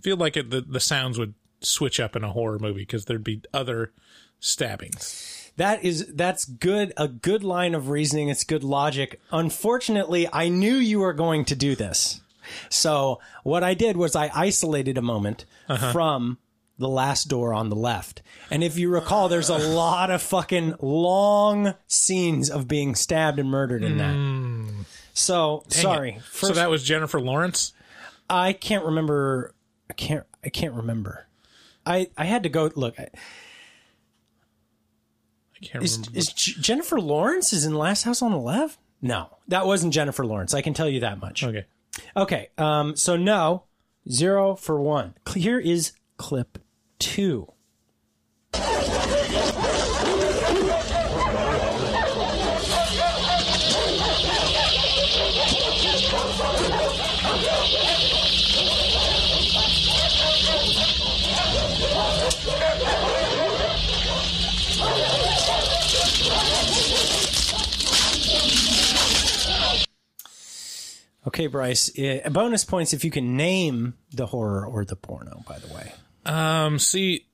feel 0.00 0.16
like 0.16 0.36
it, 0.36 0.50
the, 0.50 0.60
the 0.60 0.80
sounds 0.80 1.18
would 1.18 1.34
switch 1.60 1.98
up 1.98 2.14
in 2.14 2.22
a 2.22 2.30
horror 2.30 2.58
movie 2.58 2.80
because 2.80 3.06
there'd 3.06 3.24
be 3.24 3.42
other 3.52 3.92
stabbings 4.38 5.50
That 5.56 5.84
is 5.84 6.06
that's 6.14 6.44
good 6.44 6.92
a 6.96 7.08
good 7.08 7.42
line 7.42 7.74
of 7.74 7.88
reasoning. 7.88 8.28
It's 8.28 8.44
good 8.44 8.62
logic. 8.62 9.20
Unfortunately, 9.32 10.28
I 10.32 10.48
knew 10.48 10.74
you 10.74 11.00
were 11.00 11.14
going 11.14 11.46
to 11.46 11.56
do 11.56 11.74
this. 11.74 12.20
So 12.68 13.20
what 13.42 13.64
I 13.64 13.74
did 13.74 13.96
was 13.96 14.14
I 14.14 14.30
isolated 14.34 14.98
a 14.98 15.02
moment 15.02 15.46
uh-huh. 15.68 15.92
from 15.92 16.38
the 16.78 16.88
last 16.88 17.28
door 17.28 17.54
on 17.54 17.70
the 17.70 17.76
left. 17.76 18.22
And 18.50 18.62
if 18.62 18.78
you 18.78 18.90
recall, 18.90 19.28
there's 19.28 19.48
a 19.48 19.56
lot 19.56 20.10
of 20.10 20.22
fucking 20.22 20.74
long 20.80 21.74
scenes 21.86 22.50
of 22.50 22.68
being 22.68 22.94
stabbed 22.94 23.38
and 23.38 23.50
murdered 23.50 23.82
in 23.82 23.96
that. 23.96 24.14
Hmm. 24.14 24.82
So 25.14 25.64
Dang 25.68 25.82
sorry. 25.82 26.18
First, 26.22 26.48
so 26.48 26.52
that 26.52 26.68
was 26.68 26.84
Jennifer 26.84 27.20
Lawrence. 27.20 27.72
I 28.28 28.52
can't 28.52 28.84
remember. 28.84 29.54
I 29.90 29.94
can't. 29.94 30.24
I 30.44 30.48
can't 30.48 30.74
remember. 30.74 31.26
I 31.84 32.08
I 32.16 32.24
had 32.24 32.42
to 32.44 32.48
go 32.48 32.70
look. 32.74 32.98
I- 32.98 33.08
I 35.54 35.64
can't 35.64 35.82
Is, 35.84 35.96
remember. 35.98 36.18
is 36.18 36.32
J- 36.34 36.60
Jennifer 36.60 37.00
Lawrence 37.00 37.52
is 37.54 37.64
in 37.64 37.74
Last 37.74 38.02
House 38.02 38.20
on 38.20 38.30
the 38.30 38.38
Left? 38.38 38.78
No, 39.00 39.38
that 39.48 39.66
wasn't 39.66 39.94
Jennifer 39.94 40.26
Lawrence. 40.26 40.52
I 40.52 40.60
can 40.60 40.74
tell 40.74 40.88
you 40.88 41.00
that 41.00 41.18
much. 41.20 41.42
okay. 41.44 41.64
Okay. 42.16 42.48
Um. 42.58 42.94
So 42.96 43.16
no, 43.16 43.64
zero 44.10 44.54
for 44.54 44.78
one. 44.80 45.14
Here 45.34 45.58
is 45.58 45.92
clip 46.18 46.58
two. 46.98 47.52
Okay, 71.26 71.46
Bryce. 71.48 71.90
Uh, 71.98 72.28
bonus 72.30 72.64
points 72.64 72.92
if 72.92 73.04
you 73.04 73.10
can 73.10 73.36
name 73.36 73.94
the 74.12 74.26
horror 74.26 74.64
or 74.64 74.84
the 74.84 74.96
porno. 74.96 75.42
By 75.48 75.58
the 75.58 75.72
way. 75.74 75.92
Um, 76.24 76.78
see, 76.78 77.26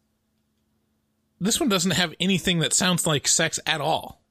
this 1.40 1.60
one 1.60 1.68
doesn't 1.68 1.92
have 1.92 2.14
anything 2.20 2.60
that 2.60 2.72
sounds 2.72 3.06
like 3.06 3.28
sex 3.28 3.60
at 3.66 3.80
all. 3.80 4.22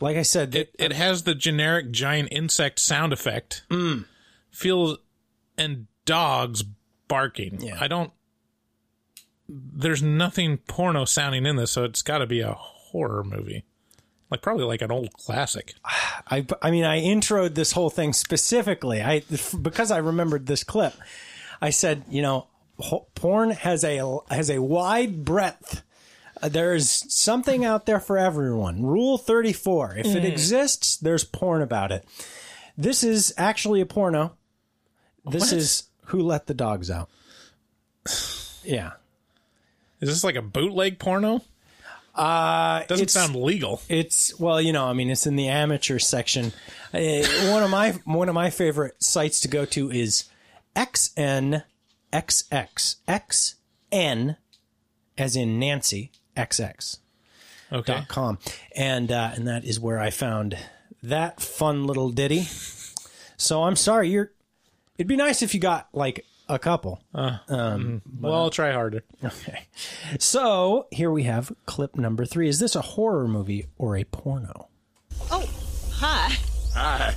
Like 0.00 0.16
I 0.16 0.22
said, 0.22 0.54
It 0.54 0.74
it 0.78 0.92
has 0.92 1.22
the 1.22 1.34
generic 1.34 1.90
giant 1.90 2.28
insect 2.32 2.78
sound 2.78 3.12
effect. 3.12 3.64
Mm. 3.70 4.06
Feels 4.50 4.98
and 5.58 5.86
dogs 6.04 6.62
barking. 7.08 7.60
Yeah. 7.60 7.76
I 7.80 7.88
don't. 7.88 8.12
There's 9.48 10.02
nothing 10.02 10.58
porno 10.58 11.04
sounding 11.04 11.44
in 11.46 11.56
this, 11.56 11.72
so 11.72 11.84
it's 11.84 12.02
got 12.02 12.18
to 12.18 12.26
be 12.26 12.40
a 12.40 12.52
horror 12.54 13.22
movie, 13.24 13.64
like 14.32 14.42
probably 14.42 14.64
like 14.64 14.82
an 14.82 14.90
old 14.90 15.12
classic. 15.12 15.74
I, 15.84 16.44
I 16.60 16.70
mean, 16.72 16.84
I 16.84 17.00
introed 17.02 17.54
this 17.54 17.72
whole 17.72 17.90
thing 17.90 18.12
specifically. 18.12 19.00
I 19.02 19.22
because 19.60 19.90
I 19.92 19.98
remembered 19.98 20.46
this 20.46 20.64
clip. 20.64 20.94
I 21.60 21.70
said, 21.70 22.02
you 22.08 22.22
know, 22.22 22.48
porn 23.14 23.50
has 23.50 23.84
a 23.84 24.18
has 24.30 24.50
a 24.50 24.60
wide 24.60 25.24
breadth. 25.24 25.82
Uh, 26.42 26.48
There's 26.48 27.04
something 27.14 27.64
out 27.64 27.86
there 27.86 28.00
for 28.00 28.18
everyone. 28.18 28.82
Rule 28.84 29.16
34. 29.18 29.96
If 29.98 30.06
it 30.06 30.24
exists, 30.24 30.96
there's 30.96 31.22
porn 31.22 31.62
about 31.62 31.92
it. 31.92 32.04
This 32.76 33.04
is 33.04 33.32
actually 33.36 33.80
a 33.80 33.86
porno. 33.86 34.34
This 35.24 35.42
What? 35.42 35.52
is 35.52 35.84
Who 36.06 36.20
Let 36.22 36.46
the 36.46 36.54
Dogs 36.54 36.90
Out. 36.90 37.08
Yeah. 38.64 38.92
Is 40.00 40.08
this 40.08 40.24
like 40.24 40.34
a 40.34 40.42
bootleg 40.42 40.98
porno? 40.98 41.42
Uh, 42.14 42.84
Doesn't 42.84 43.04
it's- 43.04 43.12
sound 43.12 43.34
legal. 43.36 43.80
It's 43.88 44.38
well, 44.38 44.60
you 44.60 44.72
know, 44.72 44.84
I 44.86 44.92
mean, 44.92 45.10
it's 45.10 45.26
in 45.26 45.36
the 45.36 45.48
amateur 45.48 45.98
section. 45.98 46.52
Uh, 46.92 47.22
one 47.50 47.62
of 47.62 47.70
my 47.70 47.92
one 48.04 48.28
of 48.28 48.34
my 48.34 48.50
favorite 48.50 49.02
sites 49.02 49.40
to 49.40 49.48
go 49.48 49.64
to 49.66 49.90
is 49.90 50.24
XNXX 50.76 51.62
XN, 53.08 54.36
as 55.18 55.36
in 55.36 55.58
Nancy 55.58 56.12
XX 56.36 56.98
Okay. 57.72 57.92
dot 57.94 58.08
com, 58.08 58.38
and 58.76 59.10
uh, 59.10 59.30
and 59.34 59.46
that 59.48 59.64
is 59.64 59.80
where 59.80 59.98
I 59.98 60.10
found 60.10 60.56
that 61.02 61.40
fun 61.40 61.86
little 61.86 62.10
ditty. 62.10 62.42
So 63.38 63.62
I'm 63.64 63.76
sorry, 63.76 64.10
you're. 64.10 64.32
It'd 64.98 65.08
be 65.08 65.16
nice 65.16 65.42
if 65.42 65.54
you 65.54 65.60
got 65.60 65.88
like 65.94 66.26
a 66.52 66.58
couple. 66.58 67.02
Um, 67.14 68.02
Well, 68.20 68.34
I'll 68.34 68.50
try 68.50 68.72
harder. 68.72 69.02
Okay. 69.24 69.66
So 70.18 70.86
here 70.90 71.10
we 71.10 71.22
have 71.24 71.52
clip 71.66 71.96
number 71.96 72.24
three. 72.26 72.48
Is 72.48 72.58
this 72.58 72.74
a 72.76 72.80
horror 72.82 73.26
movie 73.28 73.66
or 73.78 73.96
a 73.96 74.04
porno? 74.04 74.68
Oh, 75.30 75.48
hi. 75.92 76.32
Hi. 76.74 77.14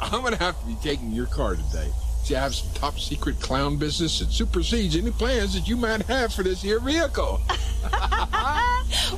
I'm 0.00 0.22
gonna 0.22 0.36
have 0.36 0.58
to 0.60 0.66
be 0.66 0.76
taking 0.82 1.10
your 1.12 1.26
car 1.26 1.54
today. 1.56 1.90
See, 2.24 2.34
I 2.34 2.40
have 2.42 2.54
some 2.54 2.72
top 2.74 2.98
secret 2.98 3.40
clown 3.40 3.76
business 3.76 4.18
that 4.18 4.30
supersedes 4.30 4.96
any 4.96 5.12
plans 5.12 5.54
that 5.54 5.68
you 5.68 5.76
might 5.76 6.02
have 6.06 6.32
for 6.34 6.42
this 6.42 6.60
here 6.62 6.80
vehicle. 6.80 7.36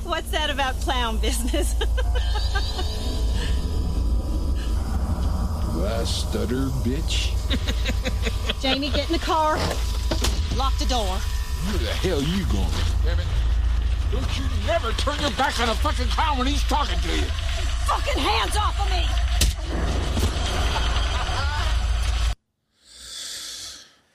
What's 0.05 0.31
that 0.31 0.51
about 0.51 0.75
clown 0.81 1.19
business? 1.19 1.75
Do 5.79 5.87
I 5.87 6.03
stutter, 6.03 6.67
bitch? 6.83 7.31
Jamie, 8.61 8.91
get 8.91 9.07
in 9.07 9.13
the 9.13 9.25
car. 9.25 9.57
Lock 10.57 10.77
the 10.77 10.87
door. 10.87 11.07
Where 11.07 11.79
the 11.79 11.93
hell 12.03 12.21
you 12.21 12.45
going? 12.47 12.67
Damn 13.05 13.21
it. 13.21 13.27
Don't 14.11 14.39
you 14.39 14.45
never 14.67 14.91
turn 14.95 15.21
your 15.21 15.31
back 15.33 15.61
on 15.61 15.69
a 15.69 15.75
fucking 15.75 16.09
clown 16.09 16.37
when 16.37 16.49
he's 16.49 16.65
talking 16.65 16.99
to 16.99 17.09
you. 17.15 17.23
Fucking 17.87 18.21
hands 18.21 18.57
off 18.57 18.81
of 18.81 18.91
me! 18.91 19.07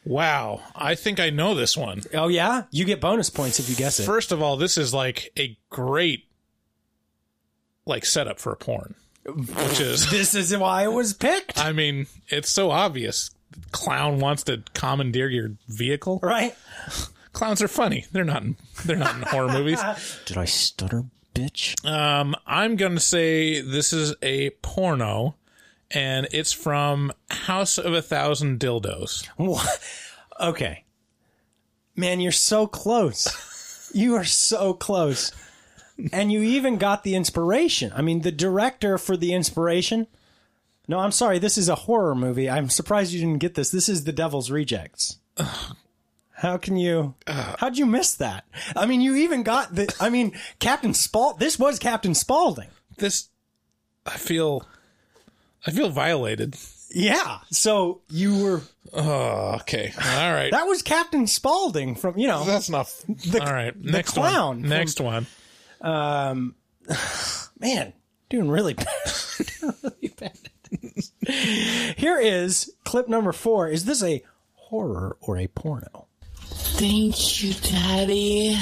Wow, 0.04 0.64
I 0.76 0.96
think 0.96 1.22
I 1.22 1.30
know 1.30 1.56
this 1.56 1.78
one. 1.78 2.02
Oh 2.14 2.28
yeah, 2.28 2.64
you 2.72 2.84
get 2.84 3.00
bonus 3.00 3.30
points 3.30 3.62
if 3.62 3.70
you 3.70 3.78
guess 3.78 4.02
it. 4.02 4.04
First 4.04 4.34
of 4.34 4.42
all, 4.42 4.58
this 4.58 4.78
is 4.78 4.94
like 4.94 5.32
a 5.40 5.58
great 5.70 6.26
like 7.86 8.04
setup 8.04 8.38
for 8.38 8.52
a 8.52 8.58
porn, 8.58 8.96
which 9.26 9.80
is 9.80 10.10
this 10.12 10.36
is 10.36 10.56
why 10.58 10.84
it 10.84 10.92
was 10.92 11.14
picked, 11.14 11.58
I 11.58 11.72
mean, 11.72 12.08
it's 12.28 12.50
so 12.50 12.72
obvious. 12.72 13.32
Clown 13.72 14.20
wants 14.20 14.44
to 14.44 14.64
commandeer 14.74 15.30
your 15.30 15.52
vehicle. 15.68 16.20
right? 16.24 16.56
Clowns 17.34 17.62
are 17.62 17.68
funny. 17.68 18.06
They're 18.12 18.24
not. 18.24 18.44
In, 18.44 18.58
they're 18.86 18.96
not 18.96 19.16
in 19.16 19.22
horror 19.24 19.52
movies. 19.52 19.80
Did 20.26 20.38
I 20.38 20.46
stutter, 20.46 21.06
bitch? 21.36 21.84
Um, 21.86 22.36
I'm 22.46 22.76
gonna 22.76 23.00
say 23.00 23.62
this 23.62 23.92
is 23.94 24.16
a 24.22 24.52
porno, 24.62 25.36
and 25.92 26.28
it's 26.32 26.52
from 26.54 27.12
House 27.30 27.78
of 27.78 27.94
a 27.94 28.02
Thousand 28.02 28.60
Dildos. 28.60 29.28
What? 29.38 29.80
Okay, 30.40 30.84
man, 31.96 32.20
you're 32.20 32.32
so 32.32 32.66
close. 32.68 33.92
you 33.94 34.16
are 34.16 34.24
so 34.26 34.74
close, 34.74 35.32
and 36.12 36.32
you 36.32 36.42
even 36.42 36.78
got 36.78 37.04
the 37.04 37.16
inspiration. 37.16 37.92
I 37.96 38.02
mean, 38.02 38.22
the 38.22 38.32
director 38.32 38.98
for 38.98 39.16
the 39.18 39.34
inspiration. 39.34 40.08
No, 40.88 41.00
I'm 41.00 41.12
sorry. 41.12 41.40
This 41.40 41.58
is 41.58 41.70
a 41.70 41.76
horror 41.76 42.16
movie. 42.16 42.50
I'm 42.50 42.70
surprised 42.70 43.14
you 43.14 43.20
didn't 43.22 43.40
get 43.40 43.56
this. 43.56 43.70
This 43.70 43.88
is 43.88 44.04
The 44.04 44.12
Devil's 44.12 44.52
Rejects. 44.52 45.18
How 46.36 46.58
can 46.58 46.76
you? 46.76 47.16
How'd 47.28 47.78
you 47.78 47.86
miss 47.86 48.16
that? 48.16 48.46
I 48.76 48.86
mean, 48.86 49.00
you 49.00 49.16
even 49.16 49.44
got 49.44 49.74
the. 49.74 49.94
I 50.00 50.10
mean, 50.10 50.34
Captain 50.60 50.94
Spaulding. 50.94 51.40
This 51.40 51.58
was 51.58 51.80
Captain 51.80 52.14
Spaulding. 52.14 52.68
This, 52.98 53.30
I 54.06 54.18
feel, 54.18 54.68
I 55.66 55.72
feel 55.72 55.90
violated. 55.90 56.58
Yeah. 56.94 57.40
So 57.52 58.02
you 58.10 58.44
were. 58.44 58.62
Oh, 58.92 59.56
okay. 59.62 59.94
All 59.98 60.34
right. 60.34 60.52
That 60.52 60.66
was 60.68 60.82
Captain 60.82 61.28
Spaulding 61.28 61.96
from 61.96 62.18
you 62.18 62.28
know. 62.28 62.44
That's 62.44 62.70
not. 62.70 62.88
The- 63.08 63.42
all 63.42 63.54
right. 63.54 63.74
the 63.82 63.92
Next 63.92 64.12
clown 64.12 64.62
one. 64.62 64.70
Next 64.70 65.00
one. 65.00 65.28
Um, 65.84 66.56
man, 67.60 67.94
doing 68.30 68.50
really 68.50 68.74
bad. 68.76 68.88
doing 69.60 69.74
really 69.84 70.14
bad. 70.20 70.38
Here 71.98 72.20
is 72.20 72.74
clip 72.84 73.08
number 73.08 73.32
four. 73.32 73.68
Is 73.68 73.86
this 73.86 74.02
a 74.04 74.24
horror 74.54 75.18
or 75.22 75.38
a 75.38 75.48
porno? 75.48 76.08
Thank 76.36 77.44
you, 77.44 77.54
Daddy. 77.54 78.58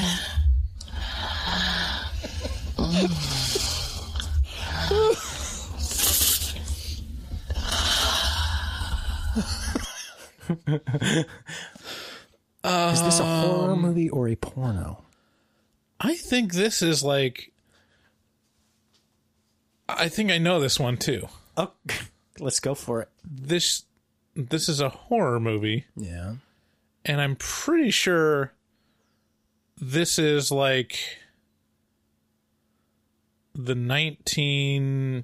Is 12.63 13.01
this 13.03 13.19
a 13.19 13.23
horror 13.23 13.71
Um, 13.73 13.81
movie 13.81 14.09
or 14.09 14.27
a 14.27 14.35
porno? 14.35 15.03
I 16.03 16.15
think 16.15 16.53
this 16.53 16.81
is 16.81 17.03
like. 17.03 17.51
I 19.87 20.09
think 20.09 20.31
I 20.31 20.37
know 20.37 20.59
this 20.59 20.79
one 20.79 20.97
too. 20.97 21.27
Oh, 21.57 21.71
let's 22.39 22.59
go 22.59 22.73
for 22.75 23.01
it. 23.01 23.09
This, 23.23 23.83
this 24.35 24.67
is 24.69 24.79
a 24.79 24.89
horror 24.89 25.39
movie. 25.39 25.85
Yeah. 25.95 26.35
and 27.05 27.19
I'm 27.21 27.35
pretty 27.35 27.91
sure 27.91 28.53
this 29.77 30.17
is 30.17 30.49
like 30.51 30.97
the 33.53 33.73
1930s 33.75 35.23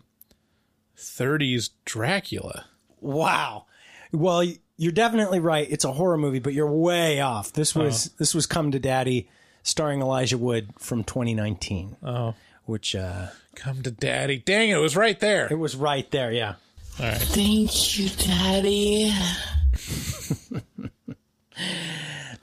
Dracula. 1.85 2.65
Wow. 2.99 3.65
Well, 4.11 4.43
you're 4.75 4.91
definitely 4.91 5.39
right. 5.39 5.67
It's 5.69 5.85
a 5.85 5.93
horror 5.93 6.17
movie, 6.17 6.39
but 6.39 6.53
you're 6.53 6.71
way 6.71 7.21
off. 7.21 7.53
This 7.53 7.73
was 7.75 8.11
this 8.19 8.33
was 8.35 8.45
Come 8.45 8.71
to 8.71 8.79
Daddy, 8.79 9.29
starring 9.67 10.01
Elijah 10.01 10.37
Wood 10.37 10.69
from 10.79 11.03
2019. 11.03 11.97
Oh, 12.03 12.33
which 12.65 12.95
uh, 12.95 13.27
come 13.55 13.83
to 13.83 13.91
Daddy! 13.91 14.37
Dang 14.39 14.69
it, 14.69 14.77
it 14.77 14.79
was 14.79 14.95
right 14.95 15.19
there. 15.19 15.47
It 15.51 15.59
was 15.59 15.75
right 15.75 16.09
there. 16.11 16.31
Yeah. 16.31 16.55
All 16.99 17.05
right. 17.05 17.17
Thank 17.17 17.99
you, 17.99 18.09
Daddy. 18.09 19.13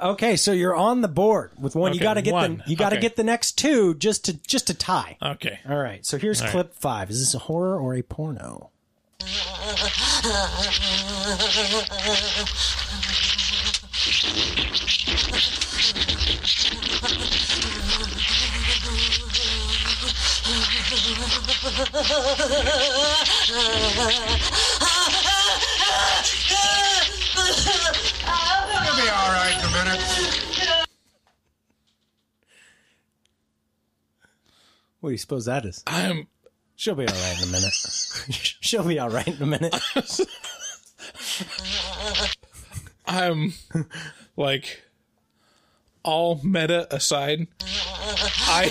Okay, 0.00 0.34
so 0.34 0.50
you're 0.50 0.74
on 0.74 1.02
the 1.02 1.08
board 1.08 1.52
with 1.56 1.76
one. 1.76 1.94
you 1.94 2.00
got 2.00 2.14
to 2.14 2.22
get 2.22 2.32
one. 2.32 2.56
the 2.64 2.70
you 2.70 2.76
got 2.76 2.88
to 2.90 2.96
Okay. 2.96 3.02
get 3.02 3.14
the 3.16 3.22
next 3.22 3.52
two 3.52 3.94
just 3.94 4.24
to 4.24 4.32
just 4.34 4.66
to 4.66 4.74
tie. 4.74 5.16
Okay. 5.22 5.60
All 5.68 5.78
right. 5.78 6.04
So 6.04 6.18
here's 6.18 6.40
All 6.40 6.48
right. 6.48 6.52
clip 6.52 6.74
five. 6.74 7.10
Is 7.10 7.20
this 7.20 7.32
a 7.32 7.38
horror 7.38 7.78
or 7.78 7.94
a 7.94 8.02
porno? 8.02 8.70
You'll 21.24 21.40
be 28.96 29.08
all 29.08 29.32
right 29.32 29.56
in 29.58 29.64
a 29.64 29.70
minute. 29.72 30.00
What 35.00 35.08
do 35.08 35.12
you 35.12 35.18
suppose 35.18 35.46
that 35.46 35.64
is? 35.64 35.82
I'm. 35.86 36.26
She'll 36.76 36.94
be 36.94 37.06
all 37.06 37.14
right 37.14 37.42
in 37.42 37.48
a 37.48 37.52
minute. 37.52 37.72
She'll 38.60 38.84
be 38.84 38.98
all 38.98 39.08
right 39.08 39.28
in 39.28 39.42
a 39.42 39.46
minute. 39.46 39.74
I'm 43.06 43.54
like 44.36 44.82
all 46.02 46.38
meta 46.44 46.86
aside. 46.94 47.46
I 48.46 48.70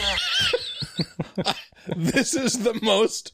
this 1.95 2.33
is 2.35 2.63
the 2.63 2.79
most 2.81 3.31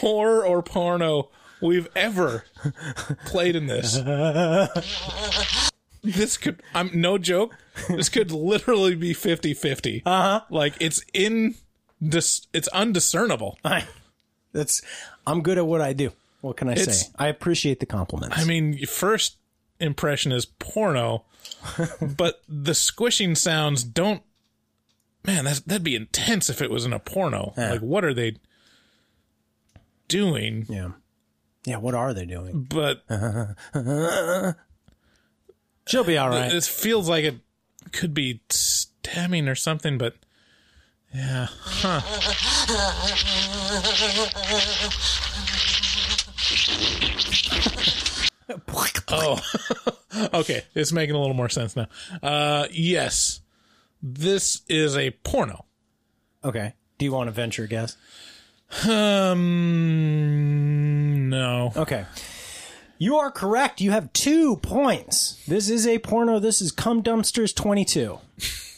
horror 0.00 0.44
or 0.46 0.62
porno 0.62 1.30
we've 1.60 1.88
ever 1.94 2.44
played 3.26 3.56
in 3.56 3.66
this. 3.66 3.98
This 6.04 6.36
could 6.36 6.60
I'm 6.74 6.90
no 6.92 7.16
joke. 7.16 7.56
This 7.88 8.08
could 8.08 8.32
literally 8.32 8.96
be 8.96 9.14
50-50. 9.14 10.02
Uh-huh. 10.04 10.40
Like 10.50 10.74
it's 10.80 11.00
in 11.14 11.54
dis, 12.02 12.44
it's 12.52 12.66
undiscernible. 12.68 13.56
I, 13.64 13.84
that's 14.52 14.82
I'm 15.28 15.42
good 15.42 15.58
at 15.58 15.66
what 15.66 15.80
I 15.80 15.92
do. 15.92 16.10
What 16.40 16.56
can 16.56 16.68
I 16.68 16.72
It's- 16.72 17.02
say? 17.06 17.12
I 17.20 17.28
appreciate 17.28 17.78
the 17.78 17.86
compliments. 17.86 18.36
I 18.36 18.44
mean, 18.44 18.72
your 18.72 18.88
first 18.88 19.36
impression 19.78 20.32
is 20.32 20.44
porno, 20.44 21.24
but 22.16 22.42
the 22.48 22.74
squishing 22.74 23.36
sounds 23.36 23.84
don't. 23.84 24.22
Man, 25.24 25.44
that's, 25.44 25.60
that'd 25.60 25.84
be 25.84 25.96
intense 25.96 26.50
if 26.50 26.60
it 26.60 26.70
was 26.70 26.84
in 26.84 26.92
a 26.92 26.98
porno. 26.98 27.54
Yeah. 27.56 27.72
Like, 27.72 27.80
what 27.80 28.04
are 28.04 28.14
they 28.14 28.36
doing? 30.08 30.66
yeah. 30.68 30.90
Yeah, 31.64 31.76
what 31.76 31.94
are 31.94 32.12
they 32.12 32.26
doing? 32.26 32.66
But 32.68 33.04
She'll 35.86 36.04
be 36.04 36.18
all 36.18 36.28
right. 36.28 36.50
This 36.50 36.66
feels 36.66 37.08
like 37.08 37.24
it 37.24 37.36
could 37.92 38.14
be 38.14 38.40
stabbing 38.50 39.48
or 39.48 39.54
something, 39.54 39.96
but 39.96 40.16
yeah. 41.14 41.46
Huh. 41.50 42.00
Oh, 49.14 49.38
okay. 50.34 50.62
It's 50.74 50.90
making 50.90 51.14
a 51.14 51.20
little 51.20 51.34
more 51.34 51.50
sense 51.50 51.76
now. 51.76 51.86
Uh, 52.22 52.66
yes, 52.70 53.41
this 54.02 54.62
is 54.68 54.96
a 54.96 55.10
porno. 55.10 55.64
Okay. 56.44 56.74
Do 56.98 57.04
you 57.04 57.12
want 57.12 57.28
to 57.28 57.32
venture 57.32 57.64
a 57.64 57.68
guess? 57.68 57.96
Um, 58.86 61.28
no. 61.28 61.72
Okay. 61.76 62.04
You 62.98 63.16
are 63.16 63.30
correct. 63.30 63.80
You 63.80 63.90
have 63.90 64.12
two 64.12 64.56
points. 64.56 65.42
This 65.46 65.68
is 65.68 65.86
a 65.86 65.98
porno. 65.98 66.38
This 66.38 66.62
is 66.62 66.72
Cum 66.72 67.02
Dumpsters 67.02 67.54
22. 67.54 68.18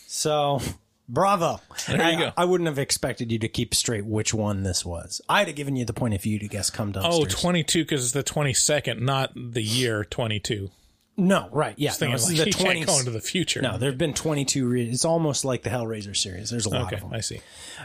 So, 0.06 0.60
bravo. 1.08 1.60
There 1.86 1.96
you 1.96 2.02
I, 2.02 2.20
go. 2.20 2.32
I 2.36 2.44
wouldn't 2.44 2.68
have 2.68 2.78
expected 2.78 3.30
you 3.30 3.38
to 3.40 3.48
keep 3.48 3.74
straight 3.74 4.06
which 4.06 4.32
one 4.32 4.62
this 4.62 4.84
was. 4.84 5.20
I'd 5.28 5.48
have 5.48 5.56
given 5.56 5.76
you 5.76 5.84
the 5.84 5.92
point 5.92 6.14
if 6.14 6.24
you 6.24 6.38
to 6.38 6.48
guess 6.48 6.70
Cum 6.70 6.92
Dumpsters. 6.92 7.10
Oh, 7.10 7.24
22 7.26 7.84
because 7.84 8.04
it's 8.04 8.12
the 8.12 8.24
22nd, 8.24 9.00
not 9.00 9.32
the 9.34 9.62
year 9.62 10.04
22. 10.04 10.70
No, 11.16 11.48
right. 11.52 11.74
Yeah. 11.78 11.90
Just 11.90 12.00
thinking 12.00 12.12
no, 12.12 12.18
this 12.18 12.26
like, 12.38 12.48
is 12.48 12.56
the 12.56 12.58
you 12.64 12.66
can't 12.66 12.78
20s. 12.80 12.86
go 12.86 12.98
into 12.98 13.10
the 13.10 13.20
future. 13.20 13.62
No, 13.62 13.78
there 13.78 13.90
have 13.90 13.98
been 13.98 14.14
22. 14.14 14.66
Re- 14.66 14.88
it's 14.90 15.04
almost 15.04 15.44
like 15.44 15.62
the 15.62 15.70
Hellraiser 15.70 16.16
series. 16.16 16.50
There's 16.50 16.66
a 16.66 16.70
lot 16.70 16.86
Okay, 16.86 16.96
of 16.96 17.02
them. 17.02 17.12
I 17.14 17.20
see. 17.20 17.40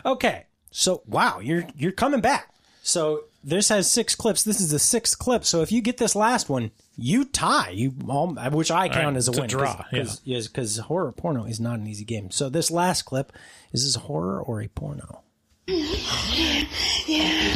Okay, 0.05 0.45
so 0.71 1.01
wow, 1.05 1.39
you're 1.39 1.65
you're 1.77 1.91
coming 1.91 2.21
back. 2.21 2.53
So 2.81 3.25
this 3.43 3.69
has 3.69 3.89
six 3.89 4.15
clips. 4.15 4.43
This 4.43 4.59
is 4.59 4.71
the 4.71 4.79
sixth 4.79 5.19
clip. 5.19 5.45
So 5.45 5.61
if 5.61 5.71
you 5.71 5.81
get 5.81 5.97
this 5.97 6.15
last 6.15 6.49
one, 6.49 6.71
you 6.95 7.23
tie. 7.25 7.69
You 7.69 7.93
all, 8.07 8.33
which 8.51 8.71
I 8.71 8.89
count 8.89 9.05
right, 9.05 9.15
as 9.15 9.27
a 9.27 9.31
win. 9.31 9.47
draw, 9.47 9.83
because 9.91 10.77
horror 10.79 11.11
porno 11.11 11.45
is 11.45 11.59
not 11.59 11.77
an 11.79 11.87
easy 11.87 12.05
game. 12.05 12.31
So 12.31 12.49
this 12.49 12.71
last 12.71 13.03
clip 13.03 13.31
is 13.71 13.83
this 13.83 13.95
horror 14.03 14.41
or 14.41 14.61
a 14.61 14.67
porno? 14.69 15.21
Yeah. 15.69 16.65
Yeah. 17.05 17.55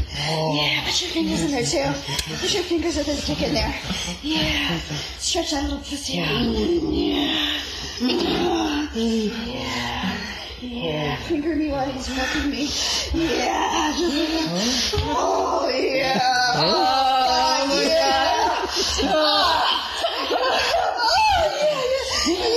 yeah. 0.53 0.84
Put 0.85 1.02
your 1.02 1.10
fingers 1.10 1.41
in 1.41 1.49
there 1.52 1.65
too. 1.65 1.91
Put 2.35 2.53
your 2.53 2.64
fingers 2.64 2.95
with 2.98 3.07
his 3.07 3.26
dick 3.26 3.41
in 3.41 3.53
there. 3.56 3.73
Yeah. 4.22 4.80
Stretch 5.18 5.49
that 5.49 5.64
little 5.64 5.80
pussy. 5.80 6.14
Yeah. 6.18 7.60
Yeah. 8.02 8.88
Yeah. 10.61 11.15
Finger 11.23 11.56
me 11.56 11.72
while 11.72 11.90
he's 11.90 12.07
fucking 12.07 12.52
me. 12.52 12.69
Yeah. 13.14 13.94
Oh 14.95 15.69
yeah. 15.73 16.30
Oh 16.56 17.81
yeah. 17.84 18.68
Oh, 19.06 19.30
yeah. 22.30 22.56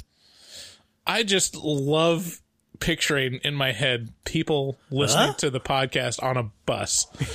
I 1.07 1.23
just 1.23 1.55
love 1.57 2.43
picturing 2.81 3.41
in 3.45 3.55
my 3.55 3.73
head 3.73 4.13
people 4.25 4.77
listening 4.91 5.29
Huh? 5.29 5.35
to 5.35 5.51
the 5.51 5.61
podcast 5.61 6.23
on 6.23 6.37
a 6.37 6.51
bus. 6.67 7.07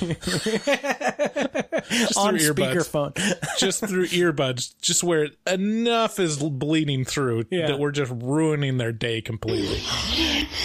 just 1.90 2.16
On 2.16 2.36
through 2.38 2.54
earbuds. 2.54 3.12
speakerphone. 3.14 3.58
just 3.58 3.80
through 3.86 4.06
earbuds, 4.06 4.74
just 4.80 5.02
where 5.04 5.28
enough 5.46 6.18
is 6.18 6.36
bleeding 6.38 7.04
through 7.04 7.44
Yeah. 7.50 7.66
that 7.68 7.78
we're 7.78 7.90
just 7.92 8.12
ruining 8.14 8.78
their 8.78 8.92
day 8.92 9.20
completely. 9.20 9.80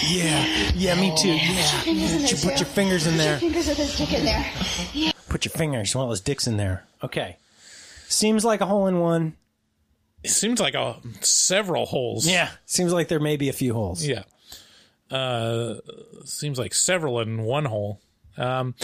Yeah, 0.08 0.72
yeah, 0.76 0.96
me 1.00 1.14
too. 1.18 1.30
Yeah, 1.30 1.82
Fingers 1.82 2.14
in 2.14 2.22
you 2.28 2.36
put 2.50 2.60
your 2.60 2.68
fingers 2.68 3.08
in 3.08 3.14
Put 3.14 3.18
there. 3.18 3.32
your 3.32 3.40
fingers 3.40 3.68
with 3.68 3.78
his 3.78 3.98
dick 3.98 4.14
in 4.14 4.26
there. 4.26 4.52
Yeah. 4.94 5.12
Put 5.30 5.46
your 5.46 5.52
fingers 5.52 5.96
while 5.96 6.08
those 6.08 6.22
dick's 6.22 6.48
in 6.48 6.58
there. 6.58 6.86
Okay, 7.04 7.38
seems 8.08 8.46
like 8.46 8.62
a 8.62 8.66
hole 8.66 8.88
in 8.88 9.00
one. 9.00 9.36
It 10.24 10.32
seems 10.32 10.60
like 10.60 10.74
a 10.74 10.98
several 11.22 11.86
holes. 11.86 12.28
Yeah, 12.28 12.50
seems 12.66 12.92
like 12.92 13.08
there 13.08 13.20
may 13.20 13.38
be 13.38 13.50
a 13.50 13.54
few 13.54 13.74
holes. 13.74 14.06
Yeah. 14.06 14.24
Uh, 15.10 15.76
seems 16.26 16.60
like 16.60 16.74
several 16.74 17.20
in 17.20 17.44
one 17.44 17.66
hole. 17.66 18.02
Um, 18.38 18.76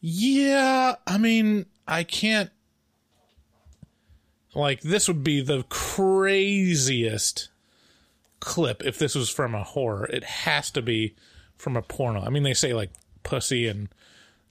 yeah, 0.00 0.96
I 1.06 1.18
mean, 1.18 1.66
I 1.86 2.04
can't. 2.04 2.50
Like, 4.54 4.80
this 4.80 5.08
would 5.08 5.22
be 5.22 5.40
the 5.40 5.64
craziest 5.68 7.48
clip 8.40 8.82
if 8.84 8.98
this 8.98 9.14
was 9.14 9.28
from 9.28 9.54
a 9.54 9.62
horror. 9.62 10.06
It 10.06 10.24
has 10.24 10.70
to 10.72 10.82
be 10.82 11.14
from 11.56 11.76
a 11.76 11.82
porno. 11.82 12.20
I 12.20 12.30
mean, 12.30 12.42
they 12.42 12.54
say 12.54 12.72
like 12.72 12.90
pussy 13.22 13.66
and 13.66 13.88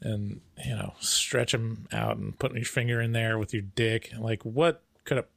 and 0.01 0.41
you 0.63 0.75
know 0.75 0.93
stretch 0.99 1.51
them 1.51 1.87
out 1.91 2.17
and 2.17 2.37
putting 2.37 2.57
your 2.57 2.65
finger 2.65 3.01
in 3.01 3.13
there 3.13 3.37
with 3.37 3.53
your 3.53 3.63
dick. 3.63 4.11
Like, 4.17 4.43
what 4.43 4.83
could 5.05 5.17
it 5.17 5.29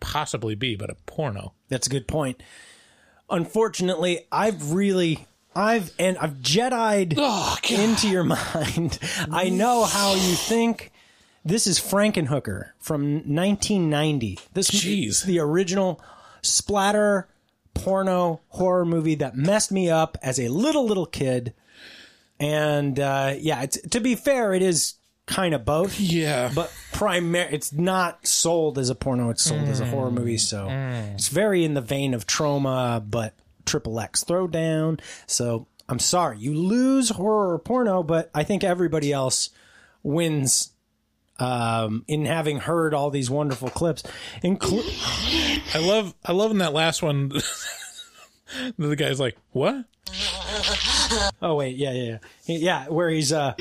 possibly 0.00 0.54
be 0.54 0.76
but 0.76 0.90
a 0.90 0.96
porno? 1.06 1.52
That's 1.68 1.86
a 1.86 1.90
good 1.90 2.08
point. 2.08 2.42
Unfortunately, 3.30 4.26
I've 4.32 4.72
really 4.72 5.26
I've 5.58 5.92
and 5.98 6.16
I've 6.18 6.34
Jedi'd 6.34 7.14
Oh, 7.16 7.56
into 7.68 8.08
your 8.08 8.22
mind. 8.24 8.98
I 9.30 9.48
know 9.48 9.84
how 9.84 10.14
you 10.14 10.34
think. 10.34 10.92
This 11.44 11.66
is 11.66 11.80
Frankenhooker 11.80 12.70
from 12.78 13.14
1990. 13.14 14.38
This 14.52 14.84
is 14.84 15.22
the 15.24 15.38
original 15.40 16.00
splatter 16.42 17.26
porno 17.74 18.40
horror 18.48 18.84
movie 18.84 19.14
that 19.16 19.36
messed 19.36 19.72
me 19.72 19.90
up 19.90 20.16
as 20.22 20.38
a 20.38 20.48
little 20.48 20.86
little 20.86 21.06
kid. 21.06 21.54
And 22.38 23.00
uh, 23.00 23.34
yeah, 23.38 23.62
it's, 23.62 23.80
to 23.88 24.00
be 24.00 24.14
fair, 24.14 24.52
it 24.52 24.62
is 24.62 24.94
kind 25.26 25.54
of 25.54 25.64
both. 25.64 25.98
Yeah. 25.98 26.50
But 26.54 26.72
primary, 26.92 27.52
it's 27.52 27.72
not 27.72 28.26
sold 28.26 28.78
as 28.78 28.90
a 28.90 28.94
porno. 28.94 29.30
It's 29.30 29.42
sold 29.42 29.68
as 29.68 29.80
a 29.80 29.86
horror 29.86 30.10
movie. 30.12 30.38
So 30.38 30.68
it's 31.14 31.28
very 31.28 31.64
in 31.64 31.74
the 31.74 31.80
vein 31.80 32.14
of 32.14 32.26
Troma, 32.26 33.02
but 33.08 33.34
triple 33.68 34.00
X 34.00 34.24
throwdown. 34.24 35.00
So 35.26 35.66
I'm 35.88 35.98
sorry, 35.98 36.38
you 36.38 36.54
lose 36.54 37.10
horror 37.10 37.54
or 37.54 37.58
porno, 37.58 38.02
but 38.02 38.30
I 38.34 38.44
think 38.44 38.64
everybody 38.64 39.12
else 39.12 39.50
wins 40.02 40.72
um, 41.38 42.04
in 42.08 42.26
having 42.26 42.58
heard 42.58 42.94
all 42.94 43.10
these 43.10 43.30
wonderful 43.30 43.70
clips. 43.70 44.02
Inclu- 44.42 44.84
I 45.74 45.78
love 45.78 46.14
I 46.24 46.32
love 46.32 46.50
in 46.50 46.58
that 46.58 46.72
last 46.72 47.02
one 47.02 47.32
the 48.78 48.96
guy's 48.96 49.20
like, 49.20 49.36
"What?" 49.52 49.84
oh 51.42 51.54
wait, 51.56 51.76
yeah, 51.76 51.92
yeah, 51.92 52.18
yeah, 52.46 52.58
yeah, 52.58 52.88
where 52.88 53.10
he's 53.10 53.32
uh, 53.32 53.54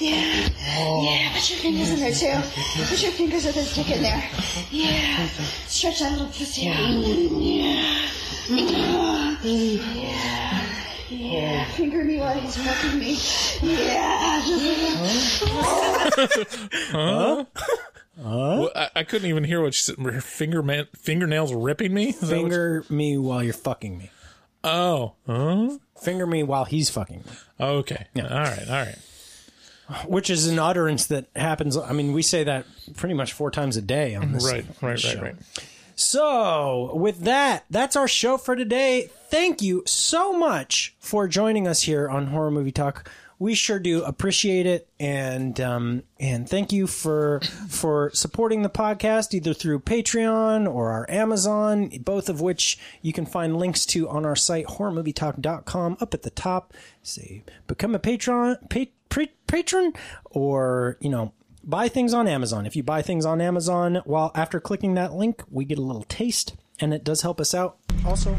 Yeah. 0.00 0.48
Yeah. 0.80 1.32
Put 1.34 1.50
your 1.50 1.58
fingers 1.58 1.90
in 1.90 2.00
there 2.00 2.12
too. 2.14 2.48
Put 2.88 3.02
your 3.02 3.12
fingers 3.12 3.44
with 3.44 3.54
his 3.54 3.74
dick 3.74 3.90
in 3.90 4.02
there. 4.02 4.30
Yeah. 4.70 5.26
Stretch 5.66 6.00
that 6.00 6.12
little 6.12 6.28
pussy 6.28 6.68
out. 6.68 6.78
Yeah. 7.38 9.36
Yeah. 9.42 10.66
Yeah. 11.10 11.64
Finger 11.72 12.02
me 12.04 12.18
while 12.18 12.38
he's 12.40 12.56
fucking 12.56 12.98
me. 12.98 13.18
Yeah. 13.62 14.40
Huh? 16.92 17.44
Well, 18.16 18.70
I, 18.76 18.90
I 18.96 19.04
couldn't 19.04 19.28
even 19.28 19.44
hear 19.44 19.62
what 19.62 19.74
she 19.74 19.82
said. 19.82 19.96
Her 19.98 20.20
finger 20.20 20.62
man, 20.62 20.88
fingernails 20.96 21.52
ripping 21.54 21.94
me. 21.94 22.10
Is 22.10 22.28
Finger 22.28 22.84
me 22.90 23.16
while 23.16 23.42
you're 23.42 23.52
fucking 23.54 23.96
me. 23.96 24.10
oh, 24.64 25.14
huh? 25.26 25.78
Finger 26.02 26.26
me 26.26 26.42
while 26.42 26.64
he's 26.64 26.90
fucking 26.90 27.18
me. 27.18 27.32
Okay. 27.60 28.06
Yeah. 28.14 28.28
All 28.28 28.40
right. 28.40 28.68
All 28.68 28.86
right. 28.86 28.98
Which 30.06 30.30
is 30.30 30.46
an 30.46 30.58
utterance 30.58 31.06
that 31.06 31.26
happens. 31.34 31.76
I 31.76 31.92
mean, 31.92 32.12
we 32.12 32.22
say 32.22 32.44
that 32.44 32.64
pretty 32.96 33.14
much 33.14 33.32
four 33.32 33.50
times 33.50 33.76
a 33.76 33.82
day 33.82 34.14
on 34.14 34.32
this. 34.32 34.44
Right. 34.44 34.64
Right. 34.80 35.02
Right. 35.04 35.22
Right. 35.22 35.36
So, 35.96 36.94
with 36.94 37.20
that, 37.24 37.64
that's 37.68 37.94
our 37.96 38.08
show 38.08 38.38
for 38.38 38.56
today. 38.56 39.10
Thank 39.28 39.60
you 39.60 39.82
so 39.86 40.32
much 40.32 40.94
for 40.98 41.28
joining 41.28 41.68
us 41.68 41.82
here 41.82 42.08
on 42.08 42.28
Horror 42.28 42.50
Movie 42.50 42.72
Talk. 42.72 43.10
We 43.40 43.54
sure 43.54 43.78
do 43.78 44.04
appreciate 44.04 44.66
it, 44.66 44.86
and 45.00 45.58
um, 45.62 46.02
and 46.20 46.46
thank 46.46 46.74
you 46.74 46.86
for 46.86 47.40
for 47.70 48.10
supporting 48.12 48.60
the 48.60 48.68
podcast 48.68 49.32
either 49.32 49.54
through 49.54 49.80
Patreon 49.80 50.70
or 50.70 50.90
our 50.90 51.06
Amazon, 51.08 51.88
both 52.04 52.28
of 52.28 52.42
which 52.42 52.78
you 53.00 53.14
can 53.14 53.24
find 53.24 53.56
links 53.56 53.86
to 53.86 54.06
on 54.10 54.26
our 54.26 54.36
site 54.36 54.66
horrormovietalk.com. 54.66 55.96
Up 56.02 56.12
at 56.12 56.20
the 56.20 56.28
top, 56.28 56.74
say 57.02 57.42
become 57.66 57.94
a 57.94 57.98
patron, 57.98 58.58
pa- 58.68 58.84
pa- 59.08 59.32
patron, 59.46 59.94
or 60.26 60.98
you 61.00 61.08
know 61.08 61.32
buy 61.64 61.88
things 61.88 62.12
on 62.12 62.28
Amazon. 62.28 62.66
If 62.66 62.76
you 62.76 62.82
buy 62.82 63.00
things 63.00 63.24
on 63.24 63.40
Amazon, 63.40 64.02
while 64.04 64.32
after 64.34 64.60
clicking 64.60 64.92
that 64.96 65.14
link, 65.14 65.42
we 65.50 65.64
get 65.64 65.78
a 65.78 65.82
little 65.82 66.04
taste, 66.04 66.56
and 66.78 66.92
it 66.92 67.04
does 67.04 67.22
help 67.22 67.40
us 67.40 67.54
out. 67.54 67.78
Also, 68.04 68.36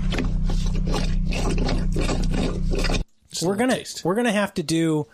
we're 3.43 3.55
gonna 3.55 3.79
we're 4.03 4.15
gonna 4.15 4.31
have 4.31 4.53
to 4.55 4.63
do, 4.63 5.07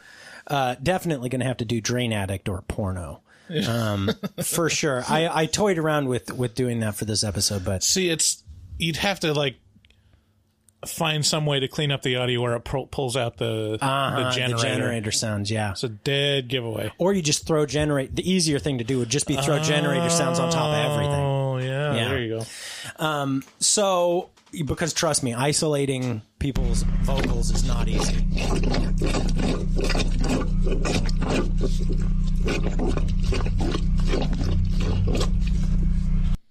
uh, 0.47 0.75
definitely 0.81 1.29
gonna 1.29 1.45
have 1.45 1.57
to 1.57 1.65
do 1.65 1.81
Drain 1.81 2.13
Addict 2.13 2.49
or 2.49 2.61
porno, 2.63 3.21
um, 3.67 4.09
for 4.43 4.69
sure. 4.69 5.03
I 5.07 5.29
I 5.43 5.45
toyed 5.45 5.77
around 5.77 6.07
with 6.07 6.31
with 6.33 6.55
doing 6.55 6.79
that 6.81 6.95
for 6.95 7.05
this 7.05 7.23
episode, 7.23 7.63
but 7.65 7.83
See, 7.83 8.09
it's 8.09 8.43
you'd 8.77 8.97
have 8.97 9.19
to 9.21 9.33
like 9.33 9.55
find 10.85 11.25
some 11.25 11.45
way 11.45 11.59
to 11.59 11.67
clean 11.67 11.91
up 11.91 12.03
the 12.03 12.15
audio 12.15 12.39
where 12.39 12.55
it 12.55 12.63
pro- 12.63 12.85
pulls 12.85 13.17
out 13.17 13.37
the 13.37 13.77
uh, 13.81 14.23
the 14.23 14.29
generator. 14.29 14.55
the 14.57 14.61
generator 14.63 15.11
sounds, 15.11 15.49
yeah. 15.49 15.71
It's 15.71 15.83
a 15.83 15.89
dead 15.89 16.47
giveaway. 16.47 16.91
Or 16.99 17.13
you 17.13 17.21
just 17.21 17.47
throw 17.47 17.65
generate. 17.65 18.15
The 18.15 18.29
easier 18.29 18.59
thing 18.59 18.77
to 18.77 18.83
do 18.83 18.99
would 18.99 19.09
just 19.09 19.25
be 19.27 19.35
throw 19.37 19.59
generator 19.59 20.09
sounds 20.09 20.39
on 20.39 20.51
top 20.51 20.73
of 20.75 20.91
everything. 20.91 21.36
Oh 21.57 21.59
yeah, 21.59 21.95
Yeah. 21.95 22.09
there 22.09 22.19
you 22.19 22.39
go. 22.39 22.45
Um, 23.03 23.43
so, 23.59 24.29
because 24.65 24.93
trust 24.93 25.23
me, 25.23 25.33
isolating 25.33 26.21
people's 26.39 26.83
vocals 27.03 27.49
is 27.51 27.65
not 27.65 27.87
easy. 27.87 28.23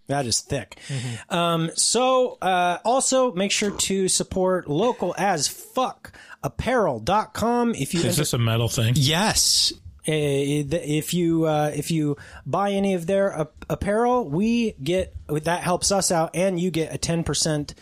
That 0.09 0.25
is 0.27 0.41
thick. 0.41 0.79
Um, 1.29 1.71
so, 1.75 2.39
uh, 2.41 2.79
also 2.85 3.33
make 3.33 3.51
sure 3.51 3.73
to 3.73 4.07
support 4.09 4.69
local 4.69 5.15
as 5.19 5.49
fuck 5.49 6.13
apparel.com 6.45 7.75
if 7.75 7.93
you 7.93 8.01
Is 8.03 8.17
this 8.17 8.33
a 8.33 8.39
metal 8.39 8.69
thing? 8.69 8.95
Yes. 8.97 9.73
Uh, 10.09 10.13
If 10.13 11.13
you 11.15 11.47
uh, 11.47 11.73
if 11.75 11.91
you 11.91 12.17
buy 12.45 12.73
any 12.73 12.95
of 12.95 13.07
their 13.07 13.49
apparel, 13.69 14.29
we 14.29 14.73
get 14.83 15.15
that 15.29 15.63
helps 15.63 15.91
us 15.91 16.11
out, 16.13 16.31
and 16.35 16.61
you 16.61 16.71
get 16.71 16.95
a 16.95 16.99
ten 16.99 17.25
percent 17.25 17.75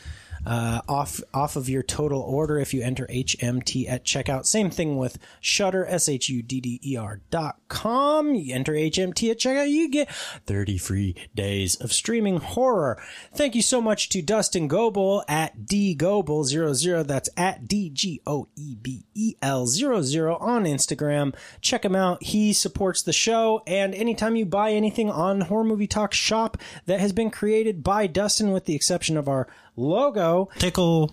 uh, 0.46 0.80
off 0.88 1.20
off 1.32 1.56
of 1.56 1.68
your 1.68 1.82
total 1.82 2.20
order 2.20 2.58
if 2.58 2.74
you 2.74 2.82
enter 2.82 3.06
HMT 3.06 3.88
at 3.88 4.04
checkout. 4.04 4.46
Same 4.46 4.70
thing 4.70 4.96
with 4.96 5.18
Shudder 5.40 5.86
S 5.86 6.08
H 6.08 6.28
U 6.28 6.42
D 6.42 6.60
D 6.60 6.80
E 6.82 6.96
R 6.96 7.20
dot 7.30 7.56
You 7.84 8.54
enter 8.54 8.72
HMT 8.72 9.30
at 9.30 9.38
checkout, 9.38 9.68
you 9.68 9.90
get 9.90 10.10
thirty 10.46 10.78
free 10.78 11.14
days 11.34 11.74
of 11.76 11.92
streaming 11.92 12.38
horror. 12.38 13.02
Thank 13.34 13.54
you 13.54 13.62
so 13.62 13.80
much 13.80 14.08
to 14.10 14.22
Dustin 14.22 14.68
Goebel 14.68 15.24
at 15.28 15.58
dgoebel00. 15.66 17.06
That's 17.06 17.28
at 17.36 17.66
D 17.66 17.90
G 17.90 18.20
O 18.26 18.48
E 18.56 18.76
B 18.80 19.04
E 19.14 19.34
L 19.42 19.66
00 19.66 20.36
on 20.36 20.64
Instagram. 20.64 21.34
Check 21.60 21.84
him 21.84 21.96
out. 21.96 22.22
He 22.22 22.52
supports 22.52 23.02
the 23.02 23.12
show. 23.12 23.62
And 23.66 23.94
anytime 23.94 24.36
you 24.36 24.46
buy 24.46 24.72
anything 24.72 25.10
on 25.10 25.42
Horror 25.42 25.64
Movie 25.64 25.86
Talk 25.86 26.14
shop 26.14 26.56
that 26.86 27.00
has 27.00 27.12
been 27.12 27.30
created 27.30 27.82
by 27.82 28.06
Dustin, 28.06 28.52
with 28.52 28.66
the 28.66 28.74
exception 28.74 29.16
of 29.16 29.28
our 29.28 29.48
logo, 29.76 30.48
tickle 30.58 31.12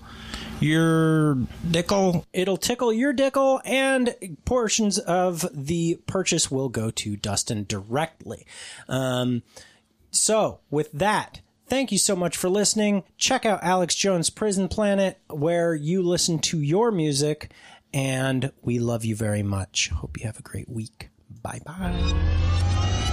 your 0.60 1.36
dickle. 1.70 2.26
It'll 2.34 2.58
tickle 2.58 2.94
your 2.94 3.14
dickle, 3.14 3.62
and 3.66 4.16
portions 4.46 5.00
of 5.00 5.46
the 5.52 6.00
purchase 6.06 6.51
will 6.52 6.70
go 6.70 6.92
to 6.92 7.16
Dustin 7.16 7.66
directly. 7.68 8.46
Um, 8.88 9.44
so, 10.12 10.60
with 10.70 10.92
that, 10.92 11.42
thank 11.68 11.92
you 11.92 11.98
so 11.98 12.16
much 12.16 12.36
for 12.36 12.50
listening. 12.50 13.04
Check 13.18 13.46
out 13.46 13.64
Alex 13.64 13.96
Jones' 13.96 14.30
Prison 14.30 14.68
Planet, 14.68 15.20
where 15.30 15.74
you 15.74 16.04
listen 16.04 16.40
to 16.40 16.60
your 16.60 16.92
music, 16.92 17.52
and 17.94 18.52
we 18.62 18.80
love 18.80 19.06
you 19.06 19.16
very 19.16 19.44
much. 19.44 19.90
Hope 19.90 20.20
you 20.20 20.26
have 20.26 20.40
a 20.40 20.44
great 20.44 20.70
week. 20.70 21.10
Bye 21.42 21.62
bye. 21.66 23.08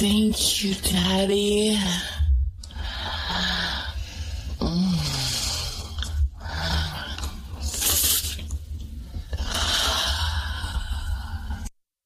Thank 0.00 0.64
you, 0.64 0.74
Daddy. 0.76 1.78